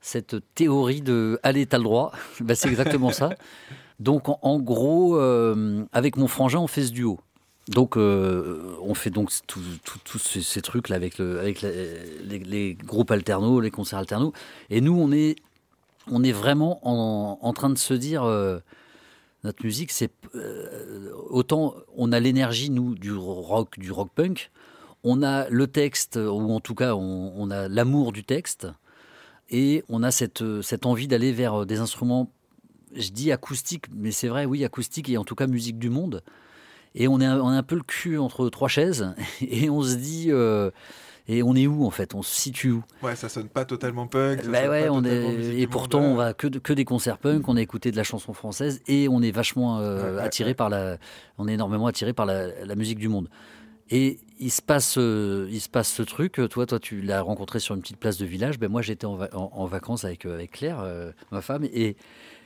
cette 0.00 0.36
théorie 0.54 1.02
de 1.02 1.38
allez, 1.42 1.66
t'as 1.66 1.76
le 1.76 1.84
droit, 1.84 2.12
bah, 2.40 2.54
c'est 2.54 2.68
exactement 2.68 3.12
ça. 3.12 3.30
Donc, 4.00 4.28
en, 4.28 4.38
en 4.42 4.60
gros, 4.60 5.18
avec 5.92 6.16
mon 6.16 6.28
frangin, 6.28 6.60
on 6.60 6.68
fait 6.68 6.84
ce 6.84 6.92
duo. 6.92 7.18
Donc, 7.68 7.96
euh, 7.96 8.74
on 8.80 8.94
fait 8.94 9.10
donc 9.10 9.30
tous 9.46 10.18
ces, 10.18 10.62
trucs-là 10.62 10.96
avec, 10.96 11.18
les, 11.18 12.74
groupes 12.74 13.10
alternos, 13.10 13.62
les 13.62 13.70
concerts 13.70 13.98
alternos. 13.98 14.32
Et 14.70 14.80
nous, 14.80 14.98
on 14.98 15.12
est, 15.12 15.36
on 16.10 16.24
est 16.24 16.32
vraiment 16.32 16.80
en, 16.82 17.52
train 17.52 17.68
de 17.68 17.76
se 17.76 17.92
dire, 17.92 18.22
euh, 18.24 18.58
notre 19.44 19.64
musique, 19.64 19.92
c'est 19.92 20.10
euh, 20.34 21.10
autant 21.28 21.74
on 21.94 22.10
a 22.12 22.20
l'énergie, 22.20 22.70
nous, 22.70 22.94
du 22.94 23.12
rock, 23.12 23.78
du 23.78 23.92
rock 23.92 24.10
punk, 24.14 24.50
on 25.04 25.22
a 25.22 25.48
le 25.50 25.66
texte, 25.66 26.16
ou 26.16 26.50
en 26.50 26.60
tout 26.60 26.74
cas, 26.74 26.94
on, 26.94 27.50
a 27.50 27.68
l'amour 27.68 28.12
du 28.12 28.24
texte, 28.24 28.66
et 29.50 29.84
on 29.90 30.02
a 30.02 30.10
cette, 30.10 30.42
envie 30.84 31.06
d'aller 31.06 31.32
vers 31.32 31.66
des 31.66 31.80
instruments, 31.80 32.32
je 32.94 33.10
dis 33.10 33.30
acoustiques, 33.30 33.86
mais 33.94 34.10
c'est 34.10 34.28
vrai, 34.28 34.46
oui, 34.46 34.64
acoustiques, 34.64 35.10
et 35.10 35.18
en 35.18 35.24
tout 35.24 35.34
cas 35.34 35.46
musique 35.46 35.78
du 35.78 35.90
monde. 35.90 36.22
Et 36.98 37.08
on 37.08 37.20
est, 37.20 37.24
un- 37.24 37.40
on 37.40 37.48
a 37.48 37.52
un 37.54 37.62
peu 37.62 37.76
le 37.76 37.82
cul 37.82 38.18
entre 38.18 38.48
trois 38.50 38.68
chaises, 38.68 39.14
et 39.40 39.70
on 39.70 39.82
se 39.82 39.94
dit, 39.94 40.26
euh, 40.28 40.70
et 41.28 41.42
on 41.42 41.54
est 41.54 41.66
où 41.66 41.84
en 41.86 41.90
fait? 41.90 42.14
On 42.14 42.22
se 42.22 42.34
situe 42.34 42.72
où? 42.72 42.82
Ouais, 43.02 43.14
ça 43.16 43.28
sonne 43.28 43.48
pas 43.48 43.64
totalement 43.64 44.06
punk. 44.06 44.42
ça 44.42 44.50
bah 44.50 44.60
sonne 44.62 44.70
ouais, 44.70 44.86
pas 44.86 44.92
on 44.92 45.02
totalement 45.02 45.32
musique 45.32 45.52
est... 45.52 45.56
du 45.56 45.62
et 45.62 45.66
pourtant 45.66 46.00
on 46.00 46.14
va 46.16 46.34
que, 46.34 46.46
de- 46.48 46.58
que 46.58 46.72
des 46.72 46.84
concerts 46.84 47.18
punk, 47.18 47.48
on 47.48 47.56
a 47.56 47.60
écouté 47.62 47.90
de 47.90 47.96
la 47.96 48.02
chanson 48.04 48.32
française 48.32 48.80
et 48.88 49.08
on 49.08 49.22
est 49.22 49.30
vachement 49.30 49.78
euh, 49.78 50.16
Ouais, 50.16 50.22
attiré 50.22 50.50
ouais. 50.50 50.54
par 50.54 50.68
la, 50.70 50.98
on 51.38 51.46
est 51.48 51.52
énormément 51.54 51.86
attiré 51.86 52.12
par 52.12 52.26
la, 52.26 52.64
la 52.64 52.74
musique 52.74 52.98
du 52.98 53.08
monde. 53.08 53.28
Et 53.90 54.18
il 54.38 54.50
se 54.50 54.60
passe, 54.60 54.96
euh, 54.98 55.48
il 55.50 55.60
se 55.62 55.68
passe 55.68 55.90
ce 55.90 56.02
truc. 56.02 56.40
Toi, 56.50 56.66
toi, 56.66 56.78
tu 56.78 57.00
l'as 57.00 57.22
rencontré 57.22 57.58
sur 57.58 57.74
une 57.74 57.80
petite 57.80 57.96
place 57.96 58.18
de 58.18 58.26
village. 58.26 58.58
Ben 58.58 58.68
moi, 58.70 58.82
j'étais 58.82 59.06
en, 59.06 59.14
va- 59.16 59.30
en- 59.32 59.50
en 59.54 59.64
vacances 59.66 60.04
avec 60.04 60.26
avec 60.26 60.50
Claire, 60.52 60.80
euh, 60.80 61.10
ma 61.32 61.40
femme, 61.40 61.64
et 61.64 61.96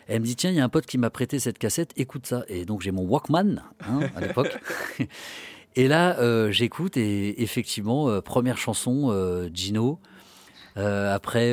elle 0.09 0.21
me 0.21 0.27
dit 0.27 0.37
tiens, 0.37 0.51
il 0.51 0.57
y 0.57 0.61
a 0.61 0.65
un 0.65 0.69
pote 0.69 0.87
qui 0.87 0.99
m'a 0.99 1.11
prêté 1.11 1.39
cette 1.39 1.59
cassette. 1.59 1.93
Écoute 1.97 2.27
ça. 2.27 2.45
Et 2.49 2.65
donc 2.65 2.81
j'ai 2.83 2.91
mon 2.91 3.03
Walkman 3.05 3.63
hein, 3.81 4.01
à 4.17 4.21
l'époque. 4.27 4.57
Et 5.75 5.89
là, 5.89 6.19
euh, 6.19 6.51
j'écoute 6.51 6.97
et 6.99 7.43
effectivement, 7.43 8.09
euh, 8.09 8.21
première 8.21 8.59
chanson, 8.59 9.09
euh, 9.11 9.49
Gino. 9.53 9.99
Après, 10.77 11.53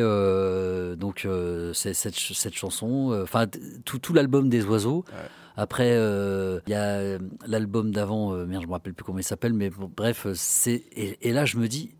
donc 0.97 1.27
cette, 1.73 1.93
ch- 2.15 2.33
cette 2.33 2.53
chanson, 2.55 3.19
enfin 3.23 3.47
tout, 3.85 3.99
tout 3.99 4.13
l'album 4.13 4.49
des 4.49 4.63
oiseaux. 4.65 5.03
Après, 5.57 5.89
il 5.89 6.71
y 6.71 6.73
a 6.73 7.17
l'album 7.45 7.91
d'avant, 7.91 8.31
merde, 8.45 8.63
je 8.63 8.67
me 8.67 8.71
rappelle 8.71 8.93
plus 8.93 9.03
comment 9.03 9.19
il 9.19 9.23
s'appelle, 9.25 9.51
mais 9.53 9.69
bon, 9.69 9.91
bref, 9.93 10.25
c'est 10.35 10.83
et, 10.95 11.17
et 11.27 11.33
là 11.33 11.43
je 11.43 11.57
me 11.57 11.67
dis 11.67 11.91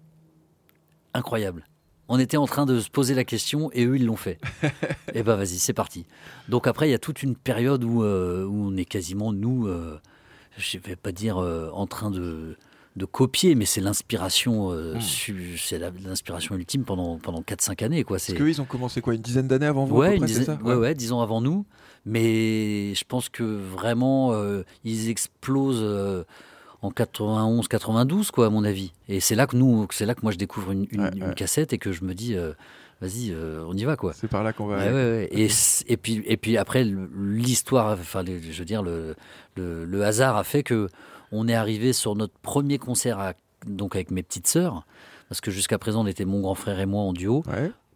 incroyable. 1.14 1.66
On 2.10 2.20
était 2.20 2.38
en 2.38 2.48
train 2.48 2.66
de 2.66 2.80
se 2.80 2.90
poser 2.90 3.14
la 3.14 3.24
question 3.24 3.70
et 3.72 3.86
eux 3.86 3.96
ils 3.96 4.06
l'ont 4.06 4.16
fait. 4.16 4.40
et 5.14 5.22
ben 5.24 5.36
vas-y, 5.36 5.60
c'est 5.60 5.74
parti. 5.74 6.06
Donc 6.50 6.66
après, 6.68 6.88
il 6.88 6.92
y 6.92 6.96
a 6.96 7.00
toute 7.00 7.22
une 7.24 7.36
période 7.36 7.84
où, 7.84 8.04
euh, 8.04 8.46
où 8.46 8.66
on 8.68 8.76
est 8.76 8.86
quasiment 8.86 9.32
nous, 9.32 9.68
euh, 9.68 10.00
je 10.58 10.80
vais 10.80 10.96
pas 10.96 11.12
dire 11.12 11.38
euh, 11.38 11.70
en 11.72 11.86
train 11.88 12.12
de 12.12 12.58
de 12.96 13.06
copier, 13.06 13.54
mais 13.56 13.66
c'est 13.66 13.80
l'inspiration, 13.80 14.72
euh, 14.74 14.96
Mm. 14.96 15.02
c'est 15.58 15.80
l'inspiration 16.04 16.56
ultime 16.56 16.84
pendant 16.84 17.18
pendant 17.20 17.42
4-5 17.42 17.84
années 17.86 18.04
quoi. 18.04 18.18
Parce 18.18 18.34
qu'eux, 18.34 18.50
ils 18.50 18.60
ont 18.62 18.66
commencé 18.66 19.00
quoi 19.00 19.14
Une 19.14 19.22
dizaine 19.22 19.48
d'années 19.48 19.68
avant 19.68 19.86
vous 19.86 19.96
Ouais, 19.96 20.20
ça? 20.28 20.58
ouais, 20.64 20.76
ouais, 20.76 20.96
dix 20.96 21.14
ans 21.14 21.22
avant 21.22 21.40
nous. 21.40 21.66
Mais 22.06 22.94
je 22.96 23.04
pense 23.08 23.30
que 23.30 23.44
vraiment, 23.44 24.34
ils 24.84 25.10
explosent 25.10 26.26
en 26.82 26.92
91, 26.92 27.68
92, 27.68 28.32
quoi, 28.32 28.48
à 28.48 28.50
mon 28.50 28.64
avis. 28.64 28.94
Et 29.08 29.20
c'est 29.20 29.36
là 29.36 29.48
que 29.48 29.56
nous, 29.58 29.86
c'est 29.92 30.06
là 30.06 30.16
que 30.16 30.22
moi 30.24 30.32
je 30.32 30.38
découvre 30.38 30.72
une, 30.72 30.88
une- 30.92 31.02
Ouais, 31.02 31.10
une 31.16 31.24
ouais. 31.26 31.34
cassette 31.36 31.74
et 31.74 31.78
que 31.78 31.92
je 31.92 32.04
me 32.06 32.14
dis, 32.14 32.36
euh, 32.36 32.54
vas-y, 33.02 33.32
euh, 33.32 33.64
on 33.68 33.74
y 33.76 33.84
va, 33.84 33.96
quoi. 33.98 34.14
C'est 34.14 34.28
par 34.30 34.44
là 34.44 34.54
qu'on 34.54 34.66
va 34.68 34.78
Ouais. 34.78 35.28
Et, 35.32 35.98
puis, 35.98 36.22
et 36.26 36.38
puis 36.38 36.58
après, 36.58 36.84
l'histoire, 36.86 37.98
enfin, 38.00 38.24
je 38.26 38.58
veux 38.60 38.66
dire, 38.66 38.82
le, 38.84 39.16
le, 39.56 39.86
le 39.86 40.06
hasard 40.06 40.38
a 40.38 40.44
fait 40.44 40.64
que 40.64 40.90
on 41.32 41.48
est 41.48 41.54
arrivé 41.54 41.94
sur 41.94 42.16
notre 42.16 42.34
premier 42.42 42.78
concert, 42.80 43.20
à- 43.20 43.34
donc 43.68 43.96
avec 43.96 44.10
mes 44.12 44.24
petites 44.24 44.48
sœurs, 44.48 44.86
parce 45.28 45.42
que 45.42 45.52
jusqu'à 45.52 45.78
présent, 45.78 46.04
on 46.04 46.08
était 46.08 46.26
mon 46.26 46.40
grand 46.42 46.56
frère 46.56 46.80
et 46.80 46.86
moi 46.86 47.02
en 47.04 47.14
duo. 47.14 47.44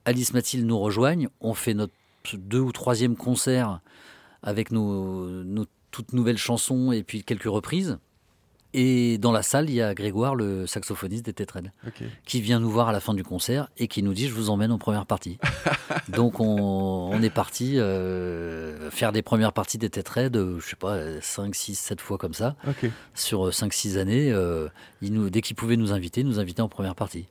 Alice 0.06 0.34
Mathilde 0.34 0.66
nous 0.66 0.78
rejoignent, 0.80 1.30
on 1.40 1.54
fait 1.54 1.74
notre 1.74 1.94
deux 2.34 2.60
ou 2.60 2.72
troisième 2.74 3.16
concert 3.16 3.80
avec 4.44 4.72
nos, 4.72 5.26
nos 5.44 5.66
toutes 5.92 6.12
nouvelles 6.14 6.38
chansons 6.38 6.92
et 6.92 7.04
puis 7.04 7.24
quelques 7.24 7.44
reprises. 7.46 7.98
Et 8.76 9.18
dans 9.20 9.32
la 9.32 9.44
salle, 9.44 9.70
il 9.70 9.76
y 9.76 9.82
a 9.82 9.94
Grégoire, 9.94 10.34
le 10.36 10.66
saxophoniste 10.66 11.26
des 11.26 11.34
Tétraides, 11.34 11.72
Ok. 11.88 12.04
qui 12.26 12.42
vient 12.42 12.60
nous 12.60 12.70
voir 12.72 12.90
à 12.90 12.92
la 12.92 13.00
fin 13.00 13.14
du 13.14 13.24
concert 13.24 13.68
et 13.78 13.88
qui 13.88 14.02
nous 14.02 14.14
dit 14.14 14.28
Je 14.28 14.34
vous 14.34 14.50
emmène 14.50 14.72
en 14.72 14.80
première 14.80 15.06
partie. 15.06 15.38
Donc 16.10 16.40
on, 16.40 16.46
on 17.12 17.22
est 17.22 17.30
parti 17.30 17.78
euh, 17.78 18.90
faire 18.90 19.12
des 19.12 19.22
premières 19.22 19.54
parties 19.54 19.78
des 19.78 19.90
Tétraides, 19.90 20.38
euh, 20.38 20.60
je 20.60 20.70
sais 20.70 20.76
pas, 20.76 20.98
5, 21.22 21.54
6, 21.54 21.76
7 21.76 22.02
fois 22.02 22.18
comme 22.18 22.34
ça. 22.34 22.56
Sur 23.14 23.50
5-6 23.50 23.98
années, 24.00 24.32
euh, 24.32 24.68
il 25.02 25.14
nous, 25.14 25.30
dès 25.30 25.42
qu'il 25.42 25.56
pouvait 25.56 25.78
nous 25.78 25.94
inviter, 25.94 26.22
il 26.22 26.28
nous 26.28 26.40
invitait 26.40 26.62
en 26.62 26.70
première 26.70 26.96
partie. 26.96 27.28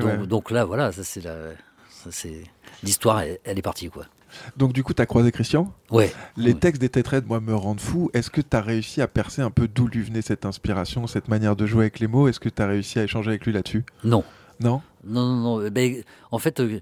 Donc, 0.00 0.04
ouais. 0.20 0.26
donc 0.26 0.50
là, 0.50 0.64
voilà, 0.64 0.92
ça 0.92 1.02
c'est 1.04 1.22
la. 1.22 1.52
ça, 1.90 2.10
c'est 2.10 2.42
L'histoire, 2.82 3.20
elle, 3.22 3.38
elle 3.44 3.58
est 3.58 3.62
partie, 3.62 3.88
quoi. 3.88 4.04
Donc 4.56 4.72
du 4.72 4.82
coup, 4.82 4.94
tu 4.94 5.02
as 5.02 5.06
croisé 5.06 5.30
Christian? 5.32 5.72
Ouais. 5.90 6.12
Les 6.36 6.52
Ouais. 6.52 6.58
textes 6.58 6.80
des 6.80 6.88
Tétraides, 6.88 7.26
moi, 7.26 7.40
me 7.40 7.54
rendent 7.54 7.80
fou. 7.80 8.10
Est-ce 8.14 8.30
que 8.30 8.40
tu 8.40 8.56
as 8.56 8.60
réussi 8.60 9.00
à 9.02 9.08
percer 9.08 9.42
un 9.42 9.50
peu 9.50 9.68
d'où 9.68 9.86
lui 9.88 10.02
venait 10.02 10.22
cette 10.22 10.44
inspiration, 10.46 11.06
cette 11.06 11.28
manière 11.28 11.56
de 11.56 11.66
jouer 11.66 11.84
avec 11.84 11.98
les 12.00 12.06
mots? 12.06 12.28
Est-ce 12.28 12.40
que 12.40 12.48
tu 12.48 12.60
as 12.62 12.66
réussi 12.66 12.98
à 12.98 13.04
échanger 13.04 13.30
avec 13.30 13.44
lui 13.46 13.52
là-dessus? 13.52 13.84
Non. 14.04 14.24
Non? 14.60 14.82
Non, 15.04 15.26
non, 15.26 15.36
non. 15.36 15.60
euh, 15.60 15.70
ben, 15.70 16.02
en 16.32 16.38
fait, 16.38 16.60
euh, 16.60 16.80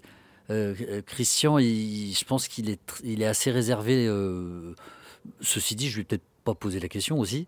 euh, 0.50 1.02
Christian, 1.06 1.58
il- 1.58 2.14
je 2.18 2.24
pense 2.24 2.48
qu'il 2.48 2.70
est, 2.70 2.80
il 3.04 3.22
est 3.22 3.26
assez 3.26 3.50
réservé. 3.50 4.06
euh, 4.08 4.72
ceci 5.40 5.74
dit, 5.76 5.88
je 5.88 5.96
lui 5.96 6.00
ai 6.02 6.04
peut-être 6.04 6.24
pas 6.44 6.54
posé 6.54 6.78
la 6.80 6.88
question 6.88 7.18
aussi. 7.18 7.46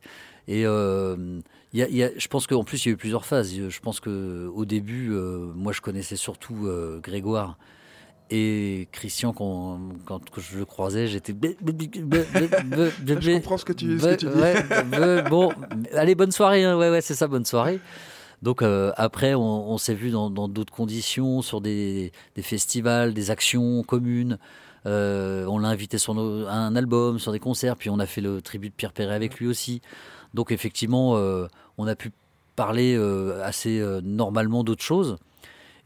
Et 0.49 0.65
euh, 0.67 1.41
y 1.73 1.83
a- 1.83 1.89
il 1.89 1.97
y 1.97 2.03
a- 2.03 2.11
je 2.17 2.29
pense 2.29 2.47
qu'en 2.47 2.65
plus, 2.65 2.85
il 2.85 2.89
y 2.89 2.91
a 2.91 2.95
eu 2.95 2.97
plusieurs 2.97 3.25
phases. 3.27 3.53
Je 3.69 3.81
pense 3.81 4.01
que 4.01 4.51
au 4.55 4.65
début, 4.65 5.11
euh, 5.13 5.51
moi, 5.55 5.73
je 5.73 5.81
connaissais 5.81 6.17
surtout 6.17 6.67
euh, 6.67 7.01
Grégoire. 7.01 7.59
Et 8.31 8.89
Christian, 8.93 9.33
quand, 9.33 9.81
quand 10.05 10.21
je 10.37 10.59
le 10.59 10.65
croisais, 10.67 11.07
j'étais. 11.07 11.35
Je 11.35 13.33
comprends 13.35 13.57
ce 13.57 13.65
que 13.65 13.73
tu, 13.73 13.99
ce 13.99 14.05
que 14.07 14.15
tu 14.17 14.27
dis. 14.27 14.33
Ouais, 14.99 15.23
bon, 15.31 15.51
allez, 15.95 16.15
bonne 16.15 16.31
soirée. 16.33 16.65
hein. 16.65 16.77
Ouais, 16.77 16.91
ouais, 16.91 17.01
c'est 17.01 17.15
ça, 17.15 17.27
bonne 17.27 17.47
soirée. 17.47 17.81
Donc 18.43 18.63
euh, 18.63 18.93
après, 18.97 19.35
on, 19.35 19.71
on 19.71 19.79
s'est 19.79 19.95
vu 19.95 20.11
dans 20.11 20.29
d'autres 20.31 20.73
conditions, 20.73 21.43
sur 21.43 21.61
des, 21.61 22.13
des 22.37 22.43
festivals, 22.43 23.15
des 23.15 23.31
actions 23.31 23.83
communes. 23.83 24.39
Euh, 24.87 25.45
on 25.47 25.59
l'a 25.59 25.69
invité 25.69 25.99
sur 25.99 26.15
nos- 26.15 26.47
un 26.47 26.77
album, 26.77 27.19
sur 27.19 27.33
des 27.33 27.41
concerts, 27.41 27.77
puis 27.77 27.91
on 27.91 27.99
a 27.99 28.07
fait 28.07 28.21
le 28.21 28.41
tribut 28.41 28.69
de 28.69 28.75
Pierre 28.75 28.93
Perret 28.93 29.15
avec 29.15 29.39
lui 29.41 29.47
aussi. 29.49 29.81
Donc 30.35 30.53
effectivement, 30.53 31.17
euh, 31.17 31.47
on 31.79 31.87
a 31.87 31.97
pu 31.97 32.13
parler 32.57 32.97
assez 33.43 33.83
normalement 34.05 34.65
d'autres 34.65 34.85
choses. 34.85 35.17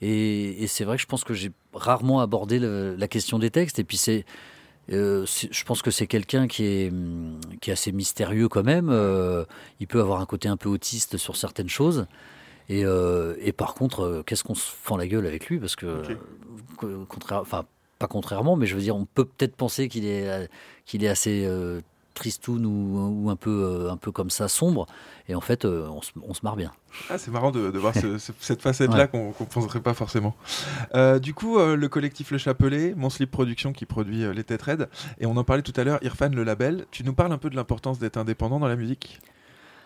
Et, 0.02 0.62
et 0.62 0.66
c'est 0.66 0.84
vrai 0.84 0.96
que 0.96 1.02
je 1.02 1.06
pense 1.06 1.24
que 1.24 1.32
j'ai 1.32 1.50
rarement 1.72 2.20
abordé 2.20 2.58
le- 2.58 2.94
la 2.96 3.08
question 3.08 3.38
des 3.38 3.50
textes. 3.50 3.78
Et 3.78 3.84
puis 3.84 3.96
c'est, 3.96 4.24
euh, 4.90 5.24
c'est- 5.26 5.48
je 5.52 5.64
pense 5.64 5.80
que 5.80 5.90
c'est 5.90 6.06
quelqu'un 6.08 6.46
qui 6.48 6.64
est, 6.64 6.90
hum, 6.90 7.38
qui 7.60 7.70
est 7.70 7.72
assez 7.72 7.92
mystérieux 7.92 8.48
quand 8.48 8.64
même. 8.64 8.88
Euh, 8.90 9.44
il 9.80 9.86
peut 9.86 10.00
avoir 10.00 10.20
un 10.20 10.26
côté 10.26 10.48
un 10.48 10.56
peu 10.58 10.68
autiste 10.68 11.16
sur 11.16 11.36
certaines 11.36 11.68
choses. 11.70 12.06
Et, 12.68 12.84
euh, 12.84 13.34
et 13.40 13.52
par 13.52 13.74
contre, 13.74 14.22
qu'est-ce 14.26 14.44
qu'on 14.44 14.54
se 14.54 14.70
fend 14.70 14.96
la 14.96 15.06
gueule 15.06 15.26
avec 15.26 15.46
lui 15.46 15.58
Parce 15.58 15.76
que, 15.76 16.02
co- 16.76 17.04
contraire, 17.08 17.40
enfin, 17.40 17.64
pas 17.98 18.06
contrairement, 18.08 18.56
mais 18.56 18.66
je 18.66 18.74
veux 18.74 18.80
dire, 18.80 18.96
on 18.96 19.04
peut 19.04 19.24
peut-être 19.24 19.54
penser 19.56 19.88
qu'il 19.88 20.04
est, 20.06 20.48
qu'il 20.84 21.04
est 21.04 21.08
assez 21.08 21.44
tristoun 22.14 22.64
ou, 22.66 23.24
ou 23.24 23.30
un, 23.30 23.36
peu, 23.36 23.50
euh, 23.64 23.90
un 23.90 23.96
peu 23.96 24.12
comme 24.12 24.30
ça, 24.30 24.48
sombre. 24.48 24.86
Et 25.28 25.34
en 25.34 25.40
fait, 25.40 25.64
euh, 25.64 25.88
on, 25.88 26.02
se, 26.02 26.10
on 26.26 26.34
se 26.34 26.40
marre 26.42 26.56
bien. 26.56 26.72
Ah, 27.10 27.18
c'est 27.18 27.30
marrant 27.30 27.50
de, 27.50 27.70
de 27.70 27.78
voir 27.78 27.94
ce- 27.94 28.18
ce- 28.18 28.32
cette 28.40 28.60
facette-là 28.62 29.02
Ouais. 29.04 29.08
qu'on 29.08 29.32
qu'on 29.32 29.44
penserait 29.44 29.80
pas 29.80 29.94
forcément. 29.94 30.34
Euh, 30.94 31.18
du 31.18 31.32
coup, 31.34 31.58
euh, 31.58 31.76
le 31.76 31.88
collectif 31.88 32.30
Le 32.30 32.38
Chapelet, 32.38 32.94
Mon 32.96 33.08
Slip 33.10 33.30
Production 33.30 33.72
qui 33.72 33.86
produit 33.86 34.24
euh, 34.24 34.32
les 34.32 34.44
Têtes 34.44 34.62
Raides, 34.62 34.88
et 35.20 35.26
on 35.26 35.36
en 35.36 35.44
parlait 35.44 35.62
tout 35.62 35.72
à 35.76 35.84
l'heure, 35.84 35.98
Irfan 36.02 36.30
le 36.30 36.44
label. 36.44 36.86
Tu 36.90 37.04
nous 37.04 37.14
parles 37.14 37.32
un 37.32 37.38
peu 37.38 37.50
de 37.50 37.56
l'importance 37.56 37.98
d'être 37.98 38.16
indépendant 38.16 38.58
dans 38.60 38.68
la 38.68 38.76
musique? 38.76 39.20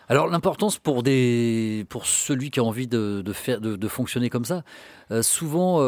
Alors 0.08 0.28
l'importance 0.28 0.78
pour 0.78 1.02
des 1.02 1.84
pour 1.88 2.06
celui 2.06 2.50
qui 2.52 2.60
a 2.60 2.64
envie 2.64 2.86
de, 2.86 3.22
de 3.24 3.32
faire 3.32 3.60
de, 3.60 3.74
de 3.74 3.88
fonctionner 3.88 4.30
comme 4.30 4.44
ça, 4.44 4.62
souvent 5.22 5.80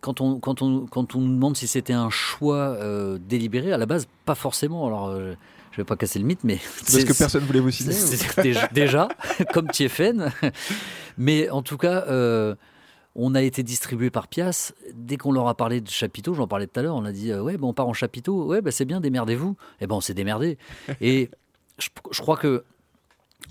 quand 0.00 0.20
on 0.22 0.38
quand 0.40 0.62
on 0.62 0.86
quand 0.86 1.14
on 1.14 1.20
nous 1.20 1.34
demande 1.34 1.54
si 1.56 1.66
c'était 1.66 1.92
un 1.92 2.08
choix 2.08 2.56
euh, 2.56 3.18
délibéré 3.20 3.72
à 3.72 3.76
la 3.78 3.84
base 3.86 4.06
pas 4.24 4.34
forcément. 4.34 4.86
Alors 4.86 5.08
euh, 5.08 5.34
je 5.74 5.80
vais 5.80 5.84
pas 5.84 5.96
casser 5.96 6.18
le 6.20 6.24
mythe 6.24 6.44
mais 6.44 6.58
Parce 6.80 7.04
que 7.04 7.12
personne 7.18 7.44
voulait 7.44 7.60
vous 7.60 7.70
signer 7.70 7.94
ou- 7.94 8.74
déjà, 8.74 9.08
comme 9.52 9.68
Tiefen. 9.68 10.32
Mais 11.18 11.50
en 11.50 11.62
tout 11.62 11.76
cas, 11.76 12.04
euh, 12.08 12.54
on 13.16 13.34
a 13.34 13.42
été 13.42 13.62
distribué 13.62 14.10
par 14.10 14.28
Pias. 14.28 14.72
Dès 14.94 15.16
qu'on 15.16 15.32
leur 15.32 15.48
a 15.48 15.56
parlé 15.56 15.80
de 15.80 15.88
chapiteau, 15.88 16.34
j'en 16.34 16.46
parlais 16.48 16.66
tout 16.66 16.78
à 16.80 16.82
l'heure, 16.82 16.96
on 16.96 17.04
a 17.04 17.12
dit 17.12 17.30
euh, 17.32 17.42
ouais, 17.42 17.56
ben 17.56 17.66
on 17.68 17.72
part 17.74 17.88
en 17.88 17.92
chapiteau. 17.92 18.46
Ouais, 18.46 18.60
ben 18.62 18.70
c'est 18.70 18.84
bien, 18.84 19.00
démerdez-vous. 19.00 19.56
Et 19.80 19.86
ben 19.86 19.94
on 19.96 20.00
s'est 20.00 20.14
démerdé. 20.14 20.58
Et 21.00 21.30
je, 21.78 21.88
je 22.10 22.20
crois 22.20 22.36
que 22.36 22.64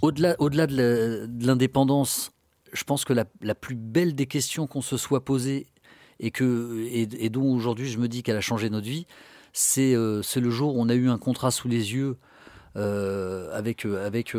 au-delà, 0.02 0.36
au-delà 0.40 0.68
de 0.68 0.76
la- 0.76 1.28
de 1.28 1.48
l'indépendance, 1.48 2.32
je 2.74 2.84
pense 2.84 3.06
que 3.06 3.14
la, 3.14 3.26
la 3.42 3.56
plus 3.56 3.76
belle 3.76 4.16
des 4.16 4.26
questions 4.26 4.66
qu'on 4.68 4.82
se 4.82 4.98
soit 4.98 5.24
posées 5.24 5.68
et, 6.20 6.32
que, 6.32 6.84
et, 6.88 7.08
et 7.26 7.30
dont 7.30 7.54
aujourd'hui 7.54 7.88
je 7.90 7.98
me 8.00 8.08
dis 8.08 8.24
qu'elle 8.24 8.38
a 8.38 8.42
changé 8.42 8.70
notre 8.70 8.88
vie, 8.88 9.06
c'est, 9.54 9.96
euh, 9.96 10.22
c'est 10.22 10.40
le 10.40 10.50
jour 10.50 10.76
où 10.76 10.82
on 10.82 10.90
a 10.90 10.96
eu 10.96 11.10
un 11.10 11.18
contrat 11.18 11.52
sous 11.52 11.68
les 11.68 11.94
yeux 11.94 12.18
euh, 12.76 13.56
avec, 13.58 13.86
euh, 13.86 14.06
avec 14.06 14.36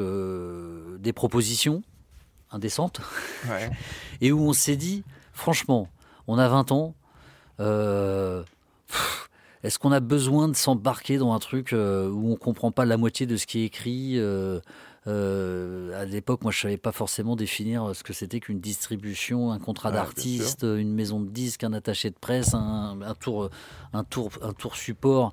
des 1.00 1.12
propositions 1.12 1.82
indécentes 2.50 3.00
Ouais. 3.48 3.70
et 4.20 4.32
où 4.32 4.40
on 4.40 4.52
s'est 4.52 4.76
dit, 4.76 5.04
franchement, 5.32 5.88
on 6.26 6.38
a 6.38 6.48
20 6.48 6.72
ans, 6.72 6.94
pff, 7.58 9.30
est-ce 9.64 9.78
qu'on 9.78 9.92
a 9.92 10.00
besoin 10.00 10.48
de 10.48 10.54
s'embarquer 10.54 11.16
dans 11.16 11.32
un 11.32 11.38
truc 11.38 11.72
euh, 11.72 12.06
où 12.10 12.30
on 12.30 12.36
comprend 12.36 12.70
pas 12.70 12.84
la 12.84 12.98
moitié 12.98 13.24
de 13.26 13.38
ce 13.38 13.46
qui 13.46 13.60
est 13.60 13.64
écrit 13.64 14.18
euh, 14.18 14.60
euh, 15.06 16.00
à 16.00 16.04
l'époque, 16.04 16.42
moi, 16.42 16.52
je 16.52 16.60
savais 16.60 16.76
pas 16.76 16.92
forcément 16.92 17.36
définir 17.36 17.90
ce 17.94 18.02
que 18.02 18.12
c'était 18.12 18.40
qu'une 18.40 18.60
distribution, 18.60 19.50
un 19.52 19.58
contrat 19.58 19.90
d'artiste, 19.94 20.62
une 20.62 20.92
maison 20.94 21.20
de 21.20 21.28
disques, 21.28 21.64
un 21.64 21.72
attaché 21.72 22.10
de 22.10 22.16
presse, 22.18 22.54
un, 22.54 22.98
un 23.02 23.14
tour, 23.14 23.50
un 23.92 24.04
tour, 24.04 24.30
un 24.42 24.52
tour 24.52 24.76
support, 24.76 25.32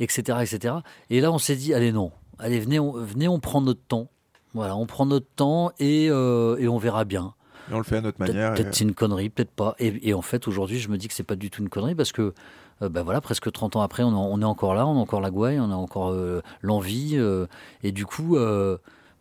etc., 0.00 0.38
etc. 0.42 0.74
Et 1.10 1.20
là, 1.20 1.30
on 1.32 1.38
s'est 1.38 1.56
dit, 1.56 1.74
allez 1.74 1.92
non, 1.92 2.10
allez 2.38 2.58
venez, 2.60 2.78
on, 2.80 2.92
venez, 2.92 3.28
on 3.28 3.38
prend 3.40 3.60
notre 3.60 3.82
temps. 3.86 4.08
Voilà, 4.54 4.76
on 4.76 4.86
prend 4.86 5.06
notre 5.06 5.28
temps 5.36 5.72
et, 5.78 6.08
euh, 6.10 6.56
et 6.58 6.68
on 6.68 6.78
verra 6.78 7.04
bien. 7.04 7.34
Et 7.70 7.74
on 7.74 7.78
le 7.78 7.84
fait 7.84 7.96
à 7.98 8.00
notre 8.00 8.18
manière. 8.20 8.52
peut-être 8.54 8.68
et- 8.68 8.72
c'est 8.72 8.84
une 8.84 8.94
connerie, 8.94 9.30
peut-être 9.30 9.52
pas. 9.52 9.74
Et, 9.78 10.08
et 10.08 10.14
en 10.14 10.20
fait, 10.22 10.48
aujourd'hui, 10.48 10.78
je 10.78 10.88
me 10.88 10.98
dis 10.98 11.08
que 11.08 11.14
c'est 11.14 11.22
pas 11.22 11.36
du 11.36 11.48
tout 11.50 11.62
une 11.62 11.68
connerie 11.70 11.94
parce 11.94 12.12
que, 12.12 12.34
euh, 12.82 12.88
ben 12.88 13.02
voilà, 13.02 13.20
presque 13.20 13.50
30 13.50 13.76
ans 13.76 13.80
après, 13.82 14.02
on, 14.02 14.08
en- 14.08 14.26
on 14.26 14.40
est 14.42 14.44
encore 14.46 14.74
là, 14.74 14.86
on 14.86 14.96
a 14.96 15.00
encore 15.00 15.20
la 15.22 15.30
gouaille, 15.30 15.58
on 15.60 15.70
a 15.70 15.74
encore 15.74 16.10
euh, 16.10 16.42
l'envie. 16.60 17.12
euh, 17.14 17.46
et 17.82 17.92
du 17.92 18.04
coup, 18.04 18.36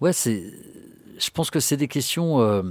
ouais, 0.02 0.14
c'est. 0.14 0.44
Je 1.20 1.30
pense 1.30 1.52
que 1.52 1.60
c'est 1.60 1.78
des 1.78 1.88
questions 1.88 2.42
euh, 2.42 2.64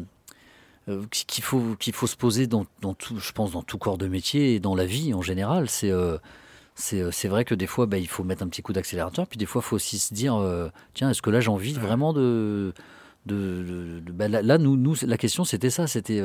euh, 0.89 1.03
qui- 1.11 1.25
qu'il 1.27 1.45
faut, 1.45 1.77
qu'il 1.79 1.93
faut 1.93 2.07
se 2.09 2.17
poser 2.17 2.47
dans, 2.47 2.67
dans 2.81 2.95
tout, 2.95 3.19
je 3.19 3.33
pense, 3.33 3.53
dans 3.53 3.63
tout 3.63 3.79
corps 3.79 3.99
de 3.99 4.09
métier 4.09 4.55
et 4.57 4.61
dans 4.61 4.75
la 4.75 4.87
vie 4.87 5.15
en 5.15 5.23
général. 5.23 5.69
C'est. 5.69 5.91
euh, 5.91 6.19
c'est 6.75 7.01
euh, 7.01 7.11
c'est 7.11 7.29
vrai 7.29 7.45
que 7.45 7.55
des 7.55 7.67
fois, 7.67 7.87
ben, 7.87 7.99
il 7.99 8.09
faut 8.09 8.25
mettre 8.25 8.43
un 8.43 8.49
petit 8.49 8.63
coup 8.63 8.73
d'accélérateur, 8.73 9.27
puis 9.27 9.39
des 9.39 9.47
fois, 9.47 9.63
il 9.65 9.69
faut 9.69 9.77
aussi 9.77 9.99
se 9.99 10.15
dire, 10.15 10.37
euh, 10.37 10.69
tiens, 10.95 11.11
est-ce 11.11 11.23
que 11.23 11.31
là, 11.31 11.41
j'ai 11.41 11.51
envie 11.51 11.75
vraiment 11.75 12.13
de... 12.13 12.73
de, 13.27 13.37
de- 13.37 14.01
de- 14.01 14.13
ben, 14.13 14.31
là, 14.33 14.59
nous, 14.59 14.77
nous, 14.77 14.97
la 15.03 15.19
question, 15.19 15.45
c'était 15.45 15.71
ça, 15.71 15.87
c'était 15.87 16.21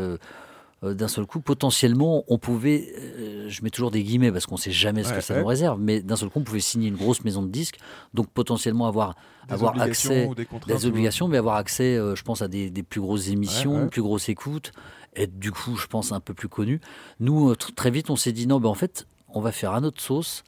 d'un 0.94 1.08
seul 1.08 1.26
coup, 1.26 1.40
potentiellement, 1.40 2.24
on 2.28 2.38
pouvait, 2.38 2.94
euh, 2.98 3.50
je 3.50 3.64
mets 3.64 3.70
toujours 3.70 3.92
des 3.92 4.04
guillemets 4.04 4.32
parce 4.32 4.46
qu'on 4.46 4.56
ne 4.56 4.60
sait 4.60 4.72
jamais 4.72 5.04
ce 5.04 5.10
Ouais, 5.10 5.16
que 5.16 5.22
ça 5.22 5.34
ouais. 5.34 5.40
nous 5.42 5.46
réserve, 5.48 5.80
mais 5.82 6.02
d'un 6.02 6.16
seul 6.16 6.30
coup, 6.30 6.40
on 6.40 6.44
pouvait 6.44 6.60
signer 6.60 6.88
une 6.90 6.96
grosse 6.96 7.24
maison 7.24 7.42
de 7.42 7.48
disques, 7.50 7.78
donc 8.14 8.30
potentiellement 8.30 8.88
avoir, 8.88 9.16
Des 9.48 9.54
avoir 9.56 9.72
obligations 9.72 10.32
accès, 10.32 10.36
des 10.68 10.74
des 10.74 10.86
ou- 10.86 10.90
obligations, 10.90 11.28
mais 11.28 11.38
avoir 11.38 11.56
accès, 11.56 11.96
euh, 11.98 12.16
je 12.16 12.24
pense, 12.24 12.42
à 12.42 12.48
des, 12.48 12.70
des 12.70 12.84
plus 12.84 13.02
grosses 13.02 13.30
émissions, 13.30 13.84
Ouais, 13.84 13.88
plus 13.90 14.02
grosse 14.02 14.30
écoute, 14.30 14.72
être 15.16 15.40
du 15.40 15.52
coup, 15.52 15.76
je 15.78 15.88
pense, 15.88 16.12
un 16.12 16.20
peu 16.20 16.34
plus 16.34 16.50
connu. 16.50 16.82
Nous, 17.20 17.50
euh, 17.50 17.54
tr- 17.56 17.74
très 17.74 17.90
vite, 17.90 18.10
on 18.10 18.16
s'est 18.16 18.34
dit, 18.34 18.48
non, 18.48 18.60
ben, 18.60 18.70
en 18.70 18.74
fait, 18.76 19.08
on 19.30 19.40
va 19.42 19.52
faire 19.52 19.72
à 19.74 19.82
notre 19.82 20.02
sauce, 20.02 20.44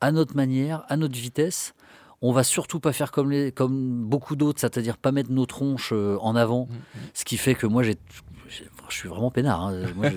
à 0.00 0.12
notre 0.12 0.36
manière, 0.36 0.84
à 0.88 0.96
notre 0.96 1.16
vitesse. 1.16 1.74
On 2.24 2.30
va 2.32 2.44
surtout 2.44 2.78
pas 2.78 2.92
faire 2.92 3.10
comme, 3.10 3.32
les, 3.32 3.50
comme 3.50 4.04
beaucoup 4.04 4.36
d'autres, 4.36 4.60
c'est-à-dire 4.60 4.96
pas 4.96 5.10
mettre 5.10 5.32
nos 5.32 5.44
tronches 5.44 5.90
euh, 5.92 6.16
en 6.20 6.36
avant. 6.36 6.68
Ce 7.14 7.24
qui 7.24 7.36
fait 7.36 7.56
que 7.56 7.66
moi, 7.66 7.82
j'ai- 7.82 7.96
je 8.88 8.96
suis 8.96 9.08
vraiment 9.08 9.30
peinard. 9.30 9.62
hein. 9.66 9.74
Moi, 9.96 10.06
je, 10.10 10.16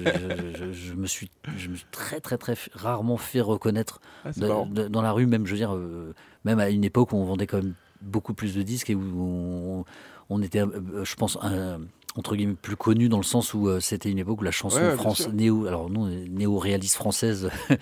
je- 0.57 0.57
je- 0.57 0.71
je 0.73 0.93
me 0.93 1.07
suis, 1.07 1.29
je 1.57 1.69
me 1.69 1.75
suis 1.75 1.85
très, 1.91 2.19
très, 2.19 2.37
très 2.37 2.55
rarement 2.73 3.17
fait 3.17 3.41
reconnaître 3.41 3.99
Ah, 4.25 4.31
de- 4.35 4.73
de- 4.73 4.87
dans 4.87 5.01
la 5.01 5.11
rue, 5.11 5.25
même, 5.27 5.45
je 5.45 5.51
veux 5.51 5.57
dire, 5.57 5.73
euh, 5.75 6.13
même 6.43 6.59
à 6.59 6.69
une 6.69 6.83
époque 6.83 7.11
où 7.13 7.17
on 7.17 7.25
vendait 7.25 7.47
quand 7.47 7.57
même 7.57 7.73
beaucoup 8.01 8.33
plus 8.33 8.55
de 8.55 8.61
disques 8.61 8.89
et 8.89 8.95
où 8.95 9.01
on, 9.17 9.85
on 10.29 10.41
était, 10.41 10.61
euh, 10.61 11.03
je 11.03 11.15
pense, 11.15 11.37
un- 11.41 11.79
entre 12.17 12.35
guillemets, 12.35 12.55
plus 12.61 12.75
connu 12.77 13.09
dans 13.09 13.17
le 13.17 13.23
sens 13.23 13.53
où 13.53 13.67
euh, 13.67 13.79
c'était 13.81 14.09
une 14.09 14.19
époque 14.19 14.39
où 14.41 14.43
la 14.43 14.51
chanson 14.51 14.79
Ouais, 14.81 14.95
France, 14.95 15.27
néo, 15.33 15.67
alors 15.67 15.89
nous, 15.89 16.07
néo-réaliste 16.07 16.95
française, 16.95 17.49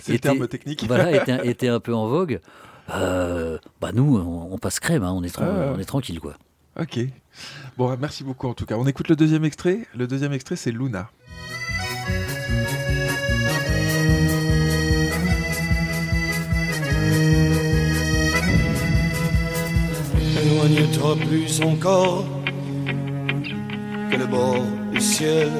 C'est 0.00 0.12
le 0.12 0.18
terme 0.18 0.48
technique. 0.48 0.84
voilà, 0.86 1.12
était, 1.22 1.46
était 1.48 1.68
un 1.68 1.80
peu 1.80 1.94
en 1.94 2.06
vogue. 2.08 2.40
Euh, 2.90 3.58
bah 3.80 3.90
nous, 3.92 4.16
on, 4.18 4.52
on 4.52 4.58
passe 4.58 4.80
crème, 4.80 5.02
hein, 5.02 5.12
on, 5.14 5.22
est 5.22 5.38
Ah, 5.38 5.42
ouais. 5.44 5.72
on 5.76 5.78
est 5.78 5.84
tranquille, 5.84 6.20
quoi. 6.20 6.34
Ok. 6.78 7.00
Bon, 7.76 7.96
merci 7.98 8.24
beaucoup 8.24 8.48
en 8.48 8.54
tout 8.54 8.66
cas. 8.66 8.76
On 8.76 8.86
écoute 8.86 9.08
le 9.08 9.16
deuxième 9.16 9.44
extrait. 9.44 9.86
Le 9.94 10.06
deuxième 10.06 10.32
extrait, 10.32 10.56
c'est 10.56 10.70
Luna. 10.70 11.10
Éloigne-toi 20.40 21.16
plus 21.16 21.60
encore 21.62 22.24
que 24.10 24.16
le 24.16 24.26
bord 24.26 24.64
ciel. 25.00 25.50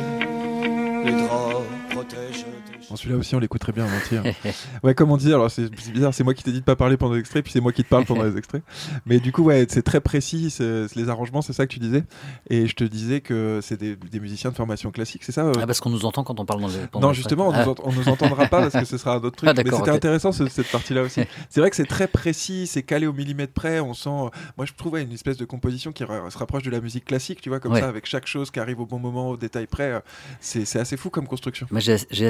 Bon, 2.91 2.97
celui-là 2.97 3.17
aussi, 3.19 3.35
on 3.35 3.39
l'écouterait 3.39 3.73
bien 3.73 3.85
en 3.85 3.97
entier. 3.97 4.19
hein. 4.19 4.51
ouais, 4.83 4.95
comme 4.95 5.11
on 5.11 5.17
dit, 5.17 5.29
alors 5.33 5.51
c'est 5.51 5.69
bizarre, 5.93 6.15
c'est 6.15 6.25
moi 6.25 6.35
qui 6.35 6.43
t'ai 6.43 6.53
dit 6.53 6.61
de 6.61 6.65
pas 6.65 6.77
parler 6.77 6.97
pendant 6.97 7.15
l'extrait, 7.15 7.43
puis 7.43 7.53
c'est 7.53 7.61
moi 7.61 7.73
qui 7.73 7.85
te 7.85 7.89
parle 7.89 8.05
pendant 8.05 8.23
les 8.25 8.37
extraits. 8.37 8.63
Mais 9.07 9.19
du 9.21 9.33
coup, 9.33 9.43
ouais, 9.43 9.67
c'est 9.69 9.83
très 9.83 10.01
précis, 10.01 10.51
c'est- 10.51 10.95
les 10.97 11.09
arrangements, 11.09 11.43
c'est 11.43 11.53
ça 11.53 11.67
que 11.67 11.73
tu 11.73 11.79
disais. 11.81 12.05
Et 12.51 12.67
je 12.67 12.75
te 12.75 12.85
disais 12.85 13.21
que 13.21 13.61
c'est 13.63 13.77
des, 13.79 13.97
des 13.97 14.21
musiciens 14.21 14.51
de 14.51 14.57
formation 14.57 14.91
classique, 14.91 15.23
c'est 15.25 15.33
ça 15.33 15.45
euh 15.45 15.53
Ah, 15.61 15.67
parce 15.67 15.81
qu'on 15.81 15.91
nous 15.91 16.05
entend 16.07 16.25
quand 16.25 16.41
on 16.41 16.45
parle 16.47 16.61
dans 16.61 16.69
le. 16.69 16.87
pendant 16.91 17.09
Non, 17.09 17.13
justement, 17.13 17.49
on, 17.49 17.53
track. 17.53 17.67
nous 17.67 17.73
ent- 17.73 17.77
on 17.85 17.93
nous 17.93 18.09
entendra 18.09 18.47
pas 18.47 18.63
parce 18.69 18.75
que 18.75 18.85
ce 18.85 18.97
sera 18.99 19.15
un 19.15 19.21
autre 19.21 19.37
truc. 19.37 19.49
Ah, 19.51 19.55
mais 19.57 19.71
c'était 19.71 19.91
intéressant 19.91 20.33
ce- 20.33 20.49
cette 20.49 20.71
partie-là 20.71 21.03
aussi. 21.03 21.23
C'est 21.51 21.61
vrai 21.61 21.71
que 21.71 21.77
c'est 21.77 21.85
très 21.87 22.07
précis, 22.09 22.67
c'est 22.67 22.83
calé 22.83 23.07
au 23.07 23.13
millimètre 23.13 23.53
près. 23.53 23.81
On 23.81 23.95
sent, 23.95 24.09
moi 24.57 24.65
je 24.67 24.73
trouve 24.73 24.93
ouais, 24.95 25.03
une 25.03 25.13
espèce 25.13 25.37
de 25.37 25.45
composition 25.45 25.93
qui 25.93 26.05
se 26.05 26.39
rapproche 26.39 26.63
de 26.63 26.71
la 26.71 26.81
musique 26.81 27.05
classique, 27.05 27.41
tu 27.41 27.49
vois, 27.49 27.61
comme 27.61 27.73
Ouais. 27.73 27.81
ça, 27.81 27.89
avec 27.89 28.07
chaque 28.07 28.27
chose 28.27 28.51
qui 28.51 28.61
arrive 28.61 28.81
au 28.81 28.87
bon 28.87 28.99
moment, 28.99 29.31
au 29.31 29.37
détail 29.37 29.67
près. 29.67 29.93
euh, 29.93 30.01
C'est 30.41 30.79
assez 30.79 30.97
fou 30.97 31.11
comme 31.11 31.27
construction. 31.27 31.67
Moi, 31.71 31.81
j'ai 31.81 31.97
j'ai 32.11 32.27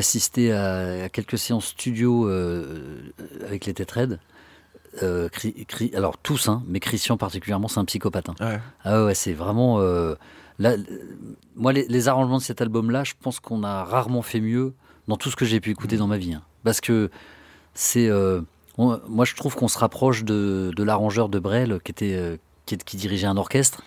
assisté 0.50 1.00
à, 1.00 1.04
à 1.04 1.08
quelques 1.08 1.38
séances 1.38 1.66
studio 1.66 2.28
euh, 2.28 3.00
avec 3.46 3.66
les 3.66 3.74
Têtes 3.74 3.90
Raides. 3.90 4.18
Euh, 5.02 5.28
Cri- 5.28 5.66
Cri- 5.66 5.94
alors 5.94 6.16
tous, 6.18 6.48
hein, 6.48 6.62
mais 6.66 6.80
Christian 6.80 7.16
particulièrement, 7.16 7.68
c'est 7.68 7.78
un 7.78 7.84
psychopathe. 7.84 8.30
hein. 8.30 8.34
Ouais. 8.40 8.60
Ah 8.84 9.04
ouais, 9.04 9.14
c'est 9.14 9.32
vraiment. 9.34 9.80
euh, 9.80 10.14
là, 10.58 10.70
euh, 10.72 10.82
moi, 11.56 11.72
les, 11.72 11.86
les 11.88 12.08
arrangements 12.08 12.38
de 12.38 12.42
cet 12.42 12.60
album-là, 12.60 13.04
je 13.04 13.12
pense 13.20 13.38
qu'on 13.38 13.62
a 13.64 13.84
rarement 13.84 14.22
fait 14.22 14.40
mieux 14.40 14.72
dans 15.06 15.16
tout 15.16 15.30
ce 15.30 15.36
que 15.36 15.44
j'ai 15.44 15.60
pu 15.60 15.70
écouter 15.70 15.96
dans 15.98 16.06
ma 16.06 16.16
vie. 16.18 16.34
hein. 16.34 16.42
Parce 16.64 16.80
que 16.80 17.10
c'est. 17.74 18.08
euh, 18.08 18.40
moi, 18.78 19.24
je 19.24 19.34
trouve 19.34 19.56
qu'on 19.56 19.68
se 19.68 19.78
rapproche 19.78 20.24
de, 20.24 20.70
de 20.74 20.82
l'arrangeur 20.84 21.28
de 21.28 21.38
Brel 21.40 21.80
qui, 21.84 21.90
était, 21.90 22.14
euh, 22.14 22.36
qui 22.64 22.96
dirigeait 22.96 23.26
un 23.26 23.36
orchestre. 23.36 23.82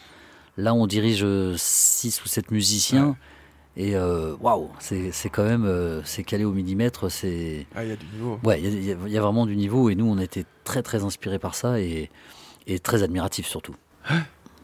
Là, 0.57 0.74
on 0.74 0.86
dirige 0.86 1.26
6 1.55 2.22
ou 2.24 2.28
7 2.28 2.51
musiciens. 2.51 3.16
Et 3.78 3.95
euh, 3.95 4.36
waouh, 4.41 4.69
c'est 4.80 5.11
c'est 5.11 5.30
quand 5.30 5.43
même. 5.45 5.63
euh, 5.65 6.01
c'est 6.03 6.24
calé 6.24 6.43
au 6.43 6.51
millimètre. 6.51 7.09
C'est. 7.09 7.65
Ah, 7.76 7.84
il 7.86 7.89
y 7.89 7.93
a 7.93 7.95
du 7.95 8.05
niveau. 8.13 8.39
Ouais, 8.43 8.61
il 8.61 8.84
y 8.84 8.91
a- 8.91 8.95
y 9.07 9.17
vraiment 9.19 9.45
du 9.45 9.55
niveau. 9.55 9.89
Et 9.89 9.95
nous, 9.95 10.05
on 10.05 10.17
était 10.17 10.45
très, 10.65 10.84
très 10.84 11.03
inspirés 11.03 11.39
par 11.39 11.55
ça 11.55 11.80
et, 11.80 12.09
et 12.67 12.80
très 12.80 13.01
admiratifs 13.03 13.47
surtout. 13.47 13.76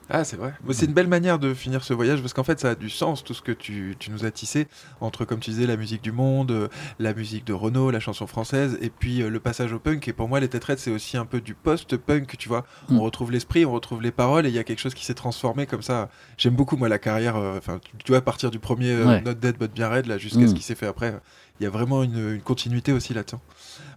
Ah, 0.09 0.23
c'est 0.23 0.37
vrai. 0.37 0.53
C'est 0.71 0.85
une 0.85 0.93
belle 0.93 1.07
manière 1.07 1.37
de 1.37 1.53
finir 1.53 1.83
ce 1.83 1.93
voyage 1.93 2.21
parce 2.21 2.33
qu'en 2.33 2.43
fait, 2.43 2.59
ça 2.59 2.69
a 2.71 2.75
du 2.75 2.89
sens 2.89 3.23
tout 3.23 3.33
ce 3.33 3.41
que 3.41 3.51
tu, 3.51 3.95
tu 3.99 4.09
nous 4.09 4.23
as 4.25 4.31
tissé 4.31 4.67
entre, 5.01 5.25
comme 5.25 5.39
tu 5.39 5.49
disais, 5.51 5.67
la 5.67 5.75
musique 5.75 6.01
du 6.01 6.11
monde, 6.13 6.51
euh, 6.51 6.67
la 6.99 7.13
musique 7.13 7.45
de 7.45 7.51
Renault, 7.53 7.91
la 7.91 7.99
chanson 7.99 8.25
française 8.25 8.77
et 8.81 8.89
puis 8.89 9.21
euh, 9.21 9.29
le 9.29 9.39
passage 9.41 9.73
au 9.73 9.79
punk. 9.79 10.07
Et 10.07 10.13
pour 10.13 10.29
moi, 10.29 10.39
les 10.39 10.47
Têtes 10.47 10.63
Raides, 10.63 10.79
c'est 10.79 10.91
aussi 10.91 11.17
un 11.17 11.25
peu 11.25 11.41
du 11.41 11.53
post-punk, 11.55 12.35
tu 12.37 12.47
vois. 12.47 12.65
Mm. 12.89 12.97
On 12.99 13.01
retrouve 13.01 13.31
l'esprit, 13.31 13.65
on 13.65 13.71
retrouve 13.73 14.01
les 14.01 14.11
paroles 14.11 14.45
et 14.45 14.49
il 14.49 14.55
y 14.55 14.59
a 14.59 14.63
quelque 14.63 14.79
chose 14.79 14.93
qui 14.93 15.03
s'est 15.05 15.13
transformé 15.13 15.65
comme 15.65 15.81
ça. 15.81 16.09
J'aime 16.37 16.55
beaucoup, 16.55 16.77
moi, 16.77 16.87
la 16.89 16.99
carrière. 16.99 17.35
euh, 17.35 17.57
Enfin, 17.57 17.79
tu, 17.83 17.91
tu 18.03 18.11
vois, 18.13 18.19
à 18.19 18.21
partir 18.21 18.49
du 18.49 18.59
premier 18.59 18.91
euh, 18.91 19.05
Ouais. 19.05 19.21
Not 19.21 19.33
Dead 19.33 19.57
But 19.57 19.73
Bien 19.73 19.89
Raide, 19.89 20.05
là, 20.05 20.17
jusqu'à 20.17 20.39
Mm. 20.41 20.47
ce 20.49 20.53
qui 20.53 20.63
s'est 20.63 20.75
fait 20.75 20.87
après. 20.87 21.13
Il 21.59 21.63
y 21.63 21.67
a 21.67 21.69
vraiment 21.69 22.03
une, 22.03 22.35
une 22.35 22.41
continuité 22.41 22.91
aussi 22.93 23.13
là-dedans. 23.15 23.41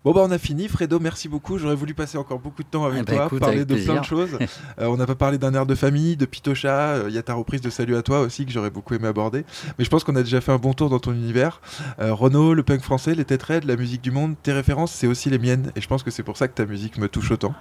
Bon, 0.02 0.12
bah, 0.12 0.22
on 0.24 0.30
a 0.30 0.38
fini. 0.38 0.66
Fredo, 0.66 0.98
merci 0.98 1.28
beaucoup. 1.28 1.58
J'aurais 1.58 1.74
voulu 1.74 1.92
passer 1.92 2.16
encore 2.16 2.38
beaucoup 2.38 2.62
de 2.62 2.68
temps 2.68 2.86
avec 2.86 3.00
Eh 3.02 3.04
ben, 3.04 3.16
toi, 3.16 3.26
écoute, 3.26 3.40
parler 3.40 3.66
de 3.66 3.74
plein 3.74 4.00
de 4.00 4.04
choses. 4.04 4.30
Euh, 4.80 4.86
on 4.86 4.96
n'a 4.96 5.04
pas 5.06 5.14
parlé 5.14 5.36
d'un 5.36 5.52
air 5.52 5.66
de 5.66 5.74
famille, 5.74 6.16
de 6.16 6.24
Pitocha. 6.24 6.92
euh, 6.94 7.04
Il 7.08 7.14
y 7.14 7.18
a 7.18 7.22
ta 7.22 7.34
reprise 7.34 7.60
de 7.60 7.68
Salut 7.68 7.96
à 7.96 8.02
toi 8.02 8.20
aussi 8.20 8.46
que 8.46 8.52
j'aurais 8.52 8.70
beaucoup 8.70 8.94
aimé 8.94 9.08
aborder. 9.08 9.44
Mais 9.78 9.84
je 9.84 9.90
pense 9.90 10.04
qu'on 10.04 10.16
a 10.16 10.22
déjà 10.22 10.40
fait 10.40 10.52
un 10.52 10.58
bon 10.58 10.72
tour 10.72 10.88
dans 10.88 10.98
ton 11.00 11.12
univers. 11.12 11.60
Euh, 12.00 12.14
Renault, 12.14 12.54
le 12.54 12.62
punk 12.62 12.80
français, 12.80 13.14
les 13.14 13.24
têtes 13.26 13.42
raides, 13.42 13.64
la 13.64 13.76
musique 13.76 14.00
du 14.00 14.10
monde, 14.10 14.36
tes 14.42 14.52
références, 14.52 14.92
c'est 14.92 15.06
aussi 15.06 15.28
les 15.28 15.38
miennes. 15.38 15.70
Et 15.76 15.80
je 15.82 15.88
pense 15.88 16.02
que 16.02 16.10
c'est 16.10 16.22
pour 16.22 16.36
ça 16.38 16.48
que 16.48 16.54
ta 16.54 16.64
musique 16.64 16.96
me 16.98 17.08
touche 17.08 17.30
autant. 17.30 17.54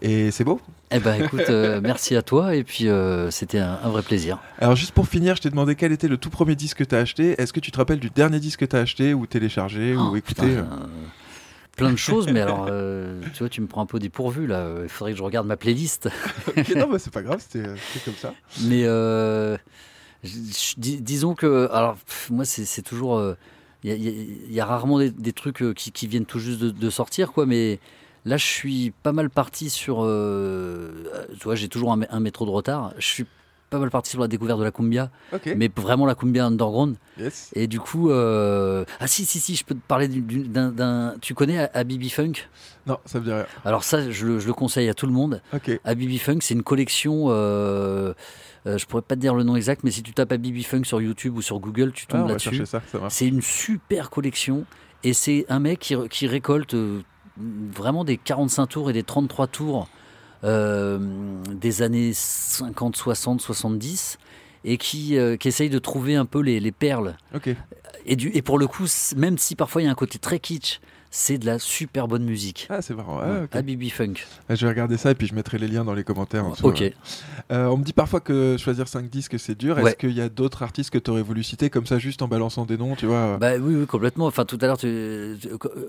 Et 0.00 0.30
c'est 0.30 0.44
beau. 0.44 0.60
Eh 0.90 1.00
ben 1.00 1.22
écoute, 1.22 1.50
euh, 1.50 1.80
merci 1.82 2.16
à 2.16 2.22
toi 2.22 2.54
et 2.54 2.64
puis 2.64 2.88
c'était 3.30 3.58
un, 3.58 3.78
un 3.82 3.88
vrai 3.90 4.02
plaisir. 4.02 4.38
Alors 4.58 4.76
juste 4.76 4.92
pour 4.92 5.06
finir, 5.08 5.36
je 5.36 5.42
t'ai 5.42 5.50
demandé 5.50 5.74
quel 5.74 5.92
était 5.92 6.08
le 6.08 6.16
tout 6.16 6.30
premier 6.30 6.54
disque 6.56 6.78
que 6.78 6.84
tu 6.84 6.94
as 6.94 6.98
acheté. 7.00 7.34
Est-ce 7.40 7.52
que 7.52 7.60
tu 7.60 7.70
te 7.70 7.76
rappelles 7.76 8.00
du 8.00 8.08
dernier 8.10 8.40
disque 8.40 8.60
que 8.60 8.64
tu 8.64 8.76
as 8.76 8.80
acheté 8.80 9.12
ou 9.12 9.26
téléchargé 9.26 9.94
ou 9.96 10.10
Oh, 10.12 10.16
écouté 10.16 10.42
putain, 10.42 10.46
euh, 10.58 10.62
plein 11.76 11.90
de 11.90 11.96
choses, 11.96 12.28
mais 12.30 12.40
alors 12.40 12.66
euh, 12.70 13.20
tu 13.32 13.40
vois, 13.40 13.48
tu 13.48 13.60
me 13.60 13.66
prends 13.66 13.82
un 13.82 13.86
peu 13.86 13.98
dépourvu 13.98 14.46
là. 14.46 14.68
Il 14.82 14.88
faudrait 14.88 15.12
que 15.12 15.18
je 15.18 15.22
regarde 15.22 15.46
ma 15.46 15.56
playlist. 15.56 16.08
Ok, 16.48 16.74
Non, 16.76 16.88
bah, 16.88 16.98
c'est 16.98 17.12
pas 17.12 17.22
grave, 17.22 17.40
c'était 17.40 17.66
euh, 17.68 17.76
comme 18.04 18.14
ça. 18.14 18.34
Mais 18.62 18.82
euh, 18.84 19.56
dis- 20.22 21.00
disons 21.00 21.34
que, 21.34 21.68
alors 21.72 21.96
pff, 21.96 22.30
moi 22.30 22.44
c'est 22.44 22.82
toujours, 22.82 23.16
euh, 23.18 23.34
il 23.82 23.90
y, 23.90 23.92
a- 23.92 23.96
y 23.96 24.54
y 24.54 24.60
rarement 24.60 24.98
des, 24.98 25.10
des 25.10 25.32
trucs 25.32 25.62
qui, 25.74 25.92
qui 25.92 26.06
viennent 26.06 26.26
tout 26.26 26.38
juste 26.38 26.60
de, 26.60 26.70
de 26.70 26.90
sortir 26.90 27.32
quoi, 27.32 27.44
mais 27.46 27.80
là 28.24 28.36
je 28.36 28.44
suis 28.46 28.92
pas 29.02 29.12
mal 29.12 29.28
parti 29.30 29.68
sur, 29.70 29.96
tu 31.38 31.44
vois, 31.44 31.54
j'ai 31.54 31.68
toujours 31.68 31.92
un, 31.92 32.00
un 32.08 32.20
métro 32.20 32.46
de 32.46 32.50
retard. 32.50 32.92
Je 32.98 33.06
suis 33.06 33.26
pas 33.74 33.80
mal 33.80 33.90
parti 33.90 34.10
sur 34.12 34.20
la 34.20 34.28
découverte 34.28 34.58
de 34.60 34.64
la 34.64 34.70
cumbia, 34.70 35.10
mais 35.56 35.68
vraiment 35.76 36.06
la 36.06 36.14
cumbia 36.14 36.46
underground. 36.46 36.96
Yes. 37.18 37.50
Et 37.54 37.66
du 37.66 37.80
coup, 37.80 38.10
euh, 38.10 38.84
ah 39.00 39.06
si 39.06 39.24
si 39.24 39.40
si, 39.40 39.56
je 39.56 39.64
peux 39.64 39.74
te 39.74 39.80
parler 39.86 40.06
du- 40.08 40.20
du- 40.20 40.44
d'un, 40.48 41.14
tu 41.20 41.34
connais 41.34 41.68
Habibi 41.74 42.08
Funk? 42.10 42.32
Non, 42.86 42.98
ça 43.04 43.18
me 43.18 43.24
dit 43.24 43.32
rien. 43.32 43.46
Alors 43.64 43.82
ça, 43.82 44.10
je 44.10 44.26
le, 44.26 44.38
je 44.38 44.46
le 44.46 44.52
conseille 44.52 44.88
à 44.88 44.94
tout 44.94 45.06
le 45.06 45.12
monde. 45.12 45.40
Ok. 45.52 45.80
Habibi 45.84 46.18
Funk, 46.18 46.38
c'est 46.42 46.54
une 46.54 46.62
collection. 46.62 47.26
Euh, 47.30 48.12
euh, 48.66 48.78
je 48.78 48.86
pourrais 48.86 49.02
pas 49.02 49.14
te 49.16 49.20
dire 49.20 49.34
le 49.34 49.42
nom 49.42 49.56
exact, 49.56 49.82
mais 49.84 49.90
si 49.90 50.02
tu 50.02 50.12
tapes 50.12 50.32
Habibi 50.32 50.62
Funk 50.62 50.84
sur 50.84 51.00
YouTube 51.00 51.36
ou 51.36 51.42
sur 51.42 51.58
Google, 51.60 51.92
tu 51.92 52.06
Ah, 52.10 52.12
tombes 52.12 52.28
là-dessus. 52.28 52.62
C'est 53.08 53.26
une 53.26 53.42
super 53.42 54.08
collection 54.10 54.64
et 55.02 55.12
c'est 55.12 55.46
un 55.48 55.58
mec 55.58 55.80
qui, 55.80 55.96
qui 56.08 56.26
récolte 56.26 56.74
euh, 56.74 57.00
vraiment 57.38 58.04
des 58.04 58.16
45 58.16 58.66
tours 58.68 58.90
et 58.90 58.92
des 58.92 59.02
33 59.02 59.46
tours 59.48 59.88
des 60.44 61.82
années 61.82 62.12
50, 62.12 62.96
60, 62.96 63.40
70 63.40 64.18
et 64.64 64.78
qui, 64.78 65.16
euh, 65.16 65.36
qui 65.36 65.48
essaye 65.48 65.70
de 65.70 65.78
trouver 65.78 66.16
un 66.16 66.24
peu 66.24 66.40
les, 66.40 66.58
les 66.60 66.72
perles. 66.72 67.16
Et, 68.06 68.16
du, 68.16 68.30
et 68.34 68.42
pour 68.42 68.58
le 68.58 68.66
coup, 68.66 68.86
même 69.16 69.38
si 69.38 69.56
parfois 69.56 69.82
il 69.82 69.84
y 69.84 69.88
a 69.88 69.90
un 69.90 69.94
côté 69.94 70.18
très 70.18 70.38
kitsch, 70.38 70.80
c'est 71.16 71.38
de 71.38 71.46
la 71.46 71.60
super 71.60 72.08
bonne 72.08 72.24
musique. 72.24 72.66
Ah, 72.70 72.82
c'est 72.82 72.92
marrant. 72.92 73.20
Ah, 73.22 73.42
ok. 73.44 73.54
Habibi 73.54 73.88
Funk. 73.88 74.14
Ah, 74.48 74.56
Je 74.56 74.66
vais 74.66 74.72
regarder 74.72 74.96
ça 74.96 75.12
et 75.12 75.14
puis 75.14 75.28
je 75.28 75.34
mettrai 75.36 75.58
les 75.58 75.68
liens 75.68 75.84
dans 75.84 75.94
les 75.94 76.02
commentaires. 76.02 76.44
en 76.44 76.50
dessous, 76.50 76.66
Ok. 76.66 76.80
ouais. 76.80 76.92
Euh, 77.52 77.66
on 77.68 77.76
me 77.76 77.84
dit 77.84 77.92
parfois 77.92 78.18
que 78.18 78.56
choisir 78.58 78.88
5 78.88 79.08
disques 79.08 79.38
c'est 79.38 79.56
dur. 79.56 79.78
Est-ce 79.78 79.94
qu'il 79.94 80.10
y 80.10 80.20
a 80.20 80.28
d'autres 80.28 80.64
artistes 80.64 80.90
que 80.90 80.98
tu 80.98 81.12
aurais 81.12 81.22
voulu 81.22 81.44
citer 81.44 81.70
comme 81.70 81.86
ça 81.86 82.00
juste 82.00 82.20
en 82.22 82.26
balançant 82.26 82.64
des 82.66 82.76
noms, 82.76 82.96
tu 82.96 83.06
vois? 83.06 83.36
Bah 83.38 83.52
oui, 83.60 83.76
oui, 83.76 83.86
complètement. 83.86 84.26
Enfin, 84.26 84.44
tout 84.44 84.58
à 84.60 84.66
l'heure, 84.66 84.76
tu- 84.76 85.36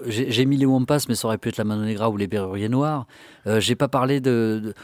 j'ai 0.06 0.46
mis 0.46 0.58
les 0.58 0.68
Wampas, 0.68 1.06
mais 1.10 1.16
ça 1.16 1.28
aurait 1.28 1.40
pu 1.40 1.50
être 1.50 1.58
la 1.58 1.64
Mano 1.64 1.84
Negra 1.84 2.12
ou 2.12 2.18
les 2.18 2.28
Berruriers 2.28 2.70
Noirs. 2.70 3.08
Euh, 3.48 3.60
j'ai 3.60 3.76
pas 3.76 3.88
parlé 3.88 4.22
de 4.22 4.76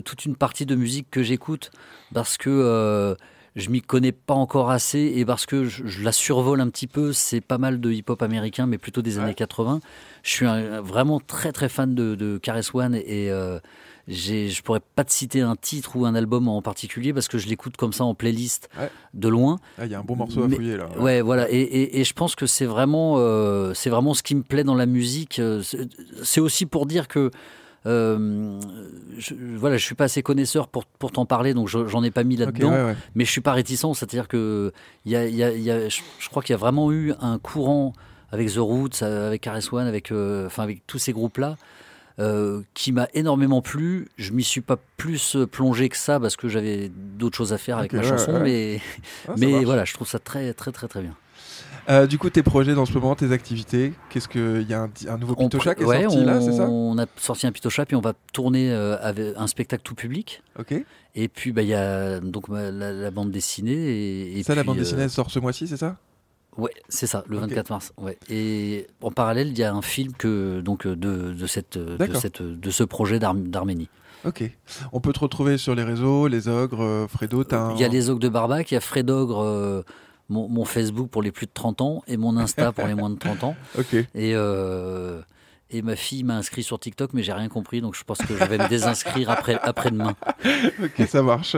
toute 0.00 0.24
une 0.26 0.36
partie 0.36 0.64
de 0.64 0.76
musique 0.76 1.08
que 1.10 1.24
j'écoute 1.24 1.72
parce 2.14 2.36
que 2.36 2.50
euh, 2.50 3.14
je 3.56 3.70
m'y 3.70 3.80
connais 3.82 4.12
pas 4.12 4.34
encore 4.34 4.70
assez 4.70 5.12
et 5.16 5.24
parce 5.24 5.46
que 5.46 5.64
je, 5.64 5.86
je 5.86 6.02
la 6.04 6.12
survole 6.12 6.60
un 6.60 6.68
petit 6.68 6.86
peu. 6.86 7.12
C'est 7.12 7.40
pas 7.40 7.58
mal 7.58 7.80
de 7.80 7.90
hip-hop 7.90 8.22
américain, 8.22 8.66
mais 8.66 8.78
plutôt 8.78 9.02
des 9.02 9.18
années 9.18 9.34
80. 9.34 9.80
Je 10.22 10.30
suis 10.30 10.46
un- 10.46 10.80
vraiment 10.80 11.20
très 11.20 11.52
très 11.52 11.68
fan 11.68 11.94
de, 11.94 12.14
de 12.14 12.38
Caress 12.38 12.74
One 12.74 12.94
et 12.94 13.30
euh, 13.30 13.58
je 14.06 14.62
pourrais 14.62 14.80
pas 14.94 15.04
te 15.04 15.12
citer 15.12 15.40
un 15.42 15.54
titre 15.56 15.96
ou 15.96 16.06
un 16.06 16.14
album 16.14 16.48
en 16.48 16.62
particulier 16.62 17.12
parce 17.12 17.28
que 17.28 17.36
je 17.38 17.46
l'écoute 17.48 17.76
comme 17.76 17.92
ça 17.92 18.04
en 18.04 18.14
playlist 18.14 18.68
Ouais. 18.78 18.90
de 19.14 19.28
loin. 19.28 19.58
Ah, 19.78 19.86
Il 19.86 19.92
y 19.92 19.94
a 19.94 19.98
un 19.98 20.02
bon 20.04 20.16
morceau 20.16 20.44
à 20.44 20.48
fouiller 20.48 20.76
là. 20.76 20.88
Ouais, 20.98 21.20
voilà. 21.20 21.50
Et, 21.50 21.56
et- 21.60 22.00
et 22.00 22.04
je 22.04 22.12
pense 22.14 22.34
que 22.34 22.46
c'est 22.46 22.64
vraiment, 22.66 23.14
euh, 23.18 23.74
c'est 23.74 23.90
vraiment 23.90 24.14
ce 24.14 24.22
qui 24.22 24.34
me 24.34 24.42
plaît 24.42 24.64
dans 24.64 24.74
la 24.76 24.86
musique. 24.86 25.38
Euh, 25.40 25.62
C'est 26.22 26.40
aussi 26.40 26.64
pour 26.66 26.86
dire 26.86 27.06
que, 27.08 27.30
euh, 27.86 28.60
je, 29.18 29.34
voilà, 29.56 29.76
je 29.76 29.84
suis 29.84 29.94
pas 29.94 30.04
assez 30.04 30.22
connaisseur 30.22 30.68
pour, 30.68 30.84
pour 30.86 31.12
t'en 31.12 31.26
parler, 31.26 31.54
donc 31.54 31.68
je- 31.68 31.86
j'en 31.86 32.02
ai 32.02 32.10
pas 32.10 32.24
mis 32.24 32.36
là-dedans. 32.36 32.70
ouais, 32.70 32.84
ouais. 32.84 32.96
Mais 33.14 33.24
je 33.24 33.30
suis 33.30 33.40
pas 33.40 33.52
réticent, 33.52 33.86
c'est-à-dire 33.94 34.28
que 34.28 34.72
y 35.06 35.16
a, 35.16 35.26
y 35.26 35.42
a- 35.42 35.52
y 35.56 35.70
a- 35.70 35.88
je, 35.88 36.00
je 36.18 36.28
crois 36.28 36.42
qu'il 36.42 36.52
y 36.52 36.54
a 36.54 36.58
vraiment 36.58 36.90
eu 36.92 37.12
un 37.20 37.38
courant 37.38 37.92
avec 38.30 38.52
The 38.52 38.58
Roots, 38.58 39.02
avec 39.02 39.40
Caress 39.40 39.72
One, 39.72 39.86
avec, 39.86 40.10
euh, 40.12 40.46
enfin 40.46 40.62
avec 40.64 40.86
tous 40.86 40.98
ces 40.98 41.12
groupes-là. 41.12 41.56
euh, 42.20 42.62
qui 42.74 42.90
m'a 42.90 43.06
énormément 43.14 43.62
plu. 43.62 44.08
Je 44.18 44.32
m'y 44.32 44.42
suis 44.42 44.60
pas 44.60 44.76
plus 44.96 45.36
plongé 45.52 45.88
que 45.88 45.96
ça 45.96 46.18
parce 46.18 46.34
que 46.34 46.48
j'avais 46.48 46.90
d'autres 46.92 47.36
choses 47.36 47.52
à 47.52 47.58
faire 47.58 47.78
avec 47.78 47.92
Ok, 47.94 48.00
ma 48.00 48.02
chanson, 48.02 48.32
ouais. 48.32 48.40
mais, 48.42 48.80
Ah, 49.28 49.34
mais 49.38 49.46
marche. 49.52 49.64
voilà, 49.66 49.84
je 49.84 49.94
trouve 49.94 50.08
ça 50.08 50.18
très 50.18 50.52
très 50.52 50.72
très 50.72 50.88
très 50.88 51.00
bien. 51.00 51.14
Euh, 51.88 52.06
du 52.06 52.18
coup, 52.18 52.28
tes 52.28 52.42
projets 52.42 52.74
dans 52.74 52.84
ce 52.84 52.92
moment, 52.92 53.14
tes 53.14 53.32
activités, 53.32 53.94
qu'est-ce 54.10 54.28
que 54.28 54.60
il 54.60 54.68
y 54.68 54.74
a 54.74 54.82
un, 54.82 54.90
un 55.08 55.16
nouveau 55.18 55.34
Pitocha 55.34 55.74
qui 55.74 55.82
est 55.82 55.86
ouais, 55.86 56.02
sorti 56.02 56.18
on, 56.18 56.24
là, 56.24 56.40
c'est 56.40 56.52
ça? 56.52 56.68
On 56.68 56.98
a 56.98 57.06
sorti 57.16 57.46
un 57.46 57.52
Pitocha, 57.52 57.86
puis 57.86 57.96
on 57.96 58.00
va 58.02 58.12
tourner 58.32 58.70
euh, 58.70 58.98
avec 59.00 59.34
un 59.36 59.46
spectacle 59.46 59.82
tout 59.82 59.94
public. 59.94 60.42
Ok. 60.58 60.74
Et 61.14 61.28
puis 61.28 61.52
bah, 61.52 61.62
il 61.62 61.68
y 61.68 61.74
a 61.74 62.20
donc 62.20 62.48
la, 62.48 62.70
la 62.70 63.10
bande 63.10 63.30
dessinée. 63.30 63.72
Et, 63.72 64.38
et 64.38 64.42
Ça, 64.42 64.54
la 64.54 64.64
bande 64.64 64.76
euh, 64.76 64.80
dessinée 64.80 65.02
elle 65.04 65.10
sort 65.10 65.30
ce 65.30 65.38
mois-ci, 65.38 65.66
c'est 65.66 65.78
ça? 65.78 65.96
Ouais, 66.58 66.72
c'est 66.88 67.06
ça, 67.06 67.24
le 67.28 67.36
Ok. 67.36 67.42
24 67.44 67.70
mars. 67.70 67.92
Ouais. 67.96 68.18
Et 68.28 68.86
en 69.00 69.10
parallèle, 69.10 69.48
il 69.48 69.58
y 69.58 69.62
a 69.62 69.72
un 69.72 69.80
film 69.82 70.12
que 70.12 70.60
donc 70.60 70.86
euh, 70.86 70.94
de, 70.96 71.32
de 71.32 71.46
cette 71.46 71.78
de 71.78 72.14
cette 72.16 72.42
de 72.42 72.70
ce 72.70 72.82
projet 72.84 73.18
d'Arm- 73.18 73.48
d'Arménie. 73.48 73.88
Ok. 74.24 74.42
On 74.92 75.00
peut 75.00 75.12
te 75.12 75.20
retrouver 75.20 75.56
sur 75.58 75.74
les 75.76 75.84
réseaux, 75.84 76.26
les 76.26 76.48
ogres, 76.48 76.82
euh, 76.82 77.06
Fredo. 77.06 77.44
Il 77.76 77.80
y 77.80 77.84
a 77.84 77.88
les 77.88 78.10
ogres 78.10 78.18
de 78.20 78.28
Barbac, 78.28 78.70
il 78.70 78.74
y 78.74 78.76
a 78.76 78.80
Fred 78.80 79.08
Ogre, 79.08 79.40
euh, 79.44 79.82
mon, 80.28 80.48
mon 80.48 80.64
Facebook 80.64 81.08
pour 81.08 81.22
les 81.22 81.32
plus 81.32 81.46
de 81.46 81.52
30 81.52 81.80
ans 81.80 82.02
et 82.06 82.16
mon 82.16 82.36
Insta 82.36 82.72
pour 82.72 82.86
les 82.86 82.94
moins 82.94 83.10
de 83.10 83.18
30 83.18 83.44
ans. 83.44 83.56
Ok. 83.78 83.94
Et, 83.94 84.06
euh, 84.34 85.20
et 85.70 85.82
ma 85.82 85.96
fille 85.96 86.24
m'a 86.24 86.36
inscrit 86.36 86.62
sur 86.62 86.78
TikTok, 86.80 87.12
mais 87.12 87.22
j'ai 87.22 87.32
rien 87.32 87.48
compris, 87.48 87.80
donc 87.80 87.94
je 87.94 88.02
pense 88.02 88.18
que 88.18 88.34
je 88.36 88.44
vais 88.44 88.56
me 88.58 88.68
désinscrire 88.68 89.30
après, 89.30 89.58
après-demain. 89.62 90.16
ok, 90.82 91.06
ça 91.06 91.22
marche. 91.22 91.56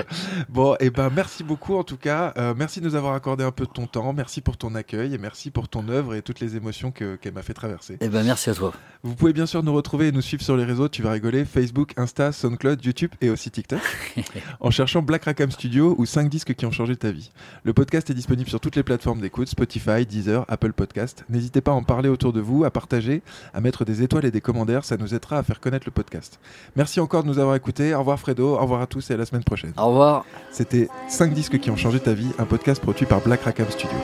Bon, 0.48 0.74
et 0.80 0.90
ben 0.90 1.10
merci 1.14 1.44
beaucoup 1.44 1.76
en 1.76 1.84
tout 1.84 1.96
cas. 1.96 2.32
Euh, 2.36 2.54
merci 2.56 2.80
de 2.80 2.86
nous 2.86 2.96
avoir 2.96 3.14
accordé 3.14 3.44
un 3.44 3.52
peu 3.52 3.66
de 3.66 3.70
ton 3.70 3.86
temps. 3.86 4.12
Merci 4.12 4.40
pour 4.40 4.56
ton 4.56 4.74
accueil 4.74 5.14
et 5.14 5.18
merci 5.18 5.50
pour 5.50 5.68
ton 5.68 5.88
œuvre 5.88 6.14
et 6.14 6.22
toutes 6.22 6.40
les 6.40 6.56
émotions 6.56 6.90
que- 6.90 7.14
qu'elle 7.16 7.34
m'a 7.34 7.42
fait 7.42 7.54
traverser. 7.54 7.98
Eh 8.00 8.08
ben 8.08 8.24
merci 8.24 8.50
à 8.50 8.54
toi. 8.54 8.72
Vous 9.02 9.14
pouvez 9.14 9.32
bien 9.32 9.46
sûr 9.46 9.62
nous 9.62 9.72
retrouver 9.72 10.08
et 10.08 10.12
nous 10.12 10.20
suivre 10.22 10.42
sur 10.42 10.56
les 10.56 10.64
réseaux. 10.64 10.88
Tu 10.88 11.02
vas 11.02 11.12
rigoler 11.12 11.44
Facebook, 11.44 11.92
Insta, 11.96 12.32
SoundCloud, 12.32 12.84
YouTube 12.84 13.12
et 13.20 13.30
aussi 13.30 13.50
TikTok. 13.50 13.80
en 14.60 14.70
cherchant 14.70 15.02
Black 15.02 15.24
Rackham 15.24 15.50
Studio 15.50 15.94
ou 15.98 16.04
5 16.04 16.28
disques 16.28 16.54
qui 16.54 16.66
ont 16.66 16.70
changé 16.72 16.96
ta 16.96 17.10
vie. 17.12 17.30
Le 17.64 17.72
podcast 17.72 18.10
est 18.10 18.14
disponible 18.14 18.48
sur 18.50 18.60
toutes 18.60 18.76
les 18.76 18.82
plateformes 18.82 19.20
d'écoute 19.20 19.48
Spotify, 19.48 20.04
Deezer, 20.04 20.44
Apple 20.48 20.72
Podcast. 20.72 21.24
N'hésitez 21.28 21.60
pas 21.60 21.70
à 21.70 21.74
en 21.74 21.82
parler 21.84 22.08
autour 22.08 22.32
de 22.32 22.40
vous, 22.40 22.64
à 22.64 22.70
partager, 22.70 23.22
à 23.54 23.60
mettre 23.60 23.84
des 23.84 23.99
étoiles 24.02 24.24
et 24.24 24.30
des 24.30 24.40
commentaires. 24.40 24.84
Ça 24.84 24.96
nous 24.96 25.14
aidera 25.14 25.38
à 25.38 25.42
faire 25.42 25.60
connaître 25.60 25.86
le 25.86 25.92
podcast. 25.92 26.38
Merci 26.76 27.00
encore 27.00 27.22
de 27.22 27.28
nous 27.28 27.38
avoir 27.38 27.56
écoutés. 27.56 27.94
Au 27.94 28.00
revoir 28.00 28.18
Fredo. 28.18 28.54
Au 28.54 28.60
revoir 28.60 28.80
à 28.80 28.86
tous 28.86 29.10
et 29.10 29.14
à 29.14 29.16
la 29.16 29.26
semaine 29.26 29.44
prochaine. 29.44 29.72
Au 29.76 29.86
revoir. 29.86 30.24
C'était 30.50 30.88
5 31.08 31.32
disques 31.32 31.58
qui 31.58 31.70
ont 31.70 31.76
changé 31.76 32.00
ta 32.00 32.12
vie, 32.12 32.30
un 32.38 32.44
podcast 32.44 32.80
produit 32.80 33.06
par 33.06 33.20
Black 33.20 33.42
Rackham 33.42 33.70
Studio. 33.70 33.96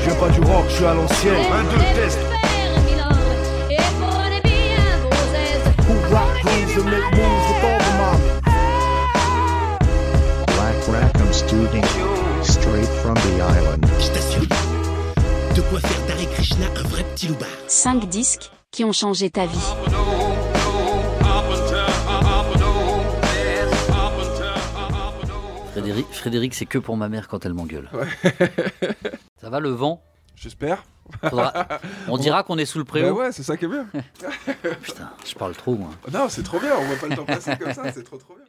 Je 0.00 0.10
viens 0.10 0.14
pas 0.18 0.28
du 0.28 0.40
rock, 0.40 0.64
je 0.68 0.74
suis 0.74 0.84
à 0.84 0.94
l'ancienne. 0.94 1.34
Un, 1.52 1.64
deux, 1.64 2.00
test. 2.00 2.18
Black 10.46 10.88
Rackham 10.88 11.32
Studio. 11.32 11.82
Straight 12.42 12.88
from 13.02 13.14
the 13.14 13.40
island. 13.40 13.84
De 15.56 15.60
quoi 15.70 15.80
faire 15.80 16.06
d'Hare 16.06 16.30
Krishna 16.34 16.66
un 16.76 16.82
vrai 16.88 17.04
petit 17.14 17.28
loupard. 17.28 17.48
5 17.68 18.08
disques 18.08 18.50
qui 18.70 18.84
ont 18.84 18.92
changé 18.92 19.30
ta 19.30 19.46
vie. 19.46 19.72
Frédéric, 25.72 26.06
Frédéric 26.12 26.54
c'est 26.54 26.66
que 26.66 26.78
pour 26.78 26.96
ma 26.96 27.08
mère 27.08 27.26
quand 27.28 27.44
elle 27.44 27.54
m'engueule. 27.54 27.88
Ouais. 27.92 28.06
Ça 29.40 29.50
va 29.50 29.60
le 29.60 29.70
vent? 29.70 30.02
J'espère. 30.36 30.84
Faudra- 31.28 31.52
On 32.08 32.16
dira 32.16 32.42
qu'on 32.44 32.56
est 32.58 32.64
sous 32.64 32.78
le 32.78 32.84
préau. 32.84 33.14
ouais, 33.18 33.32
c'est 33.32 33.42
ça 33.42 33.56
qui 33.56 33.64
est 33.66 33.68
bien. 33.68 33.86
Putain, 34.82 35.10
je 35.26 35.34
parle 35.34 35.54
trop 35.54 35.74
moi. 35.74 35.90
Non, 36.12 36.28
c'est 36.28 36.42
trop 36.42 36.58
bien, 36.60 36.70
on 36.78 36.84
voit 36.84 36.96
pas 36.96 37.08
le 37.08 37.16
temps 37.16 37.24
passer 37.24 37.56
comme 37.56 37.74
ça, 37.74 37.92
c'est 37.92 38.04
trop 38.04 38.16
trop 38.16 38.34
bien. 38.34 38.44